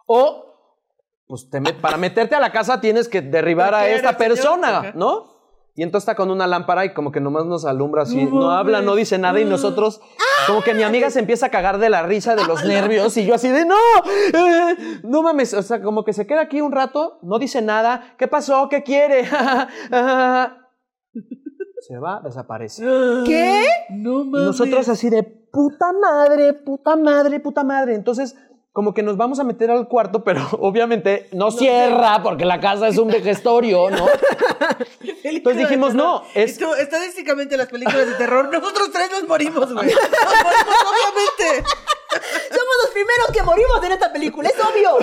O, 0.07 0.45
pues, 1.27 1.49
te 1.51 1.61
met- 1.61 1.81
para 1.81 1.97
meterte 1.97 2.35
a 2.35 2.41
la 2.41 2.53
casa 2.53 2.81
tienes 2.81 3.09
que 3.09 3.23
derribar 3.23 3.75
a 3.75 3.81
¿Qué 3.81 3.87
era, 3.89 3.97
esta 3.97 4.17
persona. 4.17 4.93
¿no? 4.95 5.33
Y 5.77 5.83
entonces 5.83 6.05
está 6.09 6.15
con 6.15 6.31
una 6.31 6.47
lámpara 6.47 6.85
y 6.85 6.95
como 6.95 7.11
que 7.11 7.21
nomás 7.21 7.47
nos 7.47 7.65
alumbra 7.65 8.03
así, 8.03 8.27
No 8.27 8.39
no, 8.43 8.51
habla, 8.53 8.81
no 8.81 8.95
dice 8.95 9.19
nada 9.19 9.41
y 9.41 9.45
nosotros, 9.45 10.01
como 10.47 10.63
que 10.63 10.73
mi 10.73 10.85
amiga 10.85 11.11
se 11.11 11.19
empieza 11.19 11.47
a 11.47 11.51
cagar 11.51 11.79
de 11.79 11.91
la 11.91 12.05
risa, 12.05 12.37
de 12.37 12.45
los 12.45 12.65
nervios 12.65 13.17
y 13.17 13.27
yo 13.27 13.35
así 13.35 13.49
de, 13.49 13.65
no, 13.65 13.75
eh, 14.33 14.77
no 15.03 15.23
mames, 15.25 15.53
o 15.53 15.63
sea, 15.63 15.83
como 15.83 16.05
que 16.05 16.13
se 16.13 16.29
queda 16.29 16.43
aquí 16.43 16.61
un 16.61 16.71
rato, 16.71 17.19
no 17.23 17.41
dice 17.41 17.61
nada, 17.61 18.15
¿qué 18.19 18.29
pasó? 18.29 18.69
¿Qué 18.69 18.85
quiere? 18.85 19.27
se 21.81 21.99
va, 21.99 22.21
desaparece. 22.25 22.83
¿Qué? 23.27 23.65
No 23.91 24.25
mames. 24.25 24.47
nosotros 24.47 24.89
así 24.89 25.11
de 25.11 25.23
puta 25.23 25.93
madre, 25.93 26.53
puta 26.55 26.97
madre, 26.97 27.41
puta 27.41 27.63
madre. 27.65 27.95
Entonces, 27.95 28.35
como 28.73 28.93
que 28.93 29.05
nos 29.05 29.17
vamos 29.17 29.39
a 29.39 29.45
meter 29.45 29.71
al 29.71 29.87
cuarto, 29.87 30.25
pero 30.25 30.41
obviamente 30.61 31.29
no, 31.33 31.51
cierra 31.51 32.23
porque 32.23 32.45
la 32.45 32.61
casa 32.61 32.89
es 32.89 32.99
un 32.99 33.09
vejestorio, 33.09 33.89
¿no? 33.91 34.07
Entonces 35.23 35.63
dijimos, 35.63 35.95
no, 35.95 36.23
es- 36.35 36.59
tú, 36.59 36.75
estadísticamente, 36.75 37.57
las 37.57 37.69
películas 37.69 38.07
de 38.07 38.15
terror, 38.15 38.51
nosotros 38.53 38.91
tres 38.93 39.11
nos 39.13 39.29
morimos, 39.29 39.73
güey. 39.73 39.87
Nos 39.87 39.95
morimos, 39.95 40.77
obviamente. 40.91 41.69
Somos 42.51 42.75
los 42.85 42.93
primeros 42.93 43.27
que 43.33 43.43
morimos 43.43 43.85
en 43.85 43.93
esta 43.93 44.13
película, 44.13 44.49
es 44.49 44.55
obvio. 44.59 44.99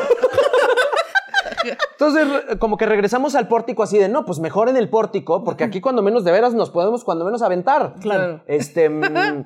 Entonces, 1.91 2.27
como 2.59 2.77
que 2.77 2.85
regresamos 2.85 3.35
al 3.35 3.47
pórtico 3.47 3.83
así 3.83 3.97
de, 3.97 4.09
no, 4.09 4.25
pues 4.25 4.39
mejor 4.39 4.69
en 4.69 4.77
el 4.77 4.89
pórtico, 4.89 5.43
porque 5.43 5.63
aquí 5.63 5.81
cuando 5.81 6.01
menos 6.01 6.23
de 6.23 6.31
veras 6.31 6.53
nos 6.53 6.69
podemos 6.69 7.03
cuando 7.03 7.25
menos 7.25 7.41
aventar. 7.41 7.95
Claro. 8.01 8.43
Este, 8.47 8.89
mm, 8.89 9.45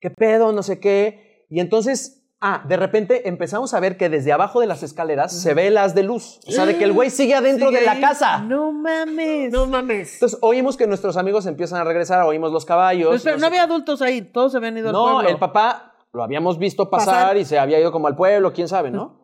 ¿qué 0.00 0.10
pedo? 0.10 0.52
No 0.52 0.62
sé 0.62 0.80
qué. 0.80 1.46
Y 1.48 1.60
entonces, 1.60 2.22
ah, 2.40 2.64
de 2.68 2.76
repente 2.76 3.28
empezamos 3.28 3.74
a 3.74 3.80
ver 3.80 3.96
que 3.96 4.08
desde 4.08 4.32
abajo 4.32 4.60
de 4.60 4.66
las 4.66 4.82
escaleras 4.82 5.32
se 5.32 5.54
ve 5.54 5.76
haz 5.76 5.94
de 5.94 6.02
luz. 6.02 6.40
O 6.46 6.52
sea, 6.52 6.66
de 6.66 6.76
que 6.76 6.84
el 6.84 6.92
güey 6.92 7.10
sigue 7.10 7.34
adentro 7.34 7.68
Sigue 7.68 7.80
de 7.80 7.86
la 7.86 7.92
ahí. 7.92 8.00
casa. 8.00 8.38
No 8.38 8.72
mames. 8.72 9.52
No 9.52 9.66
mames. 9.66 10.14
Entonces, 10.14 10.38
oímos 10.42 10.76
que 10.76 10.86
nuestros 10.86 11.16
amigos 11.16 11.46
empiezan 11.46 11.80
a 11.80 11.84
regresar, 11.84 12.22
oímos 12.22 12.52
los 12.52 12.64
caballos. 12.64 13.22
Pero 13.22 13.36
no 13.36 13.40
sé 13.40 13.46
había 13.46 13.62
adultos 13.64 14.00
ahí, 14.02 14.22
todos 14.22 14.52
se 14.52 14.58
habían 14.58 14.76
ido 14.78 14.88
al 14.88 14.92
no, 14.92 15.04
pueblo. 15.12 15.28
el 15.28 15.38
papá 15.38 15.94
lo 16.12 16.22
habíamos 16.22 16.58
visto 16.58 16.90
pasar, 16.90 17.14
Pasar. 17.14 17.36
y 17.36 17.44
se 17.44 17.58
había 17.58 17.78
ido 17.80 17.92
como 17.92 18.08
al 18.08 18.16
pueblo, 18.16 18.52
quién 18.52 18.68
sabe, 18.68 18.90
¿no? 18.90 19.19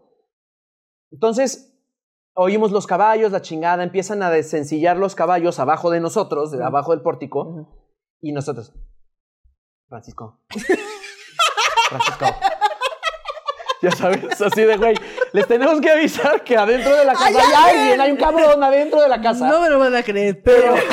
Entonces, 1.10 1.72
oímos 2.34 2.70
los 2.72 2.86
caballos, 2.86 3.32
la 3.32 3.42
chingada, 3.42 3.82
empiezan 3.82 4.22
a 4.22 4.30
desencillar 4.30 4.96
los 4.96 5.14
caballos 5.14 5.58
abajo 5.58 5.90
de 5.90 6.00
nosotros, 6.00 6.50
de 6.50 6.62
abajo 6.62 6.92
del 6.92 7.02
pórtico, 7.02 7.68
y 8.20 8.32
nosotros, 8.32 8.72
Francisco, 9.88 10.40
Francisco. 11.88 12.26
Ya 13.82 13.90
sabes, 13.92 14.40
así 14.40 14.62
de 14.62 14.76
güey, 14.78 14.96
les 15.32 15.46
tenemos 15.46 15.80
que 15.82 15.90
avisar 15.90 16.42
que 16.42 16.56
adentro 16.56 16.96
de 16.96 17.04
la 17.04 17.12
casa 17.12 17.26
hay 17.26 17.76
alguien, 17.78 18.00
hay 18.00 18.10
un 18.10 18.16
cabrón 18.16 18.64
adentro 18.64 19.00
de 19.02 19.08
la 19.08 19.20
casa. 19.20 19.46
No 19.48 19.60
me 19.60 19.68
lo 19.68 19.78
van 19.78 19.94
a 19.94 20.02
creer, 20.02 20.42
pero. 20.42 20.74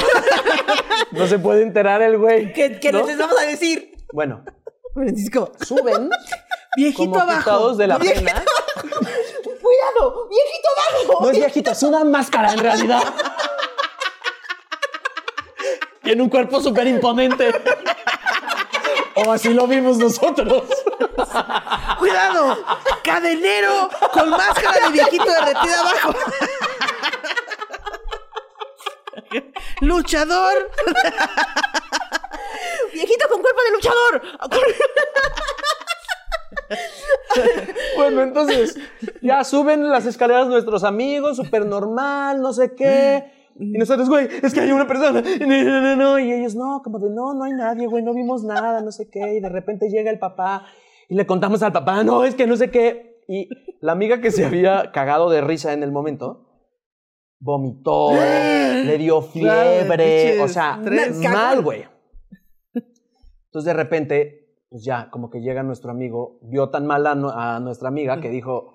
No 1.12 1.28
se 1.28 1.38
puede 1.38 1.62
enterar 1.62 2.02
el 2.02 2.18
güey. 2.18 2.52
¿Qué, 2.54 2.70
les 2.82 3.18
vamos 3.20 3.40
a 3.40 3.46
decir? 3.46 3.94
Bueno, 4.12 4.44
Francisco. 4.96 5.52
suben 5.64 6.10
Viejito 6.76 7.12
como 7.12 7.20
abajo. 7.20 7.76
de 7.76 7.86
la 7.86 8.00
Viejito. 8.00 8.26
pena. 8.26 8.44
¡Cuidado! 9.64 10.28
¡Viejito 10.28 10.68
abajo! 10.76 11.24
No 11.24 11.32
es 11.32 11.38
viejito, 11.38 11.72
es 11.72 11.84
una 11.84 12.04
máscara 12.04 12.52
en 12.52 12.60
realidad. 12.60 13.02
Tiene 16.04 16.22
un 16.22 16.30
cuerpo 16.30 16.60
súper 16.60 16.86
imponente. 16.88 17.50
O 19.16 19.32
así 19.32 19.54
lo 19.54 19.66
vimos 19.66 19.98
nosotros. 19.98 20.64
¡Cuidado! 21.98 22.58
¡Cadenero! 23.06 23.90
Con 24.12 24.32
máscara 24.32 24.88
de 24.88 24.92
viejito 24.92 25.32
derretida 25.32 25.80
abajo. 25.80 26.14
¡Luchador! 29.80 30.72
¡Viejito 32.92 33.30
con 33.30 33.42
cuerpo 33.42 33.62
de 33.62 33.72
luchador! 33.72 34.22
Bueno, 37.98 38.22
entonces 38.22 38.78
ya 39.22 39.44
suben 39.44 39.90
las 39.90 40.06
escaleras 40.06 40.48
nuestros 40.48 40.84
amigos, 40.84 41.38
súper 41.38 41.66
normal, 41.66 42.42
no 42.42 42.54
sé 42.54 42.74
qué. 42.76 43.24
Y 43.60 43.78
nosotros, 43.78 44.10
güey, 44.10 44.28
es 44.42 44.54
que 44.54 44.62
hay 44.62 44.72
una 44.72 44.88
persona. 44.88 45.22
No, 45.22 45.64
no, 45.64 45.82
no, 45.82 45.96
no. 45.96 46.20
Y 46.20 46.32
ellos, 46.32 46.56
no, 46.56 46.82
como 46.84 47.00
de, 47.00 47.10
no, 47.10 47.34
no 47.34 47.44
hay 47.44 47.54
nadie, 47.54 47.88
güey, 47.88 48.04
no 48.04 48.14
vimos 48.14 48.44
nada, 48.44 48.82
no 48.82 48.92
sé 48.92 49.10
qué. 49.10 49.36
Y 49.36 49.40
de 49.40 49.50
repente 49.50 49.90
llega 49.90 50.12
el 50.12 50.20
papá 50.20 50.66
y 51.10 51.16
le 51.16 51.26
contamos 51.26 51.62
al 51.64 51.72
papá, 51.72 52.04
no, 52.04 52.24
es 52.24 52.36
que 52.36 52.48
no 52.48 52.56
sé 52.56 52.72
qué. 52.72 53.22
Y 53.28 53.50
la 53.82 53.92
amiga 53.92 54.22
que 54.22 54.32
se 54.32 54.46
había 54.46 54.92
cagado 54.92 55.30
de 55.30 55.42
risa 55.42 55.74
en 55.74 55.84
el 55.84 55.92
momento, 55.92 56.50
vomitó, 57.40 58.12
le 58.14 58.98
dio 58.98 59.22
fiebre, 59.22 60.42
o 60.42 60.48
sea, 60.48 60.80
mal, 61.32 61.62
güey. 61.62 61.86
Entonces 62.74 63.66
de 63.66 63.74
repente, 63.74 64.43
pues 64.74 64.84
ya, 64.84 65.12
como 65.12 65.30
que 65.30 65.40
llega 65.40 65.62
nuestro 65.62 65.92
amigo, 65.92 66.40
vio 66.42 66.70
tan 66.70 66.88
mal 66.88 67.06
a, 67.06 67.12
a 67.12 67.60
nuestra 67.60 67.90
amiga 67.90 68.20
que 68.20 68.30
dijo, 68.30 68.74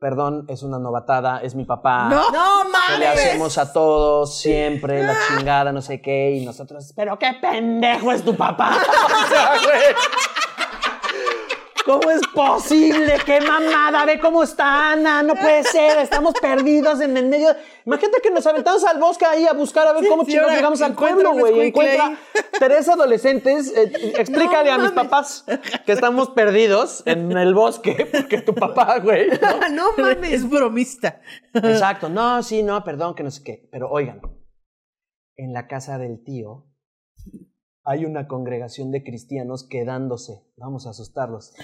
perdón, 0.00 0.46
es 0.48 0.62
una 0.62 0.78
novatada, 0.78 1.42
es 1.42 1.54
mi 1.54 1.66
papá. 1.66 2.08
¡No! 2.08 2.30
¡No 2.30 2.62
¿Qué 2.86 2.98
le 2.98 3.06
mames! 3.08 3.26
hacemos 3.26 3.58
a 3.58 3.70
todos 3.70 4.38
siempre? 4.38 5.02
La 5.02 5.14
chingada, 5.28 5.70
no 5.70 5.82
sé 5.82 6.00
qué. 6.00 6.30
Y 6.30 6.46
nosotros, 6.46 6.94
pero 6.96 7.18
qué 7.18 7.34
pendejo 7.42 8.10
es 8.10 8.24
tu 8.24 8.34
papá. 8.34 8.70
o 9.24 9.28
sea, 9.28 9.50
güey. 9.62 9.94
¿Cómo 11.88 12.10
es 12.10 12.20
posible? 12.34 13.16
¡Qué 13.24 13.40
mamada! 13.40 14.04
Ve 14.04 14.20
cómo 14.20 14.42
está 14.42 14.92
Ana. 14.92 15.22
No 15.22 15.34
puede 15.34 15.64
ser. 15.64 15.98
Estamos 16.00 16.34
perdidos 16.38 17.00
en 17.00 17.16
el 17.16 17.24
medio. 17.24 17.48
Imagínate 17.86 18.20
que 18.22 18.30
nos 18.30 18.46
aventamos 18.46 18.84
al 18.84 19.00
bosque 19.00 19.24
ahí 19.24 19.46
a 19.46 19.54
buscar 19.54 19.86
a 19.86 19.94
ver 19.94 20.06
cómo 20.06 20.26
sí, 20.26 20.36
ahora 20.36 20.54
llegamos 20.54 20.82
al 20.82 20.94
pueblo, 20.94 21.32
güey. 21.32 21.68
Encuentra 21.68 22.18
tres 22.58 22.90
adolescentes. 22.90 23.74
eh, 23.74 24.12
explícale 24.18 24.68
No 24.68 24.74
a 24.74 24.78
mis 24.80 24.90
papás 24.90 25.46
que 25.86 25.92
estamos 25.92 26.28
perdidos 26.28 27.02
en 27.06 27.32
el 27.32 27.54
bosque 27.54 28.06
porque 28.12 28.42
tu 28.42 28.54
papá, 28.54 28.98
güey. 28.98 29.30
¿no? 29.70 29.70
¡No 29.70 29.92
mames! 29.96 30.30
Es 30.30 30.50
bromista. 30.50 31.22
Exacto. 31.54 32.10
No, 32.10 32.42
sí, 32.42 32.62
no, 32.62 32.84
perdón, 32.84 33.14
que 33.14 33.22
no 33.22 33.30
sé 33.30 33.42
qué. 33.42 33.66
Pero 33.72 33.88
oigan, 33.88 34.20
en 35.36 35.54
la 35.54 35.66
casa 35.66 35.96
del 35.96 36.22
tío 36.22 36.66
hay 37.88 38.04
una 38.04 38.28
congregación 38.28 38.90
de 38.92 39.02
cristianos 39.02 39.64
quedándose. 39.64 40.42
Vamos 40.58 40.86
a 40.86 40.90
asustarlos. 40.90 41.54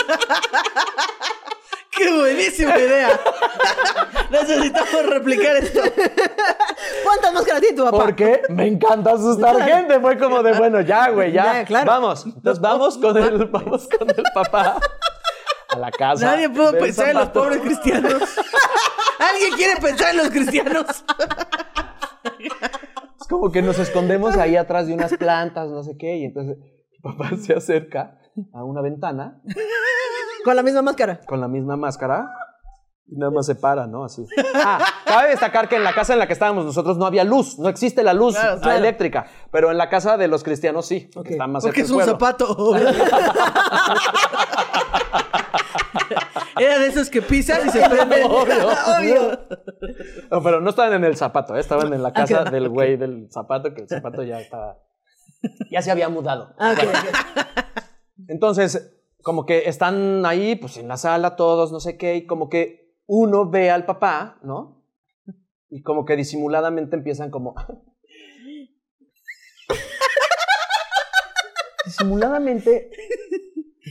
¡Qué 1.90 2.12
buenísima 2.16 2.78
idea! 2.78 3.20
Necesitamos 4.30 5.06
replicar 5.06 5.56
esto. 5.56 5.80
¿Cuántas 7.02 7.34
máscaras 7.34 7.60
tiene 7.60 7.76
tu 7.76 7.84
papá? 7.84 7.98
Porque 7.98 8.42
me 8.50 8.68
encanta 8.68 9.14
asustar 9.14 9.60
gente. 9.62 9.98
Fue 9.98 10.16
como 10.16 10.40
de, 10.44 10.52
bueno, 10.52 10.80
ya, 10.80 11.10
güey, 11.10 11.32
ya. 11.32 11.54
Ya, 11.54 11.64
claro. 11.64 11.90
Vamos. 11.90 12.24
Entonces 12.24 12.60
vamos 12.60 12.96
con 12.98 13.16
el, 13.16 13.46
vamos 13.46 13.88
con 13.98 14.08
el 14.08 14.22
papá 14.32 14.78
a 15.68 15.78
la 15.78 15.90
casa. 15.90 16.26
Nadie 16.26 16.48
pudo 16.48 16.70
pensar 16.72 17.08
en 17.10 17.16
los 17.18 17.30
pobres 17.30 17.60
cristianos. 17.62 18.22
¿Alguien 19.18 19.54
quiere 19.56 19.80
pensar 19.80 20.10
en 20.10 20.18
los 20.18 20.30
cristianos? 20.30 20.86
Como 23.30 23.50
que 23.52 23.62
nos 23.62 23.78
escondemos 23.78 24.36
ahí 24.36 24.56
atrás 24.56 24.86
de 24.88 24.94
unas 24.94 25.14
plantas, 25.16 25.70
no 25.70 25.82
sé 25.82 25.96
qué, 25.98 26.16
y 26.18 26.24
entonces 26.24 26.58
mi 26.58 26.98
papá 27.02 27.30
se 27.40 27.54
acerca 27.54 28.18
a 28.52 28.64
una 28.64 28.82
ventana 28.82 29.40
Con 30.44 30.56
la 30.56 30.62
misma 30.62 30.82
máscara. 30.82 31.20
con 31.26 31.40
la 31.40 31.48
misma 31.48 31.76
máscara 31.76 32.28
y 33.12 33.16
nada 33.18 33.32
más 33.32 33.44
se 33.46 33.56
para, 33.56 33.88
¿no? 33.88 34.04
Así. 34.04 34.24
Ah, 34.54 34.78
cabe 35.04 35.30
destacar 35.30 35.68
que 35.68 35.74
en 35.74 35.82
la 35.82 35.92
casa 35.92 36.12
en 36.12 36.20
la 36.20 36.28
que 36.28 36.32
estábamos 36.32 36.64
nosotros 36.64 36.96
no 36.96 37.06
había 37.06 37.24
luz, 37.24 37.58
no 37.58 37.68
existe 37.68 38.04
la 38.04 38.14
luz 38.14 38.36
Claro, 38.36 38.60
claro. 38.60 38.78
eléctrica, 38.78 39.26
pero 39.50 39.72
en 39.72 39.78
la 39.78 39.88
casa 39.88 40.16
de 40.16 40.28
los 40.28 40.44
cristianos 40.44 40.86
sí, 40.86 41.10
porque 41.12 41.30
Ok. 41.30 41.32
está 41.32 41.46
más 41.48 41.64
Porque 41.64 41.84
cerca 41.84 41.86
es 41.86 41.90
un 41.90 41.96
pueblo. 41.96 42.12
zapato. 42.12 42.74
Era 46.58 46.78
de 46.78 46.86
esos 46.86 47.10
que 47.10 47.22
pisan 47.22 47.66
y 47.66 47.70
se 47.70 47.88
prenden. 47.88 48.24
Obvio. 48.24 49.38
No, 50.30 50.42
pero 50.42 50.60
no 50.60 50.70
estaban 50.70 50.94
en 50.94 51.04
el 51.04 51.16
zapato, 51.16 51.56
¿eh? 51.56 51.60
estaban 51.60 51.92
en 51.92 52.02
la 52.02 52.12
casa 52.12 52.42
ok, 52.42 52.50
del 52.50 52.68
güey 52.68 52.96
del 52.96 53.28
zapato, 53.30 53.74
que 53.74 53.82
el 53.82 53.88
zapato 53.88 54.22
ya 54.22 54.40
estaba. 54.40 54.78
Ya 55.70 55.82
se 55.82 55.90
había 55.90 56.08
mudado. 56.08 56.54
Ah. 56.58 56.74
Entonces, 58.28 58.96
como 59.22 59.46
que 59.46 59.68
están 59.68 60.24
ahí, 60.26 60.56
pues 60.56 60.76
en 60.76 60.88
la 60.88 60.96
sala 60.96 61.36
todos, 61.36 61.72
no 61.72 61.80
sé 61.80 61.96
qué, 61.96 62.16
y 62.16 62.26
como 62.26 62.48
que 62.48 62.94
uno 63.06 63.48
ve 63.48 63.70
al 63.70 63.86
papá, 63.86 64.38
¿no? 64.42 64.84
Y 65.68 65.82
como 65.82 66.04
que 66.04 66.16
disimuladamente 66.16 66.96
empiezan 66.96 67.30
como. 67.30 67.54
disimuladamente 71.86 72.90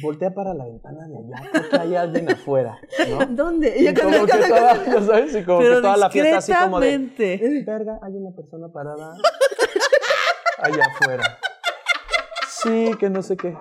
voltea 0.01 0.33
para 0.33 0.53
la 0.53 0.65
ventana 0.65 1.07
de 1.07 1.17
allá, 1.17 1.49
creo 1.51 1.69
que 1.69 1.77
hay 1.77 1.95
alguien 1.95 2.31
afuera, 2.31 2.79
¿no? 3.09 3.25
¿Dónde? 3.29 3.75
Y 3.77 3.93
como 3.93 4.25
que 4.25 4.37
toda, 4.37 4.85
ya 4.85 5.01
sabes, 5.01 5.35
y 5.35 5.43
como 5.43 5.59
Pero 5.59 5.75
que 5.75 5.81
toda 5.81 5.97
la 5.97 6.09
fiesta 6.09 6.37
así 6.37 6.53
como 6.53 6.79
de. 6.79 6.97
discretamente. 6.97 7.63
Verga, 7.65 7.99
hay 8.01 8.15
una 8.15 8.35
persona 8.35 8.67
parada 8.71 9.15
allá 10.57 10.85
afuera. 10.85 11.39
Sí, 12.47 12.91
que 12.99 13.09
no 13.09 13.21
sé 13.21 13.37
qué. 13.37 13.57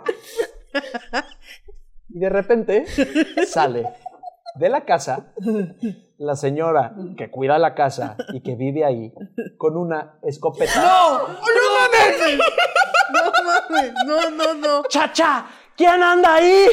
Y 2.08 2.18
de 2.18 2.28
repente 2.28 2.84
sale 3.46 3.84
de 4.56 4.68
la 4.68 4.84
casa 4.84 5.32
la 6.18 6.34
señora 6.34 6.94
que 7.16 7.30
cuida 7.30 7.58
la 7.58 7.74
casa 7.74 8.16
y 8.32 8.40
que 8.40 8.56
vive 8.56 8.84
ahí 8.84 9.12
con 9.56 9.76
una 9.76 10.18
escopeta. 10.22 10.80
¡No! 10.80 11.28
¡No 11.28 11.34
mames! 11.78 12.38
No 13.12 13.32
mames, 13.44 13.92
no, 14.06 14.30
no, 14.30 14.54
no. 14.54 14.82
¡Chacha! 14.88 15.46
¿Quién 15.78 16.02
anda 16.02 16.34
ahí? 16.34 16.68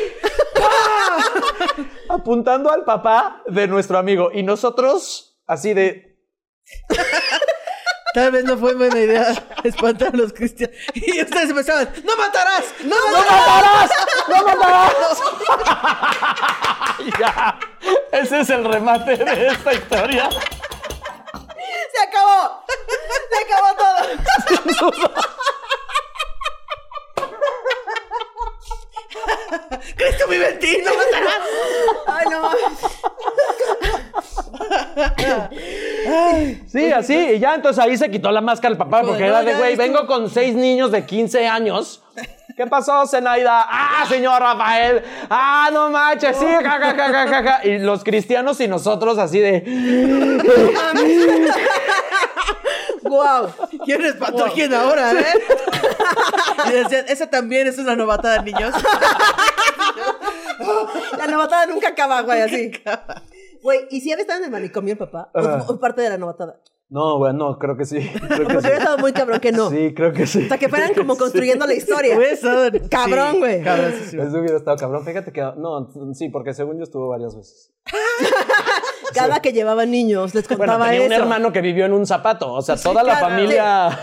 ¡Ah! 0.59 1.17
Apuntando 2.09 2.71
al 2.71 2.83
papá 2.83 3.43
de 3.45 3.67
nuestro 3.67 3.99
amigo. 3.99 4.31
Y 4.33 4.41
nosotros, 4.41 5.37
así 5.45 5.75
de. 5.75 6.17
Tal 8.15 8.31
vez 8.31 8.45
no 8.45 8.57
fue 8.57 8.73
buena 8.73 8.99
idea 8.99 9.31
espantar 9.63 10.07
a 10.13 10.17
los 10.17 10.33
cristianos. 10.33 10.75
Y 10.95 11.21
ustedes 11.21 11.51
empezaban, 11.51 11.93
¡No 12.03 12.17
matarás! 12.17 12.65
¡No 12.83 12.95
¡No 12.95 13.11
matarás! 13.11 13.91
matarás! 13.91 13.91
¡No 14.29 14.43
matarás! 14.47 15.21
ya. 17.19 17.59
Ese 18.11 18.39
es 18.39 18.49
el 18.49 18.65
remate 18.65 19.17
de 19.17 19.47
esta 19.47 19.73
historia. 19.73 20.29
¡Se 20.31 22.01
acabó! 22.07 22.63
¡Se 23.29 23.37
acabó 23.43 23.69
todo! 23.77 25.15
¡Cristo 29.95 30.27
vive 30.27 30.49
en 30.49 30.59
ti! 30.59 30.77
¡No 30.83 30.91
matarás! 30.95 31.41
¡Ay, 32.07 32.25
no 32.29 32.41
mames! 32.41 32.61
Sí, 36.67 36.84
así. 36.95 37.15
Y 37.15 37.39
ya 37.39 37.55
entonces 37.55 37.83
ahí 37.83 37.97
se 37.97 38.09
quitó 38.09 38.31
la 38.31 38.41
máscara 38.41 38.71
el 38.71 38.77
papá 38.77 39.01
porque 39.01 39.25
era 39.25 39.43
de, 39.43 39.55
güey, 39.55 39.75
vengo 39.75 40.05
con 40.07 40.29
seis 40.29 40.55
niños 40.55 40.91
de 40.91 41.05
15 41.05 41.47
años. 41.47 42.01
¿Qué 42.55 42.65
pasó, 42.67 43.05
Zenaida? 43.05 43.65
¡Ah, 43.67 44.05
señor 44.07 44.41
Rafael! 44.41 45.03
¡Ah, 45.29 45.69
no 45.73 45.89
manches! 45.89 46.37
Sí, 46.37 46.45
ja, 46.45 46.61
ja, 46.61 46.79
ja, 46.79 46.95
ja, 46.95 47.27
ja, 47.27 47.43
ja. 47.43 47.67
Y 47.67 47.79
los 47.79 48.03
cristianos 48.03 48.61
y 48.61 48.67
nosotros 48.69 49.17
así 49.17 49.39
de... 49.39 49.61
¡Guau! 53.01 53.49
¿Quién 53.83 54.05
espantó 54.05 54.45
a 54.45 54.53
quién 54.53 54.73
ahora, 54.73 55.11
eh? 55.11 55.33
Y 56.67 56.71
decían, 56.71 57.05
esa 57.09 57.29
también 57.29 57.67
es 57.67 57.77
una 57.77 57.95
novatada, 57.95 58.41
niños. 58.41 58.73
La 61.17 61.27
novatada 61.27 61.65
nunca 61.65 61.89
acaba, 61.89 62.21
güey, 62.21 62.41
así. 62.41 62.71
Güey, 63.61 63.87
¿y 63.89 64.01
si 64.01 64.11
había 64.11 64.21
estado 64.21 64.39
en 64.39 64.45
el 64.45 64.51
manicomio 64.51 64.93
el 64.93 64.97
papá? 64.97 65.29
¿O 65.67 65.79
parte 65.79 66.01
de 66.01 66.09
la 66.09 66.17
novatada? 66.17 66.59
No, 66.87 67.17
güey, 67.17 67.33
no, 67.33 67.57
creo 67.57 67.75
que 67.75 67.85
sí. 67.85 67.97
Creo 68.27 68.47
que 68.47 68.53
sí. 68.53 68.59
hubiera 68.59 68.77
estado 68.77 68.97
muy 68.99 69.11
cabrón 69.11 69.39
que 69.39 69.51
no. 69.51 69.69
Sí, 69.71 69.93
creo 69.95 70.13
que 70.13 70.27
sí. 70.27 70.45
O 70.45 70.47
sea, 70.47 70.57
que 70.57 70.69
fueran 70.69 70.93
como 70.93 71.17
construyendo 71.17 71.65
la 71.65 71.73
historia. 71.73 72.15
Cabrón, 72.89 73.33
sí, 73.33 73.39
güey. 73.39 73.63
Cabrón, 73.63 73.93
sí, 73.97 74.09
sí. 74.11 74.17
Eso 74.17 74.39
hubiera 74.39 74.57
estado 74.57 74.77
cabrón. 74.77 75.03
Fíjate 75.03 75.31
que... 75.31 75.41
No, 75.57 75.89
sí, 76.13 76.29
porque 76.29 76.53
según 76.53 76.77
yo 76.77 76.83
estuvo 76.83 77.07
varias 77.07 77.35
veces. 77.35 77.73
Cada 79.15 79.39
que 79.39 79.53
llevaba 79.53 79.85
niños 79.85 80.35
les 80.35 80.47
Bueno, 80.47 80.73
contaba 80.73 80.91
tenía 80.91 81.07
un 81.07 81.13
hermano 81.13 81.51
que 81.51 81.61
vivió 81.61 81.85
en 81.85 81.93
un 81.93 82.05
zapato. 82.05 82.53
O 82.53 82.61
sea, 82.61 82.75
toda 82.75 83.01
la 83.01 83.17
claro. 83.17 83.27
familia 83.29 83.99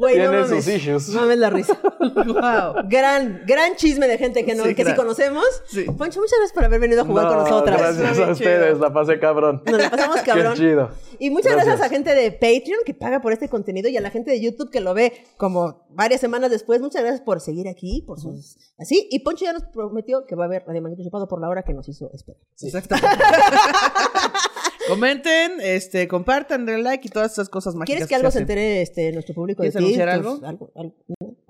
Güey, 0.00 0.16
no 0.16 0.30
tiene 0.30 0.42
mames. 0.42 0.64
sus 0.64 0.74
issues. 0.74 1.08
Mames 1.10 1.38
la 1.38 1.50
risa. 1.50 1.78
Wow. 2.00 2.88
Gran, 2.88 3.42
gran 3.46 3.76
chisme 3.76 4.08
de 4.08 4.18
gente 4.18 4.44
que, 4.44 4.54
no, 4.54 4.64
Sí, 4.64 4.74
que 4.74 4.84
sí 4.84 4.94
conocemos. 4.94 5.44
Sí. 5.66 5.84
Poncho, 5.84 6.20
muchas 6.20 6.38
gracias 6.38 6.52
por 6.52 6.64
haber 6.64 6.80
venido 6.80 7.02
a 7.02 7.04
jugar 7.04 7.28
con 7.28 7.36
No, 7.36 7.42
nosotras. 7.44 7.98
Gracias 7.98 8.28
a 8.28 8.32
ustedes, 8.32 8.78
la 8.78 8.92
pasé 8.92 9.18
cabrón. 9.20 9.62
Nos 9.66 9.80
la 9.80 9.90
pasamos 9.90 10.20
cabrón. 10.22 10.54
Qué 10.54 10.60
chido. 10.60 10.90
Y 11.18 11.30
muchas 11.30 11.52
gracias. 11.52 11.78
Gracias. 11.78 11.86
a 11.86 11.90
gente 11.90 12.14
de 12.14 12.32
Patreon 12.32 12.80
que 12.84 12.94
paga 12.94 13.20
por 13.20 13.32
este 13.32 13.48
contenido 13.48 13.88
y 13.88 13.96
a 13.96 14.00
la 14.00 14.10
gente 14.10 14.30
de 14.30 14.40
YouTube 14.40 14.70
que 14.70 14.80
lo 14.80 14.94
ve 14.94 15.24
como 15.36 15.86
varias 15.90 16.20
semanas 16.20 16.50
después. 16.50 16.80
Muchas 16.80 17.02
gracias 17.02 17.20
por 17.20 17.40
seguir 17.40 17.68
aquí, 17.68 18.02
por 18.06 18.18
sus... 18.18 18.56
Así. 18.78 19.06
Y 19.10 19.20
Poncho 19.20 19.44
ya 19.44 19.52
nos 19.52 19.64
prometió 19.64 20.24
que 20.26 20.34
va 20.34 20.44
a 20.44 20.46
haber 20.46 20.64
Radio 20.66 20.82
Manguito 20.82 21.02
Chupado 21.04 21.28
por 21.28 21.40
la 21.40 21.48
hora 21.48 21.62
que 21.62 21.74
nos 21.74 21.88
hizo 21.88 22.10
esperar. 22.12 22.40
Exactamente. 22.62 23.08
Comenten, 24.90 25.60
este, 25.60 26.06
compartan, 26.08 26.66
denle 26.66 26.82
like 26.82 27.06
y 27.08 27.10
todas 27.10 27.32
esas 27.32 27.48
cosas 27.48 27.74
mágicas. 27.74 27.86
¿Quieres 27.96 28.08
que 28.08 28.14
algo 28.16 28.30
se 28.30 28.40
entere 28.40 28.82
este, 28.82 29.12
nuestro 29.12 29.34
público 29.34 29.62
de 29.62 29.70
¿Quieres 29.70 29.94
ti? 29.94 30.00
anunciar 30.00 30.22
Tus- 30.22 30.42
algo? 30.44 30.70
algo? 30.74 30.94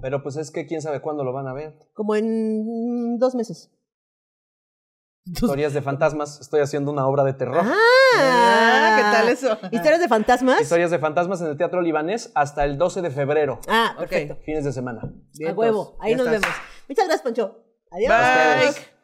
Pero 0.01 0.23
pues 0.23 0.37
es 0.37 0.51
que 0.51 0.67
quién 0.67 0.81
sabe 0.83 1.01
cuándo 1.01 1.25
lo 1.25 1.33
van 1.33 1.47
a 1.49 1.53
ver. 1.53 1.75
Como 1.95 2.15
en 2.15 3.19
dos 3.19 3.35
meses. 3.35 3.71
Historias 5.27 5.75
de 5.75 5.83
fantasmas. 5.83 6.41
Estoy 6.41 6.61
haciendo 6.61 6.91
una 6.91 7.07
obra 7.07 7.23
de 7.25 7.35
terror. 7.35 7.63
Ah, 7.63 8.95
¿qué 8.97 9.03
tal 9.19 9.29
eso? 9.29 9.59
¿Historias 9.71 10.01
de 10.01 10.09
fantasmas? 10.09 10.61
Historias 10.61 10.91
de 10.91 10.99
fantasmas 10.99 11.41
en 11.43 11.49
el 11.49 11.57
Teatro 11.57 11.83
Libanés 11.83 12.33
hasta 12.35 12.65
el 12.65 12.79
12 12.79 13.03
de 13.03 13.11
febrero. 13.11 13.61
Ah, 13.69 13.93
Ok. 13.97 14.09
perfecto. 14.09 14.37
Fines 14.45 14.65
de 14.65 14.73
semana. 14.73 15.03
A 15.47 15.53
huevo. 15.53 15.97
Ahí 16.01 16.15
nos 16.15 16.27
estás. 16.27 16.41
vemos. 16.41 16.57
Muchas 16.89 17.05
gracias, 17.07 17.23
Poncho. 17.23 17.65
Adiós. 17.91 18.09
Bye. 18.75 19.00